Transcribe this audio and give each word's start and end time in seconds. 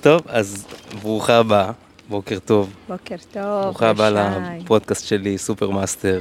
טוב, 0.00 0.22
אז 0.26 0.66
ברוכה 1.02 1.36
הבאה, 1.36 1.70
בוקר 2.08 2.38
טוב. 2.38 2.72
בוקר 2.88 3.16
טוב, 3.32 3.62
ברוכה 3.62 3.90
הבאה. 3.90 4.38
לפודקאסט 4.64 5.06
שלי, 5.06 5.38
סופר 5.38 5.70
מאסטר, 5.70 6.20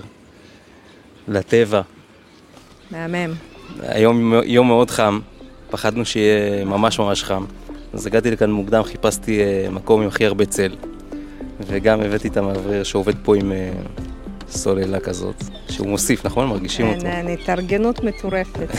לטבע. 1.28 1.82
מהמם. 2.92 3.34
היום 3.82 4.34
יום 4.46 4.68
מאוד 4.68 4.92
חם, 4.92 5.20
פחדנו 5.70 6.06
שיהיה 6.06 6.66
ממש 6.66 7.00
ממש 7.00 7.24
חם. 7.24 7.46
אז 7.94 8.08
הגעתי 8.08 8.32
לכאן 8.32 8.52
מוקדם, 8.52 8.84
חיפשתי 8.84 9.42
אה, 9.42 9.68
מקום 9.72 10.02
עם 10.02 10.08
הכי 10.08 10.26
הרבה 10.26 10.46
צל. 10.46 10.76
וגם 11.60 12.02
הבאתי 12.02 12.28
את 12.28 12.38
המאוורר 12.38 12.84
שעובד 12.84 13.16
פה 13.24 13.36
עם 13.36 13.52
אה, 13.52 13.70
סוללה 14.50 15.00
כזאת, 15.00 15.44
שהוא 15.70 15.88
מוסיף, 15.88 16.26
נכון? 16.26 16.48
מרגישים 16.48 16.88
אותו. 16.88 17.06
אין, 17.06 17.28
אין, 17.28 17.38
התארגנות 17.40 18.04
מטורפת. 18.04 18.70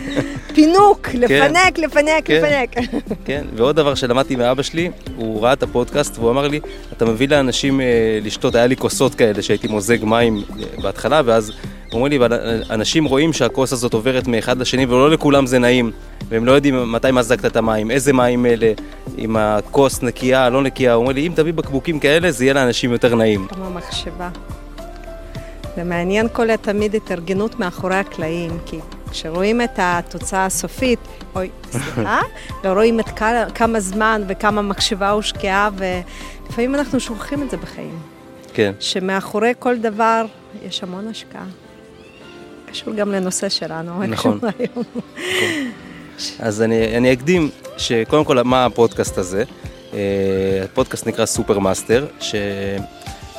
פינוק, 0.54 1.08
לפנק, 1.14 1.78
לפנק, 1.78 2.24
כן. 2.24 2.42
לפנק. 2.42 2.92
כן, 3.26 3.44
ועוד 3.56 3.76
דבר 3.76 3.94
שלמדתי 3.94 4.36
מאבא 4.36 4.62
שלי, 4.62 4.90
הוא 5.16 5.42
ראה 5.42 5.52
את 5.52 5.62
הפודקאסט 5.62 6.18
והוא 6.18 6.30
אמר 6.30 6.48
לי, 6.48 6.60
אתה 6.92 7.04
מביא 7.04 7.28
לאנשים 7.28 7.80
אה, 7.80 7.86
לשתות, 8.22 8.54
היה 8.54 8.66
לי 8.66 8.76
כוסות 8.76 9.14
כאלה 9.14 9.42
שהייתי 9.42 9.68
מוזג 9.68 10.04
מים 10.04 10.36
אה, 10.36 10.82
בהתחלה, 10.82 11.22
ואז 11.24 11.50
הוא 11.50 11.98
אומר 11.98 12.08
לי, 12.08 12.16
"אבל, 12.16 12.32
אה, 12.32 12.38
אנשים 12.70 13.04
רואים 13.04 13.32
שהכוס 13.32 13.72
הזאת 13.72 13.94
עוברת 13.94 14.26
מאחד 14.26 14.58
לשני, 14.58 14.86
ולא 14.86 15.10
לכולם 15.10 15.46
זה 15.46 15.58
נעים, 15.58 15.90
והם 16.28 16.44
לא 16.44 16.52
יודעים 16.52 16.92
מתי 16.92 17.10
מזגת 17.12 17.44
את 17.44 17.56
המים, 17.56 17.90
איזה 17.90 18.12
מים 18.12 18.46
אלה, 18.46 18.72
אם 19.18 19.36
הכוס 19.36 20.02
נקייה, 20.02 20.50
לא 20.50 20.62
נקייה, 20.62 20.92
הוא 20.94 21.02
אומר 21.02 21.12
לי, 21.12 21.26
אם 21.26 21.32
תביא 21.34 21.52
בקבוקים 21.52 21.98
כאלה, 22.00 22.30
זה 22.30 22.44
יהיה 22.44 22.54
לאנשים 22.54 22.92
יותר 22.92 23.14
נעים. 23.14 23.46
כמו 23.48 23.70
מחשבה. 23.70 24.28
זה 25.76 25.84
מעניין 25.84 26.28
כל 26.32 26.50
התמיד 26.50 26.94
התארגנות 26.94 27.58
מאחורי 27.58 27.96
הקלעים, 27.96 28.58
כי 28.66 28.78
כשרואים 29.10 29.60
את 29.60 29.78
התוצאה 29.78 30.46
הסופית, 30.46 30.98
אוי, 31.34 31.50
סליחה, 31.70 32.20
לא 32.64 32.72
רואים 32.72 33.00
את 33.00 33.08
כמה 33.54 33.80
זמן 33.80 34.22
וכמה 34.28 34.62
מחשבה 34.62 35.10
הושקעה, 35.10 35.70
ולפעמים 35.76 36.74
אנחנו 36.74 37.00
שוכחים 37.00 37.42
את 37.42 37.50
זה 37.50 37.56
בחיים. 37.56 37.98
כן. 38.54 38.72
שמאחורי 38.80 39.52
כל 39.58 39.78
דבר 39.78 40.24
יש 40.62 40.82
המון 40.82 41.08
השקעה. 41.08 41.44
קשור 42.70 42.94
גם 42.94 43.12
לנושא 43.12 43.48
שלנו. 43.48 44.02
נכון. 44.06 44.40
היום. 44.58 44.84
אז 46.38 46.62
אני, 46.62 46.96
אני 46.96 47.12
אקדים 47.12 47.50
שקודם 47.76 48.24
כל 48.24 48.42
מה 48.42 48.64
הפודקאסט 48.64 49.18
הזה. 49.18 49.44
אה, 49.90 49.94
הפודקאסט 50.64 51.06
נקרא 51.06 51.26
סופר 51.26 51.58
מאסטר, 51.58 52.06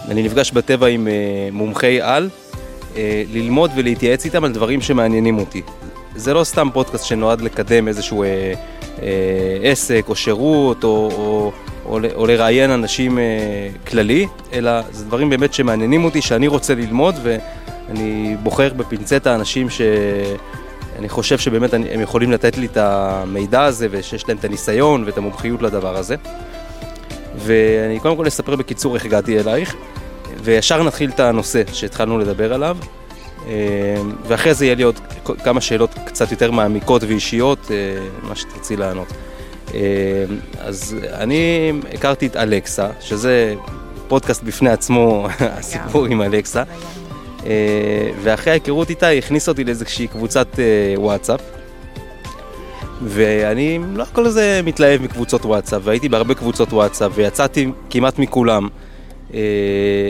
שאני 0.07 0.23
נפגש 0.23 0.51
בטבע 0.51 0.87
עם 0.87 1.07
uh, 1.07 1.53
מומחי 1.53 2.01
על, 2.01 2.29
uh, 2.93 2.97
ללמוד 3.33 3.71
ולהתייעץ 3.75 4.25
איתם 4.25 4.43
על 4.43 4.51
דברים 4.51 4.81
שמעניינים 4.81 5.37
אותי. 5.37 5.61
זה 6.15 6.33
לא 6.33 6.43
סתם 6.43 6.69
פודקאסט 6.73 7.05
שנועד 7.05 7.41
לקדם 7.41 7.87
איזשהו 7.87 8.23
uh, 8.23 8.27
uh, 8.97 9.01
עסק 9.63 10.05
או 10.07 10.15
שירות 10.15 10.83
או, 10.83 11.09
או, 11.13 11.51
או, 11.85 11.99
או 12.15 12.27
לראיין 12.27 12.71
אנשים 12.71 13.17
uh, 13.17 13.89
כללי, 13.89 14.27
אלא 14.53 14.71
זה 14.91 15.05
דברים 15.05 15.29
באמת 15.29 15.53
שמעניינים 15.53 16.05
אותי, 16.05 16.21
שאני 16.21 16.47
רוצה 16.47 16.75
ללמוד 16.75 17.15
ואני 17.23 18.35
בוחר 18.43 18.73
בפינצטה 18.73 19.35
אנשים 19.35 19.69
ש... 19.69 19.81
אני 20.99 21.09
חושב 21.09 21.37
שבאמת 21.37 21.73
אני, 21.73 21.89
הם 21.89 22.01
יכולים 22.01 22.31
לתת 22.31 22.57
לי 22.57 22.65
את 22.65 22.77
המידע 22.77 23.63
הזה 23.63 23.87
ושיש 23.91 24.27
להם 24.27 24.37
את 24.37 24.45
הניסיון 24.45 25.03
ואת 25.05 25.17
המומחיות 25.17 25.61
לדבר 25.61 25.97
הזה. 25.97 26.15
ואני 27.35 27.99
קודם 27.99 28.17
כל 28.17 28.27
אספר 28.27 28.55
בקיצור 28.55 28.95
איך 28.95 29.05
הגעתי 29.05 29.39
אלייך, 29.39 29.75
וישר 30.43 30.83
נתחיל 30.83 31.09
את 31.09 31.19
הנושא 31.19 31.61
שהתחלנו 31.73 32.19
לדבר 32.19 32.53
עליו, 32.53 32.77
אה, 33.47 34.01
ואחרי 34.27 34.53
זה 34.53 34.65
יהיה 34.65 34.75
לי 34.75 34.83
עוד 34.83 34.99
כמה 35.43 35.61
שאלות 35.61 35.89
קצת 36.05 36.31
יותר 36.31 36.51
מעמיקות 36.51 37.03
ואישיות, 37.03 37.71
אה, 37.71 37.75
מה 38.29 38.35
שתרצי 38.35 38.75
לענות. 38.75 39.07
אה, 39.73 39.79
אז 40.59 40.95
אני 41.13 41.73
הכרתי 41.93 42.27
את 42.27 42.35
אלכסה, 42.35 42.89
שזה 42.99 43.55
פודקאסט 44.07 44.43
בפני 44.43 44.69
עצמו, 44.69 45.27
הסיפור 45.39 46.05
עם 46.05 46.21
אלכסה. 46.21 46.63
אה, 47.45 48.11
ואחרי 48.23 48.51
ההיכרות 48.51 48.89
איתה 48.89 49.07
היא 49.07 49.19
הכניסה 49.19 49.51
אותי 49.51 49.63
לאיזושהי 49.63 50.07
קבוצת 50.07 50.47
וואטסאפ. 50.95 51.41
ואני 53.03 53.79
לא 53.93 54.03
הכל 54.03 54.29
זה 54.29 54.61
מתלהב 54.63 55.01
מקבוצות 55.01 55.45
וואטסאפ, 55.45 55.81
והייתי 55.83 56.09
בהרבה 56.09 56.33
קבוצות 56.33 56.73
וואטסאפ, 56.73 57.11
ויצאתי 57.15 57.71
כמעט 57.89 58.19
מכולם. 58.19 58.67
אה, 59.33 59.39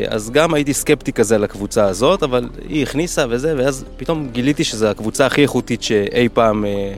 אז 0.08 0.32
גם 0.32 0.54
הייתי 0.54 0.74
סקפטי 0.74 1.14
כזה 1.14 1.36
על 1.36 1.44
הקבוצה 1.44 1.86
הזאת, 1.86 2.24
אבל 2.24 2.50
היא 2.70 2.84
הכניסה 2.84 3.26
וזה, 3.30 3.54
ואז 3.58 3.86
פתאום 3.98 4.28
גיליתי 4.32 4.64
שזו 4.64 4.88
הקבוצה 4.88 5.26
הכי 5.26 5.42
איכותית 5.42 5.84
שאי 5.84 6.30
פעם 6.34 6.66
אה, 6.66 6.94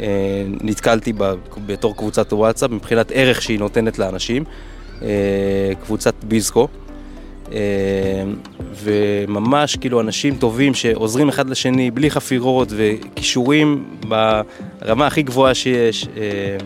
אה, 0.00 0.44
נתקלתי 0.60 1.12
בה 1.12 1.34
בתור 1.66 1.96
קבוצת 1.96 2.32
וואטסאפ, 2.32 2.70
מבחינת 2.70 3.12
ערך 3.14 3.42
שהיא 3.42 3.58
נותנת 3.58 3.98
לאנשים. 3.98 4.44
אה, 5.02 5.08
קבוצת 5.84 6.14
ביזקו. 6.24 6.68
אה, 7.52 7.58
וממש 8.74 9.76
כאילו 9.76 10.00
אנשים 10.00 10.36
טובים 10.36 10.74
שעוזרים 10.74 11.28
אחד 11.28 11.50
לשני 11.50 11.90
בלי 11.90 12.10
חפירות 12.10 12.68
וכישורים 12.70 13.84
ברמה 14.08 15.06
הכי 15.06 15.22
גבוהה 15.22 15.54
שיש. 15.54 16.06
אה, 16.16 16.56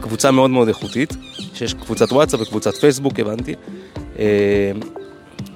קבוצה 0.00 0.30
מאוד 0.30 0.50
מאוד 0.50 0.68
איכותית, 0.68 1.16
שיש 1.54 1.74
קבוצת 1.74 2.12
וואטסאפ 2.12 2.40
וקבוצת 2.40 2.74
פייסבוק, 2.74 3.20
הבנתי. 3.20 3.54
אה, 4.18 4.72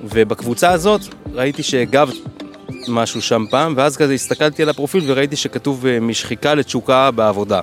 ובקבוצה 0.04 0.70
הזאת 0.70 1.00
ראיתי 1.32 1.62
שהגבת 1.62 2.14
משהו 2.88 3.22
שם 3.22 3.44
פעם, 3.50 3.74
ואז 3.76 3.96
כזה 3.96 4.12
הסתכלתי 4.12 4.62
על 4.62 4.68
הפרופיל 4.68 5.04
וראיתי 5.06 5.36
שכתוב 5.36 5.84
משחיקה 6.00 6.54
לתשוקה 6.54 7.10
בעבודה. 7.10 7.60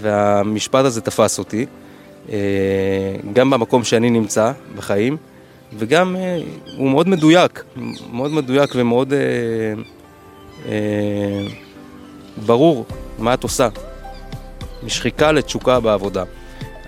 והמשפט 0.00 0.84
הזה 0.84 1.00
תפס 1.00 1.38
אותי, 1.38 1.66
גם 3.32 3.50
במקום 3.50 3.84
שאני 3.84 4.10
נמצא 4.10 4.52
בחיים. 4.76 5.16
וגם 5.78 6.16
אה, 6.16 6.40
הוא 6.76 6.90
מאוד 6.90 7.08
מדויק, 7.08 7.64
מאוד 8.12 8.30
מדויק 8.30 8.70
ומאוד 8.74 9.12
אה, 9.12 9.18
אה, 10.68 11.46
ברור 12.46 12.86
מה 13.18 13.34
את 13.34 13.42
עושה. 13.42 13.68
משחיקה 14.82 15.32
לתשוקה 15.32 15.80
בעבודה. 15.80 16.24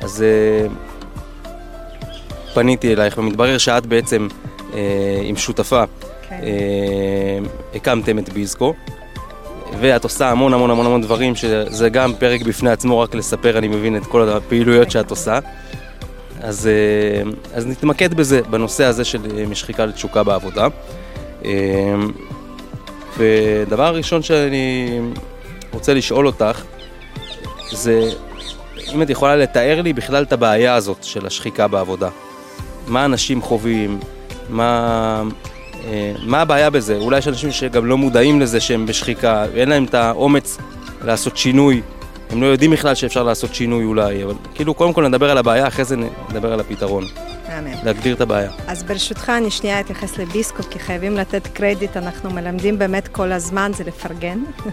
אז 0.00 0.22
אה, 0.22 0.66
פניתי 2.54 2.92
אלייך 2.92 3.18
ומתברר 3.18 3.58
שאת 3.58 3.86
בעצם 3.86 4.28
אה, 4.74 5.20
עם 5.22 5.36
שותפה 5.36 5.84
כן. 6.28 6.40
אה, 6.42 7.38
הקמתם 7.74 8.18
את 8.18 8.28
ביזקו. 8.28 8.74
ואת 9.80 10.04
עושה 10.04 10.30
המון 10.30 10.54
המון 10.54 10.70
המון 10.70 10.86
המון 10.86 11.02
דברים, 11.02 11.34
שזה 11.34 11.88
גם 11.88 12.12
פרק 12.18 12.42
בפני 12.42 12.70
עצמו, 12.70 13.00
רק 13.00 13.14
לספר, 13.14 13.58
אני 13.58 13.68
מבין, 13.68 13.96
את 13.96 14.06
כל 14.06 14.28
הפעילויות 14.28 14.90
שאת 14.90 15.10
עושה. 15.10 15.38
אז, 16.40 16.66
אה, 16.66 17.30
אז 17.54 17.66
נתמקד 17.66 18.14
בזה, 18.14 18.40
בנושא 18.50 18.84
הזה 18.84 19.04
של 19.04 19.18
אה, 19.36 19.46
משחיקה 19.46 19.86
לתשוקה 19.86 20.22
בעבודה. 20.22 20.68
אה, 21.44 21.50
ודבר 23.18 23.96
ראשון 23.96 24.22
שאני 24.22 25.00
רוצה 25.72 25.94
לשאול 25.94 26.26
אותך, 26.26 26.62
זה 27.72 28.10
אם 28.94 29.02
את 29.02 29.10
יכולה 29.10 29.36
לתאר 29.36 29.82
לי 29.82 29.92
בכלל 29.92 30.22
את 30.22 30.32
הבעיה 30.32 30.74
הזאת 30.74 31.04
של 31.04 31.26
השחיקה 31.26 31.68
בעבודה. 31.68 32.08
מה 32.86 33.04
אנשים 33.04 33.42
חווים, 33.42 34.00
מה, 34.48 35.22
מה 36.22 36.40
הבעיה 36.40 36.70
בזה? 36.70 36.96
אולי 36.96 37.18
יש 37.18 37.28
אנשים 37.28 37.50
שגם 37.50 37.86
לא 37.86 37.96
מודעים 37.96 38.40
לזה 38.40 38.60
שהם 38.60 38.86
בשחיקה, 38.86 39.44
אין 39.54 39.68
להם 39.68 39.84
את 39.84 39.94
האומץ 39.94 40.58
לעשות 41.04 41.36
שינוי 41.36 41.82
הם 42.30 42.42
לא 42.42 42.46
יודעים 42.46 42.70
בכלל 42.70 42.94
שאפשר 42.94 43.22
לעשות 43.22 43.54
שינוי 43.54 43.84
אולי, 43.84 44.24
אבל 44.24 44.34
כאילו 44.54 44.74
קודם 44.74 44.92
כל 44.92 45.08
נדבר 45.08 45.30
על 45.30 45.38
הבעיה, 45.38 45.68
אחרי 45.68 45.84
זה 45.84 45.96
נדבר 46.30 46.52
על 46.52 46.60
הפתרון. 46.60 47.04
מהמם. 47.48 47.74
להגדיר 47.84 48.14
את 48.14 48.20
הבעיה. 48.20 48.50
אז 48.66 48.82
ברשותך, 48.82 49.32
אני 49.36 49.50
שנייה 49.50 49.80
אתייחס 49.80 50.18
לביסקו, 50.18 50.62
כי 50.70 50.78
חייבים 50.78 51.16
לתת 51.16 51.46
קרדיט, 51.46 51.96
אנחנו 51.96 52.30
מלמדים 52.30 52.78
באמת 52.78 53.08
כל 53.08 53.32
הזמן, 53.32 53.70
זה 53.74 53.84
לפרגן. 53.84 54.38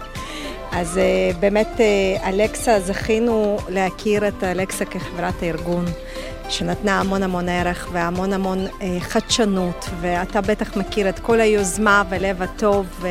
אז 0.72 0.96
uh, 0.96 1.36
באמת, 1.36 1.68
uh, 1.76 2.28
אלכסה, 2.28 2.80
זכינו 2.80 3.58
להכיר 3.68 4.28
את 4.28 4.44
אלכסה 4.44 4.84
כחברת 4.84 5.42
הארגון, 5.42 5.84
שנתנה 6.48 7.00
המון 7.00 7.22
המון 7.22 7.48
ערך 7.48 7.88
והמון 7.92 8.32
המון 8.32 8.66
uh, 8.66 8.82
חדשנות, 9.00 9.88
ואתה 10.00 10.40
בטח 10.40 10.76
מכיר 10.76 11.08
את 11.08 11.18
כל 11.18 11.40
היוזמה 11.40 12.02
ולב 12.08 12.42
הטוב, 12.42 13.04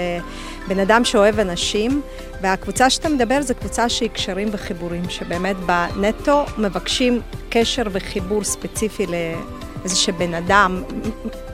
ובן 0.65 0.79
אדם 0.79 1.05
שאוהב 1.05 1.39
אנשים, 1.39 2.01
והקבוצה 2.41 2.89
שאתה 2.89 3.09
מדבר 3.09 3.41
זה 3.41 3.53
קבוצה 3.53 3.89
שהיא 3.89 4.09
קשרים 4.09 4.47
וחיבורים, 4.51 5.09
שבאמת 5.09 5.55
בנטו 5.55 6.45
מבקשים 6.57 7.21
קשר 7.49 7.83
וחיבור 7.91 8.43
ספציפי 8.43 9.05
לאיזה 9.05 9.95
שבן 9.95 10.33
אדם, 10.33 10.83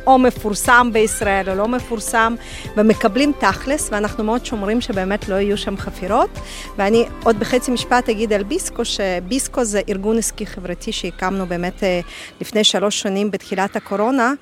או 0.07 0.19
מפורסם 0.19 0.89
בישראל 0.93 1.49
או 1.49 1.55
לא 1.55 1.67
מפורסם, 1.67 2.35
ומקבלים 2.77 3.31
תכלס, 3.39 3.89
ואנחנו 3.91 4.23
מאוד 4.23 4.45
שומרים 4.45 4.81
שבאמת 4.81 5.29
לא 5.29 5.35
יהיו 5.35 5.57
שם 5.57 5.77
חפירות. 5.77 6.29
ואני 6.77 7.05
עוד 7.23 7.39
בחצי 7.39 7.71
משפט 7.71 8.09
אגיד 8.09 8.33
על 8.33 8.43
ביסקו, 8.43 8.85
שביסקו 8.85 9.63
זה 9.63 9.81
ארגון 9.89 10.17
עסקי 10.17 10.45
חברתי 10.45 10.91
שהקמנו 10.91 11.45
באמת 11.45 11.83
אה, 11.83 11.99
לפני 12.41 12.63
שלוש 12.63 13.01
שנים 13.01 13.31
בתחילת 13.31 13.75
הקורונה, 13.75 14.33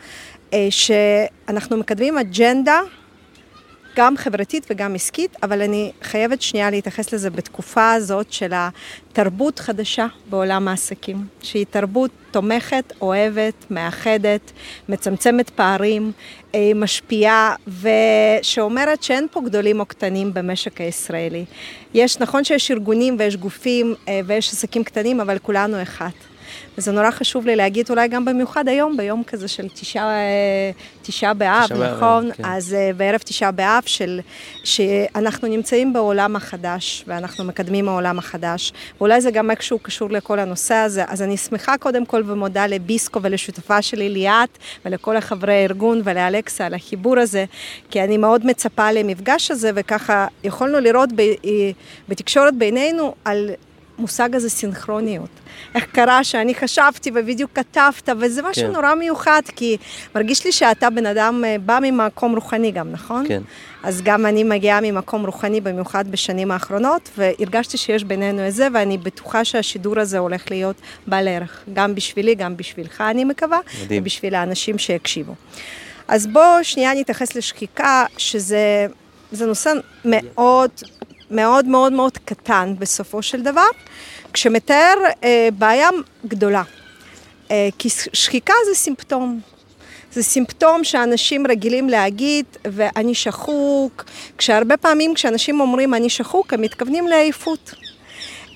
אה, 0.54 0.68
שאנחנו 0.70 1.78
מקדמים 1.78 2.18
אג'נדה 2.18 2.80
גם 4.00 4.18
חברתית 4.18 4.66
וגם 4.70 4.96
עסקית, 4.96 5.38
אבל 5.44 5.62
אני 5.62 5.92
חייבת 6.02 6.42
שנייה 6.42 6.70
להתייחס 6.70 7.14
לזה 7.14 7.30
בתקופה 7.30 7.94
הזאת 7.94 8.34
של 8.34 8.52
התרבות 8.56 9.60
חדשה 9.60 10.08
בעולם 10.30 10.68
העסקים, 10.68 11.26
שהיא 11.42 11.66
תרבות 11.70 12.12
תומכת, 12.32 12.94
אוהבת, 13.02 13.54
מאחדת, 13.72 14.52
מצמצמת 14.90 15.50
פערים, 15.50 16.12
אה, 16.56 16.72
משפיעה, 16.76 17.56
ושאומרת 18.42 19.04
שאין 19.04 19.28
פה 19.32 19.42
גדולים 19.42 19.80
או 19.80 19.86
קטנים 19.86 20.34
במשק 20.34 20.82
הישראלי. 20.82 21.46
יש, 21.94 22.20
נכון 22.20 22.44
שיש 22.44 22.72
ארגונים 22.72 23.16
ויש 23.20 23.36
גופים 23.36 23.96
אה, 24.08 24.22
ויש 24.26 24.54
עסקים 24.54 24.84
קטנים, 24.84 25.22
אבל 25.22 25.38
כולנו 25.40 25.82
אחד. 25.82 26.29
וזה 26.78 26.92
נורא 26.92 27.12
חשוב 27.12 27.46
לי 27.46 27.56
להגיד, 27.56 27.90
אולי 27.90 28.08
גם 28.08 28.26
במיוחד 28.26 28.68
היום, 28.68 28.98
ביום 28.98 29.24
כזה 29.24 29.48
של 29.48 29.68
תשעה, 29.70 30.10
תשעה 31.02 31.34
באב, 31.34 31.66
תשע 31.66 31.96
נכון? 31.96 32.32
כן. 32.34 32.44
אז 32.46 32.74
אה, 32.74 32.92
בערב 32.98 33.20
תשעה 33.20 33.52
באב, 33.52 33.84
של, 33.86 34.20
שאנחנו 34.64 35.48
נמצאים 35.48 35.94
בעולם 35.94 36.36
החדש, 36.36 37.04
ואנחנו 37.08 37.44
מקדמים 37.44 37.90
העולם 37.90 38.20
החדש. 38.20 38.74
ואולי 38.98 39.22
זה 39.22 39.32
גם 39.32 39.52
איכשהו 39.52 39.80
קשור 39.80 40.10
לכל 40.10 40.40
הנושא 40.40 40.76
הזה. 40.76 41.04
אז 41.08 41.22
אני 41.22 41.38
שמחה 41.38 41.78
קודם 41.78 42.06
כל 42.06 42.24
ומודה 42.26 42.68
לביסקו 42.68 43.22
ולשותפה 43.22 43.82
שלי 43.82 44.10
ליאת, 44.10 44.58
ולכל 44.86 45.18
החברי 45.18 45.54
הארגון 45.54 46.02
ולאלכסה 46.04 46.66
על 46.66 46.74
החיבור 46.74 47.20
הזה, 47.20 47.46
כי 47.90 48.04
אני 48.04 48.18
מאוד 48.18 48.46
מצפה 48.46 48.92
למפגש 48.92 49.52
הזה, 49.52 49.72
וככה 49.76 50.28
יכולנו 50.44 50.80
לראות 50.80 51.10
ב, 51.16 51.20
אה, 51.20 51.36
בתקשורת 52.10 52.56
בינינו 52.56 53.16
על 53.26 53.50
מושג 54.00 54.36
הזה 54.36 54.50
סינכרוניות. 54.50 55.30
איך 55.76 55.86
קרה 55.86 56.24
שאני 56.24 56.56
חשבתי 56.56 57.12
ובדיוק 57.16 57.52
כתבת, 57.54 58.10
וזה 58.20 58.42
משהו 58.42 58.68
כן. 58.68 58.72
נורא 58.72 58.96
מיוחד, 58.96 59.42
כי 59.56 59.78
מרגיש 60.16 60.46
לי 60.46 60.52
שאתה 60.52 60.90
בן 60.90 61.06
אדם 61.06 61.44
אה, 61.46 61.56
בא 61.66 61.80
ממקום 61.82 62.36
רוחני 62.36 62.72
גם, 62.72 62.92
נכון? 62.92 63.28
כן. 63.28 63.42
אז 63.84 64.02
גם 64.02 64.26
אני 64.26 64.44
מגיעה 64.44 64.82
ממקום 64.82 65.26
רוחני, 65.26 65.62
במיוחד 65.62 66.12
בשנים 66.12 66.52
האחרונות, 66.52 67.10
והרגשתי 67.18 67.78
שיש 67.78 68.04
בינינו 68.04 68.48
את 68.48 68.54
זה, 68.54 68.68
ואני 68.74 68.98
בטוחה 68.98 69.46
שהשידור 69.46 70.00
הזה 70.00 70.18
הולך 70.18 70.52
להיות 70.52 70.76
בעל 71.08 71.28
ערך, 71.28 71.64
גם 71.74 71.96
בשבילי, 71.96 72.36
גם 72.36 72.58
בשבילך, 72.58 73.02
אני 73.02 73.26
מקווה, 73.26 73.60
מדהים. 73.84 74.02
ובשביל 74.02 74.36
האנשים 74.36 74.78
שיקשיבו. 74.78 75.34
אז 76.08 76.28
בואו 76.28 76.64
שנייה 76.64 76.94
נתייחס 76.94 77.36
לשחיקה, 77.36 78.06
שזה 78.18 78.88
נושא 79.46 79.74
מאוד 80.06 80.72
מאוד 81.32 81.66
מאוד 81.66 81.94
מאוד 81.94 82.18
קטן 82.26 82.74
בסופו 82.80 83.22
של 83.22 83.42
דבר, 83.42 83.68
כשמתאר 84.34 84.94
אה, 85.24 85.50
בעיה 85.58 85.90
גדולה. 86.28 86.64
אה, 87.52 87.70
כי 87.78 87.90
שחיקה 88.14 88.54
זה 88.66 88.76
סימפטום. 88.76 89.40
זה 90.14 90.24
סימפטום 90.24 90.84
שאנשים 90.84 91.48
רגילים 91.48 91.90
להגיד, 91.90 92.46
ואני 92.66 93.16
שחוק, 93.16 94.06
כשהרבה 94.38 94.78
פעמים 94.78 95.14
כשאנשים 95.14 95.60
אומרים 95.60 95.94
אני 95.94 96.10
שחוק, 96.10 96.54
הם 96.54 96.62
מתכוונים 96.62 97.08
לעייפות. 97.08 97.74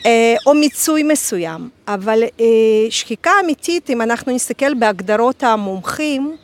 אה, 0.05 0.35
או 0.45 0.53
מיצוי 0.53 1.03
מסוים, 1.03 1.69
אבל 1.87 2.23
אה, 2.23 2.45
שחיקה 2.89 3.31
אמיתית, 3.43 3.89
אם 3.89 4.01
אנחנו 4.01 4.31
נסתכל 4.31 4.73
בהגדרות 4.73 5.43
המומחים, 5.43 6.35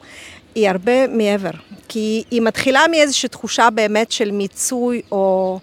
היא 0.55 0.69
הרבה 0.69 1.07
מעבר, 1.07 1.51
כי 1.87 2.23
היא 2.31 2.41
מתחילה 2.41 2.81
מאיזושהי 2.91 3.29
תחושה 3.29 3.69
באמת 3.69 4.11
של 4.11 4.31
מיצוי 4.31 5.01
או 5.11 5.59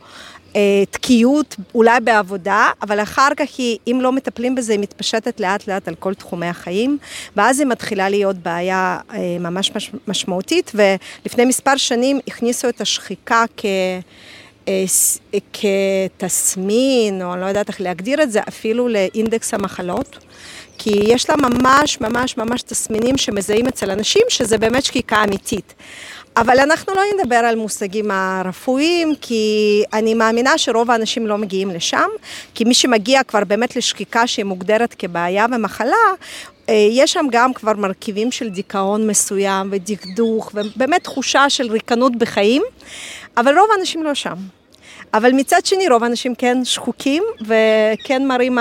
תקיעות 0.91 1.57
אולי 1.75 2.01
בעבודה, 2.01 2.71
אבל 2.83 3.03
אחר 3.03 3.29
כך 3.37 3.49
היא, 3.59 3.79
אם 3.87 3.99
לא 4.03 4.13
מטפלים 4.13 4.55
בזה, 4.55 4.73
היא 4.73 4.81
מתפשטת 4.81 5.41
לאט 5.41 5.69
לאט 5.69 5.89
על 5.89 5.95
כל 5.95 6.15
תחומי 6.15 6.47
החיים, 6.47 6.99
ואז 7.37 7.61
היא 7.61 7.67
מתחילה 7.67 8.09
להיות 8.09 8.37
בעיה 8.37 8.99
אה, 9.13 9.37
ממש 9.41 9.73
משמעותית, 10.09 10.73
ולפני 10.75 11.45
מספר 11.45 11.77
שנים 11.77 12.21
הכניסו 12.27 12.69
את 12.69 12.81
השחיקה 12.81 13.45
כ... 13.57 13.65
אה, 14.69 14.85
כתסמין, 15.53 17.23
או 17.23 17.33
אני 17.33 17.41
לא 17.41 17.47
יודעת 17.47 17.69
איך 17.69 17.81
להגדיר 17.81 18.23
את 18.23 18.33
זה, 18.33 18.41
אפילו 18.49 18.89
לאינדקס 18.89 19.55
המחלות. 19.55 20.19
כי 20.79 20.91
יש 20.91 21.31
לה 21.31 21.37
ממש 21.37 22.01
ממש 22.01 22.37
ממש 22.37 22.63
תסמינים 22.63 23.17
שמזהים 23.17 23.67
אצל 23.67 23.91
אנשים 23.91 24.23
שזה 24.29 24.59
באמת 24.59 24.85
שחיקה 24.85 25.25
אמיתית. 25.25 25.75
אבל 26.37 26.59
אנחנו 26.59 26.95
לא 26.95 27.03
נדבר 27.15 27.37
על 27.37 27.57
מושגים 27.57 28.11
הרפואיים, 28.11 29.13
כי 29.21 29.83
אני 29.93 30.15
מאמינה 30.15 30.59
שרוב 30.59 30.91
האנשים 30.91 31.27
לא 31.27 31.39
מגיעים 31.39 31.71
לשם, 31.71 32.09
כי 32.55 32.65
מי 32.65 32.75
שמגיע 32.75 33.23
כבר 33.23 33.45
באמת 33.45 33.77
לשקיקה 33.77 34.27
שהיא 34.27 34.45
מוגדרת 34.45 34.95
כבעיה 34.99 35.47
ומחלה, 35.53 35.97
אה, 36.69 36.89
יש 36.91 37.13
שם 37.13 37.27
גם 37.31 37.53
כבר 37.53 37.73
מרכיבים 37.73 38.33
של 38.33 38.49
דיכאון 38.49 39.07
מסוים 39.07 39.69
ודכדוך, 39.73 40.51
ובאמת 40.55 41.05
תחושה 41.05 41.51
של 41.51 41.71
ריקנות 41.71 42.17
בחיים, 42.17 42.63
אבל 43.37 43.59
רוב 43.59 43.69
האנשים 43.77 44.03
לא 44.03 44.15
שם. 44.15 44.37
אבל 45.15 45.33
מצד 45.33 45.67
שני, 45.67 45.89
רוב 45.89 46.05
האנשים 46.05 46.35
כן 46.35 46.65
שחוקים, 46.65 47.23
וכן 47.41 48.27
מראים 48.27 48.59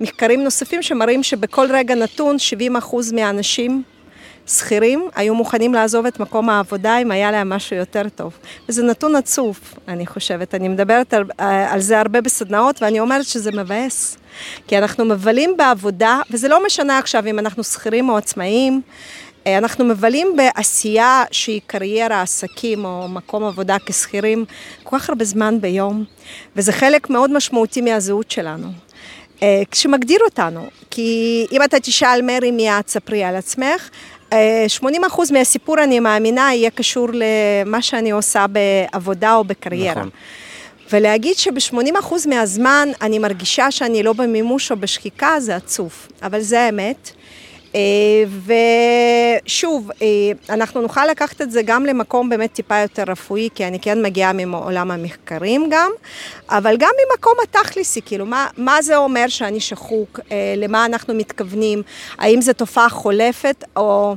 מחקרים 0.00 0.44
נוספים 0.44 0.82
שמראים 0.82 1.22
שבכל 1.22 1.66
רגע 1.70 1.94
נתון 1.94 2.36
70% 2.82 3.14
מהאנשים 3.14 3.82
שכירים 4.46 5.08
היו 5.14 5.34
מוכנים 5.34 5.74
לעזוב 5.74 6.06
את 6.06 6.20
מקום 6.20 6.50
העבודה 6.50 6.98
אם 6.98 7.10
היה 7.10 7.30
להם 7.30 7.48
משהו 7.48 7.76
יותר 7.76 8.08
טוב. 8.14 8.38
וזה 8.68 8.82
נתון 8.82 9.16
עצוב, 9.16 9.60
אני 9.88 10.06
חושבת. 10.06 10.54
אני 10.54 10.68
מדברת 10.68 11.14
על, 11.14 11.24
על 11.38 11.80
זה 11.80 12.00
הרבה 12.00 12.20
בסדנאות, 12.20 12.82
ואני 12.82 13.00
אומרת 13.00 13.24
שזה 13.24 13.52
מבאס. 13.52 14.16
כי 14.66 14.78
אנחנו 14.78 15.04
מבלים 15.04 15.56
בעבודה, 15.56 16.20
וזה 16.30 16.48
לא 16.48 16.66
משנה 16.66 16.98
עכשיו 16.98 17.26
אם 17.26 17.38
אנחנו 17.38 17.64
שכירים 17.64 18.08
או 18.08 18.16
עצמאים, 18.16 18.80
אנחנו 19.46 19.84
מבלים 19.84 20.36
בעשייה 20.36 21.24
שהיא 21.30 21.60
קריירה, 21.66 22.22
עסקים 22.22 22.84
או 22.84 23.08
מקום 23.08 23.44
עבודה 23.44 23.76
כשכירים 23.86 24.44
כל 24.82 24.98
כך 24.98 25.08
הרבה 25.08 25.24
זמן 25.24 25.60
ביום, 25.60 26.04
וזה 26.56 26.72
חלק 26.72 27.10
מאוד 27.10 27.32
משמעותי 27.32 27.80
מהזהות 27.80 28.30
שלנו. 28.30 28.68
שמגדיר 29.72 30.18
אותנו, 30.24 30.66
כי 30.90 31.46
אם 31.52 31.62
אתה 31.62 31.80
תשאל 31.80 32.22
מרי 32.22 32.50
מיד, 32.50 32.88
ספרי 32.88 33.24
על 33.24 33.36
עצמך, 33.36 33.90
80 34.68 35.04
אחוז 35.04 35.30
מהסיפור, 35.30 35.82
אני 35.82 36.00
מאמינה, 36.00 36.54
יהיה 36.54 36.70
קשור 36.70 37.08
למה 37.12 37.82
שאני 37.82 38.10
עושה 38.10 38.46
בעבודה 38.46 39.34
או 39.34 39.44
בקריירה. 39.44 39.94
נכון. 39.94 40.10
ולהגיד 40.92 41.36
שב-80 41.36 41.98
אחוז 41.98 42.26
מהזמן 42.26 42.88
אני 43.02 43.18
מרגישה 43.18 43.70
שאני 43.70 44.02
לא 44.02 44.12
במימוש 44.12 44.70
או 44.70 44.76
בשחיקה, 44.76 45.40
זה 45.40 45.56
עצוב. 45.56 45.92
אבל 46.22 46.40
זה 46.40 46.60
האמת. 46.60 47.10
אה, 47.74 47.80
ושוב, 49.46 49.90
אה, 50.02 50.06
אנחנו 50.54 50.82
נוכל 50.82 51.06
לקחת 51.06 51.42
את 51.42 51.50
זה 51.50 51.62
גם 51.62 51.86
למקום 51.86 52.28
באמת 52.28 52.52
טיפה 52.52 52.78
יותר 52.78 53.02
רפואי, 53.06 53.48
כי 53.54 53.66
אני 53.66 53.80
כן 53.80 54.02
מגיעה 54.02 54.32
מעולם 54.32 54.90
המחקרים 54.90 55.66
גם, 55.70 55.90
אבל 56.48 56.76
גם 56.78 56.90
ממקום 57.06 57.32
התכלסי, 57.42 58.00
כאילו, 58.06 58.26
מה, 58.26 58.46
מה 58.56 58.82
זה 58.82 58.96
אומר 58.96 59.28
שאני 59.28 59.60
שחוק, 59.60 60.20
אה, 60.32 60.54
למה 60.56 60.84
אנחנו 60.84 61.14
מתכוונים, 61.14 61.82
האם 62.18 62.40
זו 62.40 62.52
תופעה 62.52 62.88
חולפת, 62.88 63.64
או 63.76 64.16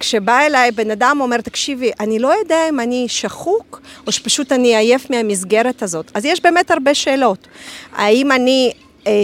כשבא 0.00 0.40
אליי 0.40 0.70
בן 0.70 0.90
אדם 0.90 1.18
אומר, 1.20 1.40
תקשיבי, 1.40 1.90
אני 2.00 2.18
לא 2.18 2.34
יודע 2.38 2.68
אם 2.68 2.80
אני 2.80 3.04
שחוק, 3.08 3.80
או 4.06 4.12
שפשוט 4.12 4.52
אני 4.52 4.76
עייף 4.76 5.10
מהמסגרת 5.10 5.82
הזאת. 5.82 6.10
אז 6.14 6.24
יש 6.24 6.40
באמת 6.42 6.70
הרבה 6.70 6.94
שאלות. 6.94 7.48
האם 7.92 8.32
אני 8.32 8.72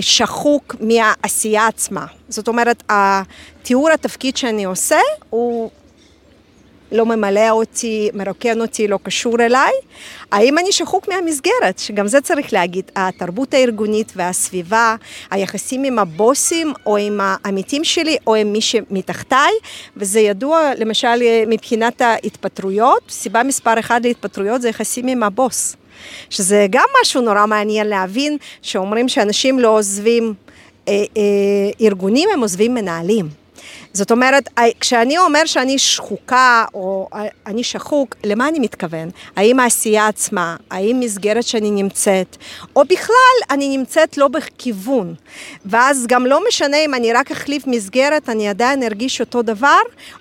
שחוק 0.00 0.76
מהעשייה 0.80 1.66
עצמה. 1.66 2.06
זאת 2.28 2.48
אומרת, 2.48 2.82
התיאור 2.88 3.90
התפקיד 3.90 4.36
שאני 4.36 4.64
עושה 4.64 4.98
הוא 5.30 5.70
לא 6.92 7.06
ממלא 7.06 7.50
אותי, 7.50 8.10
מרוקן 8.14 8.60
אותי, 8.60 8.88
לא 8.88 8.98
קשור 9.02 9.36
אליי. 9.40 9.72
האם 10.32 10.58
אני 10.58 10.72
שחוק 10.72 11.08
מהמסגרת, 11.08 11.78
שגם 11.78 12.06
זה 12.06 12.20
צריך 12.20 12.52
להגיד, 12.52 12.90
התרבות 12.96 13.54
הארגונית 13.54 14.12
והסביבה, 14.16 14.96
היחסים 15.30 15.84
עם 15.84 15.98
הבוסים 15.98 16.72
או 16.86 16.96
עם 16.96 17.20
העמיתים 17.22 17.84
שלי 17.84 18.16
או 18.26 18.34
עם 18.34 18.52
מי 18.52 18.60
שמתחתיי, 18.60 19.52
וזה 19.96 20.20
ידוע 20.20 20.70
למשל 20.76 21.22
מבחינת 21.46 22.00
ההתפטרויות, 22.00 23.02
סיבה 23.08 23.42
מספר 23.42 23.78
אחת 23.78 24.02
להתפטרויות 24.02 24.62
זה 24.62 24.68
יחסים 24.68 25.06
עם 25.06 25.22
הבוס. 25.22 25.76
שזה 26.30 26.66
גם 26.70 26.84
משהו 27.02 27.20
נורא 27.22 27.46
מעניין 27.46 27.86
להבין, 27.88 28.36
שאומרים 28.62 29.08
שאנשים 29.08 29.58
לא 29.58 29.68
עוזבים 29.68 30.34
אה, 30.88 30.94
אה, 31.16 31.86
ארגונים, 31.86 32.28
הם 32.32 32.40
עוזבים 32.40 32.74
מנהלים. 32.74 33.28
זאת 33.92 34.10
אומרת, 34.10 34.48
כשאני 34.80 35.18
אומר 35.18 35.44
שאני 35.44 35.78
שחוקה 35.78 36.64
או 36.74 37.08
אני 37.46 37.64
שחוק, 37.64 38.16
למה 38.24 38.48
אני 38.48 38.58
מתכוון? 38.58 39.10
האם 39.36 39.60
העשייה 39.60 40.06
עצמה, 40.06 40.56
האם 40.70 41.00
מסגרת 41.00 41.44
שאני 41.44 41.70
נמצאת, 41.70 42.36
או 42.76 42.84
בכלל 42.84 43.36
אני 43.50 43.76
נמצאת 43.76 44.18
לא 44.18 44.28
בכיוון. 44.28 45.14
ואז 45.66 46.06
גם 46.08 46.26
לא 46.26 46.40
משנה 46.48 46.76
אם 46.76 46.94
אני 46.94 47.12
רק 47.12 47.30
אחליף 47.30 47.66
מסגרת, 47.66 48.28
אני 48.28 48.48
עדיין 48.48 48.82
ארגיש 48.82 49.20
אותו 49.20 49.42
דבר, 49.42 49.80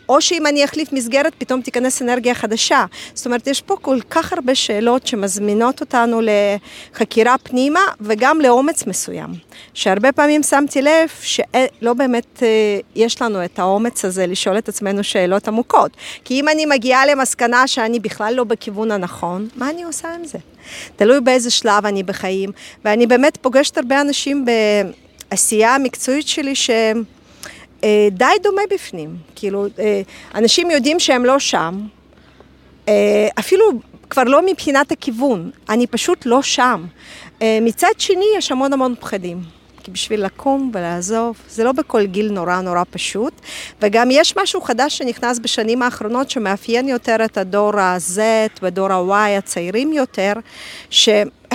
או 0.10 0.22
שאם 0.22 0.48
אני 0.48 0.66
אחליף 0.66 0.94
מסגרת, 0.94 1.34
פתאום 1.38 1.62
תיכנס 1.62 2.02
אנרגיה 2.02 2.36
חדשה. 2.36 2.86
זאת 3.14 3.26
אומרת, 3.26 3.48
יש 3.48 3.62
פה 3.62 3.76
כל 3.82 4.00
כך 4.10 4.34
הרבה 4.34 4.56
שאלות 4.56 5.08
שמזמינות 5.08 5.82
אותנו 5.82 6.22
לחקירה 6.22 7.36
פנימה 7.44 7.82
וגם 8.02 8.42
לאומץ 8.42 8.88
מסוים. 8.88 9.30
שהרבה 9.74 10.12
פעמים 10.12 10.44
שמתי 10.44 10.82
לב 10.82 11.10
שלא 11.22 11.94
באמת 11.94 12.44
אה, 12.44 12.80
יש 12.96 13.22
לנו 13.22 13.46
את 13.46 13.59
האומץ 13.60 14.06
הזה 14.06 14.28
לשאול 14.28 14.58
את 14.58 14.70
עצמנו 14.70 15.04
שאלות 15.04 15.48
עמוקות. 15.48 15.92
כי 16.26 16.40
אם 16.40 16.50
אני 16.50 16.66
מגיעה 16.66 17.06
למסקנה 17.06 17.68
שאני 17.68 18.00
בכלל 18.00 18.34
לא 18.38 18.44
בכיוון 18.44 18.92
הנכון, 18.92 19.48
מה 19.56 19.70
אני 19.70 19.84
עושה 19.84 20.16
עם 20.16 20.26
זה? 20.26 20.38
תלוי 20.96 21.22
באיזה 21.22 21.52
שלב 21.52 21.86
אני 21.86 22.04
בחיים, 22.04 22.52
ואני 22.86 23.08
באמת 23.08 23.38
פוגשת 23.42 23.78
הרבה 23.78 24.02
אנשים 24.02 24.46
בעשייה 25.32 25.76
המקצועית 25.76 26.28
שלי 26.28 26.56
שהם 26.56 27.04
אה, 27.84 28.08
די 28.12 28.26
דומה 28.44 28.62
בפנים. 28.70 29.16
כאילו, 29.36 29.66
אה, 29.80 30.02
אנשים 30.36 30.72
יודעים 30.72 31.00
שהם 31.00 31.26
לא 31.26 31.40
שם, 31.40 31.82
אה, 32.88 33.28
אפילו 33.40 33.66
כבר 34.10 34.24
לא 34.24 34.46
מבחינת 34.46 34.92
הכיוון, 34.92 35.52
אני 35.70 35.88
פשוט 35.88 36.26
לא 36.26 36.42
שם. 36.42 36.86
אה, 37.42 37.60
מצד 37.62 37.92
שני, 37.98 38.26
יש 38.38 38.52
המון 38.52 38.74
המון 38.74 38.96
פחדים. 39.00 39.59
כי 39.84 39.92
בשביל 39.92 40.26
לקום 40.26 40.72
ולעזוב, 40.74 41.38
זה 41.50 41.64
לא 41.64 41.72
בכל 41.72 42.06
גיל 42.06 42.32
נורא 42.32 42.62
נורא 42.62 42.84
פשוט. 42.90 43.34
וגם 43.82 44.12
יש 44.12 44.38
משהו 44.38 44.62
חדש 44.62 44.98
שנכנס 44.98 45.40
בשנים 45.40 45.82
האחרונות 45.82 46.30
שמאפיין 46.30 46.88
יותר 46.88 47.26
את 47.26 47.38
הדור 47.38 47.80
ה-Z 47.80 48.20
ודור 48.62 48.92
ה-Y 48.92 49.38
הצעירים 49.38 49.94
יותר, 49.94 50.34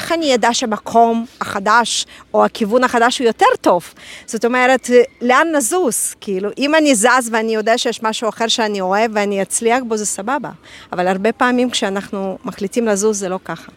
שאיך 0.04 0.12
אני 0.12 0.34
אדע 0.34 0.54
שהמקום 0.54 1.24
החדש 1.40 2.06
או 2.34 2.44
הכיוון 2.44 2.84
החדש 2.84 3.18
הוא 3.18 3.26
יותר 3.26 3.46
טוב? 3.60 3.94
זאת 4.26 4.44
אומרת, 4.44 4.90
לאן 5.22 5.48
נזוז? 5.56 6.14
כאילו, 6.20 6.50
אם 6.58 6.74
אני 6.74 6.94
זז 6.94 7.30
ואני 7.32 7.54
יודע 7.54 7.78
שיש 7.78 8.02
משהו 8.02 8.28
אחר 8.28 8.48
שאני 8.48 8.80
אוהב 8.80 9.10
ואני 9.14 9.42
אצליח 9.42 9.82
בו, 9.88 9.96
זה 9.96 10.06
סבבה. 10.06 10.50
אבל 10.92 11.06
הרבה 11.06 11.32
פעמים 11.32 11.70
כשאנחנו 11.70 12.38
מחליטים 12.44 12.86
לזוז 12.86 13.18
זה 13.18 13.28
לא 13.28 13.38
ככה. 13.44 13.72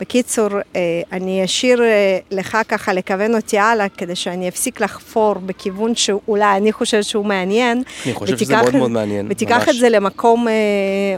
בקיצור, 0.00 0.48
אה, 0.76 0.80
אני 1.12 1.44
אשאיר 1.44 1.82
אה, 1.82 2.18
לך 2.30 2.58
ככה 2.68 2.92
לכוון 2.92 3.34
אותי 3.34 3.58
הלאה, 3.58 3.88
כדי 3.88 4.16
שאני 4.16 4.48
אפסיק 4.48 4.80
לחפור 4.80 5.34
בכיוון 5.34 5.94
שאולי 5.94 6.56
אני 6.56 6.72
חושבת 6.72 7.04
שהוא 7.04 7.24
מעניין. 7.24 7.82
אני 8.06 8.14
חושב 8.14 8.38
שזה 8.38 8.56
מאוד 8.56 8.76
מאוד 8.76 8.90
מעניין, 8.90 9.26
ותיקח 9.30 9.56
ממש. 9.56 9.68
את 9.68 9.80
זה 9.80 9.88
למקום, 9.88 10.48
אה, 10.48 10.52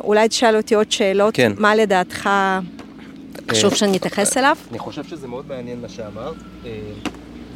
אולי 0.05 0.29
תשאל 0.29 0.57
אותי 0.57 0.75
עוד 0.75 0.93
שאלות, 0.93 1.35
כן. 1.35 1.53
מה 1.59 1.75
לדעתך 1.75 2.29
חשוב 3.51 3.75
שאני 3.75 3.97
אתייחס 3.97 4.37
אליו? 4.37 4.57
אני 4.71 4.79
חושב 4.79 5.05
שזה 5.05 5.29
מאוד 5.29 5.45
מעניין 5.49 5.81
מה 5.81 5.89
שאמרת, 5.89 6.37
אה, 6.65 6.71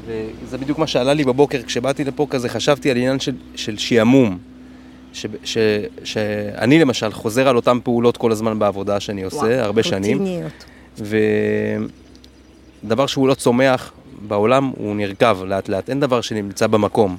וזה 0.06 0.58
בדיוק 0.58 0.78
מה 0.78 0.87
שעלה 0.87 1.14
לי 1.14 1.25
בבוקר 1.25 1.62
כשבאתי 1.62 2.04
לפה 2.04 2.26
כזה, 2.30 2.49
חשבתי 2.49 2.90
על 2.90 2.96
עניין 2.96 3.20
של, 3.20 3.32
של 3.54 3.78
שעמום. 3.78 4.38
ש, 5.12 5.26
ש, 5.44 5.58
שאני 6.04 6.80
למשל 6.80 7.12
חוזר 7.12 7.49
על 7.49 7.56
אותן 7.56 7.78
פעולות 7.84 8.16
כל 8.16 8.32
הזמן 8.32 8.58
בעבודה 8.58 9.00
שאני 9.00 9.22
עושה, 9.22 9.37
וואו, 9.37 9.52
הרבה 9.52 9.82
שנים. 9.82 10.25
ודבר 12.84 13.06
שהוא 13.06 13.28
לא 13.28 13.34
צומח 13.34 13.92
בעולם 14.28 14.72
הוא 14.76 14.96
נרקב 14.96 15.42
לאט 15.44 15.68
לאט, 15.68 15.90
אין 15.90 16.00
דבר 16.00 16.20
שנמצא 16.20 16.66
במקום, 16.66 17.16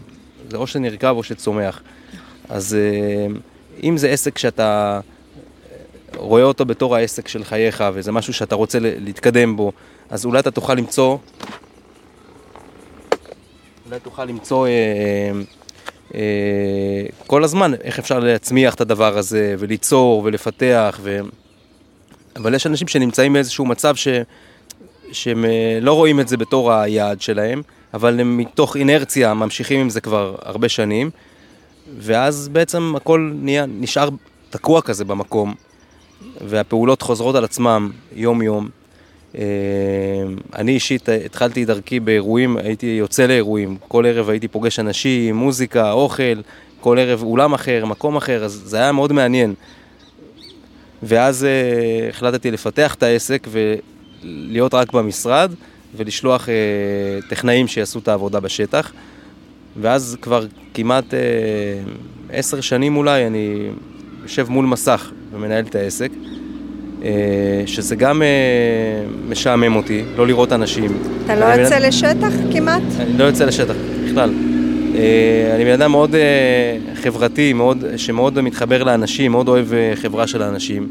זה 0.50 0.58
או 0.58 0.68
שנרקב 0.68 1.12
או 1.18 1.24
שצומח. 1.24 1.82
אז 2.50 2.75
אה, 2.75 3.27
אם 3.84 3.98
זה 3.98 4.10
עסק 4.10 4.38
שאתה 4.38 5.00
רואה 6.15 6.43
אותו 6.43 6.65
בתור 6.65 6.96
העסק 6.96 7.27
של 7.27 7.43
חייך 7.43 7.84
וזה 7.93 8.12
משהו 8.12 8.34
שאתה 8.34 8.55
רוצה 8.55 8.77
להתקדם 8.82 9.55
בו, 9.55 9.72
אז 10.10 10.25
אולי 10.25 10.39
אתה 10.39 10.51
תוכל 10.51 10.74
למצוא, 10.74 11.17
אולי 13.86 14.00
תוכל 14.00 14.25
למצוא 14.25 14.67
אה, 14.67 14.72
אה, 16.15 17.05
כל 17.27 17.43
הזמן 17.43 17.74
איך 17.84 18.00
אפשר 18.00 18.20
להצמיח 18.20 18.75
את 18.75 18.82
הדבר 18.82 19.17
הזה 19.17 19.55
וליצור 19.60 20.22
ולפתח, 20.25 21.00
ו... 21.01 21.20
אבל 22.36 22.55
יש 22.55 22.67
אנשים 22.67 22.88
שנמצאים 22.88 23.34
באיזשהו 23.34 23.65
מצב 23.65 23.96
ש... 23.96 24.08
שהם 25.12 25.46
אה, 25.46 25.79
לא 25.82 25.93
רואים 25.93 26.20
את 26.20 26.27
זה 26.27 26.38
בתור 26.38 26.72
היעד 26.74 27.22
שלהם, 27.22 27.62
אבל 27.93 28.20
הם 28.20 28.38
מתוך 28.38 28.77
אינרציה 28.77 29.34
ממשיכים 29.34 29.79
עם 29.79 29.89
זה 29.89 30.01
כבר 30.01 30.36
הרבה 30.41 30.70
שנים, 30.70 31.10
ואז 31.98 32.50
בעצם 32.50 32.93
הכל 32.96 33.32
נהיה, 33.36 33.65
נשאר 33.65 34.10
תקוע 34.50 34.82
כזה 34.82 35.05
במקום, 35.05 35.53
והפעולות 36.42 37.01
חוזרות 37.01 37.36
על 37.36 37.44
עצמם 37.44 37.92
יום-יום. 38.15 38.70
אה, 39.38 39.44
אני 40.56 40.72
אישית 40.72 41.10
התחלתי 41.25 41.63
את 41.63 41.68
דרכי 41.68 42.00
באירועים, 42.00 42.58
הייתי 42.58 42.86
יוצא 42.86 43.25
לאירועים, 43.25 43.77
כל 43.88 44.06
ערב 44.06 44.30
הייתי 44.30 44.48
פוגש 44.48 44.80
אנשים, 44.80 45.36
מוזיקה, 45.36 45.92
אוכל, 45.92 46.42
כל 46.82 47.00
ערב 47.00 47.24
אולם 47.24 47.53
אחר, 47.53 47.86
מקום 47.86 48.15
אחר, 48.15 48.44
אז 48.44 48.62
זה 48.65 48.77
היה 48.77 48.92
מאוד 48.92 49.13
מעניין. 49.13 49.53
ואז 51.03 51.46
אה, 51.46 52.10
החלטתי 52.10 52.51
לפתח 52.51 52.94
את 52.94 53.03
העסק 53.03 53.48
ולהיות 53.51 54.74
רק 54.74 54.94
במשרד 54.94 55.51
ולשלוח 55.96 56.50
אה, 56.50 56.53
טכנאים 57.30 57.68
שיעשו 57.68 58.00
את 58.00 58.08
העבודה 58.08 58.39
בשטח. 58.39 58.92
ואז 59.82 60.18
כבר 60.22 60.46
כמעט 60.74 61.06
עשר 62.30 62.62
שנים 62.62 62.96
אולי 62.98 63.27
אני 63.27 63.70
יושב 64.24 64.50
מול 64.50 64.65
מסך 64.65 65.12
ומנהל 65.34 65.63
את 65.70 65.75
העסק, 65.75 66.10
אה, 67.04 67.12
שזה 67.66 67.96
גם 67.96 68.22
אה, 68.22 68.28
משעמם 69.30 69.75
אותי, 69.75 70.04
לא 70.18 70.28
לראות 70.28 70.52
אנשים. 70.54 70.98
אתה 71.25 71.36
לא 71.36 71.46
יוצא 71.46 71.80
בן- 71.80 71.86
לשטח 71.86 72.32
כמעט? 72.54 72.82
אני 73.00 73.18
לא 73.18 73.24
יוצא 73.24 73.46
לשטח 73.46 73.74
בכלל. 74.08 74.34
אה, 74.96 75.52
אני 75.56 75.66
בן 75.66 75.72
אדם 75.72 75.92
מאוד 75.92 76.16
חברתי, 76.96 77.54
מאוד, 77.54 77.84
שמאוד 77.98 78.42
מתחבר 78.42 78.84
לאנשים, 78.84 79.32
מאוד 79.32 79.48
אוהב 79.48 79.68
חברה 79.96 80.28
של 80.28 80.42
האנשים. 80.42 80.88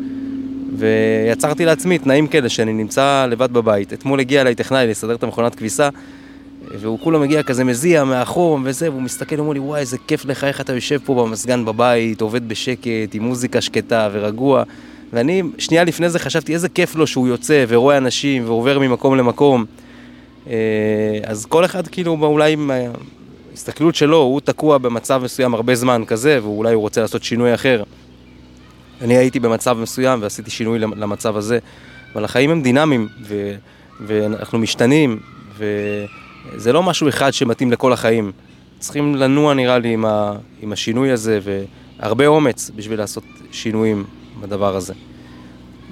ויצרתי 0.76 1.64
לעצמי 1.64 1.98
תנאים 1.98 2.26
כאלה 2.26 2.48
שאני 2.48 2.72
נמצא 2.72 3.26
לבד 3.30 3.52
בבית. 3.52 3.92
אתמול 3.92 4.20
הגיע 4.20 4.40
אליי 4.40 4.54
טכנאי 4.54 4.86
לסדר 4.86 5.14
את 5.14 5.22
המכונת 5.22 5.54
כביסה, 5.54 5.88
והוא 6.80 6.98
כולו 7.00 7.20
מגיע 7.20 7.42
כזה 7.42 7.64
מזיע 7.64 8.04
מהחום 8.04 8.62
וזה, 8.66 8.90
והוא 8.90 9.02
מסתכל 9.02 9.40
ואומר 9.40 9.52
לי, 9.52 9.58
וואי, 9.58 9.80
איזה 9.80 9.96
כיף 10.06 10.24
לך, 10.24 10.44
איך 10.44 10.60
אתה 10.60 10.72
יושב 10.72 10.98
פה 11.04 11.14
במזגן 11.14 11.64
בבית, 11.64 12.20
עובד 12.20 12.48
בשקט, 12.48 13.14
עם 13.14 13.22
מוזיקה 13.22 13.60
שקטה 13.60 14.08
ורגוע. 14.12 14.62
ואני, 15.12 15.42
שנייה 15.58 15.84
לפני 15.84 16.10
זה 16.10 16.18
חשבתי, 16.18 16.54
איזה 16.54 16.68
כיף 16.68 16.94
לו 16.94 17.06
שהוא 17.06 17.28
יוצא 17.28 17.64
ורואה 17.68 17.96
אנשים 17.96 18.44
ועובר 18.46 18.78
ממקום 18.78 19.16
למקום. 19.16 19.64
אה, 20.50 20.54
אז 21.24 21.46
כל 21.46 21.64
אחד 21.64 21.88
כאילו 21.88 22.16
אולי 22.22 22.52
עם 22.52 22.70
ההסתכלות 23.50 23.94
שלו, 23.94 24.16
הוא 24.16 24.40
תקוע 24.40 24.78
במצב 24.78 25.22
מסוים 25.24 25.54
הרבה 25.54 25.74
זמן 25.74 26.02
כזה, 26.06 26.38
ואולי 26.42 26.74
הוא 26.74 26.80
רוצה 26.80 27.00
לעשות 27.00 27.22
שינוי 27.24 27.54
אחר. 27.54 27.82
אני 29.00 29.16
הייתי 29.16 29.40
במצב 29.40 29.76
מסוים 29.78 30.22
ועשיתי 30.22 30.50
שינוי 30.50 30.78
למ- 30.78 30.94
למצב 30.96 31.36
הזה, 31.36 31.58
אבל 32.14 32.24
החיים 32.24 32.50
הם 32.50 32.62
דינמיים, 32.62 33.08
ו- 33.22 33.54
ואנחנו 34.06 34.58
משתנים, 34.58 35.18
וזה 36.52 36.72
לא 36.72 36.82
משהו 36.82 37.08
אחד 37.08 37.30
שמתאים 37.32 37.72
לכל 37.72 37.92
החיים. 37.92 38.32
צריכים 38.78 39.14
לנוע 39.16 39.54
נראה 39.54 39.78
לי 39.78 39.92
עם, 39.92 40.04
ה- 40.04 40.32
עם 40.62 40.72
השינוי 40.72 41.10
הזה, 41.10 41.38
והרבה 42.00 42.26
אומץ 42.26 42.70
בשביל 42.76 42.98
לעשות 42.98 43.22
שינויים 43.52 44.04
בדבר 44.40 44.76
הזה. 44.76 44.94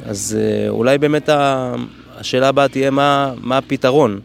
אז 0.04 0.38
אה, 0.40 0.68
אולי 0.68 0.98
באמת 0.98 1.28
ה- 1.28 1.74
השאלה 2.16 2.48
הבאה 2.48 2.68
תהיה 2.68 2.90
מה, 2.90 3.34
מה 3.40 3.58
הפתרון. 3.58 4.20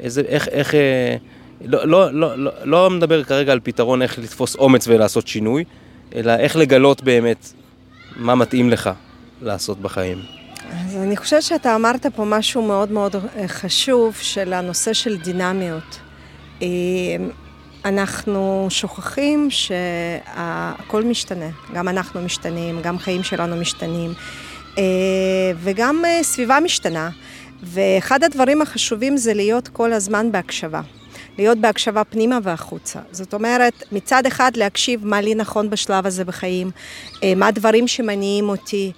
איזה, 0.00 0.20
איך, 0.20 0.48
איך, 0.48 0.74
אה, 0.74 1.16
לא, 1.64 1.84
לא, 1.88 2.10
לא, 2.12 2.36
לא, 2.38 2.50
לא 2.64 2.90
מדבר 2.90 3.24
כרגע 3.24 3.52
על 3.52 3.60
פתרון 3.62 4.02
איך 4.02 4.18
לתפוס 4.18 4.56
אומץ 4.56 4.88
ולעשות 4.88 5.28
שינוי, 5.28 5.64
אלא 6.14 6.32
איך 6.36 6.56
לגלות 6.56 7.02
באמת 7.02 7.52
מה 8.16 8.34
מתאים 8.34 8.70
לך 8.70 8.90
לעשות 9.42 9.80
בחיים. 9.80 10.18
אז 10.72 10.96
אני 10.96 11.16
חושבת 11.16 11.42
שאתה 11.42 11.74
אמרת 11.74 12.06
פה 12.06 12.24
משהו 12.24 12.62
מאוד 12.62 12.92
מאוד 12.92 13.16
אה, 13.16 13.48
חשוב 13.48 14.16
של 14.20 14.52
הנושא 14.52 14.92
של 14.92 15.16
דינמיות. 15.16 15.98
אה, 16.62 16.66
אנחנו 17.84 18.66
שוכחים 18.70 19.48
שהכל 19.50 21.02
משתנה, 21.04 21.48
גם 21.74 21.88
אנחנו 21.88 22.22
משתנים, 22.22 22.82
גם 22.82 22.98
חיים 22.98 23.22
שלנו 23.22 23.56
משתנים, 23.56 24.12
אה, 24.78 24.84
וגם 25.56 26.02
סביבה 26.22 26.58
משתנה. 26.60 27.10
ואחד 27.62 28.24
הדברים 28.24 28.62
החשובים 28.62 29.16
זה 29.16 29.34
להיות 29.34 29.68
כל 29.68 29.92
הזמן 29.92 30.32
בהקשבה. 30.32 30.80
להיות 31.38 31.58
בהקשבה 31.58 32.04
פנימה 32.04 32.38
והחוצה. 32.42 32.98
זאת 33.12 33.34
אומרת, 33.34 33.82
מצד 33.92 34.26
אחד 34.26 34.56
להקשיב 34.56 35.06
מה 35.06 35.20
לי 35.20 35.34
נכון 35.34 35.70
בשלב 35.70 36.06
הזה 36.06 36.24
בחיים, 36.24 36.70
מה 37.36 37.46
הדברים 37.46 37.88
שמניעים 37.88 38.48
אותי, 38.48 38.92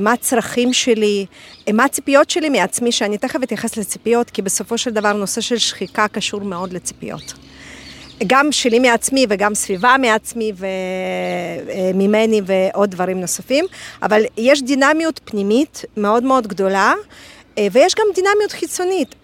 מה 0.00 0.12
הצרכים 0.12 0.72
שלי, 0.72 1.26
אה, 1.68 1.72
מה 1.72 1.84
הציפיות 1.84 2.30
שלי 2.30 2.48
מעצמי, 2.48 2.92
שאני 2.92 3.18
תכף 3.18 3.42
אתייחס 3.42 3.76
לציפיות, 3.76 4.30
כי 4.30 4.42
בסופו 4.42 4.78
של 4.78 4.90
דבר 4.90 5.12
נושא 5.12 5.40
של 5.40 5.58
שחיקה 5.58 6.08
קשור 6.08 6.40
מאוד 6.40 6.72
לציפיות. 6.72 7.34
גם 8.26 8.52
שלי 8.52 8.78
מעצמי 8.78 9.26
וגם 9.28 9.54
סביבה 9.54 9.96
מעצמי 10.00 10.52
וממני 11.94 12.40
ועוד 12.46 12.90
דברים 12.90 13.20
נוספים, 13.20 13.64
אבל 14.02 14.22
יש 14.36 14.62
דינמיות 14.62 15.20
פנימית 15.24 15.84
מאוד 15.96 16.22
מאוד 16.22 16.46
גדולה. 16.46 16.92
אה, 17.58 17.66
ויש 17.72 17.94
גם 17.94 18.04
דינמיות 18.14 18.52
חיצונית, 18.52 19.14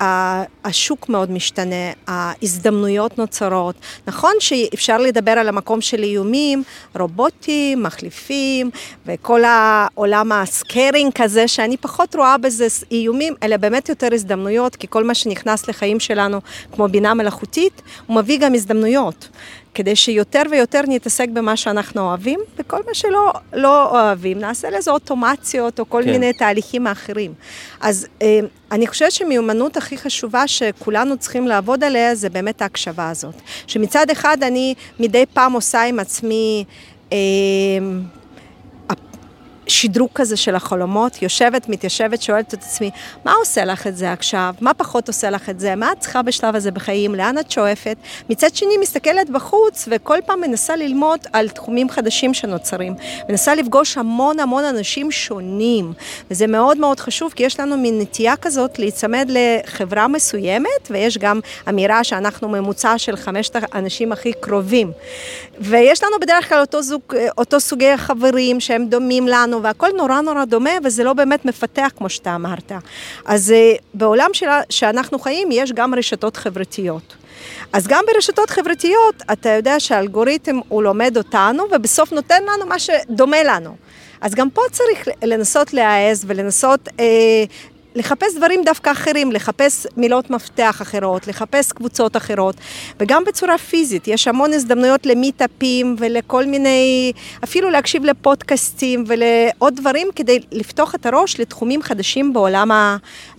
השוק 0.65 1.09
מאוד 1.09 1.31
משתנה, 1.31 1.93
ההזדמנויות 2.07 3.19
נוצרות. 3.19 3.75
נכון 4.07 4.33
שאפשר 4.41 4.99
לדבר 4.99 5.31
על 5.31 5.49
המקום 5.49 5.81
של 5.81 6.03
איומים, 6.03 6.63
רובוטים, 6.99 7.83
מחליפים, 7.83 8.71
וכל 9.07 9.45
העולם 9.45 10.33
הסקרינג 10.33 11.13
כזה, 11.13 11.49
שאני 11.49 11.77
פחות 11.77 12.15
רואה 12.15 12.39
בזה 12.39 12.67
איומים, 12.91 13.35
אלא 13.43 13.57
באמת 13.57 13.89
יותר 13.89 14.09
הזדמנויות, 14.13 14.77
כי 14.77 14.87
כל 14.91 15.05
מה 15.05 15.15
שנכנס 15.15 15.69
לחיים 15.69 16.01
שלנו, 16.01 16.41
כמו 16.73 16.89
בינה 16.89 17.15
מלאכותית, 17.15 17.83
הוא 18.07 18.17
מביא 18.17 18.39
גם 18.39 18.55
הזדמנויות. 18.55 19.29
כדי 19.75 19.97
שיותר 19.97 20.43
ויותר 20.51 20.81
נתעסק 20.89 21.29
במה 21.29 21.57
שאנחנו 21.57 22.01
אוהבים, 22.01 22.41
וכל 22.59 22.81
מה 22.87 22.95
שלא 22.95 23.33
לא 23.53 23.91
אוהבים, 23.91 24.39
נעשה 24.39 24.71
לזה 24.71 24.91
אוטומציות 24.91 25.81
או 25.81 25.89
כל 25.89 26.03
כן. 26.05 26.11
מיני 26.11 26.33
תהליכים 26.33 26.87
אחרים. 26.87 27.35
אז 27.81 28.07
אה, 28.23 28.41
אני 28.73 28.87
חושבת 28.87 29.13
שמיומנות 29.13 29.77
הכי 29.77 29.99
חשובה 29.99 30.49
שכולנו 30.49 31.19
צריכים 31.19 31.49
לעבוד 31.49 31.85
עליה, 31.85 32.15
זה 32.15 32.31
באמת 32.31 32.63
ההקשבה 32.63 33.11
הזאת. 33.11 33.35
שמצד 33.67 34.11
אחד 34.11 34.37
אני 34.43 34.75
מדי 35.01 35.25
פעם 35.35 35.53
עושה 35.53 35.83
עם 35.83 35.99
עצמי... 35.99 36.65
אה, 37.13 37.19
שדרוג 39.67 40.11
כזה 40.15 40.37
של 40.37 40.55
החלומות, 40.55 41.23
יושבת, 41.23 41.69
מתיישבת, 41.69 42.23
שואלת 42.23 42.55
את 42.55 42.63
עצמי, 42.63 42.91
מה 43.25 43.33
עושה 43.33 43.65
לך 43.65 43.87
את 43.87 43.97
זה 43.97 44.13
עכשיו? 44.13 44.55
מה 44.61 44.75
פחות 44.75 45.09
עושה 45.09 45.31
לך 45.31 45.49
את 45.51 45.61
זה? 45.61 45.75
מה 45.75 45.93
את 45.93 45.99
צריכה 45.99 46.23
בשלב 46.23 46.57
הזה 46.57 46.71
בחיים? 46.71 47.15
לאן 47.15 47.39
את 47.39 47.51
שואפת? 47.51 47.97
מצד 48.31 48.55
שני, 48.55 48.77
מסתכלת 48.81 49.31
בחוץ 49.31 49.89
וכל 49.91 50.19
פעם 50.27 50.41
מנסה 50.41 50.77
ללמוד 50.77 51.21
על 51.33 51.49
תחומים 51.49 51.91
חדשים 51.91 52.35
שנוצרים. 52.35 52.95
מנסה 53.29 53.55
לפגוש 53.55 53.99
המון 53.99 54.41
המון 54.41 54.65
אנשים 54.65 55.11
שונים, 55.11 55.93
וזה 56.31 56.47
מאוד 56.47 56.79
מאוד 56.79 57.01
חשוב, 57.01 57.33
כי 57.37 57.43
יש 57.43 57.61
לנו 57.61 57.77
מין 57.77 58.01
נטייה 58.01 58.37
כזאת 58.37 58.79
להיצמד 58.79 59.31
לחברה 59.31 60.09
מסוימת, 60.09 60.91
ויש 60.91 61.19
גם 61.19 61.41
אמירה 61.69 62.05
שאנחנו 62.05 62.49
ממוצע 62.49 62.99
של 62.99 63.17
חמשת 63.17 63.57
האנשים 63.73 64.13
הכי 64.13 64.33
קרובים. 64.33 64.93
ויש 65.61 66.03
לנו 66.03 66.13
בדרך 66.21 66.49
כלל 66.49 66.61
אותו, 66.61 66.83
זוג, 66.83 67.03
אותו 67.39 67.61
סוגי 67.61 67.91
החברים 67.91 68.61
שהם 68.61 68.87
דומים 68.87 69.29
לנו. 69.29 69.52
והכל 69.63 69.89
נורא 69.97 70.21
נורא 70.21 70.45
דומה, 70.45 70.71
וזה 70.85 71.05
לא 71.05 71.13
באמת 71.13 71.45
מפתח, 71.45 71.91
כמו 71.97 72.09
שאתה 72.09 72.35
אמרת. 72.35 72.73
אז 73.25 73.53
אה, 73.53 73.73
בעולם 73.95 74.31
שלה, 74.33 74.61
שאנחנו 74.71 75.19
חיים, 75.19 75.49
יש 75.53 75.73
גם 75.73 75.95
רשתות 75.95 76.37
חברתיות. 76.37 77.17
אז 77.73 77.87
גם 77.87 78.05
ברשתות 78.13 78.51
חברתיות, 78.51 79.23
אתה 79.33 79.49
יודע 79.49 79.81
שהאלגוריתם 79.81 80.59
הוא 80.69 80.83
לומד 80.83 81.17
אותנו, 81.17 81.65
ובסוף 81.73 82.13
נותן 82.13 82.43
לנו 82.43 82.67
מה 82.67 82.79
שדומה 82.79 83.43
לנו. 83.43 83.77
אז 84.21 84.35
גם 84.35 84.51
פה 84.51 84.63
צריך 84.73 85.09
לנסות 85.23 85.75
להעז 85.75 86.25
ולנסות 86.27 86.89
אה, 87.01 87.05
לחפש 87.95 88.35
דברים 88.37 88.65
דווקא 88.65 88.91
אחרים, 88.91 89.33
לחפש 89.33 89.87
מילות 89.97 90.31
מפתח 90.31 90.79
אחרות, 90.83 91.27
לחפש 91.27 91.73
קבוצות 91.73 92.17
אחרות, 92.17 92.55
וגם 93.01 93.25
בצורה 93.25 93.59
פיזית, 93.59 94.09
יש 94.09 94.29
המון 94.29 94.53
הזדמנויות 94.53 95.07
למיטאפים 95.07 95.97
ולכל 95.99 96.47
מיני, 96.47 97.13
אפילו 97.45 97.71
להקשיב 97.71 98.05
לפודקאסטים 98.05 99.05
ולעוד 99.07 99.77
דברים 99.77 100.09
כדי 100.17 100.39
לפתוח 100.53 100.95
את 100.95 101.07
הראש 101.07 101.41
לתחומים 101.41 101.83
חדשים 101.83 102.33
בעולם 102.33 102.71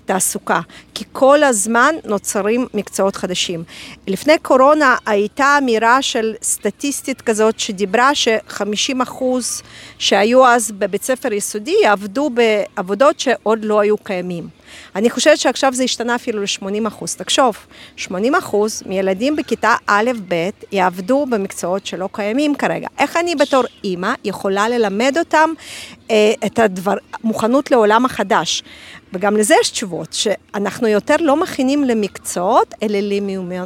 תעסוקה, 0.06 0.60
כי 0.94 1.04
כל 1.12 1.44
הזמן 1.44 1.96
נוצרים 2.06 2.68
מקצועות 2.74 3.16
חדשים. 3.16 3.64
לפני 4.08 4.34
קורונה 4.42 4.96
הייתה 5.06 5.58
אמירה 5.58 6.02
של 6.02 6.36
סטטיסטית 6.44 7.22
כזאת 7.22 7.60
שדיברה 7.60 8.16
ש-50 8.16 9.04
אחוז 9.04 9.62
שהיו 9.98 10.48
אז 10.48 10.72
בבית 10.72 11.04
ספר 11.04 11.34
יסודי 11.34 11.76
יעבדו 11.84 12.30
בעבודות 12.30 13.20
שעוד 13.20 13.66
לא 13.66 13.80
היו 13.80 13.98
קיימים. 13.98 14.48
אני 14.96 15.10
חושבת 15.10 15.38
שעכשיו 15.38 15.74
זה 15.74 15.84
השתנה 15.84 16.16
אפילו 16.16 16.42
ל-80 16.42 16.88
אחוז. 16.88 17.16
תחשוב, 17.16 17.58
80 17.96 18.36
אחוז 18.36 18.84
מילדים 18.86 19.36
בכיתה 19.36 19.76
א'-ב' 19.88 20.50
יעבדו 20.72 21.26
במקצועות 21.30 21.86
שלא 21.86 22.10
קיימים 22.12 22.56
כרגע. 22.56 22.88
איך 23.00 23.18
אני 23.18 23.36
בתור 23.36 23.64
אימא 23.84 24.14
יכולה 24.24 24.70
ללמד 24.70 25.16
אותם 25.20 25.50
את 26.46 26.60
הדבר, 26.60 26.94
מוכנות 27.24 27.72
לעולם 27.72 28.06
החדש? 28.06 28.64
וגם 29.14 29.38
לזה 29.38 29.56
יש 29.62 29.70
תשובות, 29.70 30.14
שאנחנו 30.14 30.88
יותר 30.88 31.16
לא 31.20 31.36
מכינים 31.36 31.84
למקצועות, 31.84 32.74
אלא 32.84 33.00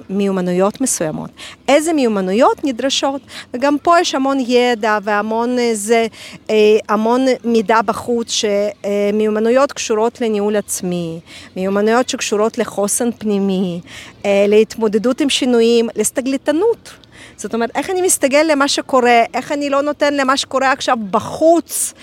למיומנויות 0.10 0.82
מסוימות. 0.82 1.30
איזה 1.68 1.94
מיומנויות 1.94 2.64
נדרשות, 2.64 3.22
וגם 3.54 3.78
פה 3.84 4.00
יש 4.00 4.16
המון 4.16 4.38
ידע 4.48 4.98
והמון 5.04 5.60
איזה, 5.60 6.08
אה, 6.50 6.56
המון 6.90 7.26
מידע 7.44 7.82
בחוץ, 7.82 8.32
שמיומנויות 8.32 9.72
קשורות 9.72 10.22
לניהול 10.22 10.56
עצמי, 10.56 11.20
מיומנויות 11.56 12.10
שקשורות 12.10 12.58
לחוסן 12.58 13.12
פנימי, 13.12 13.82
אה, 14.26 14.46
להתמודדות 14.48 15.22
עם 15.22 15.30
שינויים, 15.30 15.90
לסתגלתנות. 15.96 17.07
זאת 17.38 17.54
אומרת, 17.54 17.70
איך 17.76 17.90
אני 17.90 18.02
מסתגל 18.02 18.46
למה 18.52 18.68
שקורה, 18.68 19.24
איך 19.34 19.52
אני 19.52 19.70
לא 19.70 19.82
נותן 19.82 20.14
למה 20.14 20.38
שקורה 20.38 20.72
עכשיו 20.72 20.98
בחוץ 21.12 21.94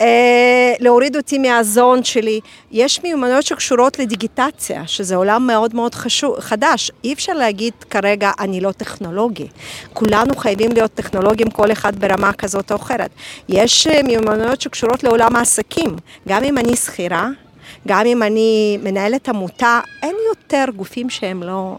אה, 0.00 0.74
להוריד 0.80 1.16
אותי 1.16 1.38
מהזון 1.38 2.04
שלי. 2.04 2.40
יש 2.70 3.02
מיומנויות 3.02 3.46
שקשורות 3.46 3.98
לדיגיטציה, 3.98 4.86
שזה 4.86 5.16
עולם 5.16 5.46
מאוד 5.46 5.74
מאוד 5.74 5.94
חשוב, 5.94 6.40
חדש. 6.40 6.90
אי 7.04 7.12
אפשר 7.12 7.32
להגיד 7.32 7.72
כרגע, 7.90 8.30
אני 8.40 8.60
לא 8.60 8.72
טכנולוגי. 8.72 9.46
כולנו 9.92 10.36
חייבים 10.36 10.72
להיות 10.72 10.94
טכנולוגים, 10.94 11.50
כל 11.50 11.72
אחד 11.72 11.96
ברמה 11.96 12.32
כזאת 12.32 12.72
או 12.72 12.76
אחרת. 12.76 13.10
יש 13.48 13.86
אה, 13.86 14.02
מיומנויות 14.02 14.60
שקשורות 14.60 15.04
לעולם 15.04 15.36
העסקים. 15.36 15.96
גם 16.28 16.44
אם 16.44 16.58
אני 16.58 16.76
שכירה, 16.76 17.28
גם 17.88 18.06
אם 18.06 18.22
אני 18.22 18.78
מנהלת 18.82 19.28
עמותה, 19.28 19.80
אין 20.02 20.16
יותר 20.28 20.64
גופים 20.76 21.10
שהם 21.10 21.42
לא 21.42 21.76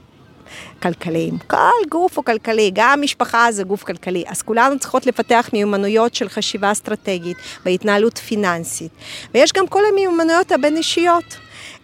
כלכליים. 0.82 1.38
כל 1.48 1.89
גוף 1.89 2.17
הוא 2.17 2.26
כלכלי, 2.26 2.72
גם 2.74 3.02
משפחה 3.02 3.52
זה 3.52 3.63
גוף 3.63 3.84
כלכלי. 3.84 4.24
אז 4.28 4.41
כולנו 4.41 4.80
צריכות 4.80 5.06
לפתח 5.06 5.50
מיומנויות 5.54 6.15
של 6.15 6.30
חשיבה 6.30 6.72
אסטרטגית 6.72 7.38
והתנהלות 7.65 8.17
פיננסית. 8.17 8.91
ויש 9.34 9.54
גם 9.54 9.67
כל 9.67 9.82
המיומנויות 9.91 10.52
הבין-אישיות. 10.52 11.41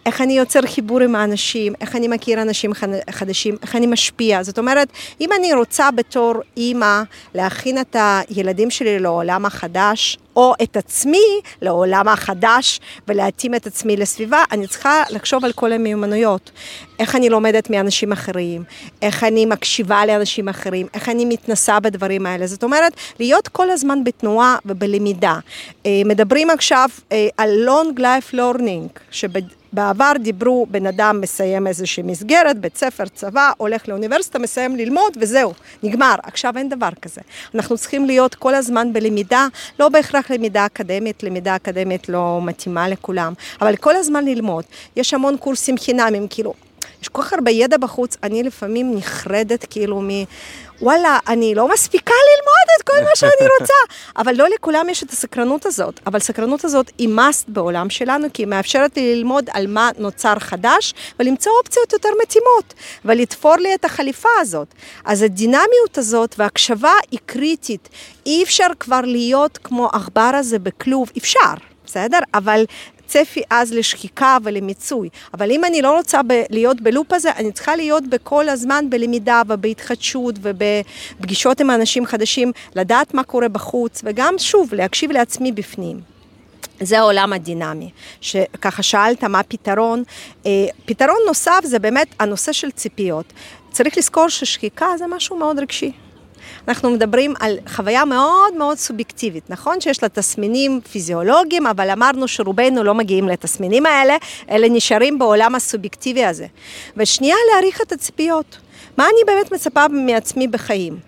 איך 0.08 0.20
אני 0.20 0.38
יוצר 0.38 0.60
חיבור 0.66 1.00
עם 1.00 1.14
האנשים, 1.14 1.72
איך 1.80 1.96
אני 1.96 2.08
מכיר 2.08 2.42
אנשים 2.42 2.70
חדשים, 3.10 3.56
איך 3.62 3.76
אני 3.76 3.86
משפיע. 3.86 4.42
זאת 4.42 4.58
אומרת, 4.58 4.88
אם 5.20 5.30
אני 5.38 5.54
רוצה 5.54 5.90
בתור 5.90 6.34
אימא 6.56 7.02
להכין 7.34 7.80
את 7.80 7.96
הילדים 7.98 8.70
שלי 8.70 8.98
לעולם 8.98 9.46
החדש, 9.46 10.18
או 10.36 10.54
את 10.62 10.76
עצמי 10.76 11.40
לעולם 11.62 12.08
החדש 12.08 12.80
ולהתאים 13.08 13.54
את 13.54 13.66
עצמי 13.66 13.96
לסביבה, 13.96 14.44
אני 14.52 14.66
צריכה 14.66 15.02
לחשוב 15.10 15.44
על 15.44 15.52
כל 15.52 15.72
המיומנויות. 15.72 16.50
איך 16.98 17.16
אני 17.16 17.28
לומדת 17.28 17.70
מאנשים 17.70 18.12
אחרים, 18.12 18.64
איך 19.02 19.24
אני 19.24 19.46
מקשיבה 19.46 20.06
לאנשים 20.06 20.48
אחרים, 20.48 20.86
איך 20.94 21.08
אני 21.08 21.24
מתנסה 21.24 21.80
בדברים 21.80 22.26
האלה. 22.26 22.46
זאת 22.46 22.64
אומרת, 22.64 22.92
להיות 23.18 23.48
כל 23.48 23.70
הזמן 23.70 24.04
בתנועה 24.04 24.56
ובלמידה. 24.66 25.38
אה, 25.86 25.90
מדברים 26.04 26.50
עכשיו 26.50 26.88
אה, 27.12 27.28
על 27.36 27.68
long 27.68 28.00
life 28.00 28.34
learning, 28.34 28.98
שב... 29.10 29.30
בעבר 29.72 30.12
דיברו, 30.22 30.66
בן 30.70 30.86
אדם 30.86 31.20
מסיים 31.20 31.66
איזושהי 31.66 32.02
מסגרת, 32.02 32.58
בית 32.58 32.76
ספר, 32.76 33.04
צבא, 33.06 33.50
הולך 33.56 33.88
לאוניברסיטה, 33.88 34.38
מסיים 34.38 34.76
ללמוד 34.76 35.16
וזהו, 35.20 35.52
נגמר. 35.82 36.14
עכשיו 36.22 36.52
אין 36.56 36.68
דבר 36.68 36.88
כזה. 37.02 37.20
אנחנו 37.54 37.78
צריכים 37.78 38.04
להיות 38.06 38.34
כל 38.34 38.54
הזמן 38.54 38.92
בלמידה, 38.92 39.46
לא 39.80 39.88
בהכרח 39.88 40.30
למידה 40.30 40.66
אקדמית, 40.66 41.22
למידה 41.22 41.56
אקדמית 41.56 42.08
לא 42.08 42.40
מתאימה 42.42 42.88
לכולם, 42.88 43.32
אבל 43.60 43.76
כל 43.76 43.96
הזמן 43.96 44.24
ללמוד. 44.24 44.64
יש 44.96 45.14
המון 45.14 45.36
קורסים 45.36 45.78
חינמים, 45.78 46.26
כאילו, 46.30 46.54
יש 47.02 47.08
כל 47.08 47.22
כך 47.22 47.32
הרבה 47.32 47.50
ידע 47.50 47.76
בחוץ, 47.76 48.16
אני 48.22 48.42
לפעמים 48.42 48.94
נחרדת 48.94 49.64
כאילו 49.70 50.00
מ... 50.02 50.08
וואלה, 50.82 51.18
אני 51.28 51.54
לא 51.54 51.68
מספיקה 51.68 52.14
ללמוד 52.14 52.66
את 52.78 52.82
כל 52.82 53.04
מה 53.04 53.10
שאני 53.14 53.48
רוצה. 53.60 53.74
אבל 54.20 54.34
לא 54.36 54.48
לכולם 54.54 54.88
יש 54.88 55.02
את 55.02 55.10
הסקרנות 55.10 55.66
הזאת. 55.66 56.00
אבל 56.06 56.16
הסקרנות 56.16 56.64
הזאת 56.64 56.90
היא 56.98 57.08
must 57.08 57.44
בעולם 57.48 57.90
שלנו, 57.90 58.28
כי 58.34 58.42
היא 58.42 58.48
מאפשרת 58.48 58.96
לי 58.96 59.14
ללמוד 59.14 59.50
על 59.52 59.66
מה 59.66 59.90
נוצר 59.98 60.34
חדש, 60.38 60.94
ולמצוא 61.20 61.52
אופציות 61.58 61.92
יותר 61.92 62.08
מתאימות, 62.22 62.74
ולתפור 63.04 63.56
לי 63.56 63.74
את 63.74 63.84
החליפה 63.84 64.28
הזאת. 64.40 64.74
אז 65.04 65.22
הדינמיות 65.22 65.98
הזאת 65.98 66.34
והקשבה 66.38 66.92
היא 67.10 67.18
קריטית. 67.26 67.88
אי 68.26 68.42
אפשר 68.42 68.66
כבר 68.80 69.00
להיות 69.00 69.58
כמו 69.64 69.86
עכבר 69.92 70.30
הזה 70.34 70.58
בכלוב, 70.58 71.10
אפשר. 71.18 71.54
בסדר? 71.86 72.18
אבל 72.34 72.64
צפי 73.08 73.42
אז 73.50 73.72
לשחיקה 73.72 74.36
ולמיצוי. 74.42 75.08
אבל 75.34 75.50
אם 75.50 75.64
אני 75.64 75.82
לא 75.82 75.96
רוצה 75.96 76.22
ב- 76.22 76.42
להיות 76.50 76.80
בלופ 76.80 77.12
הזה, 77.12 77.30
אני 77.32 77.52
צריכה 77.52 77.76
להיות 77.76 78.06
בכל 78.06 78.48
הזמן 78.48 78.84
בלמידה 78.90 79.42
ובהתחדשות 79.48 80.34
ובפגישות 80.42 81.60
עם 81.60 81.70
אנשים 81.70 82.06
חדשים, 82.06 82.52
לדעת 82.76 83.14
מה 83.14 83.24
קורה 83.24 83.48
בחוץ, 83.48 84.00
וגם 84.04 84.34
שוב, 84.38 84.74
להקשיב 84.74 85.12
לעצמי 85.12 85.52
בפנים. 85.52 86.00
זה 86.80 86.98
העולם 86.98 87.32
הדינמי, 87.32 87.90
שככה 88.20 88.82
שאלת 88.82 89.24
מה 89.24 89.42
פתרון. 89.42 90.02
אה, 90.46 90.66
פתרון 90.86 91.18
נוסף 91.26 91.60
זה 91.64 91.78
באמת 91.78 92.08
הנושא 92.20 92.52
של 92.52 92.70
ציפיות. 92.70 93.32
צריך 93.70 93.98
לזכור 93.98 94.28
ששחיקה 94.28 94.86
זה 94.98 95.04
משהו 95.06 95.36
מאוד 95.36 95.58
רגשי. 95.58 95.92
אנחנו 96.68 96.90
מדברים 96.90 97.34
על 97.40 97.58
חוויה 97.66 98.04
מאוד 98.04 98.54
מאוד 98.54 98.78
סובייקטיבית, 98.78 99.50
נכון 99.50 99.80
שיש 99.80 100.02
לה 100.02 100.08
תסמינים 100.08 100.80
פיזיולוגיים, 100.92 101.66
אבל 101.66 101.90
אמרנו 101.90 102.28
שרובנו 102.28 102.84
לא 102.84 102.94
מגיעים 102.94 103.28
לתסמינים 103.28 103.86
האלה, 103.86 104.16
אלא 104.50 104.66
נשארים 104.70 105.18
בעולם 105.18 105.54
הסובייקטיבי 105.54 106.24
הזה. 106.24 106.46
ושנייה, 106.96 107.36
להעריך 107.52 107.80
את 107.80 107.92
הציפיות. 107.92 108.58
מה 108.96 109.04
אני 109.04 109.20
באמת 109.26 109.52
מצפה 109.52 109.88
מעצמי 109.88 110.48
בחיים? 110.48 110.98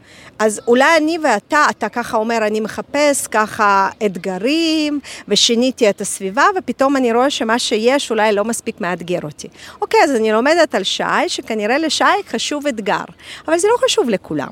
אז 0.40 0.60
אולי 0.66 0.96
אני 0.96 1.18
ואתה, 1.22 1.66
אתה 1.70 1.88
ככה 1.88 2.16
אומר, 2.16 2.38
אני 2.46 2.60
מחפש 2.60 3.26
ככה 3.26 3.88
אתגרים, 4.06 5.00
ושיניתי 5.28 5.90
את 5.90 6.00
הסביבה, 6.00 6.44
ופתאום 6.58 6.96
אני 6.96 7.12
רואה 7.12 7.30
שמה 7.30 7.58
שיש 7.58 8.10
אולי 8.10 8.32
לא 8.32 8.44
מספיק 8.44 8.80
מאתגר 8.80 9.18
אותי. 9.22 9.48
אוקיי, 9.80 10.00
אז 10.04 10.10
אני 10.10 10.32
לומדת 10.32 10.74
על 10.74 10.84
שי, 10.84 11.28
שכנראה 11.28 11.78
לשי 11.78 12.04
חשוב 12.28 12.66
אתגר, 12.66 13.04
אבל 13.48 13.58
זה 13.58 13.68
לא 13.68 13.84
חשוב 13.84 14.08
לכולם. 14.08 14.48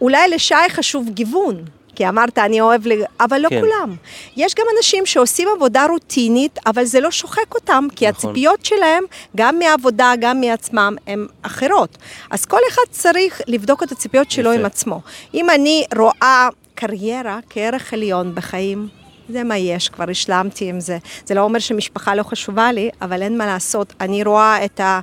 אולי 0.00 0.28
לשי 0.28 0.54
חשוב 0.70 1.08
גיוון. 1.08 1.64
כי 1.94 2.08
אמרת, 2.08 2.38
אני 2.38 2.60
אוהב, 2.60 2.86
לג... 2.86 2.98
אבל 3.20 3.40
לא 3.40 3.48
כן. 3.48 3.60
כולם. 3.60 3.96
יש 4.36 4.54
גם 4.54 4.66
אנשים 4.76 5.06
שעושים 5.06 5.48
עבודה 5.56 5.86
רוטינית, 5.86 6.58
אבל 6.66 6.84
זה 6.84 7.00
לא 7.00 7.10
שוחק 7.10 7.54
אותם, 7.54 7.86
כי 7.96 8.08
נכון. 8.08 8.30
הציפיות 8.30 8.64
שלהם, 8.64 9.04
גם 9.36 9.58
מהעבודה, 9.58 10.12
גם 10.20 10.40
מעצמם, 10.40 10.96
הן 11.06 11.26
אחרות. 11.42 11.98
אז 12.30 12.44
כל 12.44 12.60
אחד 12.68 12.82
צריך 12.90 13.40
לבדוק 13.46 13.82
את 13.82 13.92
הציפיות 13.92 14.30
שלו 14.30 14.52
יפה. 14.52 14.60
עם 14.60 14.66
עצמו. 14.66 15.00
אם 15.34 15.50
אני 15.50 15.84
רואה 15.96 16.48
קריירה 16.74 17.38
כערך 17.50 17.92
עליון 17.92 18.34
בחיים, 18.34 18.88
זה 19.28 19.44
מה 19.44 19.58
יש, 19.58 19.88
כבר 19.88 20.10
השלמתי 20.10 20.68
עם 20.68 20.80
זה. 20.80 20.98
זה 21.24 21.34
לא 21.34 21.40
אומר 21.40 21.58
שמשפחה 21.58 22.14
לא 22.14 22.22
חשובה 22.22 22.72
לי, 22.72 22.90
אבל 23.02 23.22
אין 23.22 23.38
מה 23.38 23.46
לעשות. 23.46 23.92
אני 24.00 24.24
רואה 24.24 24.64
את 24.64 24.80
האושר 24.84 25.00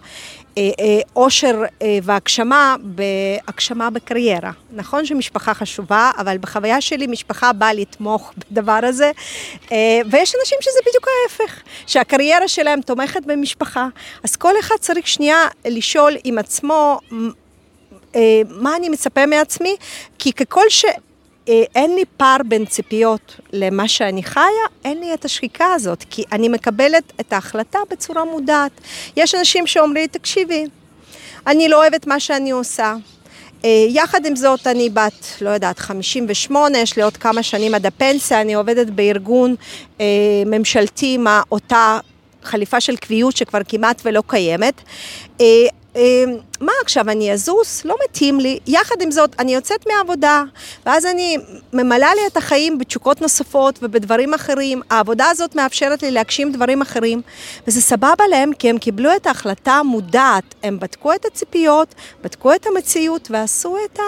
אה, 0.58 2.00
והגשמה 2.04 2.76
בהגשמה 2.82 3.90
בקריירה. 3.90 4.52
נכון 4.72 5.06
שמשפחה 5.06 5.54
חשובה, 5.54 6.12
אבל 6.18 6.38
בחוויה 6.38 6.82
שלי 6.82 7.08
משפחה 7.08 7.54
באה 7.54 7.74
לתמוך 7.74 8.34
בדבר 8.52 8.80
הזה, 8.84 9.12
אה, 9.72 10.02
ויש 10.12 10.36
אנשים 10.40 10.58
שזה 10.62 10.80
בדיוק 10.88 11.08
ההפך, 11.24 11.62
שהקריירה 11.88 12.48
שלהם 12.48 12.82
תומכת 12.82 13.26
במשפחה. 13.26 13.88
אז 14.24 14.36
כל 14.36 14.54
אחד 14.60 14.76
צריך 14.80 15.08
שנייה 15.08 15.48
לשאול 15.66 16.14
עם 16.24 16.38
עצמו, 16.38 17.00
אה, 18.16 18.42
מה 18.50 18.76
אני 18.76 18.90
מצפה 18.90 19.26
מעצמי, 19.26 19.76
כי 20.20 20.34
ככל 20.34 20.70
ש... 20.70 20.86
אה, 21.50 21.64
אין 21.76 21.96
לי 21.96 22.04
פער 22.18 22.38
בין 22.48 22.66
ציפיות 22.66 23.36
למה 23.54 23.88
שאני 23.88 24.24
חיה, 24.24 24.44
אין 24.86 25.00
לי 25.00 25.14
את 25.14 25.26
השחיקה 25.26 25.74
הזאת, 25.74 26.04
כי 26.10 26.24
אני 26.32 26.50
מקבלת 26.50 27.14
את 27.20 27.34
ההחלטה 27.34 27.80
בצורה 27.92 28.26
מודעת. 28.26 28.72
יש 29.18 29.36
אנשים 29.36 29.68
שאומרים, 29.68 30.08
תקשיבי, 30.08 30.66
אני 31.48 31.70
לא 31.70 31.78
אוהבת 31.78 32.08
מה 32.08 32.20
שאני 32.20 32.52
עושה. 32.52 32.96
אה, 33.66 33.86
יחד 33.90 34.26
עם 34.26 34.36
זאת, 34.36 34.68
אני 34.68 34.90
בת, 34.90 35.26
לא 35.42 35.50
יודעת, 35.50 35.80
58, 35.80 36.78
יש 36.78 36.96
לי 36.96 37.04
עוד 37.04 37.18
כמה 37.18 37.44
שנים 37.44 37.76
עד 37.76 37.86
הפנסיה, 37.86 38.42
אני 38.42 38.54
עובדת 38.54 38.88
בארגון 38.88 39.56
אה, 40.02 40.06
ממשלתי 40.46 41.14
עם 41.14 41.28
אותה 41.52 42.00
חליפה 42.44 42.82
של 42.82 42.96
קביעות 42.96 43.38
שכבר 43.38 43.60
כמעט 43.68 44.02
ולא 44.06 44.24
קיימת. 44.28 44.82
אמ, 46.00 46.38
מה 46.62 46.72
עכשיו, 46.82 47.10
אני 47.10 47.34
אזוס? 47.34 47.86
לא 47.86 47.96
מתאים 48.04 48.40
לי. 48.40 48.60
יחד 48.68 48.96
עם 49.02 49.12
זאת, 49.12 49.36
אני 49.40 49.56
יוצאת 49.56 49.88
מהעבודה, 49.88 50.44
ואז 50.86 51.06
אני 51.06 51.38
ממלאה 51.74 52.16
לי 52.16 52.22
את 52.28 52.38
החיים 52.38 52.78
בתשוקות 52.78 53.22
נוספות 53.22 53.80
ובדברים 53.82 54.34
אחרים. 54.34 54.82
העבודה 54.90 55.30
הזאת 55.30 55.56
מאפשרת 55.56 56.04
לי 56.04 56.12
להגשים 56.12 56.52
דברים 56.52 56.82
אחרים, 56.82 57.22
וזה 57.68 57.82
סבבה 57.82 58.28
להם, 58.30 58.54
כי 58.54 58.70
הם 58.70 58.78
קיבלו 58.78 59.16
את 59.16 59.28
ההחלטה 59.28 59.72
המודעת. 59.72 60.56
הם 60.64 60.80
בדקו 60.80 61.14
את 61.14 61.26
הציפיות, 61.26 61.96
בדקו 62.24 62.54
את 62.54 62.66
המציאות 62.68 63.32
ועשו 63.32 63.78
את 63.86 64.00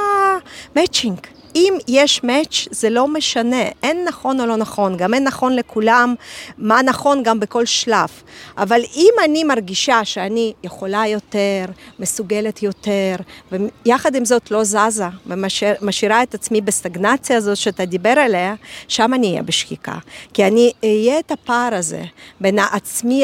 המצ'ינג. 0.75 1.40
אם 1.55 1.73
יש 1.87 2.23
מאץ' 2.23 2.67
זה 2.71 2.89
לא 2.89 3.07
משנה, 3.07 3.63
אין 3.83 4.05
נכון 4.07 4.41
או 4.41 4.45
לא 4.45 4.57
נכון, 4.57 4.97
גם 4.97 5.13
אין 5.13 5.23
נכון 5.23 5.55
לכולם, 5.55 6.15
מה 6.57 6.81
נכון 6.81 7.23
גם 7.23 7.39
בכל 7.39 7.65
שלב. 7.65 8.09
אבל 8.57 8.81
אם 8.95 9.13
אני 9.23 9.43
מרגישה 9.43 10.05
שאני 10.05 10.53
יכולה 10.63 11.07
יותר, 11.07 11.65
מסוגלת 11.99 12.63
יותר, 12.63 13.15
ויחד 13.51 14.15
עם 14.15 14.25
זאת 14.25 14.51
לא 14.51 14.63
זזה, 14.63 15.05
ומשאירה 15.25 16.23
את 16.23 16.33
עצמי 16.33 16.61
בסטגנציה 16.61 17.37
הזאת 17.37 17.57
שאתה 17.57 17.85
דיבר 17.85 18.09
עליה, 18.09 18.55
שם 18.87 19.13
אני 19.13 19.31
אהיה 19.31 19.43
בשחיקה. 19.43 19.95
כי 20.33 20.47
אני 20.47 20.71
אהיה 20.83 21.19
את 21.19 21.31
הפער 21.31 21.75
הזה 21.75 22.03
בין 22.41 22.59
העצמי 22.59 23.23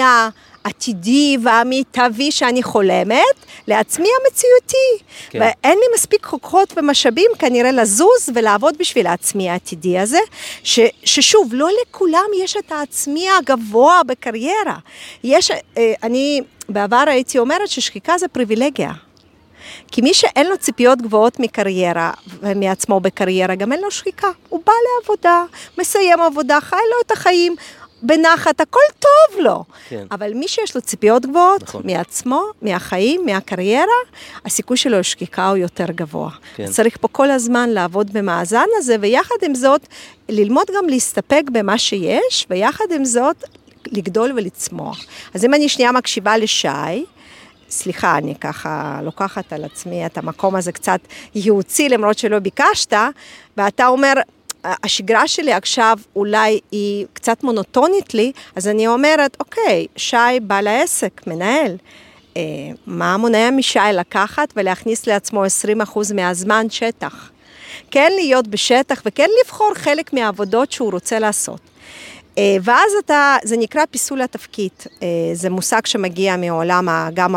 העתידי 0.67 1.37
והמיטבי 1.43 2.31
שאני 2.31 2.63
חולמת, 2.63 3.35
לעצמי 3.67 4.07
המציאותי. 4.21 5.05
כן. 5.29 5.39
ואין 5.39 5.77
לי 5.77 5.85
מספיק 5.95 6.25
חוקרות 6.25 6.73
ומשאבים 6.77 7.31
כנראה 7.39 7.71
לזוז 7.71 8.29
ולעבוד 8.33 8.75
בשביל 8.79 9.07
העצמי 9.07 9.49
העתידי 9.49 9.99
הזה, 9.99 10.19
ש, 10.63 10.79
ששוב, 11.03 11.49
לא 11.53 11.69
לכולם 11.81 12.25
יש 12.43 12.57
את 12.57 12.71
העצמי 12.71 13.27
הגבוה 13.39 14.01
בקריירה. 14.07 14.77
יש, 15.23 15.51
אה, 15.51 15.93
אני 16.03 16.41
בעבר 16.69 17.03
הייתי 17.07 17.39
אומרת 17.39 17.67
ששחיקה 17.67 18.17
זה 18.17 18.27
פריבילגיה. 18.27 18.91
כי 19.91 20.01
מי 20.01 20.13
שאין 20.13 20.47
לו 20.47 20.57
ציפיות 20.57 21.01
גבוהות 21.01 21.39
מקריירה 21.39 22.11
ומעצמו 22.39 22.99
בקריירה, 22.99 23.55
גם 23.55 23.71
אין 23.71 23.81
לו 23.81 23.91
שחיקה. 23.91 24.27
הוא 24.49 24.61
בא 24.65 24.73
לעבודה, 24.87 25.43
מסיים 25.77 26.21
עבודה, 26.21 26.61
חי 26.61 26.75
לו 26.75 26.97
את 27.05 27.11
החיים, 27.11 27.55
בנחת, 28.01 28.61
הכל 28.61 28.79
טוב 28.99 29.39
לו. 29.39 29.63
כן. 29.89 30.05
אבל 30.11 30.33
מי 30.33 30.47
שיש 30.47 30.75
לו 30.75 30.81
ציפיות 30.81 31.25
גבוהות 31.25 31.63
נכון. 31.63 31.81
מעצמו, 31.85 32.41
מהחיים, 32.61 33.25
מהקריירה, 33.25 33.85
הסיכוי 34.45 34.77
שלו 34.77 34.99
לשקיקה 34.99 35.47
הוא 35.47 35.57
יותר 35.57 35.85
גבוה. 35.91 36.29
כן. 36.55 36.65
צריך 36.65 36.97
פה 37.01 37.07
כל 37.07 37.31
הזמן 37.31 37.69
לעבוד 37.69 38.13
במאזן 38.13 38.65
הזה, 38.77 38.95
ויחד 39.01 39.35
עם 39.43 39.55
זאת, 39.55 39.87
ללמוד 40.29 40.67
גם 40.77 40.89
להסתפק 40.89 41.43
במה 41.51 41.77
שיש, 41.77 42.47
ויחד 42.49 42.85
עם 42.95 43.05
זאת, 43.05 43.43
לגדול 43.91 44.31
ולצמוח. 44.35 45.05
אז 45.33 45.45
אם 45.45 45.53
אני 45.53 45.69
שנייה 45.69 45.91
מקשיבה 45.91 46.37
לשי, 46.37 47.05
סליחה, 47.69 48.17
אני 48.17 48.35
ככה 48.35 48.99
לוקחת 49.03 49.53
על 49.53 49.63
עצמי 49.63 50.05
את 50.05 50.17
המקום 50.17 50.55
הזה 50.55 50.71
קצת 50.71 50.99
ייעוצי, 51.35 51.89
למרות 51.89 52.17
שלא 52.17 52.39
ביקשת, 52.39 52.93
ואתה 53.57 53.87
אומר, 53.87 54.13
השגרה 54.83 55.27
שלי 55.27 55.53
עכשיו 55.53 55.97
אולי 56.15 56.59
היא 56.71 57.05
קצת 57.13 57.43
מונוטונית 57.43 58.13
לי, 58.13 58.31
אז 58.55 58.67
אני 58.67 58.87
אומרת, 58.87 59.37
אוקיי, 59.39 59.87
שי 59.95 60.17
בעל 60.41 60.67
העסק, 60.67 61.21
מנהל. 61.27 61.77
אה, 62.37 62.41
מה 62.87 63.17
מונע 63.17 63.51
משי 63.51 63.79
לקחת 63.93 64.53
ולהכניס 64.55 65.07
לעצמו 65.07 65.43
20% 65.45 66.13
מהזמן 66.13 66.69
שטח? 66.69 67.29
כן 67.91 68.11
להיות 68.15 68.47
בשטח 68.47 69.01
וכן 69.05 69.29
לבחור 69.43 69.71
חלק 69.75 70.13
מהעבודות 70.13 70.71
שהוא 70.71 70.91
רוצה 70.91 71.19
לעשות. 71.19 71.59
אה, 72.37 72.57
ואז 72.61 72.91
אתה, 73.05 73.37
זה 73.43 73.57
נקרא 73.57 73.81
פיסול 73.91 74.21
התפקיד, 74.21 74.71
אה, 75.03 75.07
זה 75.33 75.49
מושג 75.49 75.85
שמגיע 75.85 76.37
מעולם 76.37 76.87
גם 77.13 77.35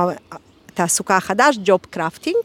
התעסוקה 0.73 1.17
החדש, 1.17 1.59
ג'וב 1.65 1.81
קרפטינג, 1.91 2.37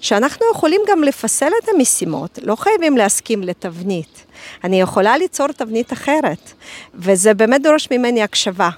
שאנחנו 0.00 0.46
יכולים 0.52 0.80
גם 0.88 1.02
לפסל 1.02 1.50
את 1.64 1.68
המשימות, 1.74 2.38
לא 2.42 2.56
חייבים 2.56 2.96
להסכים 2.96 3.42
לתבנית. 3.42 4.24
אני 4.64 4.80
יכולה 4.80 5.18
ליצור 5.18 5.48
תבנית 5.48 5.92
אחרת, 5.92 6.52
וזה 6.94 7.34
באמת 7.34 7.62
דורש 7.62 7.88
ממני 7.90 8.22
הקשבה. 8.22 8.70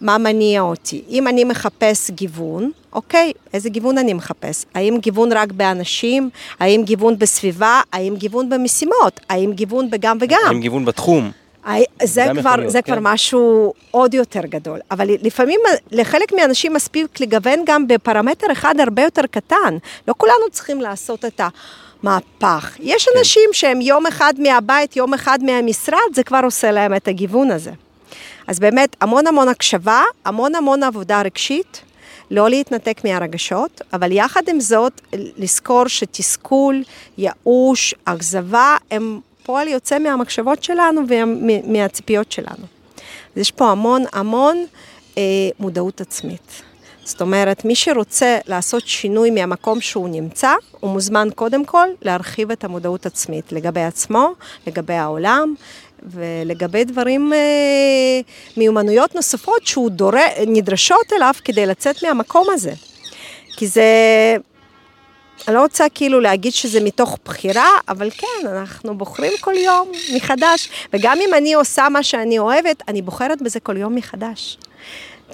מה 0.00 0.18
מניע 0.18 0.60
אותי? 0.60 1.02
אם 1.08 1.28
אני 1.28 1.44
מחפש 1.44 2.10
גיוון, 2.10 2.70
אוקיי, 2.92 3.32
איזה 3.52 3.68
גיוון 3.68 3.98
אני 3.98 4.14
מחפש? 4.14 4.64
האם 4.74 4.98
גיוון 5.00 5.32
רק 5.32 5.52
באנשים? 5.52 6.30
האם 6.60 6.82
גיוון 6.84 7.18
בסביבה? 7.18 7.80
האם 7.92 8.16
גיוון 8.16 8.48
במשימות? 8.48 9.20
האם 9.28 9.52
גיוון 9.52 9.90
בגם 9.90 10.18
וגם? 10.20 10.38
האם 10.46 10.60
גיוון 10.60 10.84
בתחום? 10.84 11.30
זה, 12.02 12.26
כבר, 12.40 12.56
להיות, 12.56 12.72
זה 12.72 12.82
כן. 12.82 12.92
כבר 12.92 13.02
משהו 13.02 13.72
עוד 13.90 14.14
יותר 14.14 14.40
גדול, 14.40 14.80
אבל 14.90 15.10
לפעמים 15.22 15.60
לחלק 15.90 16.32
מהאנשים 16.32 16.72
מספיק 16.72 17.20
לגוון 17.20 17.62
גם 17.66 17.88
בפרמטר 17.88 18.52
אחד 18.52 18.74
הרבה 18.80 19.02
יותר 19.02 19.26
קטן. 19.30 19.76
לא 20.08 20.14
כולנו 20.16 20.50
צריכים 20.50 20.80
לעשות 20.80 21.24
את 21.24 21.40
המהפך. 21.40 22.76
יש 22.80 23.04
כן. 23.08 23.18
אנשים 23.18 23.50
שהם 23.52 23.80
יום 23.80 24.06
אחד 24.06 24.34
מהבית, 24.38 24.96
יום 24.96 25.14
אחד 25.14 25.38
מהמשרד, 25.42 25.98
זה 26.14 26.22
כבר 26.22 26.40
עושה 26.44 26.70
להם 26.70 26.94
את 26.94 27.08
הגיוון 27.08 27.50
הזה. 27.50 27.70
אז 28.46 28.58
באמת 28.58 28.96
המון 29.00 29.26
המון 29.26 29.48
הקשבה, 29.48 30.02
המון 30.24 30.54
המון 30.54 30.82
עבודה 30.82 31.22
רגשית, 31.22 31.80
לא 32.30 32.48
להתנתק 32.48 33.00
מהרגשות, 33.04 33.80
אבל 33.92 34.12
יחד 34.12 34.42
עם 34.48 34.60
זאת, 34.60 35.00
לזכור 35.12 35.88
שתסכול, 35.88 36.82
ייאוש, 37.18 37.94
אכזבה, 38.04 38.76
הם 38.90 39.20
פועל 39.44 39.68
יוצא 39.68 39.98
מהמחשבות 39.98 40.62
שלנו 40.62 41.00
ומהציפיות 41.08 42.32
שלנו. 42.32 42.66
אז 43.34 43.40
יש 43.40 43.50
פה 43.50 43.70
המון 43.70 44.04
המון 44.12 44.64
אה, 45.18 45.22
מודעות 45.58 46.00
עצמית. 46.00 46.62
זאת 47.04 47.20
אומרת, 47.20 47.64
מי 47.64 47.74
שרוצה 47.74 48.38
לעשות 48.46 48.86
שינוי 48.86 49.30
מהמקום 49.30 49.80
שהוא 49.80 50.08
נמצא, 50.08 50.52
הוא 50.80 50.90
מוזמן 50.90 51.28
קודם 51.34 51.64
כל 51.64 51.88
להרחיב 52.02 52.50
את 52.50 52.64
המודעות 52.64 53.06
עצמית 53.06 53.52
לגבי 53.52 53.82
עצמו, 53.82 54.32
לגבי 54.66 54.94
העולם 54.94 55.54
ולגבי 56.02 56.84
דברים, 56.84 57.32
אה, 57.32 57.38
מיומנויות 58.56 59.14
נוספות 59.14 59.66
שהוא 59.66 59.90
דורש, 59.90 60.30
נדרשות 60.46 61.12
אליו 61.12 61.32
כדי 61.44 61.66
לצאת 61.66 62.04
מהמקום 62.04 62.46
הזה. 62.50 62.72
כי 63.56 63.66
זה 63.66 63.84
אני 65.48 65.54
לא 65.54 65.60
רוצה 65.62 65.88
כאילו 65.94 66.20
להגיד 66.20 66.52
שזה 66.52 66.80
מתוך 66.80 67.18
בחירה, 67.24 67.68
אבל 67.88 68.10
כן, 68.10 68.46
אנחנו 68.46 68.98
בוחרים 68.98 69.32
כל 69.40 69.54
יום 69.56 69.88
מחדש. 70.14 70.68
וגם 70.92 71.18
אם 71.20 71.34
אני 71.34 71.54
עושה 71.54 71.88
מה 71.88 72.02
שאני 72.02 72.38
אוהבת, 72.38 72.82
אני 72.88 73.02
בוחרת 73.02 73.42
בזה 73.42 73.60
כל 73.60 73.76
יום 73.76 73.94
מחדש. 73.94 74.58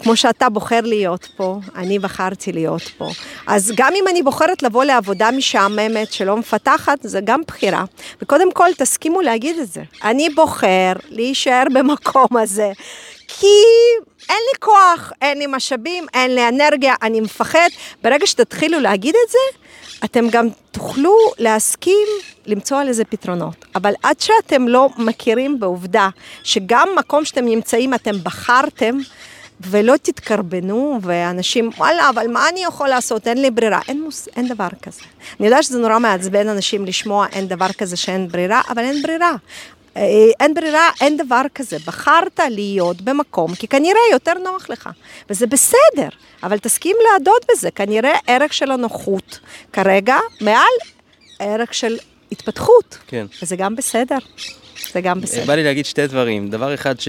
כמו 0.02 0.16
שאתה 0.16 0.48
בוחר 0.48 0.80
להיות 0.80 1.28
פה, 1.36 1.58
אני 1.76 1.98
בחרתי 1.98 2.52
להיות 2.52 2.82
פה. 2.98 3.10
אז 3.46 3.72
גם 3.76 3.92
אם 3.96 4.04
אני 4.08 4.22
בוחרת 4.22 4.62
לבוא 4.62 4.84
לעבודה 4.84 5.30
משעממת 5.30 6.12
שלא 6.12 6.36
מפתחת, 6.36 6.98
זה 7.02 7.20
גם 7.24 7.40
בחירה. 7.46 7.84
וקודם 8.22 8.52
כל, 8.52 8.68
תסכימו 8.76 9.20
להגיד 9.20 9.58
את 9.58 9.68
זה. 9.68 9.82
אני 10.04 10.30
בוחר 10.30 10.92
להישאר 11.08 11.64
במקום 11.74 12.36
הזה, 12.36 12.72
כי 13.28 13.46
אין 14.28 14.38
לי 14.52 14.58
כוח, 14.58 15.12
אין 15.22 15.38
לי 15.38 15.46
משאבים, 15.48 16.06
אין 16.14 16.34
לי 16.34 16.48
אנרגיה, 16.48 16.94
אני 17.02 17.20
מפחד. 17.20 17.68
ברגע 18.02 18.26
שתתחילו 18.26 18.80
להגיד 18.80 19.14
את 19.24 19.30
זה, 19.30 19.58
אתם 20.04 20.28
גם 20.30 20.48
תוכלו 20.70 21.16
להסכים 21.38 22.08
למצוא 22.46 22.78
על 22.78 22.88
איזה 22.88 23.04
פתרונות. 23.04 23.64
אבל 23.74 23.92
עד 24.02 24.20
שאתם 24.20 24.68
לא 24.68 24.88
מכירים 24.98 25.60
בעובדה 25.60 26.08
שגם 26.42 26.88
מקום 26.98 27.24
שאתם 27.24 27.44
נמצאים 27.44 27.94
אתם 27.94 28.16
בחרתם, 28.22 28.98
ולא 29.60 29.96
תתקרבנו, 30.02 30.98
ואנשים, 31.02 31.70
וואלה, 31.76 32.08
אבל 32.08 32.26
מה 32.26 32.48
אני 32.48 32.64
יכול 32.64 32.88
לעשות? 32.88 33.28
אין 33.28 33.42
לי 33.42 33.50
ברירה. 33.50 33.80
אין, 33.88 34.02
מוס, 34.02 34.28
אין 34.36 34.48
דבר 34.48 34.68
כזה. 34.82 35.00
אני 35.40 35.46
יודעת 35.46 35.64
שזה 35.64 35.78
נורא 35.78 35.98
מעצבן 35.98 36.48
אנשים 36.48 36.84
לשמוע 36.84 37.26
אין 37.32 37.48
דבר 37.48 37.72
כזה 37.78 37.96
שאין 37.96 38.28
ברירה, 38.28 38.60
אבל 38.68 38.82
אין 38.82 39.02
ברירה. 39.02 39.36
אה, 39.96 40.02
אין 40.40 40.54
ברירה, 40.54 40.90
אין 41.00 41.16
דבר 41.16 41.42
כזה. 41.54 41.76
בחרת 41.86 42.40
להיות 42.50 43.00
במקום, 43.02 43.54
כי 43.54 43.68
כנראה 43.68 44.00
יותר 44.12 44.34
נוח 44.44 44.70
לך, 44.70 44.88
וזה 45.30 45.46
בסדר, 45.46 46.08
אבל 46.42 46.58
תסכים 46.58 46.96
להדות 47.12 47.46
בזה. 47.50 47.70
כנראה 47.70 48.18
ערך 48.26 48.52
של 48.52 48.70
הנוחות 48.70 49.40
כרגע 49.72 50.16
מעל 50.40 50.64
ערך 51.38 51.74
של 51.74 51.98
התפתחות. 52.32 52.98
כן. 53.06 53.26
וזה 53.42 53.56
גם 53.56 53.76
בסדר. 53.76 54.18
זה 54.92 55.00
גם 55.00 55.20
בסדר. 55.20 55.44
בא 55.44 55.54
לי 55.54 55.64
להגיד 55.64 55.86
שתי 55.86 56.06
דברים. 56.06 56.50
דבר 56.50 56.74
אחד 56.74 57.00
ש... 57.00 57.08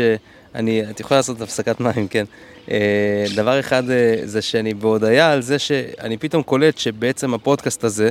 אני, 0.55 0.89
את 0.89 0.99
יכולה 0.99 1.19
לעשות 1.19 1.41
הפסקת 1.41 1.79
מים, 1.79 2.07
כן. 2.07 2.25
אה, 2.71 3.25
דבר 3.35 3.59
אחד 3.59 3.89
אה, 3.89 4.15
זה 4.23 4.41
שאני 4.41 4.73
בהודיה 4.73 5.31
על 5.31 5.41
זה 5.41 5.59
שאני 5.59 6.17
פתאום 6.17 6.43
קולט 6.43 6.77
שבעצם 6.77 7.33
הפודקאסט 7.33 7.83
הזה, 7.83 8.09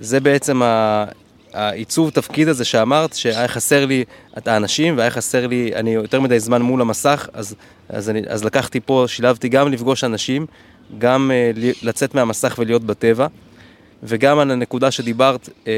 זה 0.00 0.20
בעצם 0.20 0.62
העיצוב 1.52 2.10
תפקיד 2.10 2.48
הזה 2.48 2.64
שאמרת, 2.64 3.14
שהיה 3.14 3.48
חסר 3.48 3.86
לי 3.86 4.04
את 4.38 4.48
האנשים 4.48 4.98
והיה 4.98 5.10
חסר 5.10 5.46
לי, 5.46 5.70
אני 5.74 5.90
יותר 5.90 6.20
מדי 6.20 6.40
זמן 6.40 6.62
מול 6.62 6.80
המסך, 6.80 7.28
אז, 7.32 7.54
אז, 7.88 8.10
אני, 8.10 8.22
אז 8.28 8.44
לקחתי 8.44 8.80
פה, 8.80 9.04
שילבתי 9.08 9.48
גם 9.48 9.72
לפגוש 9.72 10.04
אנשים, 10.04 10.46
גם 10.98 11.30
uh, 11.30 11.58
לצאת 11.82 12.14
מהמסך 12.14 12.54
ולהיות 12.58 12.84
בטבע, 12.84 13.26
וגם 14.02 14.38
על 14.38 14.50
הנקודה 14.50 14.90
שדיברת, 14.90 15.48
uh, 15.48 15.68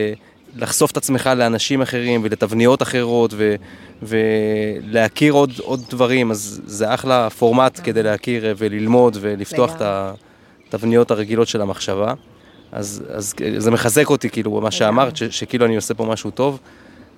לחשוף 0.57 0.91
את 0.91 0.97
עצמך 0.97 1.31
לאנשים 1.37 1.83
אחרים 1.83 2.21
ולתבניות 2.25 2.83
אחרות 2.83 3.35
ו, 3.37 3.55
ולהכיר 4.03 5.33
עוד, 5.33 5.53
עוד 5.63 5.83
דברים, 5.91 6.31
אז 6.31 6.61
זה 6.67 6.95
אחלה 6.95 7.31
פורמט. 7.31 7.81
כדי 7.85 8.03
להכיר 8.03 8.55
וללמוד 8.59 9.17
ולפתוח 9.21 9.77
את 9.77 9.83
התבניות 10.69 11.11
הרגילות 11.11 11.49
של 11.49 11.61
המחשבה. 11.61 12.15
אז, 12.73 13.03
אז 13.13 13.35
זה 13.59 13.71
מחזק 13.71 14.11
אותי, 14.11 14.31
כאילו, 14.31 14.61
מה 14.61 14.71
שאמרת, 14.71 15.17
ש, 15.17 15.23
שכאילו 15.23 15.67
אני 15.67 15.77
עושה 15.77 15.95
פה 15.95 16.05
משהו 16.05 16.31
טוב. 16.31 16.59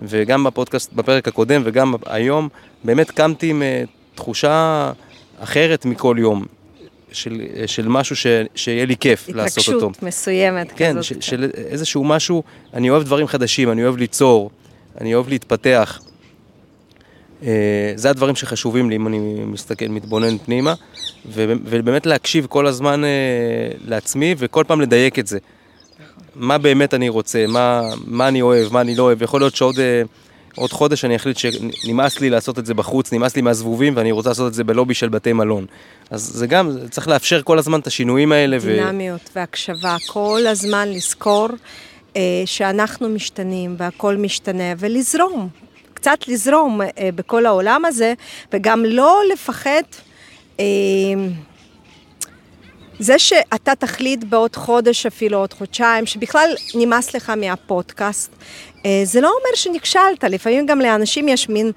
וגם 0.02 0.44
בפודקאסט, 0.44 0.92
בפרק 0.92 1.28
הקודם 1.28 1.62
וגם 1.64 1.94
היום, 2.06 2.48
באמת 2.84 3.10
קמתי 3.10 3.50
עם 3.50 3.62
אה, 3.62 3.82
תחושה 4.14 4.92
אחרת 5.38 5.84
מכל 5.84 6.16
יום. 6.18 6.44
של, 7.12 7.42
של 7.66 7.88
משהו 7.88 8.16
ש, 8.16 8.26
שיהיה 8.54 8.86
לי 8.86 8.96
כיף 8.96 9.28
לעשות 9.28 9.68
אותו. 9.68 9.78
התרגשות 9.78 10.02
מסוימת 10.02 10.72
כן, 10.76 10.96
כזאת. 10.98 11.12
כן, 11.12 11.20
של 11.20 11.50
איזשהו 11.54 12.04
משהו, 12.04 12.42
אני 12.74 12.90
אוהב 12.90 13.02
דברים 13.02 13.26
חדשים, 13.26 13.70
אני 13.70 13.84
אוהב 13.84 13.96
ליצור, 13.96 14.50
אני 15.00 15.14
אוהב 15.14 15.28
להתפתח. 15.28 16.00
אה, 17.42 17.92
זה 17.96 18.10
הדברים 18.10 18.36
שחשובים 18.36 18.90
לי 18.90 18.96
אם 18.96 19.06
אני 19.06 19.18
מסתכל, 19.44 19.88
מתבונן 19.88 20.38
פנימה, 20.38 20.74
ובאמת 21.26 22.06
להקשיב 22.06 22.46
כל 22.46 22.66
הזמן 22.66 23.04
אה, 23.04 23.08
לעצמי 23.84 24.34
וכל 24.38 24.64
פעם 24.66 24.80
לדייק 24.80 25.18
את 25.18 25.26
זה. 25.26 25.38
מה 26.36 26.58
באמת 26.58 26.94
אני 26.94 27.08
רוצה, 27.08 27.46
מה, 27.48 27.82
מה 28.06 28.28
אני 28.28 28.42
אוהב, 28.42 28.72
מה 28.72 28.80
אני 28.80 28.94
לא 28.94 29.02
אוהב. 29.02 29.22
יכול 29.22 29.40
להיות 29.40 29.56
שעוד 29.56 29.78
אה, 29.78 30.02
עוד 30.56 30.72
חודש 30.72 31.04
אני 31.04 31.16
אחליט 31.16 31.36
שנמאס 31.36 32.20
לי 32.20 32.30
לעשות 32.30 32.58
את 32.58 32.66
זה 32.66 32.74
בחוץ, 32.74 33.12
נמאס 33.12 33.36
לי 33.36 33.42
מהזבובים 33.42 33.96
ואני 33.96 34.12
רוצה 34.12 34.28
לעשות 34.30 34.48
את 34.48 34.54
זה 34.54 34.64
בלובי 34.64 34.94
של 34.94 35.08
בתי 35.08 35.32
מלון. 35.32 35.66
אז 36.10 36.22
זה 36.22 36.46
גם, 36.46 36.70
צריך 36.90 37.08
לאפשר 37.08 37.42
כל 37.42 37.58
הזמן 37.58 37.80
את 37.80 37.86
השינויים 37.86 38.32
האלה. 38.32 38.58
דינמיות 38.58 39.30
ו... 39.32 39.38
והקשבה, 39.38 39.96
כל 40.06 40.40
הזמן 40.48 40.88
לזכור 40.88 41.48
אה, 42.16 42.42
שאנחנו 42.44 43.08
משתנים 43.08 43.74
והכל 43.78 44.16
משתנה 44.16 44.72
ולזרום. 44.78 45.48
קצת 46.02 46.28
לזרום 46.28 46.80
אה, 46.82 47.08
בכל 47.14 47.46
העולם 47.46 47.84
הזה, 47.84 48.14
וגם 48.52 48.84
לא 48.84 49.20
לפחד. 49.32 49.82
אה, 50.60 50.64
זה 52.98 53.18
שאתה 53.18 53.74
תחליט 53.74 54.24
בעוד 54.24 54.56
חודש, 54.56 55.06
אפילו 55.06 55.38
עוד 55.38 55.52
חודשיים, 55.52 56.06
שבכלל 56.06 56.54
נמאס 56.74 57.14
לך 57.14 57.30
מהפודקאסט, 57.30 58.32
אה, 58.86 59.00
זה 59.04 59.20
לא 59.20 59.28
אומר 59.28 59.54
שנכשלת, 59.54 60.24
לפעמים 60.24 60.66
גם 60.66 60.80
לאנשים 60.80 61.28
יש 61.28 61.48
מין 61.48 61.72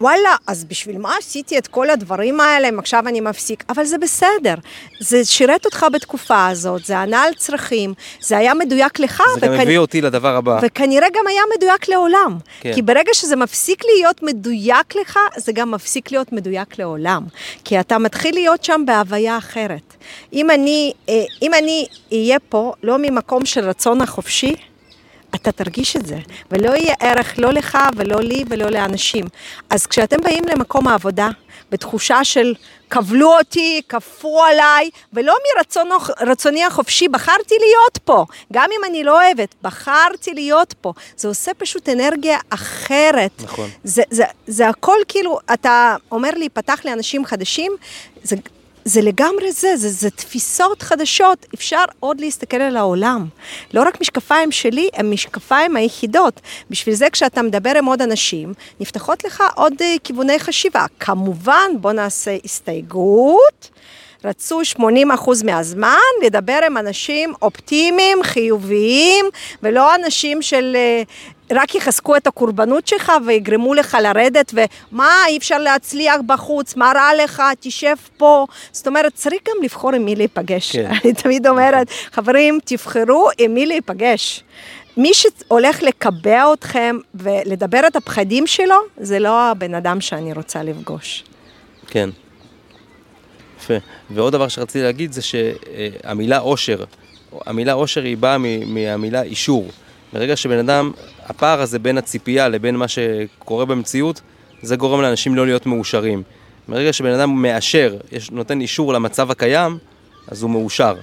וואלה, 0.00 0.36
אז 0.46 0.64
בשביל 0.64 0.98
מה 0.98 1.16
עשיתי 1.18 1.58
את 1.58 1.66
כל 1.66 1.90
הדברים 1.90 2.40
האלה 2.40 2.68
אם 2.68 2.78
עכשיו 2.78 3.08
אני 3.08 3.20
מפסיק? 3.20 3.64
אבל 3.68 3.84
זה 3.84 3.98
בסדר, 3.98 4.54
זה 5.00 5.24
שירת 5.24 5.64
אותך 5.64 5.86
בתקופה 5.92 6.46
הזאת, 6.46 6.84
זה 6.84 6.98
ענה 6.98 7.22
על 7.22 7.34
צרכים, 7.34 7.94
זה 8.20 8.38
היה 8.38 8.54
מדויק 8.54 8.98
לך. 8.98 9.22
זה 9.34 9.38
וכנ... 9.38 9.54
גם 9.54 9.60
הביא 9.60 9.78
אותי 9.78 10.00
לדבר 10.00 10.36
הבא. 10.36 10.58
וכנראה 10.62 11.08
גם 11.14 11.26
היה 11.26 11.42
מדויק 11.56 11.88
לעולם. 11.88 12.38
כן. 12.60 12.74
כי 12.74 12.82
ברגע 12.82 13.10
שזה 13.14 13.36
מפסיק 13.36 13.84
להיות 13.84 14.22
מדויק 14.22 14.96
לך, 14.96 15.18
זה 15.36 15.52
גם 15.52 15.70
מפסיק 15.70 16.12
להיות 16.12 16.32
מדויק 16.32 16.78
לעולם. 16.78 17.24
כי 17.64 17.80
אתה 17.80 17.98
מתחיל 17.98 18.34
להיות 18.34 18.64
שם 18.64 18.82
בהוויה 18.86 19.38
אחרת. 19.38 19.94
אם 20.32 20.50
אני, 20.50 20.92
אה, 21.08 21.22
אם 21.42 21.54
אני 21.54 21.86
אהיה 22.12 22.38
פה 22.48 22.72
לא 22.82 22.96
ממקום 22.98 23.46
של 23.46 23.68
רצון 23.68 24.00
החופשי, 24.00 24.54
אתה 25.34 25.52
תרגיש 25.52 25.96
את 25.96 26.06
זה, 26.06 26.18
ולא 26.50 26.70
יהיה 26.70 26.94
ערך 27.00 27.34
לא 27.38 27.52
לך 27.52 27.78
ולא 27.96 28.20
לי 28.20 28.44
ולא 28.48 28.70
לאנשים. 28.70 29.24
אז 29.70 29.86
כשאתם 29.86 30.16
באים 30.22 30.44
למקום 30.44 30.88
העבודה, 30.88 31.28
בתחושה 31.70 32.24
של 32.24 32.54
כבלו 32.90 33.38
אותי, 33.38 33.82
כפו 33.88 34.44
עליי, 34.44 34.90
ולא 35.12 35.34
מרצוני 36.20 36.64
החופשי, 36.64 37.08
בחרתי 37.08 37.54
להיות 37.60 37.98
פה, 38.04 38.24
גם 38.52 38.68
אם 38.78 38.84
אני 38.90 39.04
לא 39.04 39.22
אוהבת, 39.22 39.54
בחרתי 39.62 40.34
להיות 40.34 40.74
פה. 40.80 40.92
זה 41.16 41.28
עושה 41.28 41.54
פשוט 41.54 41.88
אנרגיה 41.88 42.38
אחרת. 42.50 43.42
נכון. 43.44 43.70
זה, 43.84 44.02
זה, 44.10 44.24
זה 44.46 44.68
הכל 44.68 44.96
כאילו, 45.08 45.38
אתה 45.54 45.96
אומר 46.12 46.30
לי, 46.30 46.48
פתח 46.48 46.80
לאנשים 46.84 47.24
חדשים, 47.24 47.72
זה 48.22 48.36
זה 48.84 49.00
לגמרי 49.00 49.52
זה, 49.52 49.76
זה, 49.76 49.88
זה 49.88 50.10
תפיסות 50.10 50.82
חדשות, 50.82 51.46
אפשר 51.54 51.84
עוד 52.00 52.20
להסתכל 52.20 52.56
על 52.56 52.76
העולם. 52.76 53.26
לא 53.74 53.82
רק 53.82 54.00
משקפיים 54.00 54.52
שלי, 54.52 54.88
הם 54.94 55.10
משקפיים 55.10 55.76
היחידות. 55.76 56.40
בשביל 56.70 56.94
זה 56.94 57.10
כשאתה 57.10 57.42
מדבר 57.42 57.78
עם 57.78 57.84
עוד 57.84 58.02
אנשים, 58.02 58.54
נפתחות 58.80 59.24
לך 59.24 59.42
עוד 59.54 59.72
uh, 59.72 60.00
כיווני 60.04 60.38
חשיבה. 60.38 60.86
כמובן, 61.00 61.70
בוא 61.80 61.92
נעשה 61.92 62.36
הסתייגות. 62.44 63.70
רצו 64.24 64.60
80% 64.78 64.80
מהזמן 65.44 65.96
לדבר 66.24 66.60
עם 66.66 66.76
אנשים 66.76 67.32
אופטימיים, 67.42 68.22
חיוביים, 68.22 69.26
ולא 69.62 69.94
אנשים 69.94 70.42
של 70.42 70.76
אה, 70.76 71.02
רק 71.52 71.74
יחזקו 71.74 72.16
את 72.16 72.26
הקורבנות 72.26 72.86
שלך 72.86 73.12
ויגרמו 73.26 73.74
לך 73.74 73.96
לרדת, 74.02 74.54
ומה, 74.54 75.10
אי 75.28 75.36
אפשר 75.36 75.58
להצליח 75.58 76.16
בחוץ, 76.26 76.76
מה 76.76 76.92
רע 76.94 77.24
לך, 77.24 77.42
תשב 77.60 77.94
פה. 78.16 78.46
זאת 78.72 78.86
אומרת, 78.86 79.14
צריך 79.14 79.42
גם 79.48 79.62
לבחור 79.62 79.92
עם 79.94 80.04
מי 80.04 80.16
להיפגש. 80.16 80.72
כן. 80.72 80.90
אני 81.04 81.12
תמיד 81.12 81.46
אומרת, 81.46 81.90
חברים, 82.12 82.58
תבחרו 82.64 83.28
עם 83.38 83.54
מי 83.54 83.66
להיפגש. 83.66 84.42
מי 84.96 85.10
שהולך 85.14 85.82
לקבע 85.82 86.52
אתכם 86.52 86.96
ולדבר 87.14 87.80
את 87.86 87.96
הפחדים 87.96 88.46
שלו, 88.46 88.76
זה 88.96 89.18
לא 89.18 89.50
הבן 89.50 89.74
אדם 89.74 90.00
שאני 90.00 90.32
רוצה 90.32 90.62
לפגוש. 90.62 91.24
כן. 91.86 92.10
יפה. 93.58 93.74
ועוד 94.10 94.32
דבר 94.32 94.48
שרציתי 94.48 94.82
להגיד 94.82 95.12
זה 95.12 95.22
שהמילה 95.22 96.38
עושר, 96.38 96.84
המילה 97.46 97.72
עושר 97.72 98.02
היא 98.02 98.16
באה 98.16 98.38
מהמילה 98.66 99.22
אישור. 99.22 99.68
ברגע 100.12 100.36
שבן 100.36 100.58
אדם, 100.58 100.92
הפער 101.24 101.60
הזה 101.60 101.78
בין 101.78 101.98
הציפייה 101.98 102.48
לבין 102.48 102.76
מה 102.76 102.88
שקורה 102.88 103.64
במציאות, 103.64 104.20
זה 104.62 104.76
גורם 104.76 105.00
לאנשים 105.00 105.34
לא 105.34 105.46
להיות 105.46 105.66
מאושרים. 105.66 106.22
ברגע 106.68 106.92
שבן 106.92 107.12
אדם 107.12 107.42
מאשר, 107.42 107.96
יש, 108.12 108.30
נותן 108.30 108.60
אישור 108.60 108.92
למצב 108.92 109.30
הקיים, 109.30 109.78
אז 110.28 110.42
הוא 110.42 110.50
מאושר. 110.50 110.94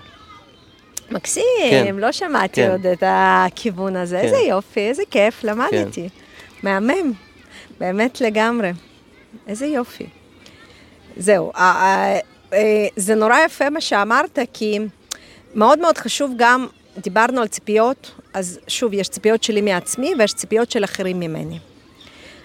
מקסים, 1.12 1.44
כן. 1.70 1.96
לא 1.98 2.12
שמעתי 2.12 2.56
כן. 2.56 2.72
עוד 2.72 2.86
את 2.86 3.04
הכיוון 3.06 3.96
הזה. 3.96 4.18
כן. 4.18 4.26
איזה 4.26 4.38
יופי, 4.38 4.80
איזה 4.80 5.04
כיף, 5.12 5.44
למדתי. 5.44 6.10
כן. 6.10 6.64
מהמם, 6.64 7.12
באמת 7.80 8.22
לגמרי. 8.22 8.72
איזה 9.48 9.66
יופי. 9.66 10.06
זהו, 11.18 11.52
אה, 11.56 12.20
זה 12.96 13.16
נורא 13.16 13.36
יפה 13.46 13.70
מה 13.70 13.82
שאמרת, 13.82 14.40
כי 14.54 14.80
מאוד 15.56 15.80
מאוד 15.80 15.98
חשוב 15.98 16.32
גם, 16.38 16.68
דיברנו 16.98 17.42
על 17.42 17.48
ציפיות, 17.48 18.12
אז 18.34 18.60
שוב, 18.68 18.94
יש 18.94 19.10
ציפיות 19.10 19.44
שלי 19.44 19.62
מעצמי 19.62 20.14
ויש 20.20 20.34
ציפיות 20.34 20.72
של 20.72 20.84
אחרים 20.84 21.20
ממני. 21.20 21.60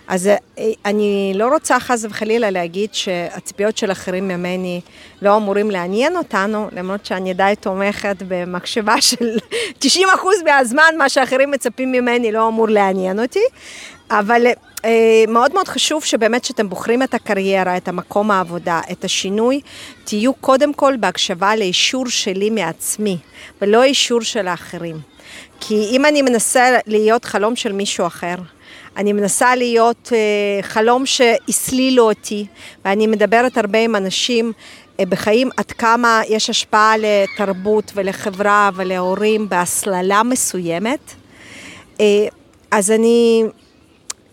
אז 0.08 0.26
אה, 0.26 0.64
אני 0.84 1.32
לא 1.34 1.48
רוצה 1.48 1.80
חס 1.80 2.04
וחלילה 2.04 2.50
להגיד 2.50 2.94
שהציפיות 2.94 3.76
של 3.76 3.92
אחרים 3.92 4.28
ממני 4.28 4.80
לא 5.22 5.36
אמורים 5.36 5.70
לעניין 5.70 6.16
אותנו, 6.16 6.68
למרות 6.72 7.06
שאני 7.06 7.34
די 7.34 7.54
תומכת 7.60 8.16
במחשבה 8.28 9.00
של 9.00 9.36
90% 9.84 9.86
מהזמן 10.44 10.94
מה 10.98 11.08
שאחרים 11.08 11.50
מצפים 11.50 11.92
ממני 11.92 12.32
לא 12.32 12.48
אמור 12.48 12.68
לעניין 12.68 13.20
אותי, 13.20 13.44
אבל 14.10 14.46
אה, 14.84 15.24
מאוד 15.28 15.54
מאוד 15.54 15.68
חשוב 15.68 16.04
שבאמת 16.04 16.42
כשאתם 16.42 16.68
בוחרים 16.68 17.02
את 17.02 17.14
הקריירה, 17.14 17.76
את 17.76 17.88
המקום 17.88 18.30
העבודה, 18.30 18.80
את 18.92 19.04
השינוי, 19.04 19.60
תהיו 20.04 20.34
קודם 20.34 20.74
כל 20.74 20.94
בהקשבה 21.00 21.56
לאישור 21.56 22.08
שלי 22.08 22.50
מעצמי, 22.50 23.18
ולא 23.62 23.82
אישור 23.82 24.20
של 24.20 24.48
האחרים. 24.48 25.15
כי 25.60 25.88
אם 25.90 26.04
אני 26.04 26.22
מנסה 26.22 26.78
להיות 26.86 27.24
חלום 27.24 27.56
של 27.56 27.72
מישהו 27.72 28.06
אחר, 28.06 28.34
אני 28.96 29.12
מנסה 29.12 29.54
להיות 29.54 30.12
אה, 30.12 30.62
חלום 30.62 31.06
שהסלילו 31.06 32.08
אותי, 32.08 32.46
ואני 32.84 33.06
מדברת 33.06 33.58
הרבה 33.58 33.78
עם 33.78 33.96
אנשים 33.96 34.52
אה, 35.00 35.06
בחיים 35.06 35.50
עד 35.56 35.72
כמה 35.72 36.22
יש 36.28 36.50
השפעה 36.50 36.94
לתרבות 36.98 37.92
ולחברה 37.94 38.70
ולהורים 38.74 39.48
בהסללה 39.48 40.22
מסוימת. 40.22 41.14
אז 42.70 42.90
אני 42.90 43.44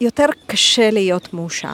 יותר 0.01 0.25
קשה 0.47 0.91
להיות 0.91 1.33
מאושר. 1.33 1.73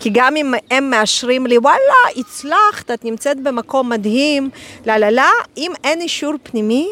כי 0.00 0.10
גם 0.12 0.36
אם 0.36 0.54
הם 0.70 0.90
מאשרים 0.90 1.46
לי, 1.46 1.58
וואלה, 1.58 1.78
הצלחת, 2.16 2.90
את 2.90 3.04
נמצאת 3.04 3.40
במקום 3.42 3.88
מדהים, 3.88 4.50
לה 4.86 4.98
לה 4.98 5.10
לה, 5.10 5.30
אם 5.56 5.72
אין 5.84 6.00
אישור 6.00 6.34
פנימי, 6.42 6.88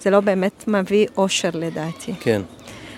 זה 0.00 0.10
לא 0.10 0.20
באמת 0.20 0.64
מביא 0.68 1.06
אושר 1.16 1.50
לדעתי. 1.54 2.12
כן. 2.20 2.42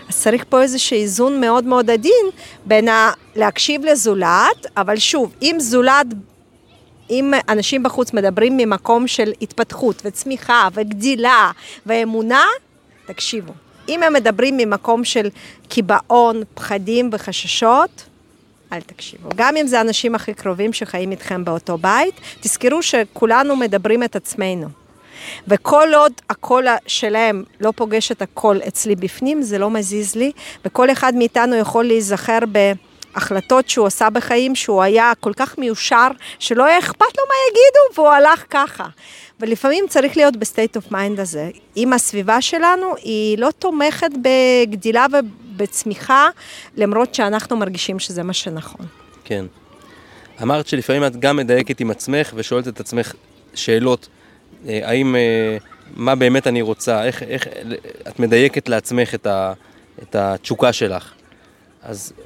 אז 0.09 0.21
צריך 0.23 0.45
פה 0.49 0.62
איזשהו 0.62 0.97
איזון 0.97 1.41
מאוד 1.41 1.65
מאוד 1.65 1.91
עדין 1.91 2.27
בין 2.67 2.88
ה... 2.88 3.12
להקשיב 3.37 3.85
לזולת, 3.85 4.67
אבל 4.77 4.97
שוב, 4.97 5.33
אם 5.43 5.57
זולת, 5.59 6.07
אם 7.11 7.33
אנשים 7.49 7.83
בחוץ 7.83 8.12
מדברים 8.12 8.57
ממקום 8.57 9.07
של 9.07 9.33
התפתחות 9.43 10.03
וצמיחה 10.05 10.69
וגדילה 10.75 11.51
ואמונה, 11.87 12.45
תקשיבו. 13.07 13.53
אם 13.88 14.03
הם 14.03 14.12
מדברים 14.12 14.57
ממקום 14.57 15.05
של 15.05 15.29
קיבעון, 15.69 16.43
פחדים 16.55 17.11
וחששות, 17.12 18.05
אל 18.73 18.81
תקשיבו. 18.81 19.29
גם 19.37 19.57
אם 19.57 19.67
זה 19.67 19.79
האנשים 19.79 20.15
הכי 20.15 20.35
קרובים 20.35 20.73
שחיים 20.73 21.11
איתכם 21.11 21.45
באותו 21.45 21.79
בית, 21.79 22.15
תזכרו 22.41 22.83
שכולנו 22.83 23.57
מדברים 23.57 24.03
את 24.03 24.17
עצמנו. 24.17 24.82
וכל 25.49 25.89
עוד 25.97 26.13
הקול 26.31 26.67
שלהם 26.87 27.45
לא 27.61 27.73
פוגש 27.77 28.13
את 28.13 28.23
הקול 28.23 28.61
אצלי 28.69 28.97
בפנים, 28.97 29.43
זה 29.43 29.59
לא 29.59 29.71
מזיז 29.71 30.15
לי, 30.15 30.33
וכל 30.65 30.91
אחד 30.91 31.15
מאיתנו 31.15 31.57
יכול 31.57 31.85
להיזכר 31.85 32.39
בהחלטות 33.15 33.69
שהוא 33.69 33.87
עשה 33.87 34.11
בחיים, 34.11 34.55
שהוא 34.55 34.83
היה 34.83 35.13
כל 35.21 35.33
כך 35.37 35.59
מיושר, 35.59 36.09
שלא 36.39 36.65
היה 36.65 36.79
אכפת 36.79 37.19
לו 37.19 37.25
מה 37.29 37.35
יגידו, 37.49 38.01
והוא 38.01 38.09
הלך 38.09 38.45
ככה. 38.51 38.87
ולפעמים 39.41 39.85
צריך 39.89 40.17
להיות 40.17 40.37
ב 40.37 40.43
state 40.43 40.77
of 40.77 40.92
mind 40.92 41.21
הזה. 41.21 41.51
אם 41.77 41.93
הסביבה 41.93 42.41
שלנו 42.41 42.95
היא 42.97 43.39
לא 43.39 43.49
תומכת 43.59 44.11
בגדילה 44.23 45.07
ובצמיחה, 45.13 46.29
למרות 46.77 47.15
שאנחנו 47.15 47.57
מרגישים 47.57 47.99
שזה 47.99 48.23
מה 48.23 48.33
שנכון. 48.33 48.87
כן. 49.25 49.45
אמרת 50.43 50.67
שלפעמים 50.67 51.05
את 51.05 51.17
גם 51.17 51.37
מדייקת 51.37 51.81
עם 51.81 51.91
עצמך 51.91 52.33
ושואלת 52.35 52.69
את 52.69 52.81
עצמך 52.81 53.13
שאלות, 53.55 54.09
האם, 54.66 55.16
אה, 55.16 55.57
מה 55.96 56.14
באמת 56.14 56.46
אני 56.46 56.62
רוצה, 56.62 57.05
איך, 57.05 57.22
איך 57.22 57.48
את 58.09 58.18
מדייקת 58.18 58.68
לעצמך 58.68 59.14
את, 59.14 59.27
ה, 59.27 59.53
את 60.03 60.16
התשוקה 60.16 60.72
שלך. 60.72 61.12
אז 61.83 62.12
אה, 62.18 62.25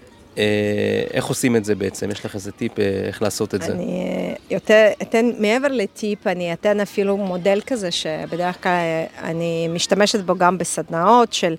איך 1.13 1.27
עושים 1.27 1.57
את 1.57 1.65
זה 1.65 1.75
בעצם? 1.75 2.11
יש 2.11 2.25
לך 2.25 2.35
איזה 2.35 2.53
טיפ 2.53 2.81
אה, 2.81 2.85
איך 3.07 3.23
לעשות 3.23 3.55
את 3.55 3.63
זה? 3.63 3.73
אני 3.73 3.85
אה, 3.85 4.35
יותר 4.51 4.89
אתן, 5.03 5.31
מעבר 5.39 5.69
לטיפ, 5.69 6.27
אני 6.27 6.53
אתן 6.53 6.81
אפילו 6.81 7.17
מודל 7.17 7.61
כזה 7.67 7.91
שבדרך 7.91 8.63
כלל 8.63 8.73
אני 9.23 9.69
משתמשת 9.69 10.21
בו 10.21 10.37
גם 10.37 10.59
בסדנאות 10.59 11.33
של 11.33 11.55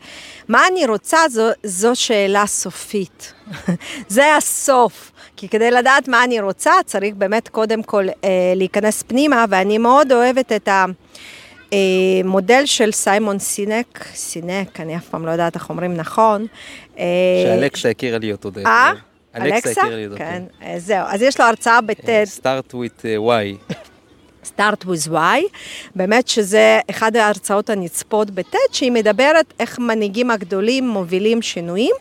מה 0.48 0.62
אני 0.72 0.86
רוצה, 0.86 1.18
זו, 1.30 1.48
זו 1.64 1.96
שאלה 1.96 2.46
סופית. 2.46 3.34
זה 4.08 4.36
הסוף. 4.36 5.12
כי 5.36 5.50
כדי 5.50 5.72
לדעת 5.72 6.08
מה 6.08 6.24
אני 6.24 6.40
רוצה, 6.40 6.72
צריך 6.86 7.16
באמת 7.16 7.48
קודם 7.48 7.84
כל 7.84 8.08
אה, 8.10 8.54
להיכנס 8.56 9.04
פנימה, 9.04 9.46
ואני 9.50 9.78
מאוד 9.78 10.12
אוהבת 10.12 10.52
את 10.52 10.68
ה... 10.68 10.86
אה, 11.74 11.78
מודל 12.24 12.66
של 12.66 12.92
סיימון 12.92 13.40
סינק, 13.40 14.06
סינק, 14.14 14.80
אני 14.80 14.98
אף 14.98 15.10
פעם 15.10 15.26
לא 15.26 15.32
יודעת 15.32 15.56
איך 15.56 15.70
אומרים 15.70 15.94
נכון. 15.94 16.46
אה, 17.00 17.06
שאלקסה 17.44 17.90
הכירה 17.90 18.18
לי 18.18 18.32
אותו 18.32 18.50
דרך 18.50 18.66
אה? 18.66 18.92
אלקסה? 19.36 19.82
כן, 20.18 20.44
זהו. 20.78 21.06
אז 21.08 21.22
יש 21.22 21.40
לו 21.40 21.46
הרצאה 21.46 21.82
בטד. 21.82 22.26
start 22.42 22.74
with 22.74 23.06
why. 23.06 23.76
start 24.46 24.86
with 24.86 25.12
why, 25.12 25.58
באמת 25.96 26.28
שזה 26.28 26.80
אחד 26.90 27.16
ההרצאות 27.16 27.70
הנצפות 27.70 28.32
בטד, 28.32 28.58
שהיא 28.72 28.92
מדברת 28.92 29.54
איך 29.60 29.80
מנהיגים 29.80 30.32
הגדולים 30.32 30.88
מובילים 30.88 31.42
שינויים, 31.42 31.96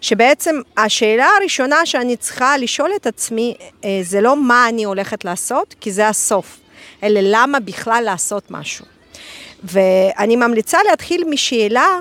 שבעצם 0.00 0.56
השאלה 0.76 1.26
הראשונה 1.40 1.86
שאני 1.86 2.16
צריכה 2.16 2.58
לשאול 2.58 2.90
את 2.96 3.06
עצמי, 3.06 3.54
זה 4.02 4.20
לא 4.20 4.42
מה 4.42 4.68
אני 4.68 4.84
הולכת 4.84 5.24
לעשות, 5.24 5.74
כי 5.80 5.92
זה 5.92 6.08
הסוף, 6.08 6.60
אלא 7.02 7.20
למה 7.22 7.60
בכלל 7.60 8.02
לעשות 8.06 8.50
משהו. 8.50 8.91
ואני 9.64 10.36
ממליצה 10.36 10.78
להתחיל 10.90 11.24
משאלה, 11.30 12.00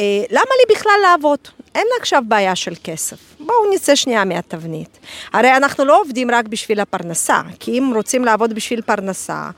אה, 0.00 0.24
למה 0.30 0.50
לי 0.58 0.74
בכלל 0.76 0.98
לעבוד? 1.02 1.38
אין 1.74 1.86
לה 1.90 1.96
עכשיו 2.00 2.22
בעיה 2.28 2.56
של 2.56 2.74
כסף. 2.84 3.16
בואו 3.40 3.74
נצא 3.74 3.94
שנייה 3.94 4.24
מהתבנית. 4.24 4.98
הרי 5.32 5.56
אנחנו 5.56 5.84
לא 5.84 6.00
עובדים 6.00 6.30
רק 6.30 6.48
בשביל 6.48 6.80
הפרנסה, 6.80 7.40
כי 7.60 7.78
אם 7.78 7.92
רוצים 7.94 8.24
לעבוד 8.24 8.52
בשביל 8.52 8.80
פרנסה, 8.80 9.50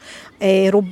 אה, 0.42 0.68
רוב, 0.72 0.84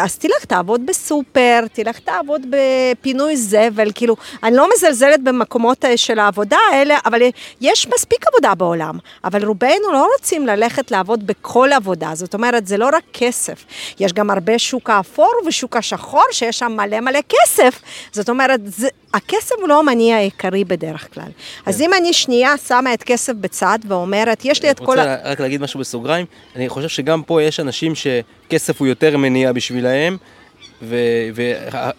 אז 0.00 0.18
תלך 0.18 0.44
תעבוד 0.44 0.86
בסופר, 0.86 1.60
תלך 1.72 1.98
תעבוד 1.98 2.46
בפינוי 2.50 3.36
זבל, 3.36 3.90
כאילו, 3.94 4.16
אני 4.42 4.56
לא 4.56 4.68
מזלזלת 4.74 5.22
במקומות 5.22 5.84
אה, 5.84 5.96
של 5.96 6.18
העבודה 6.18 6.56
האלה, 6.72 6.98
אבל 7.06 7.22
יש 7.60 7.88
מספיק 7.94 8.26
עבודה 8.26 8.54
בעולם, 8.54 8.98
אבל 9.24 9.44
רובנו 9.44 9.92
לא 9.92 10.08
רוצים 10.18 10.46
ללכת 10.46 10.90
לעבוד 10.90 11.26
בכל 11.26 11.72
עבודה, 11.72 12.10
זאת 12.14 12.34
אומרת, 12.34 12.66
זה 12.66 12.76
לא 12.76 12.86
רק 12.86 13.04
כסף, 13.12 13.64
יש 14.00 14.12
גם 14.12 14.30
הרבה 14.30 14.58
שוק 14.58 14.90
האפור 14.90 15.32
ושוק 15.46 15.76
השחור, 15.76 16.24
שיש 16.32 16.58
שם 16.58 16.72
מלא 16.72 17.00
מלא 17.00 17.20
כסף, 17.28 17.82
זאת 18.12 18.28
אומרת, 18.28 18.60
זה, 18.64 18.88
הכסף 19.14 19.54
הוא 19.60 19.68
לא 19.68 19.78
המניע 19.78 20.16
העיקרי 20.16 20.64
בדרך 20.64 21.14
כלל. 21.14 21.24
כן. 21.24 21.30
אז 21.70 21.80
אם 21.80 21.90
אני 22.00 22.12
שנייה 22.12 22.56
שמה 22.56 22.94
את 22.94 23.02
כסף 23.02 23.32
בצד 23.32 23.78
ואומרת, 23.88 24.44
יש 24.44 24.62
לי 24.62 24.70
את 24.70 24.78
כל 24.78 24.98
ה... 24.98 25.02
אני 25.02 25.14
רוצה 25.14 25.30
רק 25.30 25.40
להגיד 25.40 25.60
משהו 25.60 25.80
בסוגריים, 25.80 26.26
אני 26.56 26.68
חושב 26.68 26.88
שגם 26.88 27.22
פה 27.22 27.42
יש 27.42 27.60
אנשים 27.60 27.92
שכסף 27.94 28.80
הוא 28.80 28.88
יותר 28.88 29.16
מניע 29.16 29.52
בשבילהם. 29.52 30.16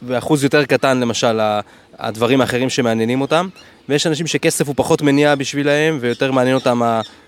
ואחוז 0.02 0.44
יותר 0.44 0.66
קטן 0.66 1.00
למשל 1.00 1.40
הדברים 1.98 2.42
האחרים 2.42 2.70
שמעניינים 2.70 3.22
אותם, 3.22 3.48
ויש 3.90 4.08
אנשים 4.08 4.28
שכסף 4.28 4.68
הוא 4.68 4.76
פחות 4.78 5.02
מניע 5.02 5.36
בשבילהם, 5.36 5.98
ויותר 6.02 6.32
מעניין 6.32 6.56
אותם 6.56 6.82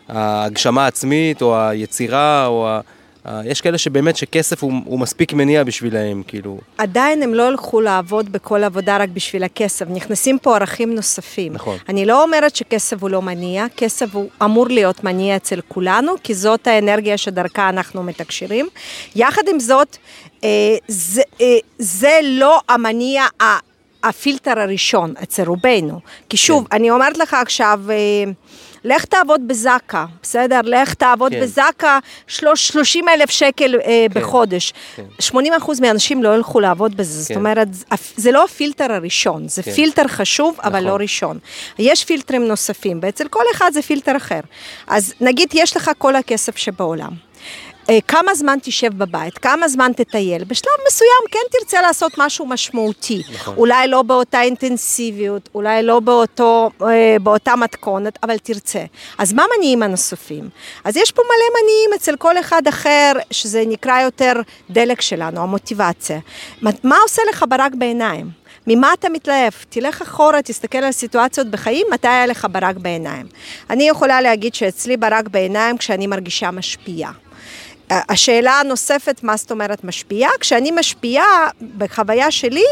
ההגשמה 0.10 0.84
העצמית, 0.86 1.42
או 1.42 1.60
היצירה, 1.60 2.46
או 2.46 2.68
ה... 2.70 2.82
אה, 3.28 3.42
יש 3.46 3.62
כאלה 3.62 3.78
שבאמת 3.78 4.18
שכסף 4.18 4.64
הוא, 4.64 4.74
הוא 4.86 5.00
מספיק 5.00 5.34
מניע 5.34 5.64
בשבילהם, 5.64 6.24
כאילו. 6.28 6.60
עדיין 6.78 7.24
הם 7.24 7.34
לא 7.34 7.48
הלכו 7.48 7.82
לעבוד 7.82 8.32
בכל 8.32 8.64
עבודה 8.64 8.98
רק 8.98 9.10
בשביל 9.10 9.44
הכסף, 9.44 9.86
נכנסים 9.90 10.40
פה 10.40 10.56
ערכים 10.56 10.96
נוספים. 10.96 11.54
נכון. 11.54 11.78
אני 11.90 12.06
לא 12.06 12.24
אומרת 12.24 12.56
שכסף 12.56 13.02
הוא 13.02 13.10
לא 13.10 13.22
מניע, 13.22 13.66
כסף 13.78 14.16
הוא 14.16 14.30
אמור 14.44 14.68
להיות 14.68 15.04
מניע 15.04 15.36
אצל 15.36 15.60
כולנו, 15.68 16.14
כי 16.24 16.34
זאת 16.34 16.68
האנרגיה 16.68 17.18
שדרכה 17.18 17.70
אנחנו 17.70 18.04
מתקשרים. 18.04 18.68
יחד 19.16 19.44
עם 19.48 19.60
זאת, 19.60 19.98
אה, 20.44 20.50
זה, 20.88 21.22
אה, 21.42 21.58
זה 21.80 22.20
לא 22.24 22.60
המניע 22.70 23.24
הפילטר 24.04 24.60
הראשון 24.60 25.14
אצל 25.24 25.44
רובנו. 25.44 26.00
כי 26.30 26.38
שוב, 26.38 26.68
כן. 26.68 26.76
אני 26.76 26.92
אומרת 26.92 27.18
לך 27.18 27.34
עכשיו... 27.34 27.80
לך 28.84 29.06
תעבוד 29.06 29.48
בזק"א, 29.48 30.06
בסדר? 30.24 30.60
לך 30.64 30.94
תעבוד 30.94 31.32
כן. 31.32 31.42
בזק"א 31.42 32.00
30 32.28 33.10
אלף 33.10 33.30
שקל 33.30 33.76
אה, 33.76 34.06
כן. 34.14 34.20
בחודש. 34.20 34.74
כן. 34.96 35.04
80 35.20 35.54
אחוז 35.54 35.80
מהאנשים 35.80 36.24
לא 36.24 36.36
ילכו 36.36 36.60
לעבוד 36.60 36.98
בזה, 36.98 37.28
כן. 37.28 37.34
זאת 37.34 37.38
אומרת, 37.38 37.68
זה 38.16 38.32
לא 38.32 38.44
הפילטר 38.44 38.92
הראשון, 38.92 39.48
זה 39.48 39.64
כן. 39.64 39.72
פילטר 39.72 40.08
חשוב, 40.08 40.56
נכון. 40.58 40.66
אבל 40.66 40.84
לא 40.84 40.96
ראשון. 40.96 41.40
יש 41.80 42.06
פילטרים 42.06 42.48
נוספים, 42.48 43.00
ואצל 43.02 43.28
כל 43.28 43.44
אחד 43.56 43.72
זה 43.74 43.82
פילטר 43.82 44.18
אחר. 44.18 44.40
אז 44.88 45.14
נגיד, 45.22 45.50
יש 45.54 45.78
לך 45.78 45.92
כל 45.98 46.16
הכסף 46.16 46.58
שבעולם. 46.58 47.31
אה, 47.90 48.00
כמה 48.08 48.36
זמן 48.36 48.58
תשב 48.62 48.98
בבית, 48.98 49.38
כמה 49.38 49.68
זמן 49.68 49.92
תטייל. 49.96 50.44
בשלב 50.44 50.74
מסוים 50.88 51.24
כן 51.32 51.40
תרצה 51.60 51.82
לעשות 51.82 52.12
משהו 52.18 52.46
משמעותי. 52.46 53.22
נכון. 53.34 53.56
אולי 53.58 53.88
לא 53.88 54.02
באותה 54.02 54.42
אינטנסיביות, 54.42 55.50
אולי 55.56 55.84
לא 55.84 56.00
באותו, 56.00 56.70
אה, 56.82 57.16
באותה 57.22 57.56
מתכונת, 57.56 58.20
אבל 58.24 58.38
תרצה. 58.38 58.84
אז 59.18 59.34
מה 59.34 59.44
מניעים 59.58 59.84
הנוספים? 59.84 60.50
אז 60.84 60.98
יש 60.98 61.12
פה 61.12 61.22
מלא 61.22 61.62
מניעים 61.62 61.90
אצל 61.96 62.16
כל 62.16 62.40
אחד 62.40 62.62
אחר, 62.70 63.12
שזה 63.32 63.64
נקרא 63.68 64.02
יותר 64.02 64.34
דלק 64.70 65.02
שלנו, 65.02 65.42
המוטיבציה. 65.42 66.20
מה, 66.62 66.72
מה 66.84 66.98
עושה 67.04 67.22
לך 67.30 67.46
ברק 67.50 67.72
בעיניים? 67.76 68.42
ממה 68.68 68.94
אתה 68.94 69.10
מתלהב? 69.10 69.54
תלך 69.70 70.02
אחורה, 70.02 70.42
תסתכל 70.42 70.78
על 70.78 70.92
סיטואציות 70.92 71.48
בחיים, 71.48 71.88
מתי 71.92 72.08
היה 72.08 72.26
לך 72.26 72.48
ברק 72.52 72.76
בעיניים. 72.76 73.26
אני 73.70 73.90
יכולה 73.90 74.22
להגיד 74.22 74.56
שאצלי 74.56 74.98
ברק 74.98 75.28
בעיניים 75.28 75.78
כשאני 75.78 76.08
מרגישה 76.08 76.52
משפיעה. 76.52 77.12
השאלה 77.92 78.60
הנוספת, 78.60 79.24
מה 79.24 79.38
זאת 79.38 79.52
אומרת 79.52 79.84
משפיעה? 79.84 80.32
כשאני 80.40 80.72
משפיעה, 80.72 81.50
בחוויה 81.78 82.32
שלי, 82.32 82.64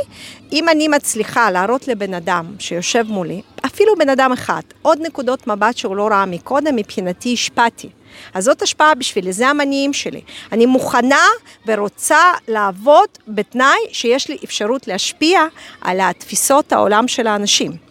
אם 0.51 0.70
אני 0.70 0.88
מצליחה 0.88 1.51
להראות 1.51 1.88
לבן 1.88 2.13
אדם 2.13 2.45
שיושב 2.59 3.05
מולי, 3.07 3.41
אפילו 3.65 3.95
בן 3.95 4.09
אדם 4.09 4.32
אחד, 4.32 4.61
עוד 4.82 4.99
נקודות 5.01 5.47
מבט 5.47 5.78
שהוא 5.78 5.95
לא 5.95 6.07
ראה 6.07 6.26
מקודם, 6.26 6.76
מבחינתי 6.76 7.34
השפעתי. 7.34 7.89
אז 8.34 8.43
זאת 8.43 8.61
השפעה 8.61 8.95
בשבילי, 8.95 9.34
זה 9.34 9.47
המניעים 9.47 9.93
שלי. 9.93 10.22
אני 10.51 10.65
מוכנה 10.65 11.26
ורוצה 11.67 12.20
לעבוד 12.47 13.09
בתנאי 13.28 13.78
שיש 13.91 14.30
לי 14.30 14.38
אפשרות 14.43 14.88
להשפיע 14.88 15.41
על 15.82 15.99
התפיסות 16.01 16.74
העולם 16.74 17.07
של 17.07 17.28
האנשים. 17.28 17.88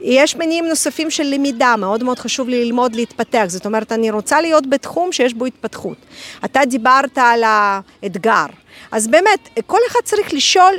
יש 0.00 0.36
מניעים 0.36 0.66
נוספים 0.66 1.10
של 1.10 1.24
למידה, 1.24 1.74
מאוד 1.78 2.04
מאוד 2.04 2.18
חשוב 2.18 2.48
לי 2.48 2.64
ללמוד 2.64 2.94
להתפתח, 2.94 3.44
זאת 3.48 3.66
אומרת, 3.66 3.92
אני 3.92 4.10
רוצה 4.10 4.40
להיות 4.40 4.70
בתחום 4.70 5.12
שיש 5.12 5.34
בו 5.34 5.46
התפתחות. 5.46 5.96
אתה 6.44 6.64
דיברת 6.64 7.18
על 7.18 7.42
האתגר, 7.44 8.46
אז 8.92 9.08
באמת, 9.08 9.48
כל 9.66 9.78
אחד 9.88 9.98
צריך 10.04 10.34
לשאול 10.34 10.74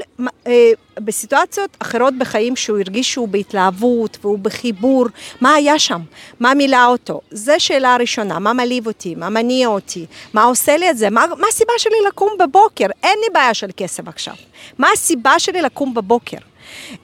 אה, 0.48 0.72
בסיטואציות 1.00 1.78
אחרות 1.80 2.14
בחיים 2.18 2.56
שהוא 2.56 2.78
הרגיש 2.78 3.14
שהוא 3.14 3.28
בהתלהבות 3.28 4.18
והוא 4.22 4.40
בחיבור, 4.40 5.06
מה 5.42 5.54
היה 5.54 5.80
שם? 5.80 6.02
מה 6.40 6.54
מילא 6.54 6.86
אותו? 6.86 7.22
זו 7.32 7.54
שאלה 7.58 7.98
ראשונה, 8.00 8.40
מה 8.40 8.54
מעליב 8.54 8.88
אותי? 8.88 9.16
מה 9.16 9.30
מניע 9.30 9.68
אותי? 9.68 10.06
מה 10.34 10.44
עושה 10.44 10.78
לי 10.78 10.90
את 10.90 10.98
זה? 10.98 11.10
מה, 11.10 11.26
מה 11.38 11.48
הסיבה 11.50 11.74
שלי 11.78 11.96
לקום 12.08 12.30
בבוקר? 12.40 12.86
אין 13.04 13.18
לי 13.24 13.28
בעיה 13.34 13.54
של 13.54 13.70
כסף 13.78 14.08
עכשיו. 14.08 14.34
מה 14.78 14.88
הסיבה 14.94 15.40
שלי 15.40 15.62
לקום 15.62 15.94
בבוקר? 15.94 16.38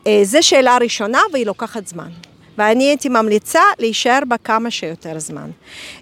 אה, 0.07 0.19
זו 0.23 0.37
שאלה 0.41 0.77
ראשונה 0.81 1.19
והיא 1.33 1.45
לוקחת 1.45 1.87
זמן. 1.87 2.09
ואני 2.57 2.83
הייתי 2.83 3.09
ממליצה 3.09 3.61
להישאר 3.79 4.19
בה 4.27 4.35
כמה 4.37 4.71
שיותר 4.71 5.19
זמן. 5.19 5.49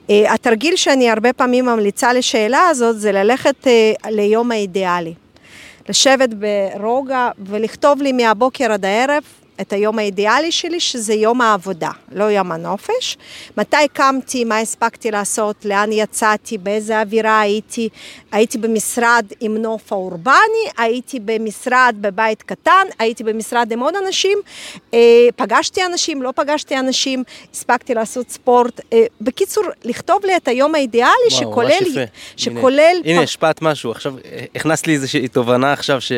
אה, 0.10 0.34
התרגיל 0.34 0.76
שאני 0.76 1.10
הרבה 1.10 1.34
פעמים 1.34 1.66
ממליצה 1.66 2.14
לשאלה 2.14 2.68
הזאת 2.70 3.00
זה 3.00 3.12
ללכת 3.12 3.68
אה, 3.68 4.12
ליום 4.12 4.52
האידיאלי. 4.52 5.14
לשבת 5.90 6.30
ברוגע 6.34 7.30
ולכתוב 7.46 8.02
לי 8.02 8.12
מהבוקר 8.12 8.72
עד 8.72 8.86
הערב 8.86 9.24
את 9.62 9.74
היום 9.74 10.00
האידיאלי 10.00 10.52
שלי, 10.52 10.80
שזה 10.80 11.14
יום 11.14 11.42
העבודה, 11.42 11.90
לא 12.12 12.24
יום 12.24 12.52
הנופש. 12.52 13.18
מתי 13.58 13.78
קמתי, 13.94 14.44
מה 14.44 14.58
הספקתי 14.58 15.12
לעשות, 15.12 15.66
לאן 15.66 15.92
יצאתי, 15.92 16.58
באיזה 16.58 17.02
אווירה 17.02 17.40
הייתי. 17.40 17.90
הייתי 18.32 18.58
במשרד 18.58 19.26
עם 19.40 19.58
נוף 19.58 19.94
האורבני, 19.94 20.66
הייתי 20.78 21.20
במשרד 21.20 21.96
בבית 22.02 22.44
קטן, 22.44 22.88
הייתי 23.00 23.24
במשרד 23.24 23.72
עם 23.72 23.80
עוד 23.80 23.94
אנשים, 24.06 24.38
אה, 24.94 25.00
פגשתי 25.36 25.86
אנשים, 25.86 26.22
לא 26.22 26.34
פגשתי 26.36 26.80
אנשים, 26.80 27.24
הספקתי 27.54 27.94
לעשות 27.94 28.30
ספורט. 28.30 28.82
אה, 28.94 29.06
בקיצור, 29.22 29.64
לכתוב 29.84 30.26
לי 30.26 30.36
את 30.36 30.48
היום 30.48 30.76
האידיאלי 30.76 31.12
וואו, 31.32 31.42
שכולל... 31.42 31.70
ממש 31.70 31.88
יפה. 31.88 32.02
שכולל... 32.38 32.96
הנה, 33.04 33.14
הנה 33.14 33.22
השפעת 33.22 33.62
משהו, 33.62 33.92
עכשיו 33.92 34.14
הכנסת 34.56 34.88
לי 34.88 34.94
איזושהי 34.94 35.28
תובנה 35.28 35.74
עכשיו 35.74 36.02
ש... 36.02 36.12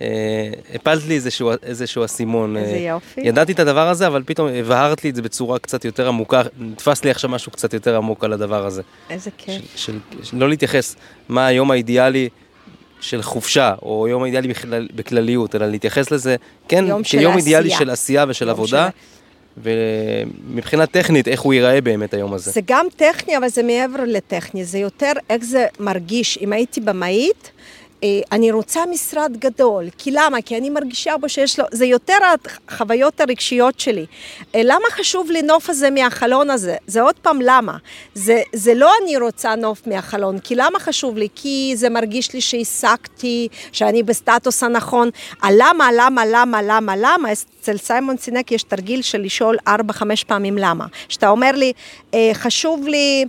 אה, 0.00 0.50
הפלת 0.74 1.06
לי 1.06 1.14
איזשהו, 1.14 1.50
איזשהו 1.62 2.04
אסימון. 2.04 2.56
איזה 2.56 2.74
אה, 2.74 2.78
יופי. 2.78 3.20
ידעתי 3.20 3.52
את 3.52 3.60
הדבר 3.60 3.88
הזה, 3.88 4.06
אבל 4.06 4.22
פתאום 4.26 4.48
הבהרת 4.48 5.04
לי 5.04 5.10
את 5.10 5.14
זה 5.14 5.22
בצורה 5.22 5.58
קצת 5.58 5.84
יותר 5.84 6.08
עמוקה, 6.08 6.42
נתפס 6.58 7.04
לי 7.04 7.10
עכשיו 7.10 7.30
משהו 7.30 7.52
קצת 7.52 7.74
יותר 7.74 7.96
עמוק 7.96 8.24
על 8.24 8.32
הדבר 8.32 8.66
הזה. 8.66 8.82
איזה 9.10 9.30
כיף. 9.38 9.62
של, 9.76 9.98
של 10.22 10.36
לא 10.36 10.48
להתייחס 10.48 10.96
מה 11.28 11.46
היום 11.46 11.70
האידיאלי 11.70 12.28
של 13.00 13.22
חופשה, 13.22 13.74
או 13.82 14.08
יום 14.08 14.22
האידיאלי 14.22 14.48
בכלל, 14.48 14.88
בכלליות, 14.94 15.54
אלא 15.54 15.66
להתייחס 15.66 16.10
לזה, 16.10 16.36
כן, 16.68 16.84
יום 16.88 17.04
של 17.04 17.18
כיום 17.18 17.36
אידיאלי. 17.36 17.70
של 17.70 17.90
עשייה 17.90 18.24
ושל 18.28 18.50
עבודה, 18.50 18.88
ומבחינה 19.62 20.86
טכנית, 20.86 21.28
איך 21.28 21.40
הוא 21.40 21.54
ייראה 21.54 21.80
באמת 21.80 22.14
היום 22.14 22.34
הזה. 22.34 22.50
זה 22.50 22.60
גם 22.66 22.86
טכני, 22.96 23.36
אבל 23.36 23.48
זה 23.48 23.62
מעבר 23.62 24.04
לטכני, 24.06 24.64
זה 24.64 24.78
יותר 24.78 25.12
איך 25.30 25.44
זה 25.44 25.66
מרגיש. 25.80 26.38
אם 26.42 26.52
הייתי 26.52 26.80
במאית, 26.80 27.50
אני 28.32 28.50
רוצה 28.50 28.80
משרד 28.90 29.36
גדול, 29.38 29.84
כי 29.98 30.10
למה? 30.10 30.42
כי 30.42 30.56
אני 30.56 30.70
מרגישה 30.70 31.16
בו 31.16 31.28
שיש 31.28 31.58
לו, 31.58 31.64
זה 31.72 31.86
יותר 31.86 32.14
החוויות 32.68 33.20
הרגשיות 33.20 33.80
שלי. 33.80 34.06
אה, 34.54 34.60
למה 34.64 34.84
חשוב 34.90 35.30
לי 35.30 35.42
נוף 35.42 35.70
הזה 35.70 35.90
מהחלון 35.90 36.50
הזה? 36.50 36.76
זה 36.86 37.02
עוד 37.02 37.14
פעם 37.14 37.38
למה. 37.42 37.76
זה, 38.14 38.42
זה 38.52 38.74
לא 38.74 38.92
אני 39.02 39.16
רוצה 39.16 39.54
נוף 39.54 39.86
מהחלון, 39.86 40.38
כי 40.38 40.54
למה 40.54 40.78
חשוב 40.78 41.16
לי? 41.16 41.28
כי 41.34 41.72
זה 41.76 41.88
מרגיש 41.88 42.34
לי 42.34 42.40
שהשגתי, 42.40 43.48
שאני 43.72 44.02
בסטטוס 44.02 44.62
הנכון. 44.62 45.10
הלמה, 45.42 45.88
למה, 45.96 46.26
למה, 46.26 46.62
למה, 46.62 46.94
למה, 46.96 47.28
אצל 47.32 47.76
סיימון 47.76 48.16
סינק 48.16 48.52
יש 48.52 48.62
תרגיל 48.62 49.02
של 49.02 49.18
לשאול 49.18 49.56
ארבע, 49.68 49.92
חמש 49.92 50.24
פעמים 50.24 50.58
למה. 50.58 50.86
שאתה 51.08 51.28
אומר 51.28 51.52
לי, 51.52 51.72
אה, 52.14 52.30
חשוב 52.34 52.88
לי... 52.88 53.24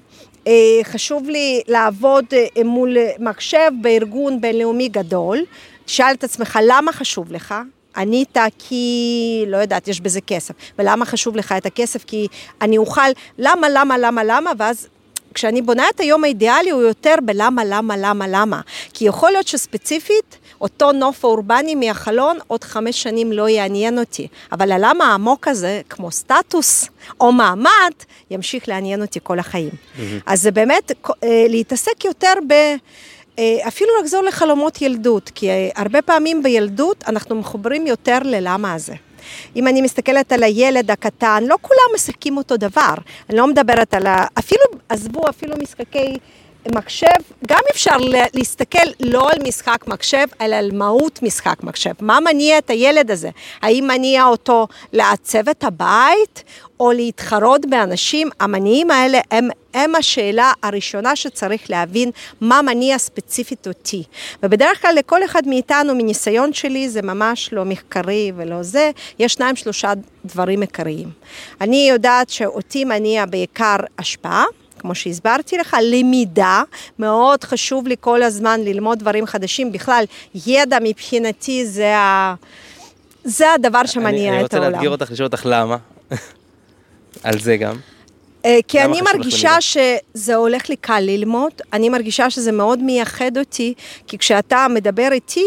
אה, 0.48 0.54
חשוב 0.84 1.30
לי 1.30 1.62
לעבוד 1.68 2.26
אה, 2.34 2.64
מול 2.64 2.98
מחשב 3.20 3.72
בארגון 3.82 4.42
בינלאומי 4.42 4.88
גדול, 4.88 5.40
תשאל 5.86 6.14
את 6.14 6.24
עצמך 6.24 6.60
למה 6.68 6.92
חשוב 6.92 7.32
לך, 7.32 7.56
ענית 7.98 8.38
כי, 8.60 9.44
לא 9.48 9.58
יודעת, 9.58 9.88
יש 9.88 10.02
בזה 10.02 10.22
כסף. 10.22 10.54
ולמה 10.80 11.06
חשוב 11.06 11.36
לך 11.36 11.52
את 11.58 11.66
הכסף? 11.66 12.04
כי 12.04 12.28
אני 12.62 12.78
אוכל, 12.78 13.02
למה, 13.38 13.70
למה, 13.70 13.98
למה, 13.98 14.24
למה, 14.24 14.52
ואז 14.58 14.88
כשאני 15.34 15.62
בונה 15.62 15.90
את 15.96 16.00
היום 16.00 16.24
האידיאלי 16.24 16.70
הוא 16.70 16.82
יותר 16.82 17.16
בלמה, 17.26 17.66
למה, 17.66 17.98
למה, 17.98 18.28
למה. 18.28 18.62
כי 18.94 19.06
יכול 19.06 19.32
להיות 19.32 19.48
שספציפית, 19.48 20.38
אותו 20.62 20.91
נוף 20.91 21.24
אורבני 21.24 21.76
מהחלון 21.76 22.38
עוד 22.47 22.64
חמש 22.64 23.03
שנים 23.03 23.32
לא 23.32 23.49
יעניין 23.49 23.99
אותי. 23.99 24.28
אבל 24.51 24.72
הלמה 24.72 25.05
העמוק 25.05 25.47
הזה, 25.47 25.82
כמו 25.89 26.12
סטטוס 26.12 26.89
או 27.22 27.32
מעמד, 27.32 27.91
ימשיך 28.32 28.70
לעניין 28.70 29.01
אותי 29.01 29.20
כל 29.24 29.39
החיים. 29.39 29.70
Mm-hmm. 29.70 29.99
אז 30.26 30.41
זה 30.41 30.51
באמת 30.51 30.91
אה, 31.24 31.45
להתעסק 31.49 32.05
יותר 32.05 32.34
ב... 32.47 32.53
אה, 33.39 33.68
אפילו 33.68 33.89
לחזור 34.01 34.24
לחלומות 34.24 34.82
ילדות, 34.82 35.32
כי 35.36 35.49
אה, 35.49 35.70
הרבה 35.76 36.01
פעמים 36.01 36.43
בילדות 36.43 37.03
אנחנו 37.07 37.36
מחוברים 37.36 37.88
יותר 37.88 38.18
ללמה 38.24 38.74
הזה. 38.74 38.93
אם 39.55 39.68
אני 39.68 39.82
מסתכלת 39.82 40.32
על 40.32 40.43
הילד 40.43 40.91
הקטן, 40.91 41.43
לא 41.47 41.55
כולם 41.62 41.95
משחקים 41.95 42.38
אותו 42.38 42.57
דבר. 42.57 42.93
אני 43.30 43.38
לא 43.38 43.47
מדברת 43.47 43.93
על 43.93 44.07
ה... 44.07 44.26
אפילו, 44.39 44.64
עזבו, 44.89 45.30
אפילו 45.30 45.55
משחקי 45.57 46.18
מחשב, 46.68 47.07
גם 47.47 47.60
אפשר 47.72 47.95
להסתכל 48.34 48.88
לא 48.99 49.32
על 49.32 49.38
משחק 49.47 49.88
מחשב, 49.88 50.26
אלא 50.41 50.55
על 50.55 50.72
מהות 50.74 51.24
משחק 51.24 51.64
מחשב. 51.64 51.91
מה 52.01 52.20
מניע 52.20 52.57
את 52.57 52.70
הילד 52.70 53.12
הזה? 53.12 53.30
האם 53.62 53.86
מניע 53.88 54.26
אותו 54.26 54.68
לעצב 54.93 55.49
את 55.49 55.64
הבית, 55.64 56.43
או 56.80 56.91
להתחרות 56.91 57.66
באנשים? 57.66 58.30
המניעים 58.39 58.91
האלה 58.91 59.20
הם, 59.32 59.49
הם 59.74 59.95
השאלה 59.95 60.51
הראשונה 60.64 61.16
שצריך 61.16 61.70
להבין 61.70 62.12
מה 62.41 62.62
מניע 62.62 62.97
ספציפית 62.97 63.68
אותי. 63.68 64.03
ובדרך 64.43 64.82
כלל 64.82 64.95
לכל 64.95 65.24
אחד 65.26 65.47
מאיתנו, 65.47 65.95
מניסיון 65.95 66.53
שלי, 66.53 66.89
זה 66.89 67.01
ממש 67.01 67.49
לא 67.53 67.66
מחקרי 67.66 68.32
ולא 68.36 68.64
זה, 68.64 68.91
יש 69.20 69.34
שניים 69.34 69.55
שלושה 69.55 69.93
דברים 70.26 70.62
עיקריים. 70.62 71.10
אני 71.62 71.88
יודעת 71.89 72.30
שאותי 72.30 72.86
מניע 72.86 73.26
בעיקר 73.26 73.78
השפעה. 73.99 74.43
כמו 74.80 74.96
שהסברתי 74.96 75.58
לך, 75.58 75.78
למידה, 75.84 76.64
מאוד 77.00 77.44
חשוב 77.44 77.88
לי 77.88 77.96
כל 78.00 78.24
הזמן 78.24 78.60
ללמוד 78.64 79.00
דברים 79.00 79.26
חדשים, 79.26 79.72
בכלל, 79.72 80.04
ידע 80.46 80.78
מבחינתי 80.84 81.66
זה, 81.66 81.98
ה... 81.98 82.36
זה 83.24 83.54
הדבר 83.54 83.86
שמניע 83.86 84.22
את 84.22 84.24
העולם. 84.26 84.36
אני 84.36 84.44
רוצה 84.44 84.60
לאתגר 84.60 84.90
אותך, 84.90 85.12
לשאול 85.12 85.26
אותך 85.26 85.42
למה, 85.46 85.78
על 87.24 87.40
זה 87.40 87.58
גם. 87.58 87.76
אה, 88.46 88.60
כי 88.68 88.82
אני 88.82 89.02
מרגישה 89.02 89.62
שזה 89.62 90.36
הולך 90.36 90.70
לי 90.70 90.76
קל 90.76 91.00
ללמוד, 91.00 91.52
אני 91.74 91.90
מרגישה 91.90 92.30
שזה 92.30 92.52
מאוד 92.52 92.84
מייחד 92.84 93.38
אותי, 93.38 93.74
כי 94.08 94.18
כשאתה 94.18 94.68
מדבר 94.70 95.08
איתי, 95.12 95.46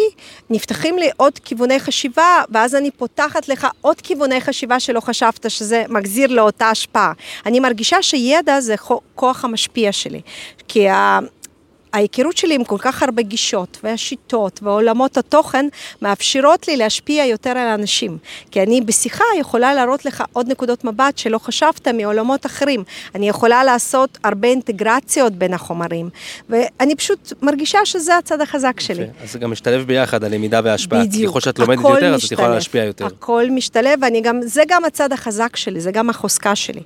נפתחים 0.50 0.98
לי 0.98 1.10
עוד 1.16 1.38
כיווני 1.38 1.80
חשיבה, 1.80 2.42
ואז 2.50 2.74
אני 2.74 2.90
פותחת 2.90 3.48
לך 3.48 3.66
עוד 3.80 4.00
כיווני 4.00 4.40
חשיבה 4.40 4.80
שלא 4.80 5.00
חשבת 5.00 5.50
שזה 5.50 5.84
מחזיר 5.88 6.32
לאותה 6.32 6.70
השפעה. 6.70 7.12
אני 7.46 7.60
מרגישה 7.60 8.02
שידע 8.02 8.60
זה 8.60 8.74
כוח 9.14 9.44
המשפיע 9.44 9.92
שלי, 9.92 10.20
כי 10.68 10.88
ה... 10.88 11.18
ההיכרות 11.92 12.36
שלי 12.36 12.54
עם 12.54 12.64
כל 12.64 12.78
כך 12.78 13.02
הרבה 13.02 13.22
גישות 13.22 13.78
והשיטות 13.82 14.60
ועולמות 14.62 15.16
התוכן 15.16 15.66
מאפשרות 16.02 16.68
לי 16.68 16.76
להשפיע 16.76 17.24
יותר 17.24 17.50
על 17.50 17.68
האנשים. 17.68 18.18
כי 18.50 18.62
אני 18.62 18.80
בשיחה 18.80 19.24
יכולה 19.38 19.74
להראות 19.74 20.04
לך 20.04 20.24
עוד 20.32 20.48
נקודות 20.48 20.84
מבט 20.84 21.18
שלא 21.18 21.38
חשבת 21.38 21.88
מעולמות 21.88 22.46
אחרים. 22.46 22.84
אני 23.14 23.28
יכולה 23.28 23.64
לעשות 23.64 24.18
הרבה 24.24 24.48
אינטגרציות 24.48 25.32
בין 25.32 25.54
החומרים, 25.54 26.08
ואני 26.48 26.94
פשוט 26.96 27.32
מרגישה 27.42 27.78
שזה 27.84 28.16
הצד 28.16 28.40
החזק 28.40 28.80
שלי. 28.80 29.06
אז 29.22 29.32
זה 29.32 29.38
גם 29.38 29.50
משתלב 29.50 29.86
ביחד, 29.86 30.24
הלמידה 30.24 30.60
וההשפעה. 30.64 31.04
בדיוק. 31.04 31.30
ככל 31.30 31.40
שאת 31.40 31.58
לומדת 31.58 31.78
יותר, 31.78 32.14
אז 32.14 32.24
את 32.24 32.32
יכולה 32.32 32.48
משתלב. 32.48 32.54
להשפיע 32.54 32.84
יותר. 32.84 33.06
הכל 33.06 33.44
משתלב, 33.50 33.98
ואני 34.02 34.20
גם, 34.20 34.40
זה 34.42 34.62
גם 34.68 34.84
הצד 34.84 35.12
החזק 35.12 35.56
שלי, 35.56 35.80
זה 35.80 35.90
גם 35.90 36.10
החוזקה 36.10 36.54
שלי. 36.54 36.82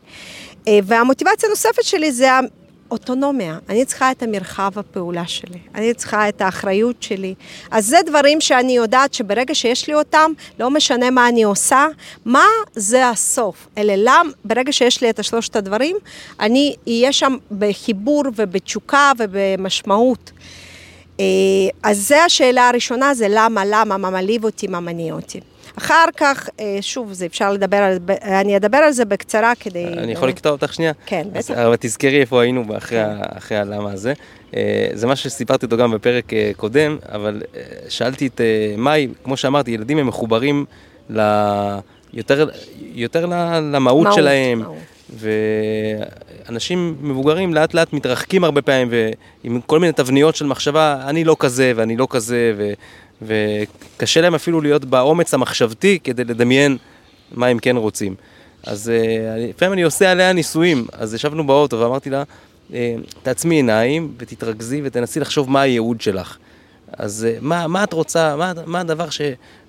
אה, 0.69 0.79
והמוטיבציה 0.85 1.49
הנוספת 1.49 1.83
שלי 1.85 2.13
זה 2.13 2.29
האוטונומיה. 2.89 3.59
אני 3.69 3.85
צריכה 3.85 4.11
את 4.11 4.23
המרחב 4.23 4.79
הפעולה 4.79 5.27
שלי, 5.27 5.59
אני 5.75 5.95
צריכה 5.95 6.29
את 6.29 6.41
האחריות 6.41 7.03
שלי. 7.03 7.35
אז 7.71 7.87
זה 7.87 7.97
דברים 8.07 8.41
שאני 8.41 8.77
יודעת 8.77 9.15
שברגע 9.15 9.55
שיש 9.55 9.89
לי 9.89 9.95
אותם, 9.95 10.31
לא 10.61 10.71
משנה 10.71 11.11
מה 11.11 11.29
אני 11.29 11.43
עושה, 11.43 11.87
מה 12.25 12.45
זה 12.73 13.09
הסוף. 13.09 13.69
אלא 13.79 13.95
למה, 13.97 14.31
ברגע 14.45 14.73
שיש 14.73 15.03
לי 15.03 15.11
את 15.11 15.19
השלושת 15.19 15.57
הדברים, 15.57 15.97
אני 16.41 16.75
אהיה 16.89 17.13
שם 17.13 17.37
בחיבור 17.59 18.23
ובתשוקה 18.37 19.13
ובמשמעות. 19.19 20.33
אה, 21.21 21.25
אז 21.83 22.09
זו 22.09 22.15
השאלה 22.15 22.69
הראשונה, 22.69 23.15
זה 23.15 23.27
למה, 23.31 23.63
למה, 23.67 23.97
מה 23.97 24.11
מלהיב 24.11 24.45
אותי, 24.45 24.67
מה 24.67 24.81
מניע 24.81 25.15
אותי. 25.15 25.41
אחר 25.79 26.05
כך, 26.17 26.49
אה, 26.61 26.79
שוב, 26.81 27.13
זה 27.13 27.27
אפשר 27.27 27.53
לדבר 27.53 27.77
על 27.77 27.93
זה, 27.93 28.15
אני 28.41 28.57
אדבר 28.57 28.79
על 28.79 28.93
זה 28.93 29.05
בקצרה 29.05 29.53
כדי... 29.61 29.87
אני 29.87 30.13
יכול 30.13 30.29
לקטוע 30.29 30.53
אותך 30.53 30.75
שנייה? 30.75 30.93
כן, 31.07 31.27
בטח. 31.33 31.51
אבל 31.51 31.77
תזכרי 31.81 32.21
איפה 32.21 32.43
היינו 32.43 32.77
אחרי 32.77 32.99
אחרי 33.37 33.59
הלמה 33.59 33.93
הזה. 33.93 34.13
אה, 34.57 34.89
זה 34.93 35.07
מה 35.07 35.17
שסיפרתי 35.17 35.67
אותו 35.67 35.77
גם 35.77 35.91
בפרק 35.91 36.33
אה, 36.33 36.51
קודם, 36.57 36.97
אבל 37.13 37.43
שאלתי 37.89 38.27
את 38.27 38.41
מאי, 38.79 39.09
כמו 39.25 39.37
שאמרתי, 39.37 39.71
ילדים 39.71 39.99
הם 39.99 40.07
מחוברים 40.07 40.65
ל... 41.11 41.21
יותר, 42.13 42.49
יותר 42.81 43.27
למהות 43.27 44.05
מהות, 44.05 44.15
שלהם, 44.15 44.59
מהות. 44.59 44.77
ואנשים 46.49 46.97
מבוגרים 47.01 47.55
לאט 47.55 47.75
לאט 47.75 47.93
מתרחקים 47.93 48.45
הרבה 48.45 48.63
פעמים, 48.63 48.89
ועם 49.45 49.61
כל 49.67 49.79
מיני 49.79 49.93
תבניות 49.93 50.37
של 50.37 50.47
מחשבה, 50.47 51.03
אני 51.07 51.25
לא 51.25 51.37
כזה 51.39 51.73
ואני 51.77 51.97
לא 51.97 52.07
כזה, 52.11 52.53
ו... 52.57 52.73
וקשה 53.23 54.21
להם 54.21 54.35
אפילו 54.35 54.61
להיות 54.61 54.85
באומץ 54.85 55.35
המחשבתי 55.35 55.99
כדי 56.05 56.25
לדמיין 56.25 56.77
מה 57.33 57.47
הם 57.47 57.59
כן 57.59 57.77
רוצים. 57.77 58.15
אז 58.67 58.91
אה, 58.91 59.47
לפעמים 59.49 59.73
אני 59.73 59.83
עושה 59.83 60.11
עליה 60.11 60.33
ניסויים, 60.33 60.87
אז 60.93 61.15
ישבנו 61.15 61.47
באוטו 61.47 61.79
ואמרתי 61.79 62.11
לה, 62.11 62.23
אה, 62.75 62.95
תעצמי 63.23 63.55
עיניים 63.55 64.15
ותתרכזי 64.19 64.81
ותנסי 64.85 65.21
לחשוב 65.21 65.51
מה 65.51 65.61
הייעוד 65.61 66.01
שלך. 66.01 66.37
אז 66.93 67.27
אה, 67.29 67.39
מה, 67.41 67.67
מה 67.67 67.85
את 67.85 67.93
רוצה, 67.93 68.37
מה, 68.37 68.53
מה 68.67 68.81
הדבר 68.81 69.11
ש... 69.11 69.21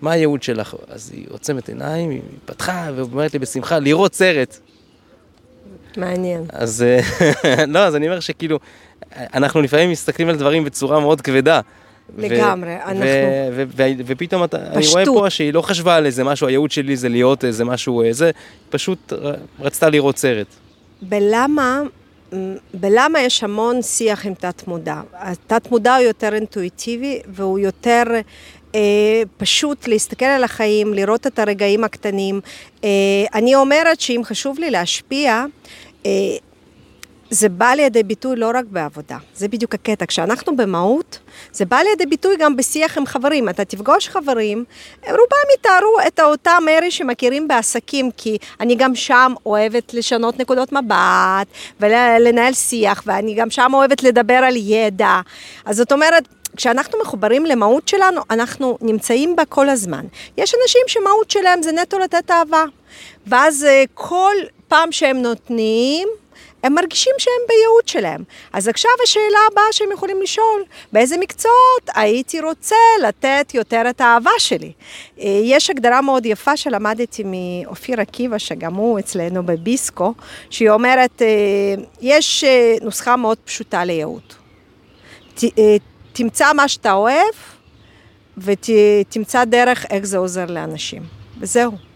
מה 0.02 0.12
הייעוד 0.12 0.43
שלך? 0.43 0.76
אז 0.88 1.12
היא 1.14 1.26
עוצמת 1.30 1.70
עיניים, 1.70 2.10
היא 2.10 2.22
פתחה 2.45 2.89
ואומרת 2.95 3.34
לי 3.34 3.39
בשמחה, 3.39 3.80
לראות 3.80 4.14
סרט. 4.14 4.60
מעניין. 5.98 6.45
אז 6.50 6.86
לא, 7.68 7.80
אז 7.80 7.95
אני 7.95 8.08
אומר 8.08 8.20
שכאילו, 8.20 8.60
אנחנו 9.16 9.62
לפעמים 9.62 9.91
מסתכלים 9.91 10.30
על 10.30 10.36
דברים 10.36 10.64
בצורה 10.64 11.00
מאוד 11.00 11.22
כבדה. 11.22 11.62
ו- 12.16 12.22
לגמרי, 12.22 12.70
ו- 12.70 12.84
אנחנו- 12.84 13.03
ו- 13.51 13.64
ו- 13.78 13.84
ופתאום 14.05 14.43
אתה, 14.43 14.58
אני 14.58 14.68
רואה 14.70 14.82
פשטות. 14.82 15.18
פה 15.18 15.30
שהיא 15.30 15.53
לא 15.53 15.62
חשבה 15.62 15.95
על 15.95 16.05
איזה 16.05 16.24
משהו, 16.24 16.47
הייעוד 16.47 16.72
שלי 16.72 16.97
זה 16.97 17.10
להיות 17.10 17.45
איזה 17.45 17.66
משהו, 17.66 18.03
זה, 18.12 18.32
פשוט 18.70 19.14
רצתה 19.60 19.89
לראות 19.89 20.18
סרט. 20.18 20.47
בלמה, 21.01 21.82
בלמה 22.74 23.20
יש 23.20 23.43
המון 23.43 23.82
שיח 23.82 24.26
עם 24.26 24.34
תת-מודע. 24.34 25.01
התת-מודע 25.14 25.95
הוא 25.95 26.05
יותר 26.05 26.34
אינטואיטיבי 26.36 27.20
והוא 27.28 27.60
יותר 27.60 28.03
אה, 28.76 28.80
פשוט 29.38 29.88
להסתכל 29.88 30.26
על 30.26 30.43
החיים, 30.43 30.93
לראות 30.93 31.28
את 31.28 31.39
הרגעים 31.39 31.84
הקטנים. 31.84 32.41
אה, 32.84 32.89
אני 33.34 33.55
אומרת 33.55 34.01
שאם 34.01 34.22
חשוב 34.24 34.60
לי 34.60 34.72
להשפיע, 34.72 35.45
אה, 36.05 36.12
זה 37.30 37.50
בא 37.50 37.74
לידי 37.74 38.04
ביטוי 38.04 38.36
לא 38.36 38.52
רק 38.54 38.66
בעבודה, 38.66 39.18
זה 39.36 39.48
בדיוק 39.48 39.74
הקטע. 39.74 40.06
כשאנחנו 40.06 40.56
במהות, 40.56 41.20
זה 41.52 41.66
בא 41.66 41.78
לידי 41.78 42.06
ביטוי 42.06 42.36
גם 42.40 42.56
בשיח 42.56 42.98
עם 42.98 43.06
חברים. 43.06 43.50
אתה 43.50 43.66
תפגוש 43.66 44.10
חברים, 44.10 44.64
רובם 45.04 45.48
יתארו 45.60 45.98
את 46.08 46.20
אותה 46.20 46.58
מרי 46.66 46.92
שמכירים 46.92 47.48
בעסקים, 47.48 48.12
כי 48.18 48.38
אני 48.60 48.76
גם 48.76 48.96
שם 48.96 49.34
אוהבת 49.46 49.94
לשנות 49.94 50.40
נקודות 50.40 50.72
מבט 50.72 51.48
ולנהל 51.80 52.54
שיח, 52.54 53.04
ואני 53.06 53.34
גם 53.34 53.50
שם 53.50 53.72
אוהבת 53.74 54.04
לדבר 54.04 54.34
על 54.34 54.54
ידע. 54.56 55.22
אז 55.66 55.78
זאת 55.78 55.92
אומרת, 55.92 56.28
כשאנחנו 56.56 57.00
מחוברים 57.02 57.46
למהות 57.46 57.88
שלנו, 57.88 58.22
אנחנו 58.30 58.78
נמצאים 58.82 59.36
בה 59.36 59.46
כל 59.46 59.70
הזמן. 59.70 60.06
יש 60.38 60.54
אנשים 60.62 60.82
שמהות 60.88 61.32
שלהם 61.32 61.62
זה 61.62 61.72
נטו 61.72 62.00
לתת 62.00 62.32
אהבה. 62.32 62.64
ואז 63.28 63.64
אה, 63.64 63.84
כל 63.94 64.34
פעם 64.68 64.92
שהם 64.92 65.18
נותנים, 65.18 66.08
הם 66.68 66.74
מרגישים 66.74 67.13
שהם 67.18 67.34
בייעוד 67.47 67.88
שלהם. 67.88 68.24
אז 68.53 68.68
עכשיו 68.68 68.91
השאלה 69.03 69.39
הבאה 69.51 69.63
שהם 69.72 69.91
יכולים 69.91 70.22
לשאול, 70.22 70.63
באיזה 70.93 71.18
מקצועות 71.18 71.89
הייתי 71.95 72.41
רוצה 72.41 72.76
לתת 73.03 73.51
יותר 73.53 73.84
את 73.89 74.01
האהבה 74.01 74.32
שלי? 74.38 74.72
אה, 75.20 75.39
יש 75.43 75.70
הגדרה 75.70 76.01
מאוד 76.01 76.26
יפה 76.26 76.57
שלמדתי 76.57 77.24
מאופיר 77.26 78.01
עקיבא, 78.01 78.38
שגם 78.38 78.74
הוא 78.74 78.99
אצלנו 78.99 79.43
בביסקו, 79.45 80.13
שהיא 80.49 80.70
אומרת, 80.70 81.22
אה, 81.22 81.28
יש 82.01 82.43
אה, 82.43 82.76
נוסחה 82.82 83.15
מאוד 83.15 83.38
פשוטה 83.38 83.86
לייעוד. 83.86 84.34
תמצא 86.13 86.53
מה 86.53 86.68
שאתה 86.68 86.93
אוהב 86.93 87.36
ותמצא 88.38 89.43
דרך 89.45 89.86
איך 89.89 90.05
זה 90.05 90.18
עוזר 90.18 90.45
לאנשים. 90.45 91.03
וזהו. 91.39 91.87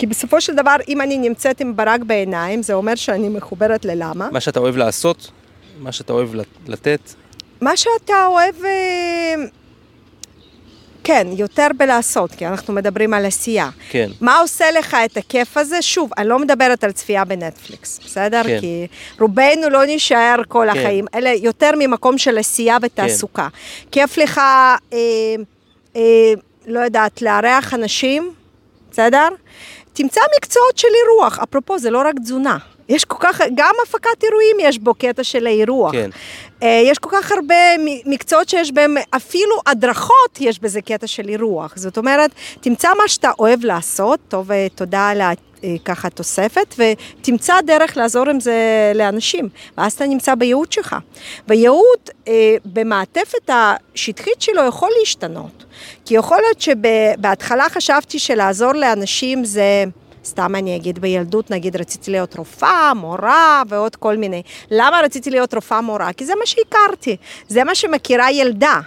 כי 0.00 0.06
בסופו 0.06 0.40
של 0.40 0.54
דבר, 0.54 0.76
אם 0.88 1.00
אני 1.00 1.18
נמצאת 1.18 1.60
עם 1.60 1.76
ברק 1.76 2.00
בעיניים, 2.00 2.62
זה 2.62 2.74
אומר 2.74 2.94
שאני 2.94 3.28
מחוברת 3.28 3.84
ללמה. 3.84 4.28
מה 4.32 4.40
שאתה 4.40 4.60
אוהב 4.60 4.76
לעשות, 4.76 5.30
מה 5.78 5.92
שאתה 5.92 6.12
אוהב 6.12 6.34
לת- 6.34 6.46
לתת, 6.68 7.00
מה 7.60 7.76
שאתה 7.76 8.26
אוהב, 8.26 8.54
אה, 8.64 9.34
כן, 11.04 11.26
יותר 11.36 11.66
בלעשות, 11.78 12.30
כי 12.30 12.46
אנחנו 12.46 12.74
מדברים 12.74 13.14
על 13.14 13.26
עשייה. 13.26 13.70
כן. 13.90 14.08
מה 14.20 14.38
עושה 14.38 14.70
לך 14.70 14.96
את 15.04 15.16
הכיף 15.16 15.56
הזה? 15.56 15.82
שוב, 15.82 16.10
אני 16.18 16.28
לא 16.28 16.38
מדברת 16.38 16.84
על 16.84 16.92
צפייה 16.92 17.24
בנטפליקס, 17.24 18.00
בסדר? 18.04 18.42
כן. 18.44 18.60
כי 18.60 18.86
רובנו 19.20 19.68
לא 19.70 19.84
נישאר 19.84 20.36
כל 20.48 20.66
כן. 20.72 20.78
החיים, 20.78 21.04
אלא 21.14 21.28
יותר 21.28 21.70
ממקום 21.78 22.18
של 22.18 22.38
עשייה 22.38 22.76
ותעסוקה. 22.82 23.48
כיף 23.92 24.18
לך, 24.18 24.38
אה, 24.38 24.96
אה, 25.96 26.00
לא 26.66 26.80
יודעת, 26.80 27.22
לארח 27.22 27.74
אנשים, 27.74 28.30
בסדר? 28.92 29.28
תמצא 29.92 30.20
מקצועות 30.36 30.78
של 30.78 30.88
אירוח, 31.04 31.38
אפרופו, 31.38 31.78
זה 31.78 31.90
לא 31.90 31.98
רק 31.98 32.14
תזונה. 32.22 32.58
יש 32.88 33.04
כל 33.04 33.16
כך, 33.20 33.40
גם 33.54 33.74
הפקת 33.86 34.24
אירועים 34.24 34.56
יש 34.60 34.78
בו 34.78 34.94
קטע 34.94 35.24
של 35.24 35.46
האירוח. 35.46 35.92
כן. 35.92 36.10
אה, 36.62 36.82
יש 36.84 36.98
כל 36.98 37.10
כך 37.12 37.32
הרבה 37.32 37.54
מקצועות 38.06 38.48
שיש 38.48 38.72
בהם, 38.72 38.94
אפילו 39.10 39.54
הדרכות 39.66 40.40
יש 40.40 40.58
בזה 40.58 40.80
קטע 40.80 41.06
של 41.06 41.28
אירוח. 41.28 41.72
זאת 41.76 41.98
אומרת, 41.98 42.30
תמצא 42.60 42.88
מה 43.02 43.08
שאתה 43.08 43.30
אוהב 43.38 43.64
לעשות, 43.64 44.20
טוב, 44.28 44.52
אה, 44.52 44.66
תודה 44.74 45.08
על 45.08 45.20
ככה 45.84 46.10
תוספת, 46.10 46.74
ותמצא 46.78 47.60
דרך 47.60 47.96
לעזור 47.96 48.28
עם 48.28 48.40
זה 48.40 48.92
לאנשים, 48.94 49.48
ואז 49.78 49.92
אתה 49.92 50.06
נמצא 50.06 50.34
בייעוד 50.34 50.72
שלך. 50.72 50.96
וייעוד 51.48 52.10
אה, 52.28 52.56
במעטפת 52.64 53.50
השטחית 53.50 54.42
שלו 54.42 54.62
יכול 54.68 54.90
להשתנות. 55.00 55.64
כי 56.04 56.14
יכול 56.14 56.38
להיות 56.40 56.60
שבהתחלה 56.60 57.66
חשבתי 57.68 58.18
שלעזור 58.18 58.72
לאנשים 58.72 59.44
זה... 59.44 59.84
סתם 60.24 60.54
אני 60.54 60.76
אגיד, 60.76 60.98
בילדות 60.98 61.50
נגיד 61.50 61.76
רציתי 61.76 62.10
להיות 62.10 62.36
רופאה, 62.36 62.94
מורה 62.94 63.62
ועוד 63.68 63.96
כל 63.96 64.16
מיני. 64.16 64.42
למה 64.70 65.00
רציתי 65.00 65.30
להיות 65.30 65.54
רופאה 65.54 65.80
מורה? 65.80 66.12
כי 66.12 66.26
זה 66.26 66.32
מה 66.38 66.46
שהכרתי, 66.46 67.16
זה 67.48 67.64
מה 67.64 67.74
שמכירה 67.74 68.32
ילדה. 68.32 68.80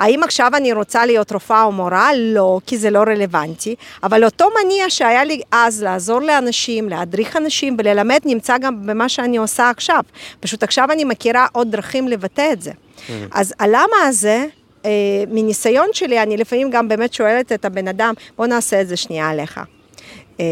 האם 0.00 0.22
עכשיו 0.22 0.50
אני 0.56 0.72
רוצה 0.72 1.06
להיות 1.06 1.32
רופאה 1.32 1.62
או 1.62 1.72
מורה? 1.72 2.10
לא, 2.16 2.60
כי 2.66 2.78
זה 2.78 2.90
לא 2.90 2.98
רלוונטי. 2.98 3.74
אבל 4.02 4.24
אותו 4.24 4.48
מניע 4.64 4.84
שהיה 4.88 5.24
לי 5.24 5.40
אז 5.52 5.82
לעזור 5.82 6.20
לאנשים, 6.20 6.88
להדריך 6.88 7.36
אנשים 7.36 7.76
וללמד, 7.78 8.20
נמצא 8.24 8.58
גם 8.58 8.86
במה 8.86 9.08
שאני 9.08 9.36
עושה 9.36 9.70
עכשיו. 9.70 10.00
פשוט 10.40 10.62
עכשיו 10.62 10.88
אני 10.92 11.04
מכירה 11.04 11.46
עוד 11.52 11.70
דרכים 11.70 12.08
לבטא 12.08 12.52
את 12.52 12.62
זה. 12.62 12.72
אז 13.32 13.54
הלמה 13.58 13.96
הזה, 14.06 14.44
אה, 14.84 14.90
מניסיון 15.30 15.88
שלי, 15.92 16.22
אני 16.22 16.36
לפעמים 16.36 16.70
גם 16.70 16.88
באמת 16.88 17.12
שואלת 17.12 17.52
את 17.52 17.64
הבן 17.64 17.88
אדם, 17.88 18.14
בוא 18.36 18.46
נעשה 18.46 18.80
את 18.80 18.88
זה 18.88 18.96
שנייה 18.96 19.28
עליך. 19.28 19.60
אה, 20.40 20.44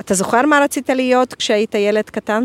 אתה 0.00 0.14
זוכר 0.14 0.42
מה 0.42 0.60
רצית 0.60 0.90
להיות 0.90 1.34
כשהיית 1.34 1.74
ילד 1.74 2.10
קטן? 2.10 2.44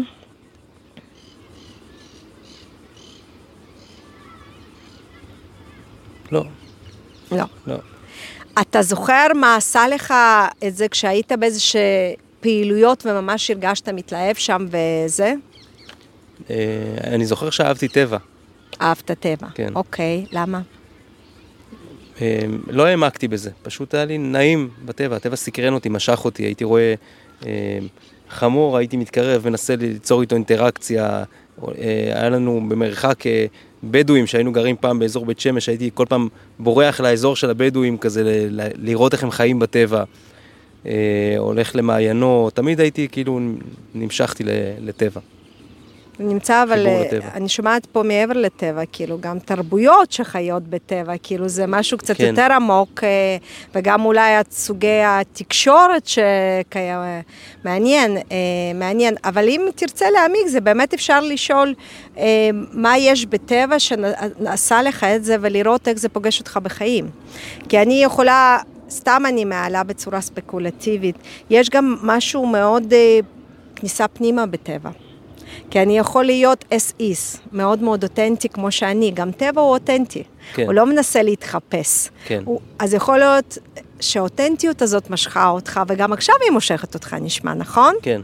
לא, 6.33 6.43
לא. 7.31 7.43
לא. 7.67 7.75
אתה 8.61 8.81
זוכר 8.81 9.27
מה 9.35 9.55
עשה 9.55 9.87
לך 9.87 10.13
את 10.67 10.75
זה 10.75 10.87
כשהיית 10.87 11.31
באיזשה 11.31 11.79
פעילויות 12.39 13.05
וממש 13.05 13.51
הרגשת 13.51 13.89
מתלהב 13.89 14.35
שם 14.35 14.65
וזה? 14.67 15.33
אה, 16.49 16.55
אני 17.03 17.25
זוכר 17.25 17.49
שאהבתי 17.49 17.87
טבע. 17.87 18.17
אהבת 18.81 19.11
טבע. 19.11 19.47
כן. 19.55 19.69
אוקיי, 19.75 20.25
למה? 20.31 20.61
אה, 22.21 22.39
לא 22.67 22.85
העמקתי 22.85 23.27
בזה, 23.27 23.51
פשוט 23.61 23.93
היה 23.93 24.05
לי 24.05 24.17
נעים 24.17 24.69
בטבע, 24.85 25.15
הטבע 25.15 25.35
סקרן 25.35 25.73
אותי, 25.73 25.89
משך 25.89 26.25
אותי, 26.25 26.43
הייתי 26.43 26.63
רואה 26.63 26.93
אה, 27.45 27.79
חמור, 28.29 28.77
הייתי 28.77 28.97
מתקרב, 28.97 29.49
מנסה 29.49 29.75
ליצור 29.75 30.21
איתו 30.21 30.35
אינטראקציה, 30.35 31.23
אה, 31.67 32.11
היה 32.15 32.29
לנו 32.29 32.61
במרחק 32.69 33.27
אה, 33.27 33.45
בדואים 33.83 34.27
שהיינו 34.27 34.51
גרים 34.51 34.75
פעם 34.79 34.99
באזור 34.99 35.25
בית 35.25 35.39
שמש, 35.39 35.69
הייתי 35.69 35.89
כל 35.93 36.05
פעם 36.09 36.27
בורח 36.59 36.99
לאזור 37.01 37.35
של 37.35 37.49
הבדואים 37.49 37.97
כזה, 37.97 38.23
ל- 38.23 38.61
ל- 38.61 38.67
לראות 38.77 39.13
איך 39.13 39.23
הם 39.23 39.31
חיים 39.31 39.59
בטבע, 39.59 40.03
אה, 40.85 40.91
הולך 41.37 41.75
למעיינות, 41.75 42.55
תמיד 42.55 42.79
הייתי 42.79 43.07
כאילו, 43.11 43.39
נמשכתי 43.95 44.43
לטבע. 44.79 45.21
נמצא, 46.19 46.63
אבל 46.63 46.87
אה, 46.87 47.03
לטבע. 47.05 47.27
אני 47.33 47.49
שומעת 47.49 47.85
פה 47.85 48.03
מעבר 48.03 48.33
לטבע, 48.33 48.81
כאילו, 48.91 49.17
גם 49.19 49.39
תרבויות 49.39 50.11
שחיות 50.11 50.63
בטבע, 50.63 51.13
כאילו, 51.23 51.47
זה 51.49 51.67
משהו 51.67 51.97
קצת 51.97 52.17
כן. 52.17 52.25
יותר 52.25 52.47
עמוק, 52.53 53.03
אה, 53.03 53.37
וגם 53.75 54.05
אולי 54.05 54.39
את 54.39 54.51
סוגי 54.51 55.01
התקשורת 55.05 56.05
שקיים, 56.05 56.99
מעניין, 57.63 58.17
אה, 58.17 58.23
מעניין. 58.75 59.15
אבל 59.23 59.47
אם 59.49 59.61
תרצה 59.75 60.05
להעמיק, 60.09 60.47
זה 60.47 60.61
באמת 60.61 60.93
אפשר 60.93 61.21
לשאול 61.21 61.73
מה 62.71 62.97
יש 62.97 63.25
בטבע 63.25 63.79
שנעשה 63.79 64.81
לך 64.81 65.03
את 65.03 65.23
זה, 65.23 65.35
ולראות 65.41 65.87
איך 65.87 65.97
זה 65.97 66.09
פוגש 66.09 66.39
אותך 66.39 66.59
בחיים. 66.63 67.09
כי 67.69 67.81
אני 67.81 68.03
יכולה... 68.03 68.57
סתם 68.89 69.23
אני 69.27 69.45
מעלה 69.45 69.83
בצורה 69.83 70.21
ספקולטיבית, 70.21 71.15
יש 71.49 71.69
גם 71.69 71.95
משהו 72.03 72.45
מאוד 72.45 72.93
כניסה 73.75 74.07
פנימה 74.07 74.45
בטבע. 74.45 74.89
כי 75.69 75.81
אני 75.81 75.97
יכול 75.97 76.25
להיות 76.25 76.65
as 76.73 77.01
is, 77.01 77.37
מאוד 77.51 77.81
מאוד 77.81 78.03
אותנטי 78.03 78.49
כמו 78.49 78.71
שאני, 78.71 79.11
גם 79.11 79.31
טבע 79.31 79.61
הוא 79.61 79.69
אותנטי, 79.69 80.23
כן. 80.53 80.65
הוא 80.65 80.73
לא 80.73 80.85
מנסה 80.85 81.23
להתחפש. 81.23 82.09
כן. 82.25 82.41
הוא, 82.45 82.59
אז 82.79 82.93
יכול 82.93 83.17
להיות 83.17 83.57
שהאותנטיות 83.99 84.81
הזאת 84.81 85.09
משכה 85.09 85.49
אותך, 85.49 85.81
וגם 85.87 86.13
עכשיו 86.13 86.35
היא 86.43 86.51
מושכת 86.51 86.93
אותך, 86.93 87.15
נשמע, 87.21 87.53
נכון? 87.53 87.95
כן, 88.01 88.21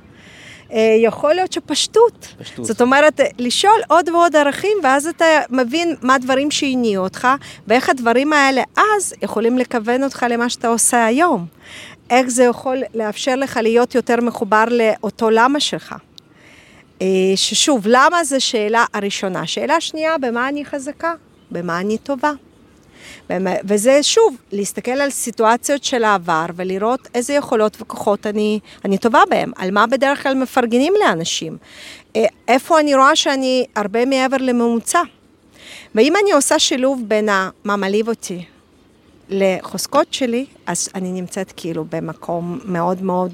אה, 0.74 0.96
יכול 1.00 1.34
להיות 1.34 1.54
שפשטות. 1.54 2.28
פשטות. 2.40 2.66
זאת 2.66 2.82
אומרת, 2.82 3.20
לשאול 3.40 3.82
עוד 3.88 4.10
ועוד 4.10 4.36
ערכים, 4.36 4.78
ואז 4.84 5.08
אתה 5.08 5.26
מבין 5.50 5.96
מה 6.02 6.16
הדברים 6.16 6.52
שהניעו 6.52 7.04
אותך, 7.04 7.28
ואיך 7.68 7.90
הדברים 7.90 8.34
האלה 8.34 8.62
אז 8.78 9.14
יכולים 9.22 9.58
לכוון 9.58 10.04
אותך 10.04 10.26
למה 10.30 10.50
שאתה 10.50 10.68
עושה 10.68 11.06
היום. 11.06 11.46
איך 12.10 12.28
זה 12.28 12.44
יכול 12.44 12.78
לאפשר 12.94 13.36
לך 13.36 13.60
להיות 13.64 13.96
יותר 13.96 14.22
מחובר 14.22 14.66
לאותו 14.70 15.30
למה 15.30 15.60
שלך. 15.60 15.96
אה, 17.02 17.08
ששוב, 17.36 17.84
למה 17.86 18.24
זה 18.24 18.40
שאלה 18.40 18.86
הראשונה. 18.94 19.48
שאלה 19.48 19.82
שנייה, 19.82 20.18
במה 20.18 20.50
אני 20.50 20.66
חזקה? 20.66 21.14
במה 21.52 21.80
אני 21.80 21.98
טובה? 21.98 22.32
וזה 23.64 24.04
שוב, 24.04 24.36
להסתכל 24.52 24.92
על 24.92 25.10
סיטואציות 25.10 25.84
של 25.84 26.04
העבר 26.04 26.46
ולראות 26.56 27.08
איזה 27.16 27.34
יכולות 27.34 27.78
וכוחות 27.82 28.28
אני, 28.28 28.60
אני 28.86 28.98
טובה 28.98 29.20
בהם, 29.30 29.52
על 29.56 29.72
מה 29.72 29.88
בדרך 29.88 30.24
כלל 30.24 30.34
מפרגנים 30.34 30.94
לאנשים, 31.04 31.58
אה, 32.16 32.26
איפה 32.48 32.80
אני 32.80 32.96
רואה 32.96 33.16
שאני 33.16 33.66
הרבה 33.76 34.06
מעבר 34.06 34.38
לממוצע. 34.38 35.02
ואם 35.96 36.14
אני 36.24 36.32
עושה 36.32 36.60
שילוב 36.60 37.02
בין 37.08 37.30
מה 37.64 37.76
מעליב 37.76 38.08
אותי 38.08 38.46
לחוזקות 39.30 40.14
שלי, 40.14 40.46
אז 40.66 40.90
אני 40.96 41.12
נמצאת 41.12 41.54
כאילו 41.58 41.86
במקום 41.90 42.60
מאוד 42.66 43.02
מאוד 43.02 43.34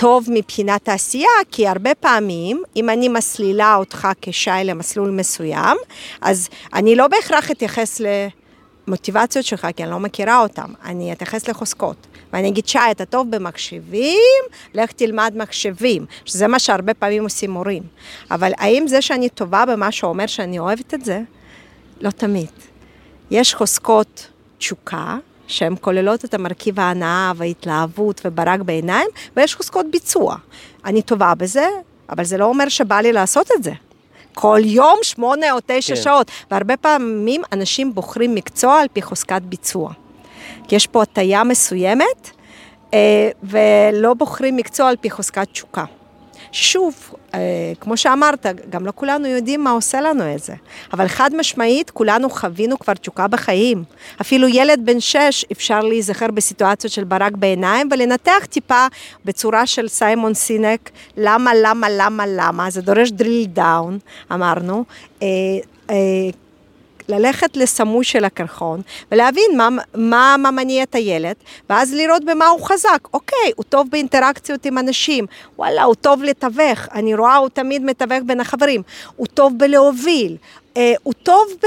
טוב 0.00 0.26
מבחינת 0.28 0.88
העשייה, 0.88 1.28
כי 1.50 1.68
הרבה 1.68 1.94
פעמים, 1.94 2.62
אם 2.76 2.90
אני 2.90 3.08
מסלילה 3.08 3.74
אותך 3.74 4.08
כשי 4.22 4.50
למסלול 4.64 5.10
מסוים, 5.10 5.76
אז 6.20 6.48
אני 6.74 6.96
לא 6.96 7.08
בהכרח 7.08 7.50
אתייחס 7.50 8.00
למוטיבציות 8.00 9.44
שלך, 9.44 9.66
כי 9.76 9.82
אני 9.82 9.90
לא 9.90 10.00
מכירה 10.00 10.40
אותן, 10.40 10.72
אני 10.84 11.12
אתייחס 11.12 11.48
לחוזקות. 11.48 12.06
ואני 12.32 12.48
אגיד, 12.48 12.68
שי, 12.68 12.78
אתה 12.90 13.04
טוב 13.04 13.30
במחשבים, 13.30 14.42
לך 14.74 14.92
תלמד 14.92 15.32
מחשבים, 15.36 16.06
שזה 16.24 16.46
מה 16.46 16.58
שהרבה 16.58 16.94
פעמים 16.94 17.22
עושים 17.22 17.50
מורים. 17.50 17.82
אבל 18.30 18.52
האם 18.58 18.86
זה 18.86 19.02
שאני 19.02 19.28
טובה 19.28 19.64
במשהו 19.66 20.08
אומר 20.08 20.26
שאני 20.26 20.58
אוהבת 20.58 20.94
את 20.94 21.04
זה? 21.04 21.20
לא 22.00 22.10
תמיד. 22.10 22.50
יש 23.30 23.54
חוזקות 23.54 24.28
תשוקה, 24.58 25.16
שהן 25.48 25.74
כוללות 25.80 26.24
את 26.24 26.34
המרכיב 26.34 26.80
ההנאה 26.80 27.32
וההתלהבות 27.36 28.20
וברק 28.24 28.60
בעיניים, 28.60 29.08
ויש 29.36 29.54
חוזקות 29.54 29.86
ביצוע. 29.90 30.36
אני 30.84 31.02
טובה 31.02 31.34
בזה, 31.34 31.66
אבל 32.10 32.24
זה 32.24 32.38
לא 32.38 32.44
אומר 32.44 32.68
שבא 32.68 33.00
לי 33.00 33.12
לעשות 33.12 33.50
את 33.56 33.62
זה. 33.62 33.72
כל 34.34 34.60
יום 34.64 34.98
שמונה 35.02 35.52
או 35.52 35.58
תשע 35.66 35.94
כן. 35.94 36.02
שעות, 36.02 36.30
והרבה 36.50 36.76
פעמים 36.76 37.42
אנשים 37.52 37.94
בוחרים 37.94 38.34
מקצוע 38.34 38.80
על 38.80 38.86
פי 38.92 39.02
חוזקת 39.02 39.42
ביצוע. 39.42 39.92
כי 40.68 40.76
יש 40.76 40.86
פה 40.86 41.02
הטיה 41.02 41.44
מסוימת, 41.44 42.30
אה, 42.94 43.30
ולא 43.42 44.14
בוחרים 44.14 44.56
מקצוע 44.56 44.88
על 44.88 44.96
פי 45.00 45.10
חוזקת 45.10 45.48
תשוקה. 45.52 45.84
שוב, 46.52 47.14
אה, 47.34 47.38
כמו 47.80 47.96
שאמרת, 47.96 48.46
גם 48.70 48.86
לא 48.86 48.92
כולנו 48.94 49.26
יודעים 49.26 49.64
מה 49.64 49.70
עושה 49.70 50.00
לנו 50.00 50.34
את 50.34 50.42
זה, 50.42 50.54
אבל 50.92 51.08
חד 51.08 51.30
משמעית, 51.36 51.90
כולנו 51.90 52.30
חווינו 52.30 52.78
כבר 52.78 52.94
תשוקה 52.94 53.28
בחיים. 53.28 53.84
אפילו 54.20 54.48
ילד 54.48 54.80
בן 54.84 55.00
שש, 55.00 55.44
אפשר 55.52 55.80
להיזכר 55.80 56.26
בסיטואציות 56.30 56.92
של 56.92 57.04
ברק 57.04 57.32
בעיניים 57.32 57.88
ולנתח 57.90 58.46
טיפה 58.50 58.86
בצורה 59.24 59.66
של 59.66 59.88
סיימון 59.88 60.34
סינק, 60.34 60.90
למה, 61.16 61.50
למה, 61.62 61.86
למה, 61.90 62.24
למה, 62.26 62.70
זה 62.70 62.82
דורש 62.82 63.08
drill 63.08 63.58
down, 63.58 63.92
אמרנו. 64.34 64.84
ללכת 67.08 67.56
לסמוי 67.56 68.04
של 68.04 68.24
הקרחון 68.24 68.80
ולהבין 69.12 69.56
מה, 69.56 69.68
מה, 69.94 70.36
מה 70.38 70.50
מניע 70.50 70.82
את 70.82 70.94
הילד, 70.94 71.34
ואז 71.70 71.94
לראות 71.94 72.24
במה 72.24 72.46
הוא 72.46 72.60
חזק. 72.60 73.08
אוקיי, 73.14 73.52
הוא 73.56 73.64
טוב 73.68 73.86
באינטראקציות 73.90 74.66
עם 74.66 74.78
אנשים, 74.78 75.26
וואלה, 75.56 75.82
הוא 75.82 75.94
טוב 75.94 76.22
לתווך, 76.22 76.88
אני 76.94 77.14
רואה, 77.14 77.36
הוא 77.36 77.48
תמיד 77.48 77.84
מתווך 77.84 78.18
בין 78.26 78.40
החברים, 78.40 78.82
הוא 79.16 79.26
טוב 79.26 79.52
בלהוביל, 79.56 80.36
אה, 80.76 80.94
הוא 81.02 81.14
טוב 81.22 81.46
ב... 81.62 81.66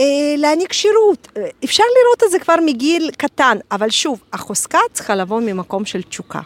אה, 0.00 0.34
להעניק 0.38 0.72
שירות. 0.72 1.28
אה, 1.36 1.46
אפשר 1.64 1.84
לראות 2.00 2.22
את 2.22 2.30
זה 2.30 2.38
כבר 2.38 2.54
מגיל 2.66 3.10
קטן, 3.18 3.58
אבל 3.72 3.90
שוב, 3.90 4.20
החוזקה 4.32 4.78
צריכה 4.92 5.14
לבוא 5.14 5.40
ממקום 5.40 5.84
של 5.84 6.02
תשוקה, 6.02 6.40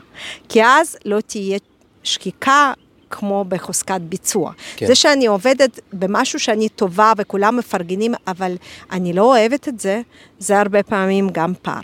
כי 0.48 0.64
אז 0.64 0.96
לא 1.04 1.20
תהיה 1.20 1.58
שקיקה. 2.02 2.72
כמו 3.10 3.44
בחוזקת 3.48 4.00
ביצוע. 4.00 4.52
כן. 4.76 4.86
זה 4.86 4.94
שאני 4.94 5.26
עובדת 5.26 5.80
במשהו 5.92 6.40
שאני 6.40 6.68
טובה 6.68 7.12
וכולם 7.16 7.56
מפרגנים, 7.56 8.14
אבל 8.26 8.56
אני 8.92 9.12
לא 9.12 9.22
אוהבת 9.22 9.68
את 9.68 9.80
זה, 9.80 10.00
זה 10.38 10.60
הרבה 10.60 10.82
פעמים 10.82 11.28
גם 11.32 11.52
פער. 11.62 11.80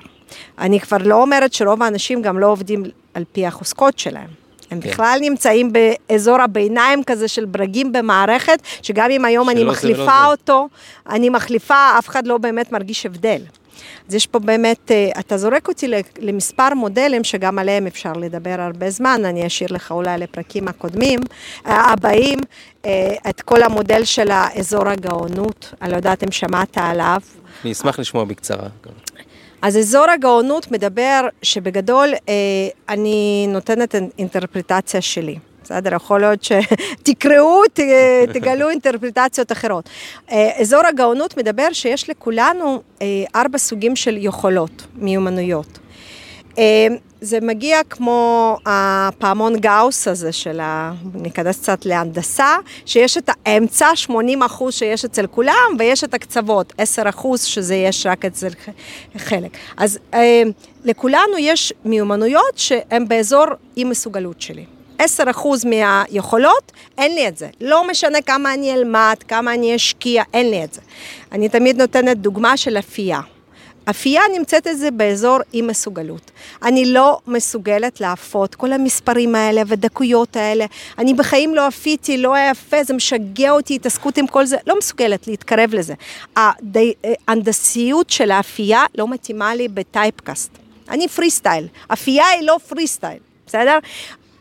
אני 0.59 0.81
כבר 0.81 0.97
לא 1.01 1.23
אומרת 1.23 1.53
שרוב 1.53 1.83
האנשים 1.83 2.23
גם 2.23 2.39
לא 2.39 2.47
עובדים 2.47 2.85
על 3.15 3.25
פי 3.33 3.47
החוזקות 3.47 3.99
שלהם. 3.99 4.45
הם 4.71 4.81
כן. 4.81 4.91
בכלל 4.91 5.19
נמצאים 5.21 5.73
באזור 5.73 6.41
הביניים 6.41 7.05
כזה 7.05 7.29
של 7.29 7.45
ברגים 7.45 7.93
במערכת, 7.93 8.63
שגם 8.83 9.11
אם 9.11 9.25
היום 9.25 9.51
אני 9.51 9.61
זה 9.61 9.67
מחליפה 9.67 10.05
זה. 10.05 10.27
אותו, 10.27 10.69
אני 11.09 11.29
מחליפה, 11.29 11.99
אף 11.99 12.09
אחד 12.09 12.27
לא 12.27 12.39
באמת 12.39 12.73
מרגיש 12.73 13.07
הבדל. 13.07 13.41
אז 14.09 14.15
יש 14.15 14.27
פה 14.27 14.39
באמת, 14.39 14.91
אה, 14.91 15.11
אתה 15.19 15.37
זורק 15.37 15.69
אותי 15.69 15.87
למספר 16.19 16.75
מודלים 16.75 17.25
שגם 17.25 17.59
עליהם 17.59 17.87
אפשר 17.87 18.13
לדבר 18.13 18.57
הרבה 18.59 18.91
זמן, 18.91 19.23
אני 19.25 19.47
אשאיר 19.47 19.73
לך 19.73 19.93
אולי 19.93 20.19
לפרקים 20.19 20.69
הקודמים, 20.69 21.21
הבאים, 21.65 22.39
אה, 22.85 23.15
את 23.29 23.41
כל 23.41 23.63
המודל 23.63 24.05
של 24.05 24.31
האזור 24.31 24.89
הגאונות, 24.89 25.75
אני 25.83 25.91
לא 25.91 25.97
יודעת 25.97 26.25
אם 26.25 26.31
שמעת 26.31 26.79
עליו. 26.79 27.21
אני 27.65 27.73
אשמח 27.73 27.99
לשמוע 27.99 28.25
בקצרה. 28.25 28.69
אז 29.63 29.77
אזור 29.77 30.11
הגאונות 30.11 30.71
מדבר 30.71 31.21
שבגדול 31.43 32.09
אה, 32.29 32.35
אני 32.89 33.47
נותנת 33.49 33.95
אינטרפרטציה 34.19 35.01
שלי. 35.01 35.39
בסדר, 35.65 35.95
יכול 35.95 36.21
להיות 36.21 36.45
שתקראו, 36.45 37.63
תגלו 38.33 38.71
אינטרפרטציות 38.71 39.53
אחרות. 39.53 39.89
אה, 40.31 40.51
אזור 40.61 40.81
הגאונות 40.87 41.37
מדבר 41.37 41.73
שיש 41.73 42.11
לכולנו 42.11 42.83
אה, 43.03 43.07
ארבע 43.35 43.59
סוגים 43.59 43.97
של 43.97 44.17
יכולות, 44.21 44.87
מיומנויות. 44.95 45.79
אה, 46.59 46.87
זה 47.21 47.39
מגיע 47.43 47.79
כמו 47.91 48.57
הפעמון 48.67 49.57
גאוס 49.57 50.09
הזה 50.09 50.33
של 50.33 50.61
ה... 50.61 50.93
ניכנס 51.15 51.61
קצת 51.61 51.87
להנדסה, 51.87 52.57
שיש 52.87 53.19
את 53.19 53.31
האמצע, 53.47 53.97
80 53.97 54.43
אחוז 54.43 54.75
שיש 54.75 55.05
אצל 55.05 55.27
כולם, 55.27 55.77
ויש 55.79 56.05
את 56.05 56.15
הקצוות, 56.15 56.73
10 56.79 57.09
אחוז 57.09 57.43
שזה 57.43 57.75
יש 57.75 58.07
רק 58.07 58.25
אצל 58.25 58.49
חלק. 59.17 59.51
אז 59.77 59.99
אה, 60.15 60.43
לכולנו 60.85 61.39
יש 61.39 61.73
מיומנויות 61.85 62.57
שהן 62.57 63.09
באזור 63.09 63.47
אי 63.77 63.85
מסוגלות 63.85 64.41
שלי. 64.41 64.65
10 64.99 65.31
אחוז 65.31 65.65
מהיכולות, 65.65 66.73
אין 66.99 67.15
לי 67.15 67.29
את 67.29 67.39
זה. 67.39 67.49
לא 67.61 67.89
משנה 67.89 68.23
כמה 68.23 68.55
אני 68.55 68.75
אלמד, 68.75 69.17
כמה 69.29 69.55
אני 69.55 69.77
אשקיע, 69.77 70.23
אין 70.35 70.51
לי 70.51 70.65
את 70.65 70.75
זה. 70.75 70.81
אני 71.33 71.49
תמיד 71.49 71.81
נותנת 71.81 72.17
דוגמה 72.19 72.57
של 72.57 72.79
אפייה. 72.79 73.21
אפייה 73.91 74.23
נמצאת 74.39 74.67
את 74.67 74.79
זה 74.79 74.91
באזור 74.91 75.39
אי 75.55 75.63
מסוגלות. 75.63 76.31
אני 76.63 76.85
לא 76.87 77.19
מסוגלת 77.27 78.01
לאפות 78.01 78.55
כל 78.55 78.73
המספרים 78.73 79.35
האלה 79.35 79.63
ודקויות 79.67 80.37
האלה. 80.37 80.67
אני 80.99 81.15
בחיים 81.15 81.55
לא 81.55 81.69
אפיתי, 81.69 82.17
לא 82.17 82.35
יפה, 82.51 82.85
זה 82.85 82.95
משגע 82.95 83.51
אותי, 83.51 83.75
התעסקות 83.75 84.19
עם 84.19 84.27
כל 84.27 84.47
זה, 84.47 84.57
לא 84.67 84.79
מסוגלת 84.79 85.27
להתקרב 85.27 85.75
לזה. 85.75 85.95
ההנדסיות 86.37 88.11
של 88.11 88.31
האפייה 88.31 88.85
לא 88.99 89.09
מתאימה 89.09 89.55
לי 89.55 89.69
ב 89.69 89.77
typecast. 89.77 90.51
אני 90.89 91.09
פרי 91.09 91.31
סטייל, 91.31 91.67
אפייה 91.93 92.27
היא 92.27 92.43
לא 92.43 92.59
פרי 92.69 92.87
סטייל, 92.87 93.19
בסדר? 93.47 93.79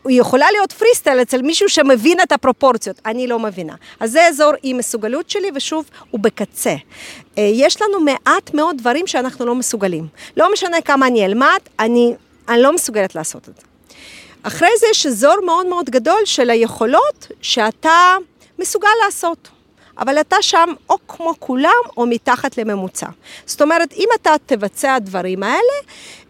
היא 0.08 0.20
יכולה 0.20 0.46
להיות 0.50 0.72
פרי 0.72 0.88
סטייל 0.94 1.22
אצל 1.22 1.42
מישהו 1.42 1.68
שמבין 1.68 2.20
את 2.20 2.32
הפרופורציות, 2.32 3.00
אני 3.06 3.26
לא 3.26 3.38
מבינה. 3.38 3.74
אז 4.00 4.10
זה 4.12 4.26
אזור 4.26 4.52
אי 4.64 4.72
מסוגלות 4.72 5.30
שלי, 5.30 5.50
ושוב, 5.54 5.84
הוא 6.10 6.20
בקצה. 6.20 6.74
אה, 7.38 7.50
יש 7.54 7.82
לנו 7.82 8.00
מעט 8.00 8.54
מאוד 8.54 8.78
דברים 8.78 9.06
שאנחנו 9.06 9.46
לא 9.46 9.54
מסוגלים. 9.54 10.06
לא 10.36 10.52
משנה 10.52 10.80
כמה 10.80 11.06
אני 11.06 11.24
אלמד, 11.24 11.58
אני, 11.78 12.14
אני 12.48 12.62
לא 12.62 12.74
מסוגלת 12.74 13.14
לעשות 13.14 13.48
את 13.48 13.56
זה. 13.56 13.62
אחרי 14.42 14.68
זה 14.80 14.86
יש 14.90 15.06
אזור 15.06 15.34
מאוד 15.44 15.66
מאוד 15.66 15.90
גדול 15.90 16.20
של 16.24 16.50
היכולות 16.50 17.26
שאתה 17.42 18.16
מסוגל 18.58 18.88
לעשות. 19.04 19.48
אבל 19.98 20.20
אתה 20.20 20.36
שם 20.40 20.68
או 20.90 20.96
כמו 21.08 21.34
כולם 21.38 21.70
או 21.96 22.06
מתחת 22.06 22.58
לממוצע. 22.58 23.06
זאת 23.46 23.62
אומרת, 23.62 23.92
אם 23.92 24.08
אתה 24.20 24.34
תבצע 24.46 24.98
דברים 24.98 25.42
האלה, 25.42 25.74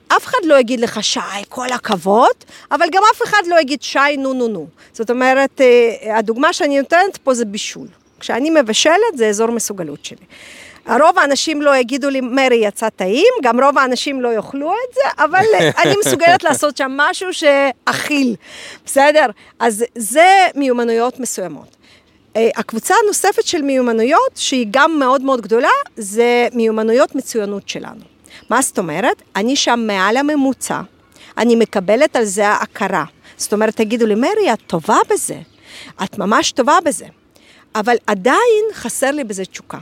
אף 0.09 0.27
אחד 0.27 0.39
לא 0.45 0.55
יגיד 0.55 0.81
לך 0.81 1.05
שי, 1.05 1.21
כל 1.49 1.73
הכבוד, 1.73 2.37
אבל 2.71 2.87
גם 2.93 3.03
אף 3.15 3.23
אחד 3.23 3.43
לא 3.47 3.61
יגיד 3.61 3.83
שי, 3.83 4.17
נו 4.19 4.33
נו 4.33 4.49
נו. 4.49 4.67
זאת 4.93 5.11
אומרת, 5.11 5.61
אה, 5.61 6.19
הדוגמה 6.19 6.53
שאני 6.53 6.79
נותנת 6.79 7.17
פה 7.17 7.35
זה 7.35 7.45
בישול. 7.45 7.87
כשאני 8.21 8.51
מבשלת 8.51 9.17
זה 9.17 9.29
אזור 9.29 9.51
מסוגלות 9.51 10.05
שלי. 10.05 10.27
רוב 10.87 11.19
האנשים 11.19 11.63
לא 11.63 11.77
יגידו 11.77 12.11
לי, 12.11 12.21
מרי 12.21 12.57
יצא 12.57 12.89
טעים, 12.89 13.33
גם 13.43 13.61
רוב 13.65 13.79
האנשים 13.79 14.21
לא 14.21 14.35
יאכלו 14.35 14.73
את 14.73 14.95
זה, 14.95 15.25
אבל 15.25 15.45
אה, 15.55 15.71
אני 15.85 15.95
מסוגלת 16.07 16.45
לעשות 16.45 16.77
שם 16.77 16.93
משהו 16.97 17.29
שאכיל, 17.33 18.35
בסדר? 18.87 19.27
אז 19.59 19.85
זה 19.99 20.47
מיומנויות 20.55 21.21
מסוימות. 21.21 21.77
אה, 22.37 22.49
הקבוצה 22.57 22.95
הנוספת 23.05 23.47
של 23.47 23.63
מיומנויות, 23.63 24.31
שהיא 24.35 24.67
גם 24.71 24.99
מאוד 24.99 25.23
מאוד 25.23 25.41
גדולה, 25.41 25.69
זה 25.97 26.49
מיומנויות 26.53 27.15
מצוינות 27.15 27.69
שלנו. 27.69 28.14
מה 28.51 28.63
זאת 28.63 28.79
אומרת? 28.79 29.23
אני 29.37 29.57
שם 29.57 29.85
מעל 29.87 30.17
הממוצע, 30.17 30.81
אני 31.39 31.57
מקבלת 31.57 32.17
על 32.17 32.25
זה 32.25 32.51
הכרה. 32.51 33.05
זאת 33.37 33.53
אומרת, 33.53 33.77
תגידו 33.77 34.07
לי, 34.07 34.15
מרי, 34.15 34.53
את 34.53 34.59
טובה 34.67 34.99
בזה, 35.11 35.39
את 36.05 36.19
ממש 36.19 36.53
טובה 36.53 36.79
בזה, 36.85 37.07
אבל 37.75 37.97
עדיין 38.07 38.65
חסר 38.73 39.11
לי 39.11 39.25
בזה 39.25 39.45
תשוקה. 39.45 39.79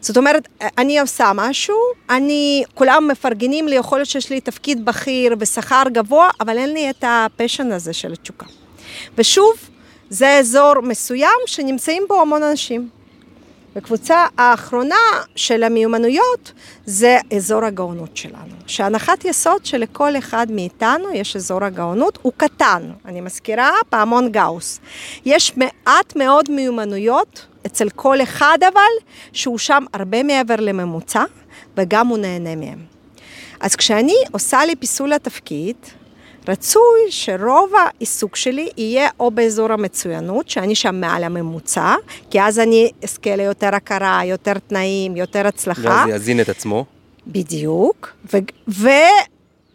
זאת 0.00 0.16
אומרת, 0.16 0.48
אני 0.78 1.00
עושה 1.00 1.32
משהו, 1.34 1.76
אני, 2.10 2.64
כולם 2.74 3.08
מפרגנים 3.08 3.68
לי, 3.68 3.76
יכול 3.76 3.98
להיות 3.98 4.08
שיש 4.08 4.30
לי 4.30 4.40
תפקיד 4.40 4.84
בכיר 4.84 5.34
בשכר 5.34 5.82
גבוה, 5.92 6.30
אבל 6.40 6.58
אין 6.58 6.72
לי 6.72 6.90
את 6.90 7.04
הפשן 7.06 7.72
הזה 7.72 7.92
של 7.92 8.12
התשוקה. 8.12 8.46
ושוב, 9.18 9.52
זה 10.10 10.38
אזור 10.38 10.80
מסוים 10.80 11.38
שנמצאים 11.46 12.02
בו 12.08 12.20
המון 12.20 12.42
אנשים. 12.42 12.88
וקבוצה 13.76 14.26
האחרונה 14.38 14.94
של 15.36 15.62
המיומנויות 15.62 16.52
זה 16.86 17.18
אזור 17.36 17.64
הגאונות 17.64 18.16
שלנו. 18.16 18.54
שהנחת 18.66 19.24
יסוד 19.24 19.66
שלכל 19.66 20.18
אחד 20.18 20.46
מאיתנו 20.50 21.12
יש 21.14 21.36
אזור 21.36 21.64
הגאונות, 21.64 22.18
הוא 22.22 22.32
קטן, 22.36 22.90
אני 23.04 23.20
מזכירה, 23.20 23.70
פעמון 23.88 24.32
גאוס. 24.32 24.80
יש 25.24 25.56
מעט 25.56 26.16
מאוד 26.16 26.50
מיומנויות 26.50 27.46
אצל 27.66 27.90
כל 27.90 28.22
אחד 28.22 28.58
אבל, 28.72 29.10
שהוא 29.32 29.58
שם 29.58 29.84
הרבה 29.92 30.22
מעבר 30.22 30.56
לממוצע, 30.58 31.24
וגם 31.76 32.06
הוא 32.06 32.18
נהנה 32.18 32.56
מהם. 32.56 32.78
אז 33.60 33.76
כשאני 33.76 34.16
עושה 34.32 34.64
לי 34.64 34.76
פיסול 34.76 35.12
התפקיד, 35.12 35.76
רצוי 36.48 37.00
שרוב 37.10 37.72
העיסוק 37.78 38.36
שלי 38.36 38.68
יהיה 38.76 39.08
או 39.20 39.30
באזור 39.30 39.72
המצוינות, 39.72 40.48
שאני 40.48 40.74
שם 40.74 40.94
מעל 40.94 41.24
הממוצע, 41.24 41.94
כי 42.30 42.40
אז 42.40 42.58
אני 42.58 42.90
אזכה 43.02 43.36
ליותר 43.36 43.74
הכרה, 43.74 44.20
יותר 44.24 44.52
תנאים, 44.58 45.16
יותר 45.16 45.46
הצלחה. 45.46 45.82
ואז 45.82 46.08
יזין 46.08 46.40
את 46.40 46.48
עצמו. 46.48 46.84
בדיוק, 47.26 48.12
ו... 48.68 48.88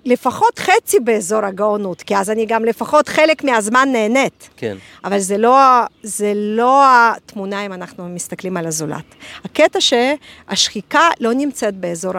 לפחות 0.09 0.59
חצי 0.59 0.99
באזור 0.99 1.45
הגאונות, 1.45 2.01
כי 2.01 2.15
אז 2.17 2.29
אני 2.29 2.45
גם 2.45 2.65
לפחות 2.65 3.07
חלק 3.07 3.43
מהזמן 3.43 3.89
נהנית. 3.91 4.49
כן. 4.57 4.77
אבל 5.03 5.19
זה 5.19 5.37
לא, 5.37 5.59
זה 6.03 6.33
לא 6.35 6.83
התמונה 6.85 7.65
אם 7.65 7.73
אנחנו 7.73 8.09
מסתכלים 8.09 8.57
על 8.57 8.67
הזולת. 8.67 9.15
הקטע 9.45 9.79
שהשחיקה 9.81 11.09
לא 11.19 11.33
נמצאת 11.33 11.75
באזור 11.75 12.13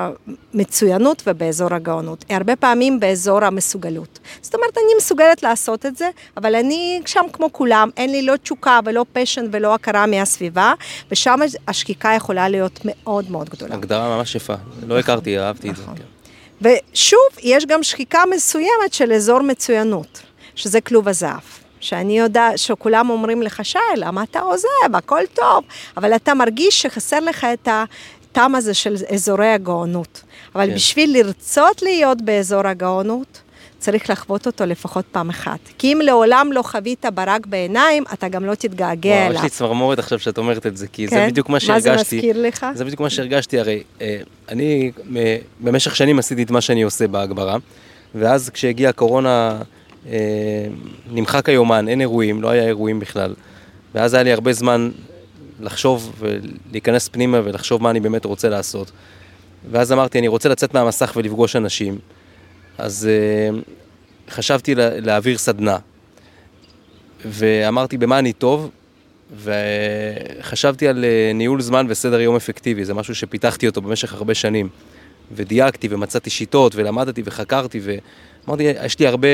המצוינות 0.55 1.23
ובאזור 1.27 1.75
הגאונות, 1.75 2.25
היא 2.29 2.37
הרבה 2.37 2.57
פעמים 2.57 3.01
באזור 3.01 3.45
המסוגלות. 3.45 4.19
זאת 4.43 4.55
אומרת, 4.55 4.79
אני 4.79 4.95
מסוגלת 4.99 5.43
לעשות 5.43 5.87
את 5.87 5.97
זה, 5.97 6.11
אבל 6.37 6.55
אני 6.55 7.01
שם 7.07 7.25
כמו 7.33 7.53
כולם, 7.53 7.91
אין 7.97 8.11
לי 8.11 8.23
לא 8.23 8.37
תשוקה 8.37 8.81
ולא 8.85 9.05
פשן 9.13 9.47
ולא 9.53 9.75
הכרה 9.75 10.07
מהסביבה, 10.07 10.75
ושם 11.11 11.39
השחיקה 11.69 12.13
יכולה 12.17 12.49
להיות 12.49 12.81
מאוד 12.85 13.31
מאוד 13.31 13.49
גדולה. 13.49 13.75
הגדרה 13.75 14.17
ממש 14.17 14.35
יפה, 14.35 14.55
לא 14.87 14.99
הכרתי, 14.99 15.39
אהבתי 15.39 15.71
את 15.71 15.77
זה. 15.77 15.83
ושוב, 16.61 17.21
יש 17.43 17.67
גם 17.67 17.83
שחיקה 17.83 18.23
מסוימת 18.35 18.93
של 18.93 19.13
אזור 19.13 19.43
מצוינות, 19.43 20.23
שזה 20.55 20.81
כלוב 20.81 21.09
הזהב. 21.09 21.41
שאני 21.81 22.19
יודעת, 22.19 22.59
שכולם 22.59 23.11
אומרים 23.11 23.43
לך, 23.43 23.65
שי, 23.65 23.79
למה 23.97 24.23
אתה 24.23 24.41
עוזב, 24.41 24.95
הכל 24.95 25.23
טוב, 25.35 25.65
אבל 25.97 26.17
אתה 26.17 26.35
מרגיש 26.35 26.83
שחסר 26.83 27.21
לך 27.21 27.47
את 27.53 27.69
הטעם 27.71 28.55
הזה 28.55 28.75
של 28.75 28.97
אזורי 29.15 29.49
הגאונות. 29.49 30.23
אבל 30.55 30.67
כן. 30.67 30.75
בשביל 30.75 31.19
לרצות 31.19 31.83
להיות 31.83 32.23
באזור 32.23 32.67
הגאונות, 32.67 33.41
צריך 33.81 34.11
לחוות 34.11 34.47
אותו 34.47 34.67
לפחות 34.67 35.05
פעם 35.13 35.31
אחת. 35.31 35.59
כי 35.79 35.93
אם 35.93 36.01
לעולם 36.05 36.51
לא 36.53 36.63
חווית 36.63 37.07
ברק 37.15 37.47
בעיניים, 37.47 38.05
אתה 38.13 38.29
גם 38.29 38.45
לא 38.45 38.55
תתגעגע 38.55 39.27
אליו. 39.27 39.39
יש 39.39 39.43
לי 39.43 39.49
צמרמורת 39.49 39.99
עכשיו 39.99 40.19
שאת 40.19 40.39
אומרת 40.39 40.67
את 40.67 40.77
זה, 40.77 40.87
כי 40.87 41.09
כן? 41.09 41.17
זה 41.17 41.27
בדיוק 41.27 41.49
מה 41.49 41.61
שהרגשתי. 41.61 41.91
מה 41.91 41.97
זה 41.97 42.17
מזכיר 42.17 42.43
לך? 42.43 42.67
זה 42.75 42.85
בדיוק 42.85 43.01
מה 43.01 43.11
שהרגשתי, 43.11 43.59
הרי 43.59 43.83
אה, 44.01 44.21
אני 44.49 44.93
במשך 45.61 45.97
שנים 45.97 46.19
עשיתי 46.19 46.43
את 46.43 46.51
מה 46.51 46.61
שאני 46.61 46.83
עושה 46.83 47.09
בהגברה, 47.09 47.57
ואז 48.15 48.51
כשהגיעה 48.51 48.91
הקורונה, 48.91 49.59
אה, 50.07 50.13
נמחק 51.11 51.49
היומן, 51.49 51.89
אין 51.89 52.01
אירועים, 52.01 52.43
לא 52.43 52.51
היה 52.51 52.67
אירועים 52.67 53.01
בכלל. 53.01 53.35
ואז 53.95 54.15
היה 54.15 54.23
לי 54.23 54.33
הרבה 54.33 54.53
זמן 54.53 54.91
לחשוב 55.61 56.13
ולהיכנס 56.19 57.09
פנימה 57.09 57.41
ולחשוב 57.45 57.83
מה 57.83 57.91
אני 57.91 58.01
באמת 58.01 58.25
רוצה 58.25 58.49
לעשות. 58.49 58.91
ואז 59.71 59.93
אמרתי, 59.93 60.19
אני 60.19 60.29
רוצה 60.29 60.49
לצאת 60.49 60.75
מהמסך 60.75 61.13
ולפגוש 61.17 61.57
אנשים. 61.57 61.99
אז 62.81 63.09
uh, 63.09 64.31
חשבתי 64.31 64.75
לה, 64.75 65.01
להעביר 65.01 65.39
סדנה. 65.39 65.79
ואמרתי 67.27 67.99
במה 67.99 68.19
אני 68.19 68.33
טוב, 68.33 68.71
וחשבתי 69.37 70.89
על 70.89 71.05
uh, 71.05 71.37
ניהול 71.37 71.61
זמן 71.61 71.87
וסדר 71.89 72.21
יום 72.21 72.37
אפקטיבי, 72.37 72.85
זה 72.85 72.95
משהו 72.95 73.15
שפיתחתי 73.15 73.67
אותו 73.67 73.81
במשך 73.83 74.15
הרבה 74.15 74.35
שנים. 74.35 74.69
ודייקתי 75.33 75.89
ומצאתי 75.91 76.31
שיטות 76.31 76.75
ולמדתי 76.75 77.23
וחקרתי 77.25 77.81
ואמרתי, 77.83 78.63
יש 78.63 78.99
לי 78.99 79.07
הרבה 79.07 79.29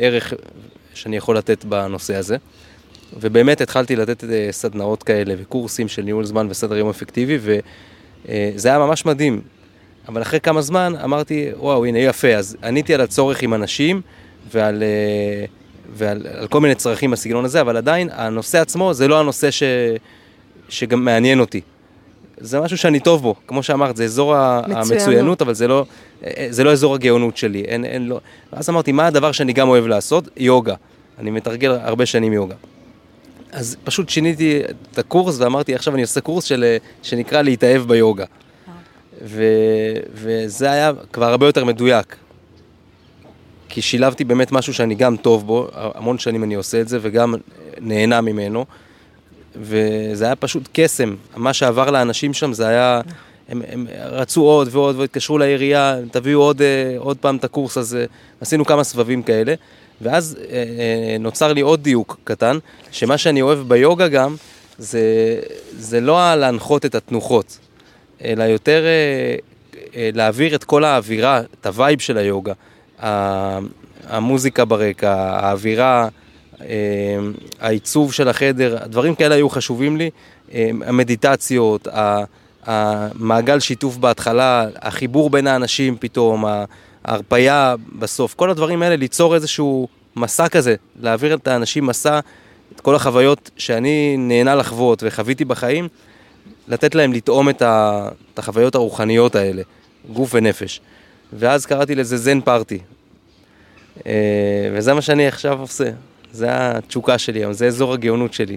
ערך 0.00 0.32
שאני 0.94 1.16
יכול 1.16 1.36
לתת 1.36 1.64
בנושא 1.64 2.16
הזה. 2.16 2.36
ובאמת 3.20 3.60
התחלתי 3.60 3.96
לתת 3.96 4.24
אה, 4.24 4.48
סדנאות 4.50 5.02
כאלה 5.02 5.34
וקורסים 5.38 5.88
של 5.88 6.02
ניהול 6.02 6.24
זמן 6.24 6.46
וסדר 6.50 6.76
יום 6.76 6.88
אפקטיבי 6.88 7.38
וזה 7.40 8.68
היה 8.68 8.78
ממש 8.78 9.06
מדהים. 9.06 9.40
אבל 10.08 10.22
אחרי 10.22 10.40
כמה 10.40 10.62
זמן 10.62 10.92
אמרתי, 11.04 11.50
וואו, 11.56 11.84
הנה 11.84 11.98
יפה, 11.98 12.34
אז 12.34 12.56
עניתי 12.64 12.94
על 12.94 13.00
הצורך 13.00 13.42
עם 13.42 13.54
אנשים 13.54 14.00
ועל, 14.52 14.82
אה, 14.82 15.44
ועל 15.92 16.26
על 16.34 16.46
כל 16.46 16.60
מיני 16.60 16.74
צרכים 16.74 17.10
בסגנון 17.10 17.44
הזה, 17.44 17.60
אבל 17.60 17.76
עדיין 17.76 18.08
הנושא 18.12 18.60
עצמו 18.60 18.94
זה 18.94 19.08
לא 19.08 19.20
הנושא 19.20 19.50
ש, 19.50 19.62
שגם 20.68 21.04
מעניין 21.04 21.40
אותי. 21.40 21.60
זה 22.38 22.60
משהו 22.60 22.78
שאני 22.78 23.00
טוב 23.00 23.22
בו, 23.22 23.34
כמו 23.46 23.62
שאמרת, 23.62 23.96
זה 23.96 24.04
אזור 24.04 24.34
מצוינות. 24.60 24.90
המצוינות, 24.90 25.42
אבל 25.42 25.54
זה 25.54 25.68
לא, 25.68 25.84
זה 26.50 26.64
לא 26.64 26.72
אזור 26.72 26.94
הגאונות 26.94 27.36
שלי, 27.36 27.60
אין, 27.60 27.84
אין 27.84 28.08
לא. 28.08 28.20
ואז 28.52 28.70
אמרתי, 28.70 28.92
מה 28.92 29.06
הדבר 29.06 29.32
שאני 29.32 29.52
גם 29.52 29.68
אוהב 29.68 29.86
לעשות? 29.86 30.28
יוגה. 30.36 30.74
אני 31.18 31.30
מתרגל 31.30 31.70
הרבה 31.70 32.06
שנים 32.06 32.32
יוגה. 32.32 32.54
אז 33.52 33.76
פשוט 33.84 34.08
שיניתי 34.08 34.60
את 34.92 34.98
הקורס 34.98 35.40
ואמרתי, 35.40 35.74
עכשיו 35.74 35.94
אני 35.94 36.02
עושה 36.02 36.20
קורס 36.20 36.44
של, 36.44 36.76
שנקרא 37.02 37.42
להתאהב 37.42 37.82
ביוגה. 37.82 38.24
ו, 39.22 39.44
וזה 40.14 40.70
היה 40.70 40.92
כבר 41.12 41.26
הרבה 41.26 41.46
יותר 41.46 41.64
מדויק. 41.64 42.16
כי 43.68 43.82
שילבתי 43.82 44.24
באמת 44.24 44.52
משהו 44.52 44.74
שאני 44.74 44.94
גם 44.94 45.16
טוב 45.16 45.46
בו, 45.46 45.68
המון 45.74 46.18
שנים 46.18 46.44
אני 46.44 46.54
עושה 46.54 46.80
את 46.80 46.88
זה 46.88 46.98
וגם 47.02 47.34
נהנה 47.80 48.20
ממנו. 48.20 48.64
וזה 49.56 50.24
היה 50.24 50.36
פשוט 50.36 50.68
קסם. 50.72 51.14
מה 51.36 51.52
שעבר 51.52 51.90
לאנשים 51.90 52.34
שם 52.34 52.52
זה 52.52 52.66
היה, 52.68 53.00
הם, 53.48 53.62
הם 53.68 53.86
רצו 54.00 54.42
עוד 54.42 54.68
ועוד 54.70 54.96
והתקשרו 54.96 55.38
לעירייה, 55.38 55.96
תביאו 56.10 56.40
עוד, 56.40 56.62
אה, 56.62 56.94
עוד 56.98 57.16
פעם 57.16 57.36
את 57.36 57.44
הקורס 57.44 57.76
הזה. 57.76 58.06
עשינו 58.40 58.64
כמה 58.64 58.84
סבבים 58.84 59.22
כאלה. 59.22 59.54
ואז 60.00 60.36
אה, 60.40 60.54
אה, 60.54 61.16
נוצר 61.20 61.52
לי 61.52 61.60
עוד 61.60 61.82
דיוק 61.82 62.16
קטן, 62.24 62.58
שמה 62.90 63.18
שאני 63.18 63.42
אוהב 63.42 63.58
ביוגה 63.58 64.08
גם, 64.08 64.36
זה, 64.78 65.00
זה 65.78 66.00
לא 66.00 66.34
להנחות 66.34 66.86
את 66.86 66.94
התנוחות. 66.94 67.58
אלא 68.24 68.44
יותר 68.44 68.84
אה, 68.84 69.36
אה, 69.96 70.10
להעביר 70.14 70.54
את 70.54 70.64
כל 70.64 70.84
האווירה, 70.84 71.40
את 71.60 71.66
ה 71.66 71.73
vibe 71.73 72.00
של 72.00 72.18
היוגה, 72.18 72.52
המוזיקה 74.08 74.64
ברקע, 74.64 75.12
האווירה, 75.14 76.08
אה, 76.60 76.66
העיצוב 77.60 78.12
של 78.12 78.28
החדר, 78.28 78.78
דברים 78.86 79.14
כאלה 79.14 79.34
היו 79.34 79.48
חשובים 79.48 79.96
לי, 79.96 80.10
המדיטציות, 80.86 81.88
המעגל 82.66 83.60
שיתוף 83.60 83.96
בהתחלה, 83.96 84.66
החיבור 84.82 85.30
בין 85.30 85.46
האנשים 85.46 85.96
פתאום, 86.00 86.44
ההרפייה 87.04 87.74
בסוף, 87.98 88.34
כל 88.34 88.50
הדברים 88.50 88.82
האלה, 88.82 88.96
ליצור 88.96 89.34
איזשהו 89.34 89.88
מסע 90.16 90.48
כזה, 90.48 90.74
להעביר 91.00 91.34
את 91.34 91.48
האנשים 91.48 91.86
מסע, 91.86 92.20
את 92.74 92.80
כל 92.80 92.94
החוויות 92.94 93.50
שאני 93.56 94.16
נהנה 94.18 94.54
לחוות 94.54 95.02
וחוויתי 95.06 95.44
בחיים, 95.44 95.88
לתת 96.68 96.94
להם 96.94 97.12
לטעום 97.12 97.48
את, 97.48 97.62
ה, 97.62 98.08
את 98.34 98.38
החוויות 98.38 98.74
הרוחניות 98.74 99.34
האלה, 99.34 99.62
גוף 100.12 100.30
ונפש. 100.34 100.80
ואז 101.32 101.66
קראתי 101.66 101.94
לזה 101.94 102.16
זן 102.16 102.40
פארטי. 102.40 102.78
אה, 104.06 104.12
וזה 104.72 104.94
מה 104.94 105.02
שאני 105.02 105.26
עכשיו 105.26 105.60
עושה, 105.60 105.90
זה 106.32 106.46
התשוקה 106.50 107.18
שלי 107.18 107.54
זה 107.54 107.66
אזור 107.66 107.92
הגאונות 107.92 108.32
שלי. 108.34 108.56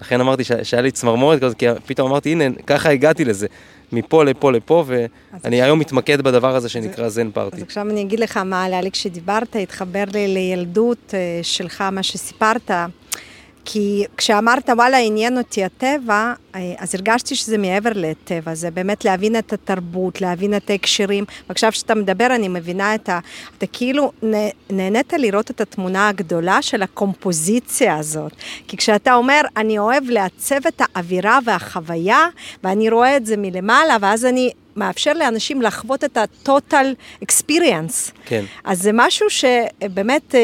לכן 0.00 0.20
אמרתי 0.20 0.44
שהיה 0.44 0.82
לי 0.82 0.90
צמרמורת 0.90 1.40
כזאת, 1.40 1.58
כי 1.58 1.66
פתאום 1.86 2.10
אמרתי, 2.10 2.32
הנה, 2.32 2.44
ככה 2.66 2.90
הגעתי 2.90 3.24
לזה. 3.24 3.46
מפה 3.92 4.24
לפה 4.24 4.52
לפה, 4.52 4.84
ואני 4.86 5.62
היום 5.62 5.78
מתמקד 5.78 6.20
בדבר 6.20 6.56
הזה 6.56 6.68
שנקרא 6.68 7.08
זן 7.08 7.30
פארטי. 7.30 7.56
אז 7.56 7.62
עכשיו 7.62 7.90
אני 7.90 8.02
אגיד 8.02 8.20
לך 8.20 8.36
מה 8.36 8.64
עלה 8.64 8.80
לי 8.80 8.90
כשדיברת, 8.90 9.56
התחבר 9.62 10.04
לי 10.12 10.28
לילדות 10.28 11.14
אה, 11.14 11.40
שלך, 11.42 11.80
מה 11.92 12.02
שסיפרת. 12.02 12.70
כי 13.64 14.04
כשאמרת 14.16 14.70
וואלה 14.70 14.96
עניין 14.96 15.38
אותי 15.38 15.64
הטבע, 15.64 16.32
אה, 16.54 16.74
אז 16.78 16.94
הרגשתי 16.94 17.34
שזה 17.34 17.58
מעבר 17.58 17.90
לטבע, 17.94 18.54
זה 18.54 18.70
באמת 18.70 19.04
להבין 19.04 19.38
את 19.38 19.52
התרבות, 19.52 20.20
להבין 20.20 20.56
את 20.56 20.70
ההקשרים. 20.70 21.24
ועכשיו 21.48 21.72
שאתה 21.72 21.94
מדבר 21.94 22.26
אני 22.26 22.48
מבינה 22.48 22.94
את 22.94 23.08
ה... 23.08 23.18
אתה 23.58 23.66
כאילו 23.66 24.12
נהנית 24.70 25.12
לראות 25.12 25.50
את 25.50 25.60
התמונה 25.60 26.08
הגדולה 26.08 26.62
של 26.62 26.82
הקומפוזיציה 26.82 27.96
הזאת. 27.96 28.32
כי 28.68 28.76
כשאתה 28.76 29.14
אומר, 29.14 29.40
אני 29.56 29.78
אוהב 29.78 30.04
לעצב 30.10 30.66
את 30.66 30.82
האווירה 30.84 31.38
והחוויה, 31.44 32.28
ואני 32.64 32.90
רואה 32.90 33.16
את 33.16 33.26
זה 33.26 33.36
מלמעלה, 33.36 33.96
ואז 34.00 34.24
אני 34.24 34.50
מאפשר 34.76 35.12
לאנשים 35.12 35.62
לחוות 35.62 36.04
את 36.04 36.16
ה-total 36.16 36.86
experience. 37.24 38.12
כן. 38.24 38.44
אז 38.64 38.82
זה 38.82 38.90
משהו 38.92 39.26
שבאמת... 39.30 40.34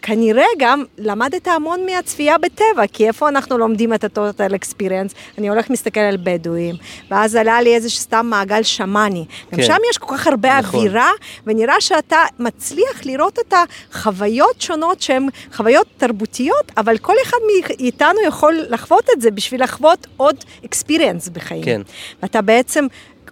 אה, 0.00 0.06
כנראה 0.06 0.44
גם 0.58 0.84
למדת 0.98 1.48
המון 1.48 1.86
מהצפייה 1.86 2.38
בטבע, 2.38 2.86
כי 2.92 3.06
איפה 3.06 3.28
אנחנו 3.28 3.58
לומדים 3.58 3.94
את 3.94 4.04
ה-total 4.04 4.54
experience? 4.54 5.14
אני 5.38 5.48
הולך 5.48 5.70
מסתכל 5.70 6.00
על 6.00 6.16
בדואים, 6.22 6.74
ואז 7.10 7.34
עלה 7.34 7.62
לי 7.62 7.74
איזה 7.74 7.90
סתם 7.90 8.26
מעגל 8.30 8.62
שמאני. 8.62 9.24
כן. 9.50 9.56
גם 9.56 9.62
שם 9.62 9.76
יש 9.90 9.98
כל 9.98 10.16
כך 10.16 10.26
הרבה 10.26 10.58
נכון. 10.58 10.80
אווירה, 10.80 11.10
ונראה 11.46 11.80
שאתה 11.80 12.18
מצליח 12.38 13.04
לראות 13.04 13.38
את 13.38 13.54
החוויות 13.92 14.60
שונות 14.60 15.02
שהן 15.02 15.28
חוויות 15.52 15.86
תרבותיות, 15.96 16.72
אבל 16.76 16.98
כל 16.98 17.14
אחד 17.22 17.38
מאיתנו 17.46 18.20
יכול 18.26 18.60
לחוות 18.68 19.10
את 19.16 19.20
זה 19.20 19.30
בשביל 19.30 19.62
לחוות 19.62 20.06
עוד 20.16 20.36
experience 20.64 21.30
בחיים. 21.32 21.64
כן. 21.64 21.80
ואתה 22.22 22.42
בעצם 22.42 22.86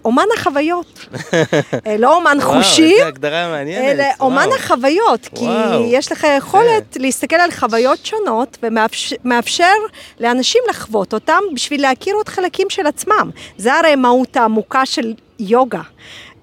אומן 0.09 0.27
החוויות. 0.37 1.07
אה, 1.87 1.97
לא 1.99 2.17
אומן 2.17 2.39
חושים, 2.41 2.97
וואו, 2.97 3.09
הגדרה 3.09 3.49
מעניינת. 3.49 3.85
אלא 3.85 4.05
אומן 4.21 4.49
החוויות, 4.59 5.29
כי 5.35 5.45
יש 5.87 6.13
לך 6.13 6.27
יכולת. 6.39 6.97
להסתכל 6.97 7.37
על 7.37 7.51
חוויות 7.51 8.07
שונות 8.07 8.59
ומאפשר 8.63 9.75
לאנשים 10.21 10.63
לחוות 10.71 11.15
אותם 11.15 11.41
בשביל 11.55 11.83
להכיר 11.83 12.15
עוד 12.15 12.29
חלקים 12.29 12.71
של 12.71 12.87
עצמם. 12.87 13.31
זה 13.57 13.75
הרי 13.75 13.97
מהות 13.97 14.37
העמוקה 14.37 14.87
של 14.87 15.15
יוגה. 15.39 15.83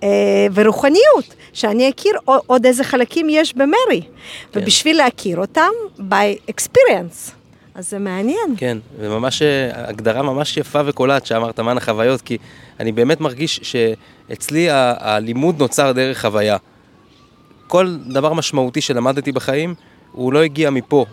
אה, 0.04 0.10
ורוחניות, 0.54 1.36
שאני 1.54 1.90
אכיר 1.90 2.14
עוד 2.26 2.66
איזה 2.66 2.84
חלקים 2.84 3.28
יש 3.30 3.54
במרי, 3.54 4.02
כן. 4.02 4.60
ובשביל 4.60 4.98
להכיר 4.98 5.38
אותם, 5.38 5.72
by 5.98 6.52
experience. 6.52 7.32
אז 7.76 7.90
זה 7.90 8.00
מעניין. 8.00 8.56
כן, 8.58 8.78
וממש 9.00 9.42
אה, 9.42 9.90
הגדרה 9.90 10.22
ממש 10.22 10.58
יפה 10.58 10.82
וקולעת 10.86 11.26
שאמרת, 11.26 11.60
מן 11.60 11.78
החוויות, 11.78 12.22
כי 12.22 12.38
אני 12.80 12.92
באמת 12.92 13.22
מרגיש 13.22 13.60
שאצלי 13.64 14.68
הלימוד 15.00 15.60
נוצר 15.60 15.92
דרך 15.92 16.22
חוויה. 16.22 16.58
כל 17.68 17.96
דבר 18.08 18.34
משמעותי 18.34 18.82
שלמדתי 18.82 19.32
בחיים, 19.32 19.76
הוא 20.12 20.34
לא 20.34 20.44
הגיע 20.44 20.70
מפה. 20.70 21.06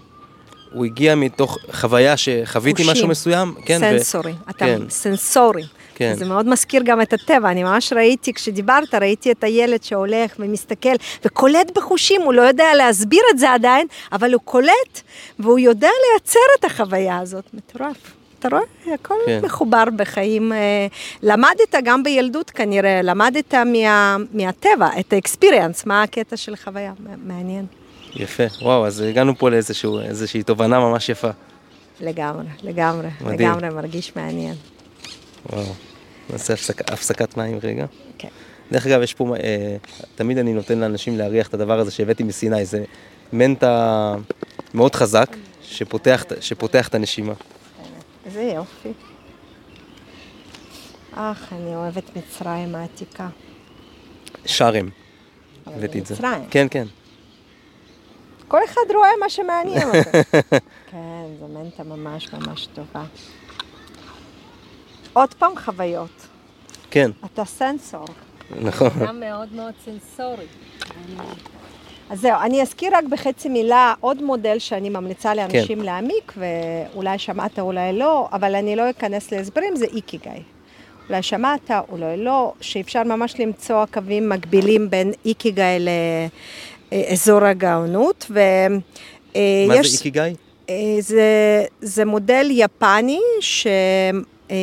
הוא 0.73 0.85
הגיע 0.85 1.14
מתוך 1.14 1.59
חוויה 1.73 2.16
שחוויתי 2.16 2.83
משהו 2.91 3.09
מסוים. 3.09 3.55
כן, 3.64 3.79
סנסורי, 3.81 4.33
ו... 4.33 4.51
אתה 4.51 4.59
כן. 4.59 4.83
סנסורי. 4.89 5.62
כן. 5.95 6.14
זה 6.18 6.25
מאוד 6.25 6.49
מזכיר 6.49 6.83
גם 6.85 7.01
את 7.01 7.12
הטבע, 7.12 7.51
אני 7.51 7.62
ממש 7.62 7.93
ראיתי, 7.93 8.33
כשדיברת, 8.33 8.95
ראיתי 8.95 9.33
את 9.33 9.45
הילד 9.45 9.83
שהולך 9.83 10.33
ומסתכל 10.39 10.95
וקולט 11.25 11.79
בחושים, 11.79 12.23
הוא 12.23 12.35
לא 12.35 12.43
יודע 12.43 12.75
להסביר 12.77 13.23
את 13.31 13.39
זה 13.39 13.53
עדיין, 13.53 13.87
אבל 14.12 14.33
הוא 14.33 14.41
קולט 14.45 15.01
והוא 15.39 15.59
יודע 15.59 15.89
לייצר 16.03 16.41
את 16.59 16.64
החוויה 16.64 17.18
הזאת, 17.18 17.45
מטורף. 17.55 17.97
אתה 18.39 18.49
רואה, 18.49 18.95
הכל 18.95 19.14
כן. 19.27 19.41
מחובר 19.45 19.85
בחיים. 19.97 20.53
אה, 20.53 20.87
למדת 21.23 21.75
גם 21.85 22.03
בילדות 22.03 22.51
כנראה, 22.51 23.03
למדת 23.03 23.55
מה, 23.55 24.16
מהטבע, 24.33 24.89
את 25.01 25.12
האקספיריאנס, 25.12 25.87
מה 25.87 26.03
הקטע 26.03 26.37
של 26.37 26.57
חוויה, 26.57 26.93
מעניין. 27.27 27.66
יפה, 28.17 28.43
וואו, 28.63 28.87
אז 28.87 29.01
הגענו 29.01 29.39
פה 29.39 29.51
לאיזושהי 29.51 30.43
תובנה 30.43 30.81
ממש 30.81 31.09
יפה. 31.09 31.31
לגמרי, 32.01 32.47
לגמרי, 32.63 33.09
מדהים. 33.21 33.51
לגמרי, 33.51 33.69
מרגיש 33.69 34.17
מעניין. 34.17 34.55
וואו, 35.51 35.65
נעשה 36.31 36.53
הפסק, 36.53 36.93
הפסקת 36.93 37.37
מים 37.37 37.59
רגע. 37.63 37.87
כן. 38.19 38.29
דרך 38.73 38.87
אגב, 38.87 39.03
יש 39.03 39.15
פה, 39.15 39.37
אה, 39.37 39.77
תמיד 40.15 40.39
אני 40.39 40.53
נותן 40.53 40.79
לאנשים 40.79 41.19
להריח 41.19 41.49
את 41.49 41.55
הדבר 41.55 41.79
הזה 41.79 41.91
שהבאתי 41.91 42.23
מסיני, 42.23 42.65
זה 42.65 42.85
מנטה 43.33 44.15
מאוד 44.75 44.95
חזק, 44.95 45.37
שפותח, 45.63 46.25
שפותח 46.41 46.89
את 46.89 46.95
הנשימה. 46.95 47.33
איזה 48.27 48.43
יופי. 48.43 48.93
אך, 51.15 51.53
אני 51.53 51.75
אוהבת 51.77 52.17
מצרים 52.17 52.75
העתיקה. 52.75 53.29
שרם. 54.47 54.89
הבאתי 55.67 55.99
את 55.99 56.07
זה. 56.07 56.15
מצרים. 56.15 56.45
כן, 56.51 56.67
כן. 56.71 56.87
כל 58.53 58.65
אחד 58.65 58.95
רואה 58.95 59.09
מה 59.21 59.31
שמעניין 59.31 59.89
אותו. 59.89 60.11
כן, 60.91 61.25
זו 61.41 61.47
מנטה 61.49 61.85
ממש 61.85 62.33
ממש 62.33 62.67
טובה. 62.67 63.05
עוד 65.13 65.35
פעם 65.35 65.53
חוויות. 65.65 66.27
כן. 66.91 67.11
אתה 67.25 67.45
סנסור. 67.45 68.07
נכון. 68.61 68.89
אתה 69.03 69.13
מאוד 69.13 69.53
מאוד 69.53 69.73
סנסורי. 69.85 70.47
אז 72.11 72.21
זהו, 72.21 72.41
אני 72.43 72.63
אזכיר 72.63 72.97
רק 72.97 73.05
בחצי 73.05 73.49
מילה 73.49 73.95
עוד 74.01 74.23
מודל 74.23 74.59
שאני 74.59 74.89
ממליצה 74.89 75.35
לאנשים 75.35 75.79
כן. 75.79 75.85
להעמיק, 75.85 76.33
ואולי 76.37 77.19
שמעת, 77.19 77.59
אולי 77.59 77.93
לא, 77.93 78.29
אבל 78.33 78.55
אני 78.55 78.77
לא 78.77 78.91
אכנס 78.91 79.33
להסברים, 79.33 79.77
זה 79.77 79.85
איקיגאי. 79.85 80.43
אולי 81.09 81.23
שמעת, 81.23 81.71
אולי 81.89 82.17
לא, 82.17 82.53
שאפשר 82.61 83.03
ממש 83.03 83.41
למצוא 83.41 83.85
קווים 83.93 84.29
מקבילים 84.29 84.91
בין 84.91 85.13
איקיגאי 85.25 85.79
לאזור 86.93 87.45
הגאונות. 87.45 88.26
ו... 88.30 88.38
אה, 89.36 89.64
מה 89.68 89.76
יש... 89.76 89.90
זה 89.90 89.97
איקיגאי? 89.97 90.34
אה, 90.70 90.74
זה, 91.01 91.22
זה 91.80 92.05
מודל 92.05 92.47
יפני 92.51 93.20
ש... 93.40 93.66
אה, 94.51 94.57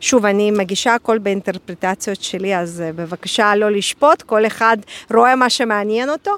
שוב, 0.00 0.26
אני 0.26 0.50
מגישה 0.50 0.94
הכל 0.94 1.18
באינטרפרטציות 1.18 2.22
שלי, 2.22 2.56
אז 2.56 2.82
בבקשה 2.96 3.54
לא 3.56 3.70
לשפוט, 3.70 4.22
כל 4.22 4.46
אחד 4.46 4.76
רואה 5.14 5.36
מה 5.36 5.50
שמעניין 5.50 6.10
אותו. 6.10 6.30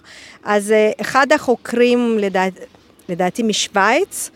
אז 0.45 0.75
אחד 1.01 1.33
החוקרים, 1.33 2.19
לדעת, 2.19 2.53
לדעתי 3.09 3.43
משוויץ, 3.43 4.31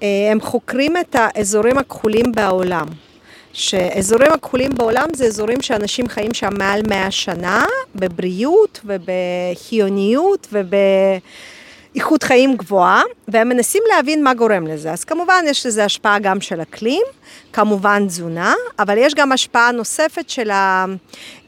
הם 0.00 0.40
חוקרים 0.40 0.96
את 0.96 1.16
האזורים 1.18 1.78
הכחולים 1.78 2.32
בעולם. 2.32 2.86
שאזורים 3.58 4.32
הכחולים 4.32 4.70
בעולם 4.74 5.06
זה 5.14 5.24
אזורים 5.24 5.62
שאנשים 5.62 6.08
חיים 6.08 6.34
שם 6.34 6.50
מעל 6.58 6.80
100 6.88 7.10
שנה, 7.10 7.64
בבריאות 7.94 8.80
ובחיוניות 8.84 10.48
וב... 10.52 10.74
איכות 11.94 12.22
חיים 12.22 12.56
גבוהה, 12.56 13.02
והם 13.28 13.48
מנסים 13.48 13.82
להבין 13.88 14.24
מה 14.24 14.34
גורם 14.34 14.66
לזה. 14.66 14.92
אז 14.92 15.04
כמובן 15.04 15.44
יש 15.48 15.66
לזה 15.66 15.84
השפעה 15.84 16.18
גם 16.18 16.40
של 16.40 16.62
אקלים, 16.62 17.02
כמובן 17.52 18.06
תזונה, 18.06 18.54
אבל 18.78 18.94
יש 18.98 19.14
גם 19.14 19.32
השפעה 19.32 19.72
נוספת 19.72 20.30
של 20.30 20.50
ה... 20.50 20.84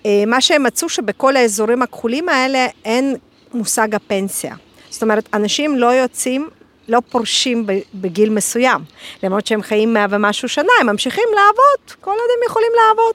אה, 0.06 0.24
מה 0.26 0.40
שהם 0.40 0.62
מצאו 0.62 0.88
שבכל 0.88 1.36
האזורים 1.36 1.82
הכחולים 1.82 2.28
האלה 2.28 2.66
אין 2.84 3.16
מושג 3.54 3.94
הפנסיה. 3.94 4.54
זאת 4.90 5.02
אומרת, 5.02 5.28
אנשים 5.34 5.76
לא 5.76 5.86
יוצאים, 5.86 6.48
לא 6.90 7.00
פורשים 7.10 7.66
בגיל 7.94 8.30
מסוים. 8.30 8.80
למרות 9.22 9.46
שהם 9.46 9.62
חיים 9.62 9.94
מאה 9.94 10.06
ומשהו 10.10 10.48
שנה, 10.48 10.72
הם 10.80 10.86
ממשיכים 10.86 11.28
לעבוד, 11.34 12.00
כל 12.00 12.10
עוד 12.10 12.28
הם 12.36 12.46
יכולים 12.46 12.72
לעבוד. 12.76 13.14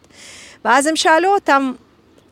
ואז 0.65 0.87
הם 0.87 0.95
שאלו 0.95 1.33
אותם, 1.33 1.71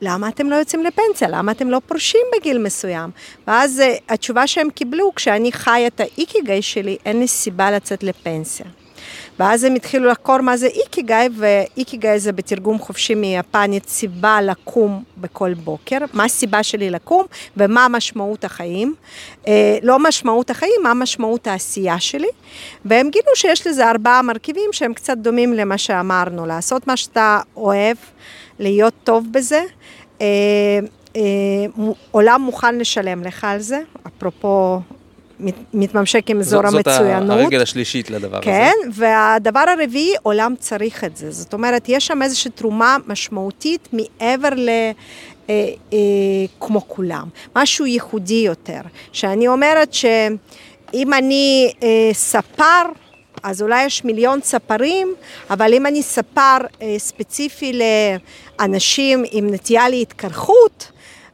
למה 0.02 0.28
אתם 0.30 0.50
לא 0.50 0.56
יוצאים 0.56 0.84
לפנסיה? 0.84 1.28
למה 1.32 1.52
אתם 1.52 1.70
לא 1.70 1.82
פורשים 1.88 2.22
בגיל 2.36 2.58
מסוים? 2.58 3.10
ואז 3.48 3.82
uh, 3.86 4.02
התשובה 4.14 4.48
שהם 4.48 4.70
קיבלו, 4.70 5.12
כשאני 5.16 5.52
חי 5.52 5.84
את 5.88 6.00
האיקיגאי 6.00 6.62
שלי, 6.62 6.98
אין 7.06 7.20
לי 7.20 7.28
סיבה 7.28 7.72
לצאת 7.72 8.04
לפנסיה. 8.04 8.66
ואז 9.40 9.64
הם 9.64 9.76
התחילו 9.76 10.10
לחקור 10.10 10.42
מה 10.42 10.58
זה 10.58 10.68
איקיגאי, 10.68 11.30
ואיקיגאי 11.38 12.20
זה 12.20 12.32
בתרגום 12.32 12.80
חופשי 12.80 13.16
מיפנית 13.16 13.88
סיבה 13.88 14.42
לקום 14.42 15.04
בכל 15.18 15.54
בוקר, 15.54 15.98
מה 16.14 16.24
הסיבה 16.26 16.64
שלי 16.64 16.90
לקום 16.90 17.26
ומה 17.58 17.88
משמעות 17.90 18.44
החיים. 18.44 18.96
אה, 19.48 19.78
לא 19.84 20.00
משמעות 20.00 20.50
החיים, 20.50 20.82
מה 20.84 20.94
משמעות 20.94 21.48
העשייה 21.48 22.00
שלי. 22.00 22.28
והם 22.86 23.10
גילו 23.10 23.36
שיש 23.36 23.68
לזה 23.68 23.90
ארבעה 23.90 24.22
מרכיבים 24.22 24.70
שהם 24.72 24.94
קצת 24.94 25.18
דומים 25.18 25.54
למה 25.54 25.78
שאמרנו, 25.78 26.46
לעשות 26.46 26.88
מה 26.88 26.98
שאתה 26.98 27.40
אוהב, 27.56 27.98
להיות 28.60 28.94
טוב 29.04 29.26
בזה. 29.32 29.64
אה, 30.22 30.28
אה, 31.16 31.22
עולם 32.12 32.42
מוכן 32.42 32.78
לשלם 32.78 33.24
לך 33.24 33.44
על 33.44 33.60
זה, 33.60 33.80
אפרופו 34.08 34.80
מתממשק 35.74 36.30
עם 36.30 36.40
אזור 36.40 36.70
זאת 36.70 36.88
המצוינות. 36.88 37.28
זאת 37.28 37.40
הרגל 37.40 37.62
השלישית 37.62 38.10
לדבר 38.10 38.42
כן, 38.42 38.52
הזה. 38.52 38.94
כן, 38.96 39.04
והדבר 39.04 39.66
הרביעי, 39.78 40.14
עולם 40.24 40.54
צריך 40.60 41.04
את 41.04 41.18
זה. 41.18 41.32
זאת 41.32 41.54
אומרת, 41.54 41.90
יש 41.90 42.08
שם 42.08 42.22
איזושהי 42.22 42.52
תרומה 42.52 42.98
משמעותית 43.08 43.90
מעבר 43.94 44.50
ל... 44.56 44.70
אה, 45.50 45.70
אה, 45.94 45.98
כמו 46.60 46.88
כולם, 46.88 47.28
משהו 47.56 47.86
ייחודי 47.86 48.44
יותר, 48.46 48.82
שאני 49.12 49.48
אומרת 49.48 49.94
שאם 49.94 51.14
אני 51.14 51.74
אה, 51.84 52.10
ספר, 52.14 52.82
אז 53.44 53.62
אולי 53.62 53.86
יש 53.86 54.06
מיליון 54.06 54.40
ספרים, 54.42 55.16
אבל 55.50 55.74
אם 55.74 55.86
אני 55.86 56.04
ספר 56.04 56.58
אה, 56.82 56.96
ספציפי 56.98 57.80
לאנשים 58.60 59.24
עם 59.32 59.54
נטייה 59.54 59.90
להתקרחות, 59.90 60.92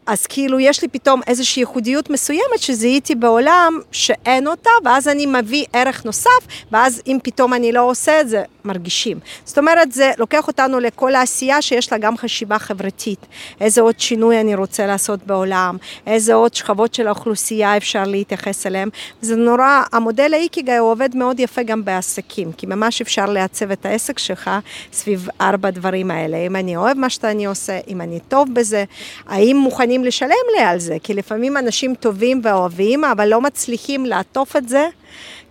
אז 0.10 0.28
כאילו 0.28 0.60
יש 0.60 0.82
לי 0.82 0.88
פתאום 0.88 1.22
איזושהי 1.28 1.62
ייחודיות 1.62 2.10
מסוימת 2.10 2.60
שזיהיתי 2.60 3.16
בעולם 3.16 3.80
שאין 3.92 4.48
אותה, 4.48 4.70
ואז 4.86 5.08
אני 5.08 5.26
מביא 5.26 5.66
ערך 5.74 6.06
נוסף, 6.06 6.48
ואז 6.72 7.02
אם 7.08 7.18
פתאום 7.24 7.54
אני 7.54 7.72
לא 7.72 7.82
עושה 7.82 8.22
את 8.22 8.30
זה, 8.30 8.44
מרגישים. 8.70 9.20
זאת 9.46 9.58
אומרת, 9.58 9.92
זה 9.92 10.12
לוקח 10.18 10.48
אותנו 10.48 10.80
לכל 10.80 11.16
העשייה 11.16 11.62
שיש 11.62 11.92
לה 11.92 11.98
גם 11.98 12.18
חשיבה 12.18 12.60
חברתית. 12.60 13.26
איזה 13.62 13.82
עוד 13.82 14.00
שינוי 14.00 14.42
אני 14.42 14.56
רוצה 14.56 14.86
לעשות 14.88 15.20
בעולם, 15.24 15.78
איזה 16.08 16.34
עוד 16.34 16.54
שכבות 16.54 16.94
של 16.94 17.08
האוכלוסייה 17.08 17.78
אפשר 17.78 18.04
להתייחס 18.04 18.68
אליהם. 18.68 18.90
זה 19.22 19.36
נורא, 19.36 19.84
המודל 19.92 20.34
האיקיגאי 20.34 20.78
הוא 20.78 20.92
עובד 20.92 21.16
מאוד 21.16 21.40
יפה 21.40 21.64
גם 21.64 21.86
בעסקים, 21.86 22.52
כי 22.52 22.66
ממש 22.66 23.02
אפשר 23.02 23.26
לעצב 23.26 23.72
את 23.72 23.86
העסק 23.86 24.20
שלך 24.20 24.50
סביב 24.94 25.28
ארבע 25.42 25.70
דברים 25.70 26.12
האלה. 26.12 26.38
אם 26.38 26.56
אני 26.56 26.78
אוהב 26.78 26.98
מה 26.98 27.10
שאני 27.10 27.46
עושה, 27.46 27.80
אם 27.88 28.02
אני 28.02 28.20
טוב 28.28 28.48
בזה, 28.54 28.84
האם 29.28 29.58
מוכנים 29.58 30.04
לשלם 30.04 30.46
לי 30.58 30.64
על 30.64 30.80
זה, 30.80 30.98
כי 31.04 31.14
לפעמים 31.14 31.58
אנשים 31.58 31.96
טובים 31.96 32.42
ואוהבים, 32.44 33.04
אבל 33.04 33.28
לא 33.28 33.42
מצליחים 33.42 34.06
לעטוף 34.06 34.56
את 34.56 34.70
זה. 34.70 34.88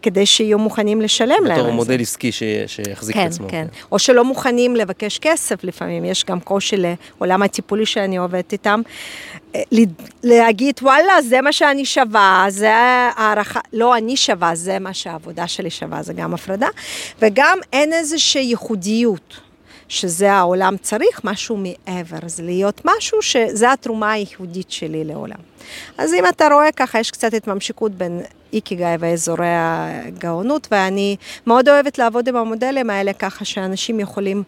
כדי 0.03 0.27
שיהיו 0.27 0.59
מוכנים 0.59 1.01
לשלם 1.01 1.29
להם 1.29 1.47
על 1.47 1.57
זה. 1.57 1.63
בתור 1.63 1.73
מודל 1.73 2.01
עסקי 2.01 2.33
שיחזיק 2.67 3.17
כן, 3.17 3.27
את 3.27 3.27
עצמו. 3.27 3.49
כן, 3.49 3.67
כן. 3.73 3.83
או 3.93 3.99
שלא 3.99 4.25
מוכנים 4.25 4.77
לבקש 4.77 5.19
כסף 5.19 5.65
לפעמים, 5.65 6.05
יש 6.05 6.25
גם 6.25 6.41
קושי 6.41 6.77
לעולם 6.77 7.43
הטיפולי 7.43 7.87
שאני 7.87 8.17
עובדת 8.17 8.53
איתם. 8.53 8.81
אה, 9.55 9.61
להגיד, 10.23 10.75
וואלה, 10.83 11.23
זה 11.23 11.41
מה 11.41 11.53
שאני 11.53 11.85
שווה, 11.85 12.47
זה 12.49 12.75
הערכה, 12.75 13.61
לא 13.73 13.97
אני 13.97 14.17
שווה, 14.17 14.55
זה 14.55 14.79
מה 14.79 14.95
שהעבודה 14.95 15.47
שלי 15.47 15.71
שווה, 15.71 16.03
זה 16.03 16.13
גם 16.13 16.35
הפרדה. 16.35 16.69
וגם 17.23 17.59
אין 17.73 17.93
איזושהי 17.93 18.43
ייחודיות. 18.43 19.49
שזה 19.89 20.33
העולם 20.33 20.77
צריך, 20.83 21.21
משהו 21.25 21.57
מעבר, 21.57 22.19
זה 22.27 22.43
להיות 22.43 22.81
משהו 22.85 23.23
שזה 23.23 23.73
התרומה 23.73 24.13
הייחודית 24.13 24.71
שלי 24.71 25.05
לעולם. 25.05 25.39
אז 25.99 26.15
אם 26.15 26.25
אתה 26.29 26.49
רואה 26.53 26.73
ככה, 26.73 27.01
יש 27.01 27.11
קצת 27.11 27.35
התממשקות 27.35 27.93
בין 27.93 28.23
איקיגאי 28.53 28.97
ואזורי 29.01 29.47
הגאונות, 29.49 30.69
ואני 30.71 31.17
מאוד 31.47 31.69
אוהבת 31.69 31.99
לעבוד 31.99 32.29
עם 32.29 32.37
המודלים 32.37 32.91
האלה 32.91 33.13
ככה 33.13 33.45
שאנשים 33.45 34.01
יכולים 34.01 34.43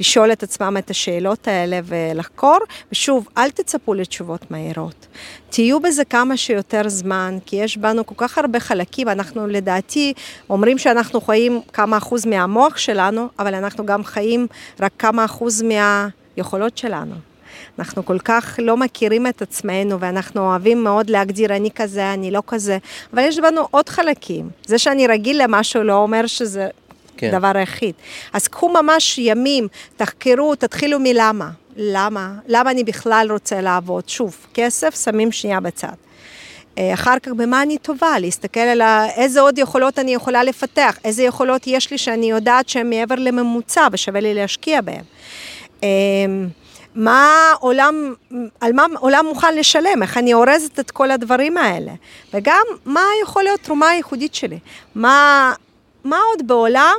לשאול 0.00 0.32
את 0.32 0.42
עצמם 0.42 0.76
את 0.78 0.90
השאלות 0.90 1.48
האלה 1.48 1.80
ולחקור, 1.84 2.58
ושוב, 2.92 3.28
אל 3.38 3.50
תצפו 3.50 3.94
לתשובות 3.94 4.50
מהירות. 4.50 5.06
תהיו 5.50 5.80
בזה 5.80 6.04
כמה 6.04 6.36
שיותר 6.36 6.88
זמן, 6.88 7.38
כי 7.46 7.56
יש 7.56 7.76
בנו 7.76 8.06
כל 8.06 8.14
כך 8.16 8.38
הרבה 8.38 8.60
חלקים, 8.60 9.08
אנחנו 9.08 9.46
לדעתי 9.46 10.12
אומרים 10.50 10.78
שאנחנו 10.78 11.20
חיים 11.20 11.60
כמה 11.72 11.96
אחוז 11.96 12.26
מהמוח 12.26 12.76
שלנו, 12.76 13.28
אבל 13.38 13.54
אנחנו 13.54 13.86
גם 13.86 14.04
חיים 14.04 14.46
רק 14.80 14.92
כמה 14.98 15.24
אחוז 15.24 15.62
מהיכולות 15.62 16.78
שלנו. 16.78 17.14
אנחנו 17.78 18.04
כל 18.04 18.18
כך 18.18 18.58
לא 18.62 18.76
מכירים 18.76 19.26
את 19.26 19.42
עצמנו, 19.42 20.00
ואנחנו 20.00 20.40
אוהבים 20.40 20.84
מאוד 20.84 21.10
להגדיר 21.10 21.56
אני 21.56 21.70
כזה, 21.74 22.12
אני 22.12 22.30
לא 22.30 22.42
כזה, 22.46 22.78
אבל 23.12 23.22
יש 23.22 23.38
בנו 23.38 23.68
עוד 23.70 23.88
חלקים. 23.88 24.48
זה 24.66 24.78
שאני 24.78 25.06
רגיל 25.06 25.42
למשהו 25.42 25.82
לא 25.82 25.96
אומר 25.96 26.26
שזה 26.26 26.68
כן. 27.16 27.30
דבר 27.32 27.52
היחיד. 27.54 27.94
אז 28.32 28.48
קחו 28.48 28.68
ממש 28.68 29.18
ימים, 29.18 29.68
תחקרו, 29.96 30.54
תתחילו 30.54 30.98
מלמה. 31.00 31.50
למה? 31.76 32.32
למה 32.48 32.70
אני 32.70 32.84
בכלל 32.84 33.28
רוצה 33.30 33.60
לעבוד? 33.60 34.08
שוב, 34.08 34.36
כסף 34.54 35.04
שמים 35.04 35.32
שנייה 35.32 35.60
בצד. 35.60 35.92
אה, 36.78 36.94
אחר 36.94 37.18
כך 37.22 37.32
במה 37.32 37.62
אני 37.62 37.78
טובה, 37.78 38.18
להסתכל 38.18 38.60
על 38.60 38.82
איזה 39.16 39.40
עוד 39.40 39.58
יכולות 39.58 39.98
אני 39.98 40.14
יכולה 40.14 40.44
לפתח, 40.44 40.98
איזה 41.04 41.22
יכולות 41.22 41.66
יש 41.66 41.90
לי 41.90 41.98
שאני 41.98 42.30
יודעת 42.30 42.68
שהן 42.68 42.90
מעבר 42.90 43.14
לממוצע 43.14 43.88
ושווה 43.92 44.20
לי 44.20 44.34
להשקיע 44.34 44.80
בהן. 44.80 45.04
מה 46.96 47.52
עולם, 47.60 48.14
על 48.60 48.72
מה 48.72 48.86
עולם 48.98 49.26
מוכן 49.26 49.54
לשלם, 49.54 50.02
איך 50.02 50.18
אני 50.18 50.34
אורזת 50.34 50.80
את 50.80 50.90
כל 50.90 51.10
הדברים 51.10 51.56
האלה. 51.56 51.92
וגם, 52.34 52.64
מה 52.84 53.00
יכול 53.22 53.42
להיות 53.42 53.60
תרומה 53.60 53.88
הייחודית 53.88 54.34
שלי. 54.34 54.58
מה, 54.94 55.52
מה 56.04 56.18
עוד 56.30 56.46
בעולם 56.46 56.96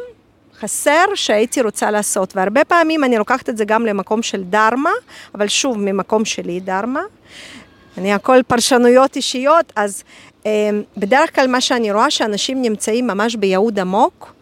חסר 0.60 1.06
שהייתי 1.16 1.62
רוצה 1.62 1.92
לעשות. 1.92 2.36
והרבה 2.36 2.66
פעמים 2.66 3.04
אני 3.04 3.18
לוקחת 3.18 3.50
את 3.50 3.58
זה 3.58 3.66
גם 3.66 3.86
למקום 3.86 4.22
של 4.22 4.44
דרמה, 4.44 4.92
אבל 5.36 5.48
שוב, 5.48 5.78
ממקום 5.80 6.26
שלי 6.26 6.60
דרמה. 6.60 7.02
אני 7.98 8.14
הכל 8.14 8.40
פרשנויות 8.48 9.16
אישיות, 9.16 9.74
אז 9.76 10.04
אה, 10.46 10.70
בדרך 10.98 11.36
כלל 11.36 11.48
מה 11.48 11.62
שאני 11.62 11.92
רואה, 11.92 12.12
שאנשים 12.12 12.62
נמצאים 12.62 13.08
ממש 13.08 13.36
בייעוד 13.36 13.80
עמוק. 13.80 14.34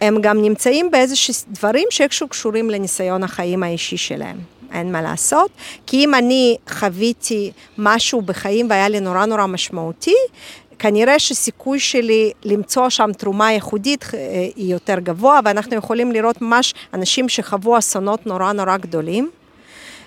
הם 0.00 0.20
גם 0.20 0.42
נמצאים 0.42 0.90
באיזשהם 0.90 1.34
דברים 1.48 1.88
שאיכשהו 1.90 2.28
קשורים 2.28 2.70
לניסיון 2.70 3.22
החיים 3.22 3.62
האישי 3.62 3.96
שלהם. 3.96 4.53
אין 4.74 4.92
מה 4.92 5.02
לעשות, 5.02 5.50
כי 5.86 6.04
אם 6.04 6.14
אני 6.14 6.56
חוויתי 6.68 7.52
משהו 7.78 8.22
בחיים 8.22 8.70
והיה 8.70 8.88
לי 8.88 9.00
נורא 9.00 9.24
נורא 9.24 9.46
משמעותי, 9.46 10.14
כנראה 10.78 11.18
שסיכוי 11.18 11.80
שלי 11.80 12.32
למצוא 12.44 12.88
שם 12.88 13.10
תרומה 13.18 13.52
ייחודית 13.52 14.04
אה, 14.14 14.18
היא 14.56 14.72
יותר 14.72 14.98
גבוה, 14.98 15.40
ואנחנו 15.44 15.76
יכולים 15.76 16.12
לראות 16.12 16.42
ממש 16.42 16.74
אנשים 16.94 17.28
שחוו 17.28 17.78
אסונות 17.78 18.26
נורא 18.26 18.52
נורא 18.52 18.76
גדולים. 18.76 19.30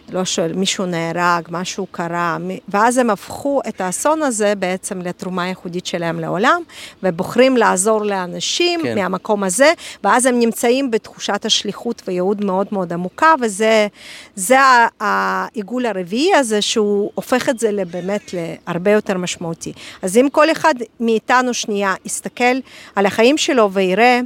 לא 0.10 0.26
שואל, 0.26 0.53
מישהו 0.53 0.86
נהרג, 0.86 1.47
משהו 1.49 1.88
קרה, 1.91 2.38
ואז 2.70 2.97
הם 2.97 3.10
הפכו 3.10 3.62
את 3.68 3.82
האסון 3.82 4.22
הזה 4.22 4.53
בעצם 4.55 5.01
לתרומה 5.01 5.47
ייחודית 5.47 5.86
שלהם 5.86 6.20
לעולם, 6.20 6.62
ובוחרים 7.03 7.58
לעזור 7.58 8.05
לאנשים 8.05 8.80
כן. 8.84 8.95
מהמקום 8.95 9.43
הזה, 9.43 9.74
ואז 10.03 10.26
הם 10.26 10.39
נמצאים 10.39 10.91
בתחושת 10.91 11.45
השליחות 11.45 12.01
וייעוד 12.08 12.45
מאוד 12.45 12.68
מאוד 12.72 12.93
עמוקה, 12.93 13.34
וזה 13.41 14.60
העיגול 14.99 15.86
הרביעי 15.86 16.36
הזה, 16.36 16.62
שהוא 16.62 17.12
הופך 17.16 17.49
את 17.49 17.60
זה 17.60 17.72
באמת 17.91 18.34
להרבה 18.34 18.91
יותר 18.91 19.18
משמעותי. 19.18 19.74
אז 20.01 20.18
אם 20.18 20.28
כל 20.32 20.51
אחד 20.51 20.74
מאיתנו 20.99 21.53
שנייה 21.53 21.93
יסתכל 22.05 22.60
על 22.95 23.05
החיים 23.05 23.38
שלו 23.38 23.72
ויראה 23.72 24.20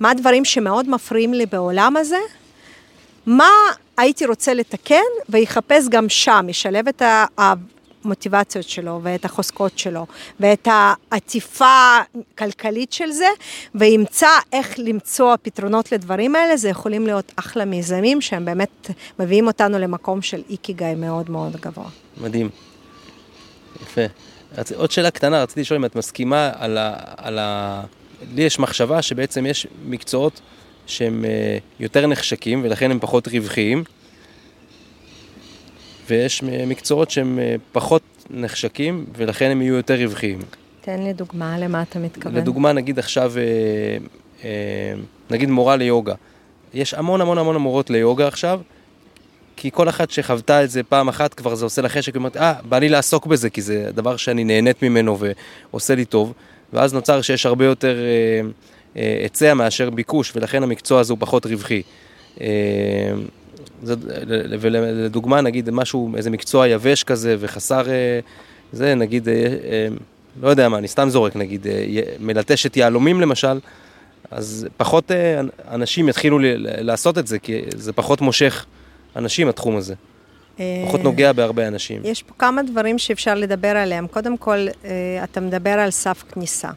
מה 0.00 0.10
הדברים 0.10 0.44
שמאוד 0.44 0.88
מפריעים 0.88 1.34
לי 1.34 1.46
בעולם 1.46 1.96
הזה, 1.96 2.18
מה 3.26 3.50
הייתי 3.96 4.26
רוצה 4.26 4.54
לתקן, 4.54 5.04
ויחפש 5.28 5.88
גם 5.88 6.08
שם, 6.08 6.46
ישלב 6.48 6.88
את 6.88 7.02
המוטיבציות 7.38 8.68
שלו, 8.68 9.00
ואת 9.02 9.24
החוזקות 9.24 9.78
שלו, 9.78 10.06
ואת 10.40 10.68
העטיפה 10.70 11.98
הכלכלית 12.34 12.92
של 12.92 13.10
זה, 13.10 13.28
וימצא 13.74 14.28
איך 14.52 14.74
למצוא 14.78 15.36
פתרונות 15.42 15.92
לדברים 15.92 16.36
האלה, 16.36 16.56
זה 16.56 16.68
יכולים 16.68 17.06
להיות 17.06 17.32
אחלה 17.36 17.64
מיזמים, 17.64 18.20
שהם 18.20 18.44
באמת 18.44 18.90
מביאים 19.18 19.46
אותנו 19.46 19.78
למקום 19.78 20.22
של 20.22 20.42
איקיגאי 20.50 20.94
מאוד 20.94 21.30
מאוד 21.30 21.56
גבוה. 21.56 21.88
מדהים. 22.20 22.48
יפה. 23.82 24.02
עוד 24.74 24.90
שאלה 24.90 25.10
קטנה, 25.10 25.42
רציתי 25.42 25.60
לשאול 25.60 25.78
אם 25.78 25.84
את 25.84 25.96
מסכימה 25.96 26.50
על 26.58 26.78
ה... 26.78 26.94
על 27.16 27.38
ה... 27.38 27.82
לי 28.34 28.42
יש 28.42 28.58
מחשבה 28.58 29.02
שבעצם 29.02 29.46
יש 29.46 29.66
מקצועות 29.84 30.40
שהם 30.86 31.24
אה, 31.24 31.58
יותר 31.80 32.06
נחשקים 32.06 32.60
ולכן 32.64 32.90
הם 32.90 32.98
פחות 33.00 33.28
רווחיים, 33.28 33.84
ויש 36.08 36.42
מקצועות 36.42 37.10
שהם 37.10 37.38
אה, 37.38 37.56
פחות 37.72 38.02
נחשקים 38.30 39.06
ולכן 39.16 39.50
הם 39.50 39.62
יהיו 39.62 39.74
יותר 39.74 39.94
רווחיים. 40.02 40.38
תן 40.80 41.02
לי 41.02 41.12
דוגמה 41.12 41.58
למה 41.58 41.82
אתה 41.82 41.98
מתכוון. 41.98 42.34
לדוגמה, 42.34 42.72
נגיד 42.72 42.98
עכשיו, 42.98 43.32
אה, 44.44 44.48
נגיד 45.30 45.50
מורה 45.50 45.76
ליוגה. 45.76 46.14
יש 46.74 46.94
המון 46.94 47.20
המון 47.20 47.38
המון 47.38 47.56
מורות 47.56 47.90
ליוגה 47.90 48.28
עכשיו, 48.28 48.60
כי 49.56 49.70
כל 49.70 49.88
אחת 49.88 50.10
שחוותה 50.10 50.64
את 50.64 50.70
זה 50.70 50.82
פעם 50.82 51.08
אחת, 51.08 51.34
כבר 51.34 51.54
זה 51.54 51.64
עושה 51.64 51.82
לה 51.82 51.88
חשק, 51.88 52.14
ואומרת, 52.14 52.36
אה, 52.36 52.54
בא 52.68 52.78
לי 52.78 52.88
לעסוק 52.88 53.26
בזה, 53.26 53.50
כי 53.50 53.62
זה 53.62 53.90
דבר 53.94 54.16
שאני 54.16 54.44
נהנית 54.44 54.82
ממנו 54.82 55.18
ועושה 55.70 55.94
לי 55.94 56.04
טוב, 56.04 56.32
ואז 56.72 56.94
נוצר 56.94 57.20
שיש 57.20 57.46
הרבה 57.46 57.64
יותר... 57.64 57.96
אה, 57.98 58.48
היצע 58.96 59.54
מאשר 59.54 59.90
ביקוש, 59.90 60.32
ולכן 60.36 60.62
המקצוע 60.62 61.00
הזה 61.00 61.12
הוא 61.12 61.18
פחות 61.20 61.46
רווחי. 61.46 61.82
אה, 62.40 62.46
ולדוגמה, 64.60 65.40
נגיד 65.40 65.70
משהו, 65.70 66.12
איזה 66.16 66.30
מקצוע 66.30 66.68
יבש 66.68 67.02
כזה 67.02 67.36
וחסר, 67.38 67.90
אה, 67.90 68.20
זה 68.72 68.94
נגיד, 68.94 69.28
לא 70.42 70.48
יודע 70.48 70.68
מה, 70.68 70.78
אני 70.78 70.88
סתם 70.88 71.08
זורק, 71.08 71.36
נגיד, 71.36 71.66
מלטשת 72.20 72.76
יהלומים 72.76 73.20
למשל, 73.20 73.58
אז 74.30 74.66
פחות 74.76 75.10
אנשים 75.70 76.08
יתחילו 76.08 76.38
לעשות 76.60 77.18
את 77.18 77.26
זה, 77.26 77.38
כי 77.38 77.62
זה 77.74 77.92
פחות 77.92 78.20
מושך 78.20 78.66
אנשים, 79.16 79.48
התחום 79.48 79.76
הזה. 79.76 79.94
פחות 80.86 81.00
נוגע 81.02 81.32
בהרבה 81.32 81.68
אנשים. 81.68 82.00
יש 82.04 82.22
פה 82.22 82.34
כמה 82.38 82.62
דברים 82.62 82.98
שאפשר 82.98 83.34
לדבר 83.34 83.76
עליהם. 83.76 84.06
קודם 84.06 84.36
כל, 84.36 84.66
אתה 85.24 85.40
מדבר 85.40 85.70
על 85.70 85.90
סף 85.90 86.24
כניסה. 86.32 86.70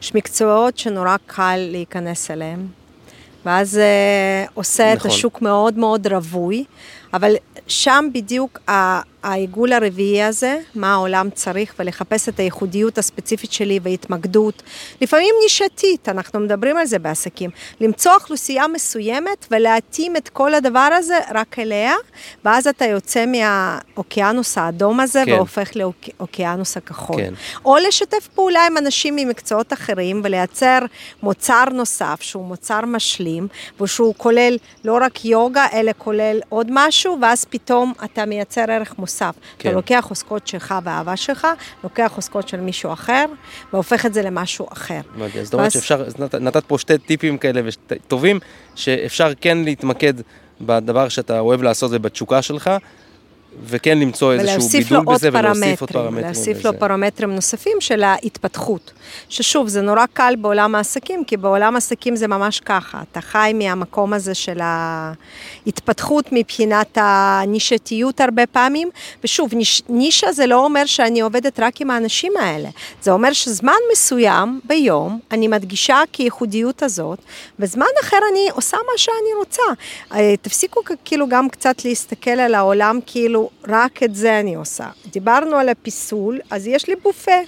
יש 0.00 0.14
מקצועות 0.14 0.78
שנורא 0.78 1.16
קל 1.26 1.56
להיכנס 1.70 2.30
אליהם, 2.30 2.66
ואז 3.46 3.70
זה 3.70 3.82
אה, 3.82 4.44
עושה 4.54 4.94
נכון. 4.94 5.10
את 5.10 5.14
השוק 5.16 5.42
מאוד 5.42 5.78
מאוד 5.78 6.06
רווי, 6.06 6.64
אבל 7.14 7.34
שם 7.66 8.08
בדיוק 8.12 8.58
העיגול 9.22 9.72
הרביעי 9.72 10.22
הזה, 10.22 10.58
מה 10.74 10.92
העולם 10.92 11.28
צריך, 11.34 11.74
ולחפש 11.78 12.28
את 12.28 12.40
הייחודיות 12.40 12.98
הספציפית 12.98 13.52
שלי 13.52 13.80
והתמקדות, 13.82 14.62
לפעמים 15.00 15.34
נישתית, 15.42 16.08
אנחנו 16.08 16.40
מדברים 16.40 16.76
על 16.76 16.86
זה 16.86 16.98
בעסקים, 16.98 17.50
למצוא 17.80 18.14
אוכלוסייה 18.14 18.68
מסוימת 18.68 19.46
ולהתאים 19.50 20.16
את 20.16 20.28
כל 20.28 20.54
הדבר 20.54 20.88
הזה 20.92 21.18
רק 21.34 21.58
אליה, 21.58 21.94
ואז 22.44 22.66
אתה 22.66 22.84
יוצא 22.84 23.24
מהאוקיינוס 23.26 24.58
האדום 24.58 25.00
הזה 25.00 25.22
כן. 25.26 25.32
והופך 25.32 25.70
לאוקיינוס 25.76 26.76
הכחול. 26.76 27.16
כן. 27.16 27.34
או 27.64 27.76
לשתף 27.88 28.28
פעולה 28.34 28.66
עם 28.66 28.76
אנשים 28.76 29.16
ממקצועות 29.16 29.72
אחרים 29.72 30.20
ולייצר 30.24 30.78
מוצר 31.22 31.64
נוסף 31.72 32.18
שהוא 32.20 32.44
מוצר 32.44 32.80
משלים, 32.80 33.48
ושהוא 33.80 34.14
כולל 34.16 34.56
לא 34.84 34.98
רק 35.00 35.24
יוגה, 35.24 35.66
אלא 35.72 35.92
כולל 35.98 36.40
עוד 36.48 36.66
משהו, 36.70 36.99
ואז 37.22 37.44
פתאום 37.44 37.92
אתה 38.04 38.26
מייצר 38.26 38.64
ערך 38.68 38.94
מוסף. 38.98 39.34
כן. 39.58 39.68
אתה 39.68 39.76
לוקח 39.76 40.04
חוזקות 40.08 40.46
שלך 40.46 40.74
ואהבה 40.84 41.16
שלך, 41.16 41.46
לוקח 41.84 42.10
חוזקות 42.14 42.48
של 42.48 42.60
מישהו 42.60 42.92
אחר, 42.92 43.24
והופך 43.72 44.06
את 44.06 44.14
זה 44.14 44.22
למשהו 44.22 44.66
אחר. 44.72 45.00
מדהים, 45.16 45.44
זאת 45.44 45.54
אומרת 45.54 45.72
שאפשר, 45.72 46.04
נתת 46.40 46.64
פה 46.64 46.78
שתי 46.78 46.98
טיפים 46.98 47.38
כאלה 47.38 47.60
טובים, 48.08 48.38
שאפשר 48.74 49.32
כן 49.40 49.58
להתמקד 49.58 50.14
בדבר 50.60 51.08
שאתה 51.08 51.40
אוהב 51.40 51.62
לעשות 51.62 51.90
ובתשוקה 51.94 52.42
שלך, 52.42 52.70
וכן 53.64 53.98
למצוא 53.98 54.32
איזשהו 54.32 54.68
בידול 54.68 55.14
בזה 55.14 55.28
ולהוסיף 55.32 55.80
עוד 55.80 55.90
פרמטרים. 55.90 56.26
להוסיף 56.26 56.64
לו 56.64 56.78
פרמטרים 56.78 57.34
נוספים 57.34 57.76
של 57.80 58.02
ההתפתחות. 58.02 58.92
ששוב, 59.28 59.68
זה 59.68 59.80
נורא 59.80 60.04
קל 60.12 60.34
בעולם 60.38 60.74
העסקים, 60.74 61.24
כי 61.24 61.36
בעולם 61.36 61.74
העסקים 61.74 62.16
זה 62.16 62.28
ממש 62.28 62.60
ככה. 62.60 63.02
אתה 63.12 63.20
חי 63.20 63.52
מהמקום 63.54 64.12
הזה 64.12 64.34
של 64.34 64.60
ההתפתחות 64.62 66.24
מבחינת 66.32 66.98
הנישתיות 67.00 68.20
הרבה 68.20 68.46
פעמים, 68.46 68.90
ושוב, 69.24 69.54
ניש, 69.54 69.82
נישה 69.88 70.32
זה 70.32 70.46
לא 70.46 70.64
אומר 70.64 70.86
שאני 70.86 71.20
עובדת 71.20 71.60
רק 71.60 71.80
עם 71.80 71.90
האנשים 71.90 72.32
האלה. 72.40 72.68
זה 73.02 73.10
אומר 73.10 73.32
שזמן 73.32 73.72
מסוים 73.92 74.60
ביום 74.64 75.20
אני 75.32 75.48
מדגישה 75.48 75.98
כייחודיות 76.12 76.82
הזאת, 76.82 77.18
וזמן 77.58 77.86
אחר 78.02 78.18
אני 78.32 78.48
עושה 78.52 78.76
מה 78.76 78.98
שאני 78.98 79.34
רוצה. 79.38 79.62
אה, 80.14 80.34
תפסיקו 80.42 80.80
כאילו 81.04 81.28
גם 81.28 81.48
קצת 81.48 81.84
להסתכל 81.84 82.30
על 82.30 82.54
העולם 82.54 82.98
כאילו... 83.06 83.39
כאילו, 83.40 83.76
רק 83.78 84.02
את 84.02 84.14
זה 84.14 84.40
אני 84.40 84.54
עושה. 84.54 84.86
דיברנו 85.06 85.56
על 85.56 85.68
הפיסול, 85.68 86.40
אז 86.50 86.66
יש 86.66 86.88
לי 86.88 86.94
בופה. 86.96 87.40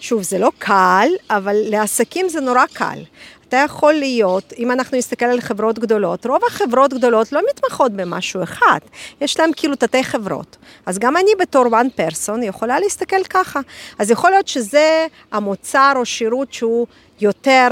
שוב, 0.00 0.22
זה 0.22 0.38
לא 0.38 0.50
קל, 0.58 1.08
אבל 1.30 1.56
לעסקים 1.56 2.28
זה 2.28 2.40
נורא 2.40 2.66
קל. 2.72 3.02
אתה 3.48 3.56
יכול 3.56 3.94
להיות, 3.94 4.52
אם 4.58 4.70
אנחנו 4.70 4.98
נסתכל 4.98 5.24
על 5.24 5.40
חברות 5.40 5.78
גדולות, 5.78 6.26
רוב 6.26 6.40
החברות 6.48 6.94
גדולות 6.94 7.32
לא 7.32 7.40
מתמחות 7.50 7.92
במשהו 7.92 8.42
אחד, 8.42 8.78
יש 9.20 9.40
להם 9.40 9.50
כאילו 9.56 9.76
תתי 9.76 10.04
חברות. 10.04 10.56
אז 10.86 10.98
גם 10.98 11.16
אני 11.16 11.30
בתור 11.40 11.64
one 11.66 12.00
person 12.00 12.44
יכולה 12.44 12.80
להסתכל 12.80 13.24
ככה. 13.30 13.60
אז 13.98 14.10
יכול 14.10 14.30
להיות 14.30 14.48
שזה 14.48 15.06
המוצר 15.32 15.92
או 15.96 16.04
שירות 16.04 16.52
שהוא 16.52 16.86
יותר 17.20 17.68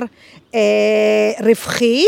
אה, 0.54 0.60
רווחי, 1.40 2.04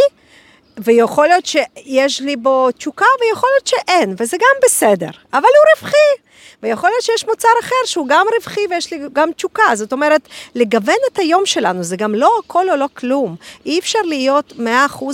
ויכול 0.85 1.26
להיות 1.26 1.47
שיש 1.47 2.20
לי 2.20 2.37
בו 2.37 2.70
תשוקה 2.70 3.07
ויכול 3.20 3.49
להיות 3.55 3.66
שאין, 3.66 4.14
וזה 4.18 4.37
גם 4.37 4.61
בסדר, 4.64 5.11
אבל 5.33 5.43
הוא 5.43 5.74
רווחי. 5.76 6.28
ויכול 6.62 6.91
להיות 6.91 7.03
שיש 7.03 7.26
מוצר 7.28 7.49
אחר 7.61 7.74
שהוא 7.84 8.09
גם 8.09 8.26
רווחי 8.39 8.61
ויש 8.70 8.93
לי 8.93 9.01
גם 9.12 9.32
תשוקה. 9.32 9.62
זאת 9.74 9.93
אומרת, 9.93 10.28
לגוון 10.55 10.97
את 11.12 11.18
היום 11.18 11.47
שלנו, 11.47 11.82
זה 11.82 11.97
גם 11.97 12.14
לא 12.14 12.30
הכל 12.45 12.70
או 12.70 12.76
לא 12.76 12.86
כלום. 12.95 13.36
אי 13.66 13.78
אפשר 13.78 13.99
להיות 14.05 14.53
100% 14.59 14.61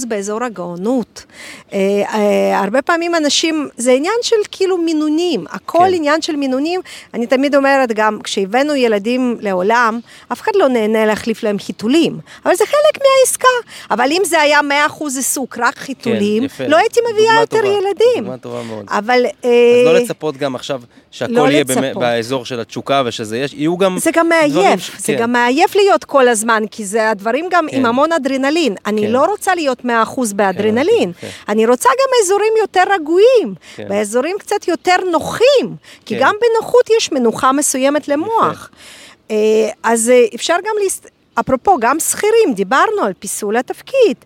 באזור 0.08 0.44
הגאונות. 0.44 1.24
אה, 1.72 1.78
אה, 2.14 2.60
הרבה 2.60 2.82
פעמים 2.82 3.14
אנשים, 3.14 3.68
זה 3.76 3.92
עניין 3.92 4.14
של 4.22 4.36
כאילו 4.52 4.78
מינונים, 4.78 5.44
הכל 5.50 5.78
כן. 5.78 5.94
עניין 5.94 6.22
של 6.22 6.36
מינונים. 6.36 6.80
אני 7.14 7.26
תמיד 7.26 7.54
אומרת 7.54 7.92
גם, 7.92 8.18
כשהבאנו 8.24 8.74
ילדים 8.74 9.36
לעולם, 9.40 10.00
אף 10.32 10.40
אחד 10.40 10.52
לא 10.54 10.68
נהנה 10.68 11.06
להחליף 11.06 11.42
להם 11.42 11.58
חיתולים, 11.58 12.18
אבל 12.44 12.54
זה 12.54 12.64
חלק 12.66 13.02
מהעסקה. 13.02 13.48
אבל 13.90 14.08
אם 14.12 14.22
זה 14.24 14.40
היה 14.40 14.60
100% 14.88 15.04
עיסוק, 15.16 15.58
רק 15.58 15.78
חיתולים, 15.78 16.48
כן, 16.48 16.70
לא 16.70 16.76
הייתי 16.76 17.00
מביאה 17.12 17.40
יותר 17.40 17.56
טובה, 17.56 17.68
ילדים. 17.68 18.24
דוגמה 18.24 18.38
טובה 18.38 18.62
מאוד. 18.62 18.86
אבל... 18.88 19.26
אז 19.26 19.50
לא 19.84 19.94
אה, 19.94 20.00
לצפות 20.00 20.36
גם 20.36 20.54
עכשיו 20.54 20.82
שהכל 21.14 21.32
לא 21.32 21.50
יהיה 21.50 21.60
לצפות. 21.60 22.00
באזור 22.00 22.44
של 22.44 22.60
התשוקה 22.60 23.02
ושזה 23.06 23.38
יש, 23.38 23.52
יהיו 23.52 23.78
גם 23.78 23.98
זה 23.98 24.10
גם 24.14 24.28
מעייף, 24.28 24.80
ש... 24.80 24.90
זה 24.98 25.06
כן. 25.06 25.18
גם 25.18 25.32
מעייף 25.32 25.76
להיות 25.76 26.04
כל 26.04 26.28
הזמן, 26.28 26.62
כי 26.70 26.84
זה 26.84 27.10
הדברים 27.10 27.48
גם 27.50 27.66
כן. 27.70 27.76
עם 27.76 27.86
המון 27.86 28.12
אדרנלין. 28.12 28.74
אני 28.86 29.00
כן. 29.00 29.12
לא 29.12 29.24
רוצה 29.24 29.54
להיות 29.54 29.84
100% 29.84 29.86
באדרנלין, 30.34 31.12
כן, 31.12 31.20
כן. 31.20 31.28
אני 31.48 31.66
רוצה 31.66 31.88
גם 31.88 32.08
אזורים 32.24 32.52
יותר 32.60 32.82
רגועים, 32.94 33.54
כן. 33.76 33.88
באזורים 33.88 34.36
קצת 34.38 34.68
יותר 34.68 34.96
נוחים, 35.12 35.76
כי 36.04 36.14
כן. 36.14 36.20
גם 36.20 36.34
בנוחות 36.40 36.90
יש 36.98 37.12
מנוחה 37.12 37.52
מסוימת 37.52 38.08
למוח. 38.08 38.70
יפה. 38.70 39.34
אה, 39.34 39.70
אז 39.82 40.10
אה, 40.10 40.24
אפשר 40.34 40.56
גם 40.64 40.74
להסת... 40.82 41.10
אפרופו, 41.40 41.76
גם 41.80 42.00
שכירים, 42.00 42.54
דיברנו 42.54 43.02
על 43.04 43.12
פיסול 43.18 43.56
התפקיד. 43.56 44.16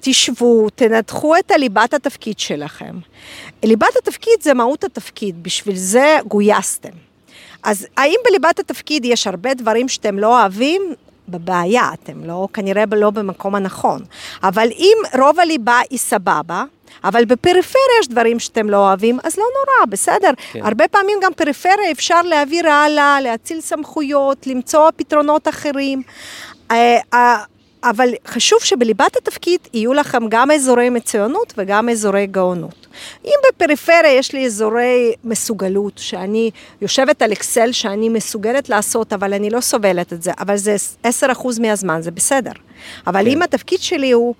תשבו, 0.00 0.70
תנתחו 0.74 1.36
את 1.36 1.50
הליבת 1.50 1.94
התפקיד 1.94 2.38
שלכם. 2.38 2.94
ליבת 3.62 3.96
התפקיד 4.02 4.42
זה 4.42 4.54
מהות 4.54 4.84
התפקיד, 4.84 5.42
בשביל 5.42 5.76
זה 5.76 6.16
גויסתם. 6.26 6.88
אז 7.62 7.86
האם 7.96 8.16
בליבת 8.28 8.58
התפקיד 8.58 9.04
יש 9.04 9.26
הרבה 9.26 9.54
דברים 9.54 9.88
שאתם 9.88 10.18
לא 10.18 10.40
אוהבים? 10.40 10.82
בבעיה, 11.28 11.90
אתם 11.94 12.24
לא, 12.24 12.48
כנראה 12.52 12.84
לא 12.96 13.10
במקום 13.10 13.54
הנכון. 13.54 14.02
אבל 14.42 14.68
אם 14.78 14.96
רוב 15.18 15.40
הליבה 15.40 15.80
היא 15.90 15.98
סבבה, 15.98 16.64
אבל 17.04 17.24
בפריפריה 17.24 17.84
יש 18.00 18.08
דברים 18.08 18.38
שאתם 18.38 18.70
לא 18.70 18.76
אוהבים, 18.76 19.18
אז 19.24 19.38
לא 19.38 19.44
נורא, 19.44 19.86
בסדר. 19.86 20.30
כן. 20.52 20.64
הרבה 20.64 20.88
פעמים 20.88 21.18
גם 21.22 21.32
פריפריה 21.34 21.90
אפשר 21.90 22.22
להעביר 22.22 22.68
הלאה, 22.68 23.20
להציל 23.20 23.60
סמכויות, 23.60 24.46
למצוא 24.46 24.90
פתרונות 24.96 25.48
אחרים. 25.48 26.02
אבל 27.90 28.08
חשוב 28.26 28.58
שבליבת 28.62 29.16
התפקיד 29.16 29.60
יהיו 29.72 29.94
לכם 29.94 30.28
גם 30.28 30.50
אזורי 30.50 30.90
מצוינות 30.90 31.54
וגם 31.56 31.88
אזורי 31.88 32.26
גאונות. 32.26 32.86
אם 33.24 33.34
בפריפריה 33.48 34.12
יש 34.12 34.32
לי 34.32 34.46
אזורי 34.46 35.12
מסוגלות, 35.24 35.92
שאני 35.96 36.50
יושבת 36.80 37.22
על 37.22 37.32
אקסל 37.32 37.72
שאני 37.72 38.08
מסוגלת 38.08 38.68
לעשות, 38.68 39.12
אבל 39.12 39.34
אני 39.34 39.50
לא 39.50 39.60
סובלת 39.60 40.12
את 40.12 40.22
זה, 40.22 40.32
אבל 40.40 40.56
זה 40.56 40.76
10% 41.04 41.06
מהזמן, 41.60 42.02
זה 42.02 42.10
בסדר. 42.10 42.52
אבל 43.06 43.24
כן. 43.24 43.30
אם 43.30 43.42
התפקיד 43.42 43.80
שלי 43.80 44.10
הוא... 44.10 44.34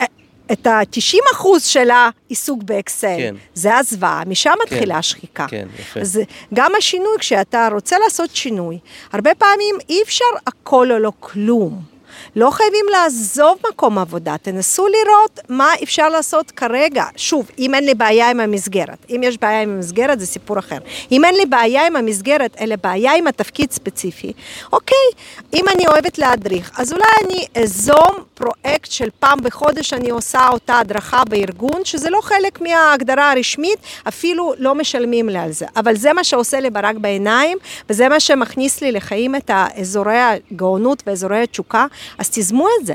אה, 0.00 0.06
את 0.52 0.66
ה-90 0.66 1.18
אחוז 1.32 1.64
של 1.64 1.88
העיסוק 1.90 2.62
באקסל, 2.62 3.16
כן. 3.18 3.34
זה 3.54 3.76
הזוועה, 3.76 4.22
משם 4.26 4.50
כן. 4.50 4.74
מתחילה 4.74 4.98
השחיקה. 4.98 5.46
כן, 5.48 5.68
יפה. 5.78 6.00
אז 6.00 6.20
גם 6.54 6.72
השינוי, 6.78 7.18
כשאתה 7.18 7.68
רוצה 7.72 7.96
לעשות 8.04 8.36
שינוי, 8.36 8.78
הרבה 9.12 9.34
פעמים 9.34 9.76
אי 9.88 10.02
אפשר 10.02 10.24
הכל 10.46 10.92
או 10.92 10.98
לא 10.98 11.12
כלום. 11.20 11.93
לא 12.36 12.50
חייבים 12.50 12.86
לעזוב 12.92 13.58
מקום 13.70 13.98
עבודה, 13.98 14.36
תנסו 14.42 14.86
לראות 14.88 15.40
מה 15.48 15.68
אפשר 15.82 16.08
לעשות 16.08 16.50
כרגע. 16.50 17.04
שוב, 17.16 17.50
אם 17.58 17.74
אין 17.74 17.84
לי 17.84 17.94
בעיה 17.94 18.30
עם 18.30 18.40
המסגרת, 18.40 19.06
אם 19.10 19.20
יש 19.24 19.38
בעיה 19.38 19.62
עם 19.62 19.70
המסגרת 19.70 20.20
זה 20.20 20.26
סיפור 20.26 20.58
אחר. 20.58 20.78
אם 21.12 21.24
אין 21.24 21.34
לי 21.34 21.46
בעיה 21.46 21.86
עם 21.86 21.96
המסגרת, 21.96 22.56
אלא 22.60 22.76
בעיה 22.82 23.14
עם 23.14 23.26
התפקיד 23.26 23.72
ספציפי, 23.72 24.32
אוקיי, 24.72 25.06
אם 25.54 25.64
אני 25.74 25.86
אוהבת 25.86 26.18
להדריך, 26.18 26.70
אז 26.78 26.92
אולי 26.92 27.04
אני 27.24 27.62
אזום 27.62 28.24
פרויקט 28.34 28.90
של 28.90 29.08
פעם 29.18 29.38
בחודש 29.42 29.92
אני 29.92 30.10
עושה 30.10 30.48
אותה 30.48 30.78
הדרכה 30.78 31.24
בארגון, 31.24 31.84
שזה 31.84 32.10
לא 32.10 32.20
חלק 32.22 32.60
מההגדרה 32.60 33.32
הרשמית, 33.32 33.78
אפילו 34.08 34.52
לא 34.58 34.74
משלמים 34.74 35.28
לי 35.28 35.38
על 35.38 35.52
זה. 35.52 35.66
אבל 35.76 35.96
זה 35.96 36.12
מה 36.12 36.24
שעושה 36.24 36.60
לי 36.60 36.70
ברק 36.70 36.96
בעיניים, 36.96 37.58
וזה 37.90 38.08
מה 38.08 38.20
שמכניס 38.20 38.80
לי 38.80 38.92
לחיים 38.92 39.36
את 39.36 39.50
האזורי 39.54 40.18
הגאונות 40.18 41.02
ואזורי 41.06 41.42
התשוקה. 41.42 41.86
אז 42.24 42.30
תיזמו 42.30 42.66
את 42.80 42.86
זה. 42.86 42.94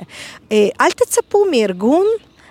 אה, 0.51 0.67
אל 0.81 0.91
תצפו 0.91 1.45
מארגון 1.51 2.05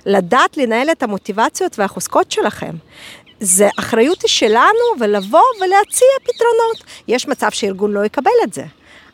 לדעת 0.07 0.57
לנהל 0.57 0.91
את 0.91 1.03
המוטיבציות 1.03 1.79
והחוזקות 1.79 2.31
שלכם. 2.31 2.75
זה 3.41 3.69
אחריות 3.79 4.25
שלנו 4.27 4.87
ולבוא 5.01 5.43
ולהציע 5.57 6.09
פתרונות. 6.23 6.85
יש 7.09 7.29
מצב 7.29 7.51
שארגון 7.51 7.93
לא 7.93 8.05
יקבל 8.05 8.31
את 8.45 8.53
זה. 8.53 8.65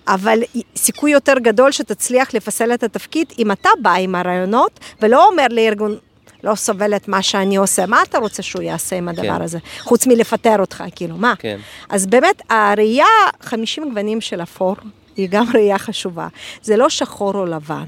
אבל 0.08 0.38
סיכוי 0.76 1.10
יותר 1.10 1.34
גדול 1.38 1.72
שתצליח 1.72 2.34
לפסל 2.34 2.74
את 2.74 2.82
התפקיד 2.82 3.32
אם 3.38 3.52
אתה 3.52 3.68
בא 3.82 3.94
עם 3.94 4.14
הרעיונות 4.14 4.80
ולא 5.02 5.28
אומר 5.28 5.46
לארגון, 5.50 5.96
לא 6.42 6.54
סובל 6.54 6.96
את 6.96 7.08
מה 7.08 7.22
שאני 7.22 7.56
עושה, 7.56 7.86
מה 7.86 8.02
אתה 8.02 8.18
רוצה 8.18 8.42
שהוא 8.42 8.62
יעשה 8.62 8.96
עם 8.96 9.08
הדבר 9.08 9.36
כן. 9.36 9.42
הזה? 9.42 9.58
חוץ 9.80 10.06
מלפטר 10.06 10.60
אותך, 10.60 10.84
כאילו, 10.96 11.16
מה? 11.16 11.34
כן. 11.38 11.58
אז 11.88 12.06
באמת, 12.06 12.42
הראייה, 12.50 13.06
50 13.40 13.88
גוונים 13.88 14.20
של 14.20 14.42
אפור, 14.42 14.76
היא 15.16 15.28
גם 15.30 15.44
ראייה 15.54 15.78
חשובה. 15.78 16.28
זה 16.62 16.76
לא 16.76 16.88
שחור 16.88 17.34
או 17.34 17.46
לבן. 17.46 17.84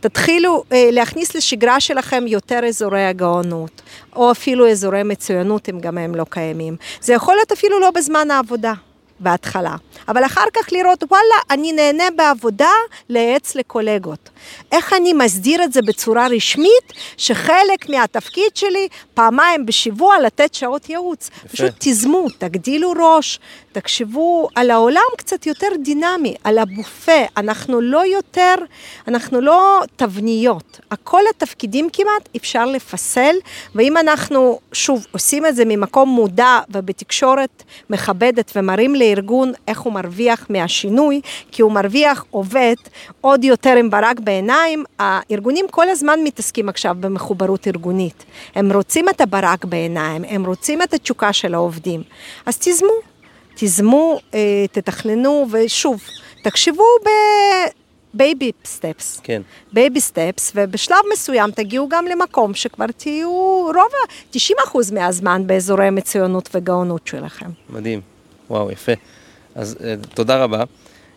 תתחילו 0.00 0.64
אה, 0.72 0.88
להכניס 0.92 1.34
לשגרה 1.34 1.80
שלכם 1.80 2.24
יותר 2.26 2.60
אזורי 2.68 3.04
הגאונות, 3.06 3.82
או 4.16 4.30
אפילו 4.30 4.70
אזורי 4.70 5.02
מצוינות, 5.02 5.68
אם 5.68 5.80
גם 5.80 5.98
הם 5.98 6.14
לא 6.14 6.24
קיימים. 6.30 6.76
זה 7.00 7.12
יכול 7.12 7.34
להיות 7.34 7.52
אפילו 7.52 7.80
לא 7.80 7.90
בזמן 7.90 8.30
העבודה. 8.30 8.72
בהתחלה, 9.20 9.76
אבל 10.08 10.24
אחר 10.24 10.44
כך 10.54 10.72
לראות, 10.72 11.04
וואלה, 11.10 11.34
אני 11.50 11.72
נהנה 11.72 12.04
בעבודה 12.16 12.70
לייעץ 13.08 13.54
לקולגות. 13.54 14.30
איך 14.72 14.92
אני 14.92 15.12
מסדיר 15.12 15.64
את 15.64 15.72
זה 15.72 15.80
בצורה 15.82 16.26
רשמית, 16.26 16.92
שחלק 17.16 17.88
מהתפקיד 17.88 18.56
שלי, 18.56 18.88
פעמיים 19.14 19.66
בשבוע 19.66 20.20
לתת 20.20 20.54
שעות 20.54 20.90
ייעוץ. 20.90 21.30
יפה. 21.36 21.48
פשוט 21.48 21.72
תיזמו, 21.78 22.26
תגדילו 22.38 22.92
ראש, 22.96 23.38
תחשבו 23.72 24.48
על 24.54 24.70
העולם 24.70 25.00
קצת 25.16 25.46
יותר 25.46 25.68
דינמי, 25.84 26.34
על 26.44 26.58
הבופה. 26.58 27.22
אנחנו 27.36 27.80
לא 27.80 28.06
יותר, 28.06 28.54
אנחנו 29.08 29.40
לא 29.40 29.82
תבניות. 29.96 30.80
הכל 30.90 31.20
התפקידים 31.30 31.88
כמעט 31.92 32.28
אפשר 32.36 32.66
לפסל, 32.66 33.34
ואם 33.74 33.96
אנחנו, 33.96 34.58
שוב, 34.72 35.06
עושים 35.12 35.46
את 35.46 35.56
זה 35.56 35.62
ממקום 35.66 36.08
מודע 36.08 36.60
ובתקשורת 36.70 37.62
מכבדת 37.90 38.52
ומראים 38.56 38.94
לארגון 38.94 39.52
איך 39.68 39.80
הוא 39.80 39.92
מרוויח 39.92 40.46
מהשינוי, 40.48 41.20
כי 41.52 41.62
הוא 41.62 41.72
מרוויח 41.72 42.24
עובד 42.30 42.74
עוד 43.20 43.44
יותר 43.44 43.76
עם 43.76 43.90
ברק 43.90 44.20
בעיניים, 44.20 44.35
הארגונים 44.98 45.66
כל 45.70 45.88
הזמן 45.88 46.18
מתעסקים 46.24 46.68
עכשיו 46.68 46.96
במחוברות 47.00 47.68
ארגונית. 47.68 48.24
הם 48.54 48.72
רוצים 48.72 49.08
את 49.08 49.20
הברק 49.20 49.64
בעיניים, 49.64 50.24
הם 50.24 50.46
רוצים 50.46 50.82
את 50.82 50.94
התשוקה 50.94 51.32
של 51.32 51.54
העובדים. 51.54 52.02
אז 52.46 52.58
תיזמו. 52.58 52.92
תיזמו, 53.54 54.20
אה, 54.34 54.64
תתכננו, 54.72 55.46
ושוב, 55.50 56.02
תחשבו 56.42 56.84
בבייבי 58.14 58.52
סטפס. 58.64 59.20
כן. 59.22 59.42
baby 59.72 60.00
steps, 60.00 60.52
ובשלב 60.54 60.96
מסוים 61.12 61.50
תגיעו 61.50 61.88
גם 61.88 62.06
למקום 62.06 62.54
שכבר 62.54 62.86
תהיו 62.96 63.30
רוב 63.64 63.76
ה... 63.76 64.36
90% 64.36 64.94
מהזמן 64.94 65.46
באזורי 65.46 65.86
המצוינות 65.86 66.48
וגאונות 66.54 67.06
שלכם. 67.06 67.50
מדהים. 67.70 68.00
וואו, 68.50 68.70
יפה. 68.70 68.92
אז 69.54 69.76
אה, 69.84 69.94
תודה 70.14 70.44
רבה. 70.44 70.64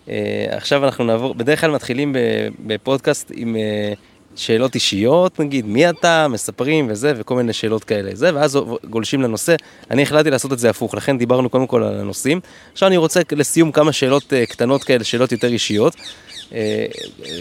אה, 0.09 0.45
עכשיו 0.49 0.85
אנחנו 0.85 1.03
נעבור, 1.03 1.35
בדרך 1.35 1.61
כלל 1.61 1.71
מתחילים 1.71 2.15
בפודקאסט 2.59 3.31
עם 3.35 3.55
אה, 3.55 3.93
שאלות 4.35 4.75
אישיות, 4.75 5.39
נגיד, 5.39 5.65
מי 5.65 5.89
אתה, 5.89 6.27
מספרים 6.27 6.87
וזה, 6.89 7.13
וכל 7.17 7.35
מיני 7.35 7.53
שאלות 7.53 7.83
כאלה. 7.83 8.11
זה, 8.13 8.35
ואז 8.35 8.59
גולשים 8.89 9.21
לנושא. 9.21 9.55
אני 9.91 10.01
החלטתי 10.01 10.29
לעשות 10.29 10.53
את 10.53 10.59
זה 10.59 10.69
הפוך, 10.69 10.95
לכן 10.95 11.17
דיברנו 11.17 11.49
קודם 11.49 11.67
כל 11.67 11.83
על 11.83 11.99
הנושאים. 11.99 12.39
עכשיו 12.71 12.87
אני 12.87 12.97
רוצה 12.97 13.21
לסיום 13.31 13.71
כמה 13.71 13.91
שאלות 13.91 14.33
אה, 14.33 14.45
קטנות 14.45 14.83
כאלה, 14.83 15.03
שאלות 15.03 15.31
יותר 15.31 15.47
אישיות. 15.47 15.95
אה, 16.53 16.85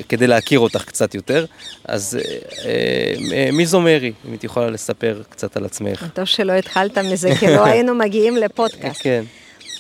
כדי 0.09 0.27
להכיר 0.27 0.59
אותך 0.59 0.85
קצת 0.85 1.15
יותר. 1.15 1.45
אז 1.85 2.19
אה, 2.65 3.15
אה, 3.32 3.49
מי 3.53 3.66
זו 3.66 3.81
מרי, 3.81 4.12
אם 4.28 4.35
את 4.35 4.45
יכולה 4.45 4.70
לספר 4.70 5.23
קצת 5.31 5.57
על 5.57 5.65
עצמך. 5.65 6.07
טוב 6.15 6.24
שלא 6.24 6.53
התחלת 6.53 6.99
מזה, 6.99 7.31
כי 7.40 7.47
לא 7.47 7.65
היינו 7.65 7.95
מגיעים 7.95 8.36
לפודקאסט. 8.45 9.03
כן, 9.03 9.24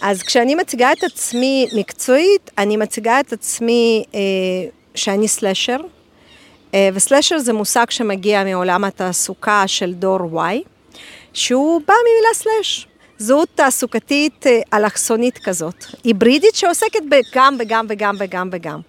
אז 0.00 0.22
כשאני 0.22 0.54
מציגה 0.54 0.92
את 0.92 1.04
עצמי 1.04 1.66
מקצועית, 1.76 2.50
אני 2.58 2.76
מציגה 2.76 3.20
את 3.20 3.32
עצמי 3.32 4.04
אה, 4.14 4.20
שאני 4.94 5.28
סלשר, 5.28 5.76
אה, 6.74 6.88
וסלשר 6.94 7.38
זה 7.38 7.52
מושג 7.52 7.90
שמגיע 7.90 8.44
מעולם 8.44 8.84
התעסוקה 8.84 9.62
של 9.66 9.94
דור 9.94 10.42
Y, 10.42 10.54
שהוא 11.32 11.80
בא 11.88 11.94
ממילה 11.94 12.34
סלש. 12.34 12.87
זהות 13.18 13.48
תעסוקתית 13.54 14.46
אה, 14.46 14.60
אלכסונית 14.74 15.38
כזאת, 15.38 15.84
היברידית 16.04 16.54
שעוסקת 16.54 17.00
בגם 17.08 17.56
וגם 17.58 17.86
וגם 17.88 18.16
וגם 18.18 18.48
וגם. 18.52 18.80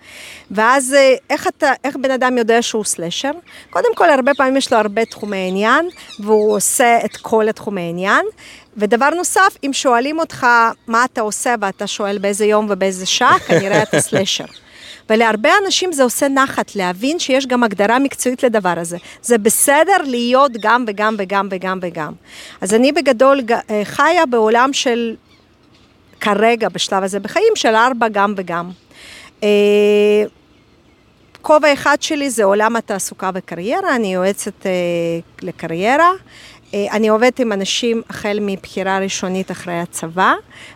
ואז 0.52 0.94
אה, 0.94 1.16
איך, 1.30 1.48
אתה, 1.48 1.72
איך 1.84 1.96
בן 1.96 2.12
אדם 2.12 2.38
יודע 2.38 2.62
שהוא 2.62 2.84
סלשר? 2.84 3.32
קודם 3.70 3.96
כל, 3.96 4.10
הרבה 4.10 4.32
פעמים 4.34 4.58
יש 4.58 4.74
לו 4.74 4.80
הרבה 4.80 5.06
תחומי 5.06 5.48
עניין, 5.50 5.90
והוא 6.20 6.56
עושה 6.56 6.98
את 7.06 7.18
כל 7.18 7.50
התחומי 7.50 7.90
עניין. 7.90 8.26
ודבר 8.78 9.10
נוסף, 9.10 9.58
אם 9.64 9.74
שואלים 9.74 10.20
אותך 10.20 10.48
מה 10.88 11.06
אתה 11.06 11.22
עושה 11.22 11.56
ואתה 11.62 11.88
שואל 11.88 12.18
באיזה 12.18 12.46
יום 12.46 12.68
ובאיזה 12.70 13.06
שעה, 13.06 13.40
כנראה 13.40 13.84
אתה 13.84 14.02
סלשר. 14.10 14.46
ולהרבה 15.10 15.50
אנשים 15.66 15.92
זה 15.94 16.04
עושה 16.04 16.28
נחת, 16.28 16.76
להבין 16.76 17.20
שיש 17.20 17.48
גם 17.48 17.64
הגדרה 17.64 18.00
מקצועית 18.00 18.44
לדבר 18.44 18.74
הזה. 18.78 18.98
זה 19.22 19.38
בסדר 19.38 19.98
להיות 20.06 20.52
גם 20.62 20.86
וגם 20.88 21.16
וגם 21.18 21.48
וגם 21.52 21.80
וגם. 21.82 22.14
אז 22.62 22.74
אני 22.74 22.92
בגדול 22.92 23.42
אה, 23.52 23.82
חיה 23.84 24.26
בעולם 24.26 24.74
של, 24.74 25.16
כרגע, 26.20 26.70
בשלב 26.70 27.04
הזה 27.04 27.20
בחיים, 27.20 27.54
של 27.56 27.76
ארבע 27.76 28.08
גם 28.08 28.34
וגם. 28.38 28.72
אה, 29.44 30.24
כובע 31.42 31.74
אחד 31.74 31.98
שלי 32.02 32.30
זה 32.30 32.44
עולם 32.44 32.76
התעסוקה 32.76 33.30
וקריירה, 33.34 33.96
אני 33.96 34.14
יועצת 34.14 34.66
אה, 34.66 34.72
לקריירה. 35.42 36.12
אני 36.74 37.08
עובדת 37.08 37.40
עם 37.40 37.52
אנשים 37.52 38.02
החל 38.10 38.38
מבחירה 38.42 39.00
ראשונית 39.00 39.52
אחרי 39.52 39.80
הצבא, 39.80 40.34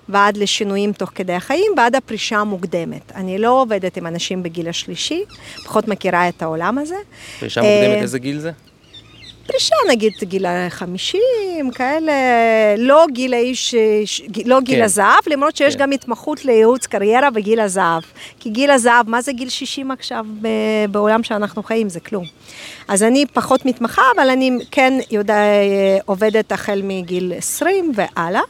ועד 0.10 0.38
לשינויים 0.38 0.94
תוך 0.94 1.12
כדי 1.16 1.34
החיים, 1.34 1.72
ועד 1.78 1.96
הפרישה 1.96 2.38
המוקדמת. 2.38 3.12
אני 3.16 3.38
לא 3.38 3.62
עובדת 3.62 3.98
עם 3.98 4.08
אנשים 4.08 4.44
בגיל 4.44 4.70
השלישי, 4.70 5.24
פחות 5.66 5.88
מכירה 5.88 6.30
את 6.30 6.42
העולם 6.42 6.78
הזה. 6.78 6.96
פרישה 7.40 7.62
מוקדמת, 7.62 8.02
איזה 8.02 8.20
גיל 8.20 8.40
זה? 8.40 8.52
פרישה, 9.48 9.76
נגיד 9.90 10.14
גיל 10.24 10.46
החמישים, 10.46 11.72
כאלה, 11.76 12.14
לא 12.78 13.06
גיל 13.12 13.34
האיש, 13.34 13.76
לא 14.46 14.62
גיל 14.62 14.76
כן. 14.76 14.84
הזהב, 14.84 15.24
למרות 15.28 15.56
שיש 15.56 15.76
כן. 15.76 15.82
גם 15.82 15.92
התמחות 15.92 16.46
לייעוץ 16.46 16.86
קריירה 16.86 17.30
בגיל 17.30 17.60
הזהב. 17.60 18.04
כי 18.40 18.50
גיל 18.50 18.72
הזהב, 18.72 19.10
מה 19.10 19.22
זה 19.22 19.32
גיל 19.32 19.50
60 19.50 19.92
עכשיו 19.92 20.26
בעולם 20.92 21.24
שאנחנו 21.24 21.64
חיים? 21.64 21.90
זה 21.90 22.00
כלום. 22.00 22.26
אז 22.88 23.04
אני 23.04 23.26
פחות 23.34 23.66
מתמחה, 23.66 24.02
אבל 24.16 24.30
אני 24.30 24.52
כן 24.72 24.94
יודע, 25.12 25.36
עובדת 26.06 26.52
החל 26.52 26.82
מגיל 26.84 27.34
20 27.38 27.92
והלאה. 27.96 28.42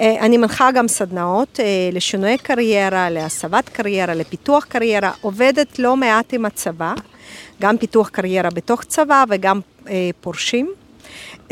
אני 0.00 0.36
מנחה 0.36 0.70
גם 0.70 0.88
סדנאות 0.88 1.60
לשינוי 1.92 2.38
קריירה, 2.38 3.10
להסבת 3.10 3.68
קריירה, 3.68 4.14
לפיתוח 4.14 4.64
קריירה, 4.64 5.10
עובדת 5.20 5.78
לא 5.78 5.96
מעט 5.96 6.34
עם 6.34 6.44
הצבא. 6.44 6.92
גם 7.60 7.78
פיתוח 7.78 8.08
קריירה 8.08 8.50
בתוך 8.50 8.84
צבא 8.84 9.24
וגם 9.28 9.60
אה, 9.88 10.10
פורשים. 10.20 10.72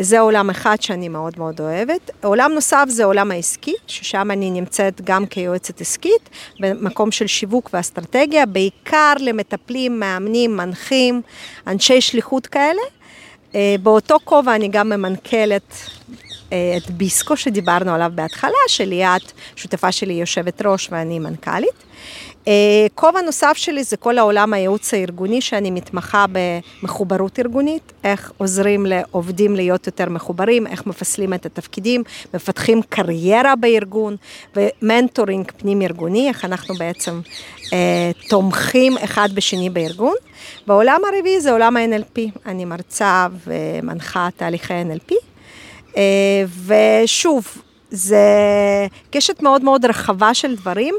זה 0.01 0.21
עולם 0.21 0.51
אחד 0.51 0.77
שאני 0.81 1.09
מאוד 1.09 1.35
מאוד 1.39 1.61
אוהבת. 1.61 2.11
עולם 2.23 2.53
נוסף 2.55 2.85
זה 2.89 3.05
עולם 3.05 3.31
העסקי, 3.31 3.75
ששם 3.87 4.31
אני 4.31 4.51
נמצאת 4.51 5.01
גם 5.05 5.27
כיועצת 5.27 5.81
עסקית, 5.81 6.31
במקום 6.61 7.11
של 7.11 7.27
שיווק 7.27 7.71
ואסטרטגיה, 7.73 8.47
בעיקר 8.47 9.13
למטפלים, 9.21 10.01
מאמנים, 10.01 10.57
מנחים, 10.57 11.23
אנשי 11.67 12.01
שליחות 12.01 12.47
כאלה. 12.47 12.83
אה, 13.55 13.75
באותו 13.83 14.17
כובע 14.25 14.55
אני 14.55 14.69
גם 14.69 14.89
ממנכ"לת 14.89 15.77
אה, 16.53 16.77
את 16.77 16.91
ביסקו 16.91 17.37
שדיברנו 17.37 17.95
עליו 17.95 18.13
בהתחלה, 18.15 18.59
שליאת, 18.69 19.33
שותפה 19.57 19.93
שלי 19.93 20.15
יושבת 20.15 20.63
ראש 20.67 20.89
ואני 20.93 21.19
מנכ"לית. 21.19 21.85
כובע 22.95 23.21
נוסף 23.21 23.53
שלי 23.57 23.85
זה 23.85 23.97
כל 23.97 24.19
העולם 24.19 24.53
הייעוץ 24.53 24.95
הארגוני, 24.95 25.41
שאני 25.41 25.71
מתמחה 25.71 26.25
במחוברות 26.33 27.39
ארגונית, 27.39 27.93
איך 28.05 28.33
עוזרים 28.37 28.87
לעובדים 28.87 29.57
להיות 29.57 29.87
יותר 29.87 30.09
מחוברים, 30.09 30.67
איך 30.67 30.87
מפסלים 30.87 31.35
את 31.35 31.47
התפקידים, 31.47 32.03
מפתחים 32.35 32.83
קריירה 32.89 33.57
בארגון, 33.57 34.17
ו 34.57 34.66
mentoring 34.66 35.51
פנים 35.57 35.83
ארגוני, 35.83 36.29
איך 36.29 36.45
אנחנו 36.45 36.75
בעצם 36.75 37.21
אה, 37.73 38.11
תומכים 38.29 38.99
אחד 38.99 39.29
בשני 39.35 39.71
בארגון. 39.71 40.15
בעולם 40.67 41.01
הרביעי 41.15 41.41
זה 41.41 41.53
עולם 41.53 41.77
ה-NLP, 41.77 42.21
אני 42.47 42.65
מרצה 42.65 43.27
ומנחה 43.47 44.29
תהליכי 44.37 44.75
NLP. 44.75 45.15
אה, 45.97 46.45
ושוב, 46.67 47.63
זה 47.91 48.27
קשת 49.11 49.43
מאוד 49.43 49.65
מאוד 49.65 49.85
רחבה 49.85 50.35
של 50.35 50.57
דברים, 50.57 50.95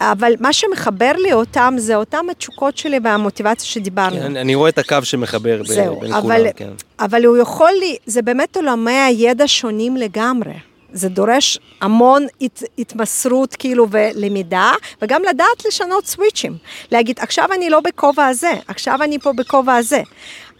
אבל 0.00 0.32
מה 0.40 0.52
שמחבר 0.52 1.12
לי 1.18 1.32
אותם, 1.32 1.74
זה 1.76 1.96
אותם 1.96 2.26
התשוקות 2.30 2.78
שלי 2.78 2.98
והמוטיבציה 3.02 3.66
שדיברנו. 3.66 4.16
כן, 4.16 4.36
אני 4.36 4.54
רואה 4.54 4.68
את 4.68 4.78
הקו 4.78 4.96
שמחבר 5.02 5.64
זהו, 5.64 6.00
בין 6.00 6.12
אבל, 6.12 6.38
כולם, 6.38 6.52
כן. 6.56 6.70
אבל 7.00 7.24
הוא 7.24 7.36
יכול 7.36 7.72
לי, 7.80 7.96
זה 8.06 8.22
באמת 8.22 8.56
עולמי 8.56 8.92
הידע 8.92 9.44
שונים 9.46 9.96
לגמרי. 9.96 10.52
זה 10.92 11.08
דורש 11.08 11.58
המון 11.80 12.26
הת, 12.40 12.62
התמסרות 12.78 13.56
כאילו 13.56 13.86
ולמידה, 13.90 14.72
וגם 15.02 15.22
לדעת 15.28 15.64
לשנות 15.66 16.06
סוויצ'ים. 16.06 16.56
להגיד, 16.92 17.18
עכשיו 17.20 17.48
אני 17.52 17.70
לא 17.70 17.80
בכובע 17.80 18.26
הזה, 18.26 18.52
עכשיו 18.68 19.02
אני 19.02 19.18
פה 19.18 19.32
בכובע 19.32 19.76
הזה. 19.76 20.02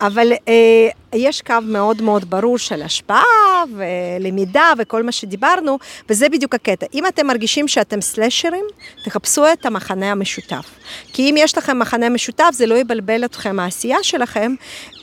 אבל 0.00 0.32
אה, 0.48 0.88
יש 1.12 1.42
קו 1.42 1.54
מאוד 1.62 2.02
מאוד 2.02 2.30
ברור 2.30 2.58
של 2.58 2.82
השפעה 2.82 3.64
ולמידה 3.76 4.72
וכל 4.78 5.02
מה 5.02 5.12
שדיברנו, 5.12 5.78
וזה 6.08 6.28
בדיוק 6.28 6.54
הקטע. 6.54 6.86
אם 6.94 7.06
אתם 7.06 7.26
מרגישים 7.26 7.68
שאתם 7.68 8.00
סלשרים, 8.00 8.64
תחפשו 9.04 9.52
את 9.52 9.66
המחנה 9.66 10.10
המשותף. 10.10 10.66
כי 11.12 11.30
אם 11.30 11.34
יש 11.38 11.58
לכם 11.58 11.78
מחנה 11.78 12.08
משותף, 12.08 12.50
זה 12.52 12.66
לא 12.66 12.74
יבלבל 12.74 13.24
אתכם 13.24 13.56
מהעשייה 13.56 13.98
שלכם, 14.02 14.54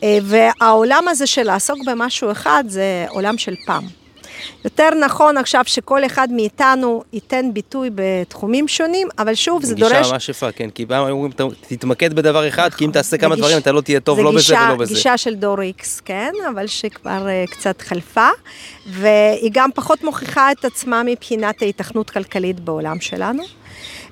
אה, 0.03 0.17
והעולם 0.23 1.07
הזה 1.07 1.27
של 1.27 1.43
לעסוק 1.43 1.77
במשהו 1.85 2.31
אחד, 2.31 2.63
זה 2.67 3.05
עולם 3.09 3.37
של 3.37 3.55
פעם. 3.65 4.04
יותר 4.63 4.89
נכון 5.05 5.37
עכשיו 5.37 5.61
שכל 5.65 6.05
אחד 6.05 6.27
מאיתנו 6.31 7.03
ייתן 7.13 7.45
ביטוי 7.53 7.89
בתחומים 7.95 8.67
שונים, 8.67 9.07
אבל 9.19 9.35
שוב, 9.35 9.65
זה 9.65 9.75
דורש... 9.75 9.91
גישה 9.91 10.11
ממש 10.11 10.29
יפה, 10.29 10.51
כן, 10.51 10.69
כי 10.69 10.85
פעם 10.85 11.09
אומרים, 11.09 11.31
תתמקד 11.67 12.13
בדבר 12.13 12.47
אחד, 12.47 12.73
כי 12.73 12.85
אם 12.85 12.91
תעשה 12.91 13.17
כמה 13.17 13.35
דברים, 13.35 13.57
אתה 13.57 13.71
לא 13.71 13.81
תהיה 13.81 13.99
טוב 13.99 14.19
לא 14.19 14.31
בזה 14.31 14.55
ולא 14.55 14.75
בזה. 14.75 14.85
זה 14.85 14.93
גישה 14.93 15.17
של 15.17 15.35
דור 15.35 15.61
איקס, 15.61 15.99
כן, 15.99 16.31
אבל 16.49 16.67
שכבר 16.67 17.27
uh, 17.27 17.51
קצת 17.51 17.81
חלפה, 17.81 18.27
והיא 18.87 19.51
גם 19.53 19.69
פחות 19.75 20.03
מוכיחה 20.03 20.51
את 20.51 20.65
עצמה 20.65 21.03
מבחינת 21.05 21.61
ההיתכנות 21.61 22.09
כלכלית 22.09 22.59
בעולם 22.59 22.99
שלנו. 22.99 23.43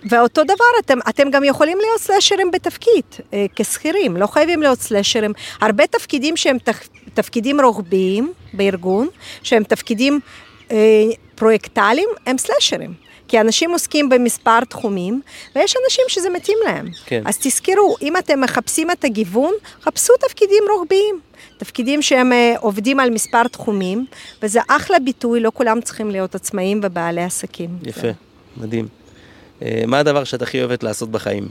ואותו 0.10 0.44
דבר, 0.44 0.80
אתם, 0.80 0.98
אתם 1.10 1.30
גם 1.30 1.44
יכולים 1.44 1.78
להיות 1.78 2.02
סלשרים 2.02 2.52
בתפקיד, 2.52 3.06
אה, 3.34 3.46
כשכירים, 3.56 4.18
לא 4.18 4.28
חייבים 4.28 4.62
להיות 4.62 4.80
סלשרים. 4.80 5.34
הרבה 5.62 5.88
תפקידים 5.88 6.38
שהם 6.38 6.58
תפ, 6.58 6.88
תפקידים 7.14 7.62
רוחביים 7.62 8.34
בארגון, 8.54 9.08
שהם 9.44 9.64
תפקידים 9.64 10.20
אה, 10.72 10.78
פרויקטליים, 11.36 12.10
הם 12.26 12.38
סלשרים. 12.38 12.94
כי 13.28 13.42
אנשים 13.42 13.72
עוסקים 13.72 14.10
במספר 14.10 14.60
תחומים, 14.64 15.22
ויש 15.56 15.76
אנשים 15.86 16.06
שזה 16.08 16.30
מתאים 16.30 16.58
להם. 16.66 16.88
כן. 17.06 17.24
אז 17.26 17.38
תזכרו, 17.38 17.96
אם 18.02 18.18
אתם 18.18 18.42
מחפשים 18.42 18.92
את 18.92 19.04
הגיוון, 19.04 19.54
חפשו 19.82 20.14
תפקידים 20.20 20.64
רוחביים. 20.72 21.20
תפקידים 21.58 22.02
שהם 22.02 22.34
אה, 22.34 22.54
עובדים 22.60 23.00
על 23.00 23.10
מספר 23.10 23.48
תחומים, 23.48 24.06
וזה 24.44 24.60
אחלה 24.68 25.00
ביטוי, 25.00 25.40
לא 25.40 25.52
כולם 25.54 25.82
צריכים 25.82 26.12
להיות 26.12 26.36
עצמאים 26.36 26.80
ובעלי 26.84 27.24
עסקים. 27.24 27.70
יפה, 27.84 28.02
זה. 28.02 28.12
מדהים. 28.58 29.03
אה, 29.62 29.84
מה 29.88 30.00
הדבר 30.00 30.24
שאת 30.24 30.42
הכי 30.42 30.60
אוהבת 30.60 30.84
לעשות 30.84 31.12
בחיים? 31.12 31.48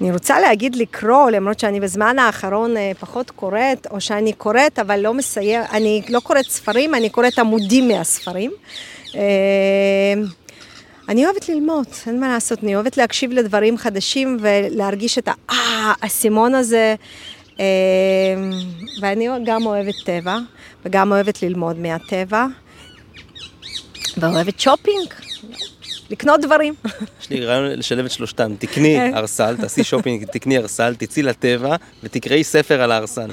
אני 0.00 0.12
רוצה 0.12 0.40
להגיד 0.40 0.76
לקרוא, 0.76 1.30
למרות 1.30 1.58
שאני 1.58 1.80
בזמן 1.80 2.18
האחרון 2.18 2.76
אה, 2.76 2.92
פחות 3.00 3.30
קוראת, 3.30 3.86
או 3.90 4.00
שאני 4.00 4.32
קוראת 4.32 4.78
אבל 4.78 5.00
לא 5.00 5.14
מסיים, 5.14 5.60
אני 5.72 6.02
לא 6.08 6.20
קוראת 6.20 6.44
ספרים, 6.44 6.94
אני 6.94 7.10
קוראת 7.10 7.38
עמודים 7.38 7.88
מהספרים. 7.88 8.50
אה, 9.14 10.14
אני 11.08 11.26
אוהבת 11.26 11.48
ללמוד, 11.48 11.86
אין 12.06 12.20
מה 12.20 12.28
לעשות, 12.28 12.58
אני 12.62 12.74
אוהבת 12.74 12.96
להקשיב 12.96 13.32
לדברים 13.32 13.78
חדשים 13.78 14.36
ולהרגיש 14.40 15.18
את 15.18 15.28
האסימון 15.48 16.54
הזה. 16.54 16.94
ואני 19.00 19.28
גם 19.44 19.66
אוהבת 19.66 19.94
טבע, 20.04 20.38
וגם 20.84 21.12
אוהבת 21.12 21.42
ללמוד 21.42 21.78
מהטבע. 21.78 22.46
ואוהבת 24.18 24.60
שופינג, 24.60 25.14
לקנות 26.10 26.40
דברים. 26.40 26.74
יש 27.20 27.30
לי 27.30 27.46
רעיון 27.46 27.64
לשלב 27.64 28.04
את 28.04 28.10
שלושתם, 28.10 28.54
תקני 28.58 28.94
כן. 28.96 29.16
ערסל, 29.16 29.56
תעשי 29.60 29.84
שופינג, 29.84 30.24
תקני 30.24 30.58
ערסל, 30.58 30.94
תצאי 30.94 31.22
לטבע 31.22 31.76
ותקראי 32.02 32.44
ספר 32.44 32.82
על 32.82 32.92
הערסל. 32.92 33.30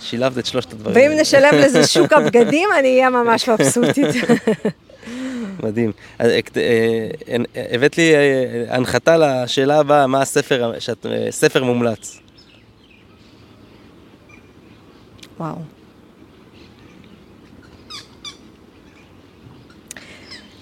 שילבת 0.00 0.38
את 0.38 0.46
שלושת 0.46 0.72
הדברים. 0.72 0.96
ואם 0.96 1.20
נשלב 1.20 1.54
לזה 1.54 1.86
שוק 1.86 2.12
הבגדים, 2.12 2.68
אני 2.78 2.88
אהיה 2.88 3.10
ממש 3.10 3.48
מבסוטית. 3.48 4.06
מדהים. 5.62 5.92
אה, 6.20 6.40
אה, 6.56 7.36
הבאת 7.72 7.98
לי 7.98 8.14
אה, 8.14 8.64
הנחתה 8.68 9.16
לשאלה 9.16 9.78
הבאה, 9.78 10.06
מה 10.06 10.22
הספר, 10.22 10.72
ספר 11.30 11.64
מומלץ. 11.64 12.20
וואו. 15.38 15.79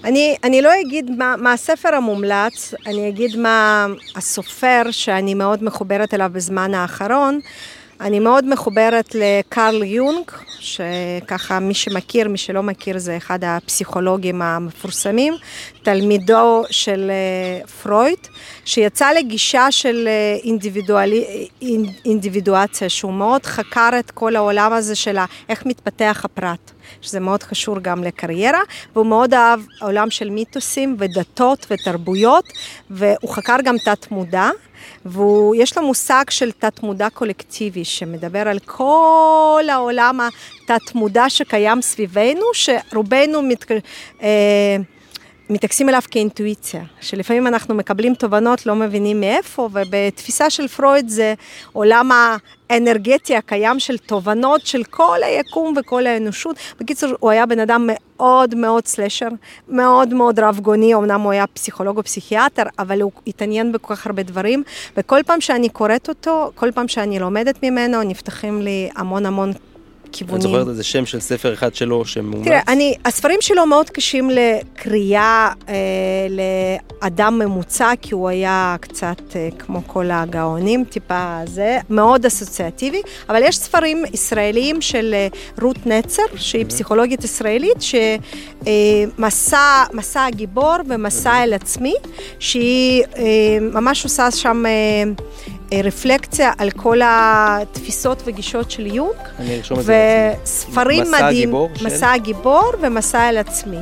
אני, 0.09 0.35
אני 0.43 0.61
לא 0.61 0.71
אגיד 0.81 1.11
מה, 1.11 1.35
מה 1.37 1.53
הספר 1.53 1.95
המומלץ, 1.95 2.73
אני 2.87 3.09
אגיד 3.09 3.37
מה 3.37 3.87
הסופר 4.15 4.81
שאני 4.91 5.33
מאוד 5.33 5.63
מחוברת 5.63 6.13
אליו 6.13 6.29
בזמן 6.33 6.73
האחרון. 6.73 7.39
אני 8.01 8.19
מאוד 8.19 8.45
מחוברת 8.45 9.15
לקרל 9.15 9.83
יונג, 9.83 10.31
שככה 10.59 11.59
מי 11.59 11.73
שמכיר, 11.73 12.27
מי 12.29 12.37
שלא 12.37 12.63
מכיר, 12.63 12.97
זה 12.97 13.17
אחד 13.17 13.39
הפסיכולוגים 13.43 14.41
המפורסמים, 14.41 15.33
תלמידו 15.83 16.63
של 16.69 17.11
אה, 17.11 17.67
פרויד, 17.67 18.19
שיצא 18.65 19.11
לגישה 19.11 19.71
של 19.71 20.07
אה, 20.07 20.37
אינדיבידואל... 20.43 21.13
אינדיבידואציה, 22.05 22.89
שהוא 22.89 23.13
מאוד 23.13 23.45
חקר 23.45 23.89
את 23.99 24.11
כל 24.11 24.35
העולם 24.35 24.73
הזה 24.73 24.95
של 24.95 25.17
איך 25.49 25.65
מתפתח 25.65 26.21
הפרט. 26.25 26.71
שזה 27.01 27.19
מאוד 27.19 27.43
חשוב 27.43 27.79
גם 27.79 28.03
לקריירה, 28.03 28.61
והוא 28.95 29.05
מאוד 29.05 29.33
אהב 29.33 29.59
עולם 29.81 30.09
של 30.09 30.29
מיתוסים 30.29 30.95
ודתות 30.99 31.65
ותרבויות, 31.69 32.45
והוא 32.89 33.29
חקר 33.29 33.57
גם 33.63 33.75
תת 33.77 34.11
מודע. 34.11 34.49
ויש 35.05 35.77
לו 35.77 35.83
מושג 35.83 36.23
של 36.29 36.51
תת 36.51 36.83
מודע 36.83 37.09
קולקטיבי, 37.09 37.85
שמדבר 37.85 38.47
על 38.47 38.59
כל 38.59 39.63
העולם 39.71 40.19
התת 40.19 40.95
מודע 40.95 41.29
שקיים 41.29 41.81
סביבנו, 41.81 42.45
שרובנו 42.53 43.41
מת... 43.41 43.65
מתייחסים 45.49 45.89
אליו 45.89 46.01
כאינטואיציה, 46.11 46.83
שלפעמים 47.01 47.47
אנחנו 47.47 47.75
מקבלים 47.75 48.13
תובנות, 48.13 48.65
לא 48.65 48.75
מבינים 48.75 49.19
מאיפה, 49.19 49.69
ובתפיסה 49.73 50.49
של 50.49 50.67
פרויד 50.67 51.09
זה 51.09 51.33
עולם 51.73 52.09
האנרגטי 52.69 53.35
הקיים 53.35 53.79
של 53.79 53.97
תובנות 53.97 54.65
של 54.65 54.83
כל 54.83 55.17
היקום 55.23 55.73
וכל 55.79 56.07
האנושות. 56.07 56.55
בקיצור, 56.79 57.09
הוא 57.19 57.31
היה 57.31 57.45
בן 57.45 57.59
אדם 57.59 57.89
מאוד 57.89 58.55
מאוד 58.55 58.87
סלשר, 58.87 59.27
מאוד 59.69 60.13
מאוד 60.13 60.39
רב 60.39 60.59
גוני, 60.59 60.95
אמנם 60.95 61.21
הוא 61.21 61.31
היה 61.31 61.47
פסיכולוג 61.47 61.97
או 61.97 62.03
פסיכיאטר, 62.03 62.63
אבל 62.79 63.01
הוא 63.01 63.11
התעניין 63.27 63.71
בכל 63.71 63.95
כך 63.95 64.05
הרבה 64.07 64.23
דברים, 64.23 64.63
וכל 64.97 65.19
פעם 65.25 65.41
שאני 65.41 65.69
קוראת 65.69 66.09
אותו, 66.09 66.51
כל 66.55 66.71
פעם 66.71 66.87
שאני 66.87 67.19
לומדת 67.19 67.63
ממנו, 67.63 68.03
נפתחים 68.03 68.61
לי 68.61 68.89
המון 68.95 69.25
המון 69.25 69.51
כיוונים. 70.11 70.37
את 70.37 70.41
זוכרת 70.41 70.67
איזה 70.67 70.83
שם 70.83 71.05
של 71.05 71.19
ספר 71.19 71.53
אחד 71.53 71.75
שלו 71.75 72.05
שמומלץ? 72.05 72.47
תראה, 72.47 72.61
אני, 72.67 72.95
הספרים 73.05 73.37
שלו 73.41 73.65
מאוד 73.65 73.89
קשים 73.89 74.29
לקריאה 74.29 75.51
אה, 75.69 75.75
לאדם 77.01 77.39
ממוצע, 77.39 77.91
כי 78.01 78.13
הוא 78.13 78.29
היה 78.29 78.75
קצת 78.81 79.21
אה, 79.35 79.49
כמו 79.59 79.81
כל 79.87 80.11
הגאונים, 80.11 80.83
טיפה 80.83 81.39
זה, 81.45 81.77
מאוד 81.89 82.25
אסוציאטיבי, 82.25 83.01
אבל 83.29 83.41
יש 83.43 83.57
ספרים 83.57 84.03
ישראליים 84.13 84.81
של 84.81 85.13
אה, 85.13 85.27
רות 85.61 85.85
נצר, 85.85 86.23
שהיא 86.35 86.65
mm-hmm. 86.65 86.69
פסיכולוגית 86.69 87.23
ישראלית, 87.23 87.77
שמסע 88.61 89.57
אה, 89.57 90.25
הגיבור 90.25 90.75
ומסע 90.87 91.33
mm-hmm. 91.33 91.43
אל 91.43 91.53
עצמי, 91.53 91.93
שהיא 92.39 93.03
אה, 93.17 93.23
ממש 93.61 94.03
עושה 94.03 94.31
שם... 94.31 94.65
אה, 94.65 95.03
רפלקציה 95.73 96.51
על 96.57 96.71
כל 96.71 96.99
התפיסות 97.03 98.21
וגישות 98.25 98.71
של 98.71 98.85
יונג. 98.85 99.15
אני 99.39 99.57
ארשום 99.57 99.79
את 99.79 99.85
זה 99.85 100.33
וספרים 100.43 101.03
מדהים, 101.11 101.53
מסע 101.81 102.11
הגיבור 102.11 102.71
ומסע 102.81 103.29
אל 103.29 103.37
עצמי. 103.37 103.77
אה, 103.77 103.81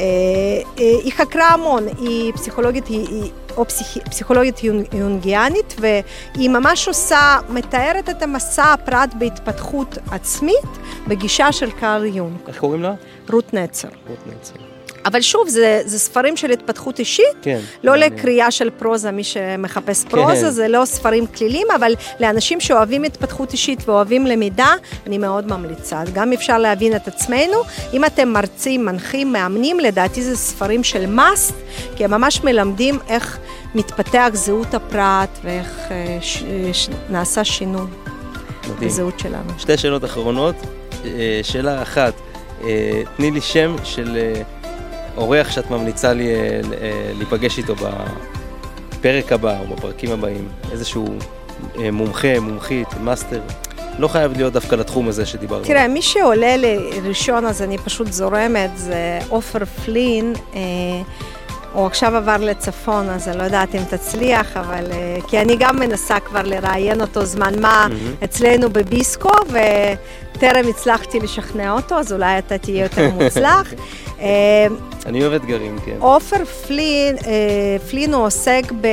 אה, 0.00 0.60
היא 0.78 1.12
חקרה 1.12 1.48
המון, 1.48 1.86
היא 1.98 2.32
פסיכולוגית, 2.32 2.86
היא, 2.86 3.08
היא 3.08 3.30
או 3.56 3.64
פסיכ... 3.64 4.08
פסיכולוגית 4.08 4.60
יונגיאנית, 4.92 5.74
והיא 5.80 6.50
ממש 6.50 6.88
עושה, 6.88 7.38
מתארת 7.48 8.08
את 8.08 8.22
המסע 8.22 8.72
הפרט 8.72 9.14
בהתפתחות 9.18 9.98
עצמית 10.10 10.68
בגישה 11.08 11.52
של 11.52 11.70
קארל 11.70 12.04
יונג. 12.04 12.36
איך 12.48 12.58
קוראים 12.58 12.82
לה? 12.82 12.94
רות 13.30 13.54
נצר. 13.54 13.88
רות 14.08 14.26
נצר. 14.26 14.73
אבל 15.06 15.20
שוב, 15.20 15.48
זה, 15.48 15.82
זה 15.84 15.98
ספרים 15.98 16.36
של 16.36 16.50
התפתחות 16.50 16.98
אישית, 16.98 17.26
כן, 17.42 17.60
לא 17.84 17.94
אני... 17.94 18.00
לקריאה 18.00 18.50
של 18.50 18.70
פרוזה, 18.70 19.10
מי 19.10 19.24
שמחפש 19.24 20.04
פרוזה, 20.04 20.46
כן. 20.46 20.50
זה 20.50 20.68
לא 20.68 20.84
ספרים 20.84 21.26
כלילים, 21.26 21.66
אבל 21.76 21.94
לאנשים 22.20 22.60
שאוהבים 22.60 23.02
התפתחות 23.02 23.52
אישית 23.52 23.88
ואוהבים 23.88 24.26
למידה, 24.26 24.72
אני 25.06 25.18
מאוד 25.18 25.52
ממליצה. 25.52 26.02
גם 26.12 26.32
אפשר 26.32 26.58
להבין 26.58 26.96
את 26.96 27.08
עצמנו. 27.08 27.56
אם 27.92 28.04
אתם 28.04 28.28
מרצים, 28.28 28.84
מנחים, 28.84 29.32
מאמנים, 29.32 29.80
לדעתי 29.80 30.22
זה 30.22 30.36
ספרים 30.36 30.84
של 30.84 31.06
מאסט, 31.06 31.54
כי 31.96 32.04
הם 32.04 32.10
ממש 32.10 32.44
מלמדים 32.44 32.98
איך 33.08 33.38
מתפתח 33.74 34.28
זהות 34.32 34.74
הפרט 34.74 35.38
ואיך 35.44 35.78
אה, 35.90 36.18
ש, 36.20 36.42
ש, 36.72 36.88
נעשה 37.10 37.44
שינוי 37.44 37.86
בזהות 38.80 39.18
שלנו. 39.18 39.52
שתי 39.58 39.76
שאלות 39.76 40.04
אחרונות. 40.04 40.54
אה, 41.04 41.40
שאלה 41.42 41.82
אחת, 41.82 42.14
אה, 42.64 43.02
תני 43.16 43.30
לי 43.30 43.40
שם 43.40 43.76
של 43.84 44.18
אורח 45.16 45.50
שאת 45.50 45.70
ממליצה 45.70 46.12
לי 46.12 46.34
אה, 46.34 46.60
אה, 46.80 47.12
להיפגש 47.16 47.58
איתו 47.58 47.74
בפרק 47.74 49.32
הבא 49.32 49.58
או 49.60 49.76
בפרקים 49.76 50.10
הבאים, 50.10 50.48
איזשהו 50.72 51.06
אה, 51.78 51.90
מומחה, 51.90 52.40
מומחית, 52.40 52.88
מאסטר? 53.00 53.40
לא 53.98 54.08
חייב 54.08 54.32
להיות 54.36 54.52
דווקא 54.52 54.74
לתחום 54.74 55.08
הזה 55.08 55.26
שדיברנו. 55.26 55.64
תראה, 55.64 55.88
מי 55.88 56.02
שעולה 56.02 56.56
לראשון, 56.56 57.46
אז 57.46 57.62
אני 57.62 57.78
פשוט 57.78 58.12
זורמת, 58.12 58.70
זה 58.76 59.18
עופר 59.28 59.64
פלין. 59.64 60.32
אה, 60.54 60.60
הוא 61.74 61.86
עכשיו 61.86 62.16
עבר 62.16 62.36
לצפון, 62.36 63.08
אז 63.08 63.28
אני 63.28 63.38
לא 63.38 63.42
יודעת 63.42 63.74
אם 63.74 63.80
תצליח, 63.90 64.56
אבל... 64.56 64.84
אה, 64.92 65.16
כי 65.28 65.38
אני 65.38 65.56
גם 65.58 65.78
מנסה 65.78 66.20
כבר 66.20 66.42
לראיין 66.42 67.00
אותו 67.00 67.24
זמן 67.24 67.60
מה 67.60 67.86
mm-hmm. 67.90 68.24
אצלנו 68.24 68.70
בביסקו, 68.70 69.32
וטרם 69.48 70.68
הצלחתי 70.68 71.20
לשכנע 71.20 71.72
אותו, 71.72 71.94
אז 71.94 72.12
אולי 72.12 72.38
אתה 72.38 72.58
תהיה 72.58 72.82
יותר 72.82 73.10
מוצלח. 73.18 73.74
אה, 74.20 74.66
אני 75.06 75.22
אוהב 75.22 75.32
אתגרים, 75.32 75.78
כן. 75.84 75.96
עופר 75.98 76.44
פלין, 76.44 77.16
פלין 77.90 78.14
הוא 78.14 78.26
עוסק 78.26 78.72
ב... 78.80 78.86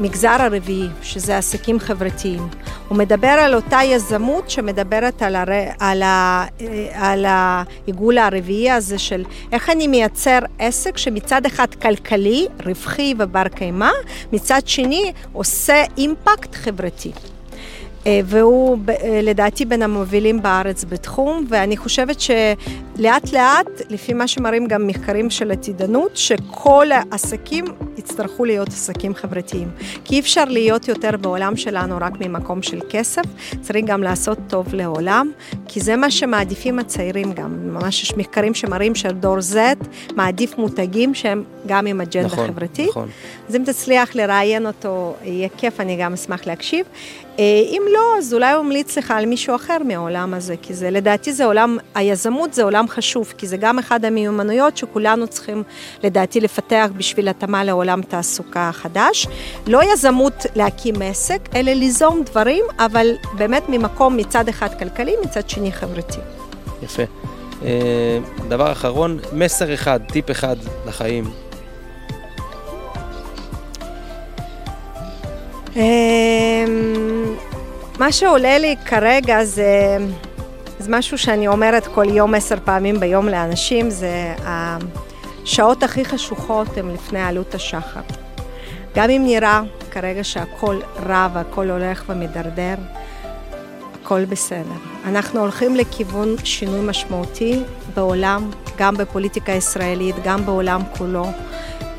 מגזר 0.00 0.36
הרביעי, 0.40 0.88
שזה 1.02 1.38
עסקים 1.38 1.78
חברתיים. 1.78 2.48
הוא 2.88 2.98
מדבר 2.98 3.28
על 3.28 3.54
אותה 3.54 3.78
יזמות 3.84 4.50
שמדברת 4.50 5.22
על, 5.22 5.36
הר... 5.36 5.48
על, 5.78 6.02
ה... 6.02 6.44
על 6.92 7.24
העיגול 7.28 8.18
הרביעי 8.18 8.70
הזה 8.70 8.98
של 8.98 9.24
איך 9.52 9.70
אני 9.70 9.86
מייצר 9.86 10.38
עסק 10.58 10.96
שמצד 10.96 11.46
אחד 11.46 11.74
כלכלי, 11.74 12.46
רווחי 12.66 13.14
ובר 13.18 13.48
קיימא, 13.48 13.90
מצד 14.32 14.60
שני 14.66 15.12
עושה 15.32 15.84
אימפקט 15.98 16.54
חברתי. 16.54 17.12
אה, 18.06 18.20
והוא 18.24 18.78
אה, 18.88 19.20
לדעתי 19.22 19.64
בין 19.64 19.82
המובילים 19.82 20.42
בארץ 20.42 20.84
בתחום, 20.84 21.46
ואני 21.48 21.76
חושבת 21.76 22.20
שלאט 22.20 23.32
לאט, 23.32 23.66
לפי 23.90 24.12
מה 24.12 24.28
שמראים 24.28 24.66
גם 24.66 24.86
מחקרים 24.86 25.30
של 25.30 25.50
עתידנות, 25.50 26.16
שכל 26.16 26.86
העסקים 26.92 27.64
יצטרכו 27.96 28.44
להיות 28.44 28.68
עסקים 28.68 29.14
חברתיים. 29.14 29.68
כי 30.04 30.14
אי 30.14 30.20
אפשר 30.20 30.44
להיות 30.44 30.88
יותר 30.88 31.10
בעולם 31.20 31.56
שלנו 31.56 31.96
רק 32.00 32.12
ממקום 32.20 32.62
של 32.62 32.80
כסף, 32.90 33.22
צריך 33.60 33.84
גם 33.84 34.02
לעשות 34.02 34.38
טוב 34.48 34.74
לעולם, 34.74 35.30
כי 35.68 35.80
זה 35.80 35.96
מה 35.96 36.10
שמעדיפים 36.10 36.78
הצעירים 36.78 37.32
גם. 37.32 37.74
ממש 37.74 38.02
יש 38.02 38.16
מחקרים 38.16 38.54
שמראים 38.54 38.94
שהדור 38.94 39.38
Z 39.38 39.56
מעדיף 40.16 40.58
מותגים 40.58 41.14
שהם 41.14 41.44
גם 41.66 41.86
עם 41.86 42.00
אג'נדה 42.00 42.26
נכון, 42.26 42.46
חברתית. 42.46 42.88
נכון. 42.88 43.08
אז 43.48 43.56
אם 43.56 43.62
תצליח 43.66 44.14
לראיין 44.14 44.66
אותו, 44.66 45.14
יהיה 45.24 45.48
כיף, 45.56 45.80
אני 45.80 45.96
גם 45.96 46.12
אשמח 46.12 46.46
להקשיב. 46.46 46.86
אה, 47.40 47.62
אם 47.68 47.82
לא, 47.92 48.18
אז 48.18 48.34
אולי 48.34 48.52
הוא 48.52 48.64
ממליץ 48.64 48.98
לך 48.98 49.10
על 49.10 49.26
מישהו 49.26 49.54
אחר 49.54 49.76
מהעולם 49.84 50.34
הזה, 50.34 50.54
כי 50.62 50.74
זה, 50.74 50.90
לדעתי 50.90 51.32
זה 51.32 51.44
עולם, 51.44 51.78
היזמות 51.94 52.54
זה 52.54 52.62
עולם 52.62 52.88
חשוב, 52.88 53.34
כי 53.38 53.46
זה 53.46 53.56
גם 53.56 53.78
אחד 53.78 54.04
המיומנויות 54.04 54.76
שכולנו 54.76 55.26
צריכים, 55.26 55.62
לדעתי, 56.02 56.40
לפתח 56.40 56.88
בשביל 56.96 57.28
התאמה 57.28 57.64
לעולם 57.64 58.02
תעסוקה 58.02 58.70
חדש. 58.72 59.26
לא 59.66 59.92
יזמות 59.92 60.46
להקים 60.56 60.94
עסק, 61.02 61.40
אלא 61.54 61.72
ליזום 61.72 62.22
דברים, 62.22 62.64
אבל 62.78 63.06
באמת 63.38 63.62
ממקום 63.68 64.16
מצד 64.16 64.48
אחד 64.48 64.78
כלכלי, 64.78 65.14
מצד 65.24 65.50
שני 65.50 65.72
חברתי. 65.72 66.20
יפה. 66.82 67.02
אה, 67.64 68.18
דבר 68.48 68.72
אחרון, 68.72 69.18
מסר 69.32 69.74
אחד, 69.74 70.00
טיפ 70.12 70.30
אחד 70.30 70.56
לחיים. 70.86 71.24
מה 77.98 78.12
שעולה 78.12 78.58
לי 78.58 78.76
כרגע 78.84 79.44
זה, 79.44 79.96
זה 80.78 80.90
משהו 80.96 81.18
שאני 81.18 81.48
אומרת 81.48 81.86
כל 81.86 82.08
יום 82.08 82.34
עשר 82.34 82.56
פעמים 82.64 83.00
ביום 83.00 83.28
לאנשים, 83.28 83.90
זה 83.90 84.34
השעות 84.44 85.82
הכי 85.82 86.04
חשוכות 86.04 86.76
הן 86.76 86.90
לפני 86.90 87.22
עלות 87.22 87.54
השחר. 87.54 88.00
גם 88.94 89.10
אם 89.10 89.22
נראה 89.24 89.62
כרגע 89.90 90.24
שהכל 90.24 90.80
רע 91.06 91.28
והכל 91.34 91.70
הולך 91.70 92.04
ומדרדר, 92.08 92.74
הכל 94.02 94.24
בסדר. 94.24 94.78
אנחנו 95.04 95.40
הולכים 95.40 95.76
לכיוון 95.76 96.36
שינוי 96.44 96.80
משמעותי 96.80 97.62
בעולם, 97.94 98.50
גם 98.78 98.96
בפוליטיקה 98.96 99.52
הישראלית, 99.52 100.16
גם 100.24 100.46
בעולם 100.46 100.80
כולו. 100.98 101.26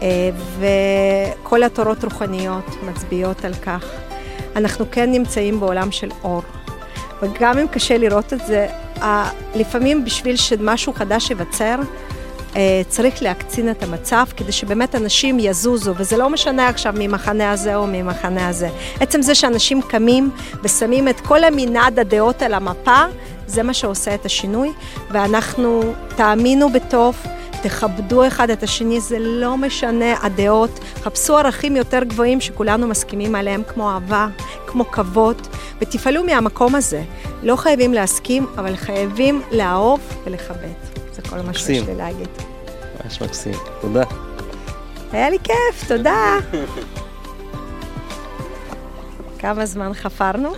אה, 0.02 0.30
וכל 0.60 1.64
התורות 1.64 2.04
רוחניות 2.04 2.66
מצביעות 2.84 3.46
על 3.46 3.54
כך. 3.54 3.86
אנחנו 4.56 4.86
כן 4.92 5.12
נמצאים 5.12 5.60
בעולם 5.60 5.92
של 5.92 6.10
אור, 6.24 6.42
וגם 7.22 7.58
אם 7.58 7.68
קשה 7.68 7.98
לראות 7.98 8.34
את 8.34 8.46
זה, 8.46 8.68
לפעמים 9.56 10.06
בשביל 10.06 10.36
שמשהו 10.36 10.94
חדש 10.94 11.30
ייווצר, 11.30 11.76
אה, 12.56 12.82
צריך 12.88 13.24
להקצין 13.24 13.72
את 13.72 13.84
המצב 13.84 14.26
כדי 14.38 14.52
שבאמת 14.52 14.96
אנשים 14.96 15.40
יזוזו, 15.40 15.94
וזה 15.98 16.18
לא 16.18 16.30
משנה 16.30 16.68
עכשיו 16.70 16.94
ממחנה 16.98 17.52
הזה 17.52 17.76
או 17.76 17.88
ממחנה 17.88 18.48
הזה. 18.48 18.70
עצם 19.00 19.22
זה 19.22 19.36
שאנשים 19.36 19.82
קמים 19.82 20.30
ושמים 20.64 21.08
את 21.08 21.20
כל 21.20 21.44
המנעד 21.44 22.00
הדעות 22.00 22.42
על 22.42 22.54
המפה, 22.54 23.04
זה 23.48 23.64
מה 23.64 23.74
שעושה 23.74 24.16
את 24.16 24.26
השינוי, 24.26 24.72
ואנחנו, 25.12 25.94
תאמינו 26.16 26.70
בטוב, 26.70 27.16
תכבדו 27.62 28.28
אחד 28.28 28.50
את 28.50 28.64
השני, 28.64 29.02
זה 29.02 29.20
לא 29.20 29.58
משנה 29.58 30.14
הדעות, 30.22 30.80
חפשו 30.96 31.38
ערכים 31.38 31.76
יותר 31.76 32.04
גבוהים 32.04 32.42
שכולנו 32.42 32.88
מסכימים 32.88 33.36
עליהם, 33.36 33.64
כמו 33.64 33.92
אהבה, 33.92 34.28
כמו 34.68 34.92
כבוד, 34.92 35.48
ותפעלו 35.82 36.24
מהמקום 36.24 36.76
הזה. 36.76 37.04
לא 37.44 37.56
חייבים 37.56 37.94
להסכים, 37.94 38.48
אבל 38.58 38.76
חייבים 38.76 39.42
לאהוב 39.52 40.00
ולכבד. 40.26 40.74
זה 41.14 41.22
כל 41.22 41.42
מה 41.42 41.54
שיש 41.54 41.88
לי 41.88 41.96
להגיד. 41.96 42.28
ממש 43.04 43.22
מקסים. 43.22 43.54
תודה. 43.82 44.04
היה 45.12 45.30
לי 45.30 45.38
כיף, 45.44 45.88
תודה. 45.88 46.38
כמה 49.40 49.66
זמן 49.66 49.94
חפרנו? 49.94 50.54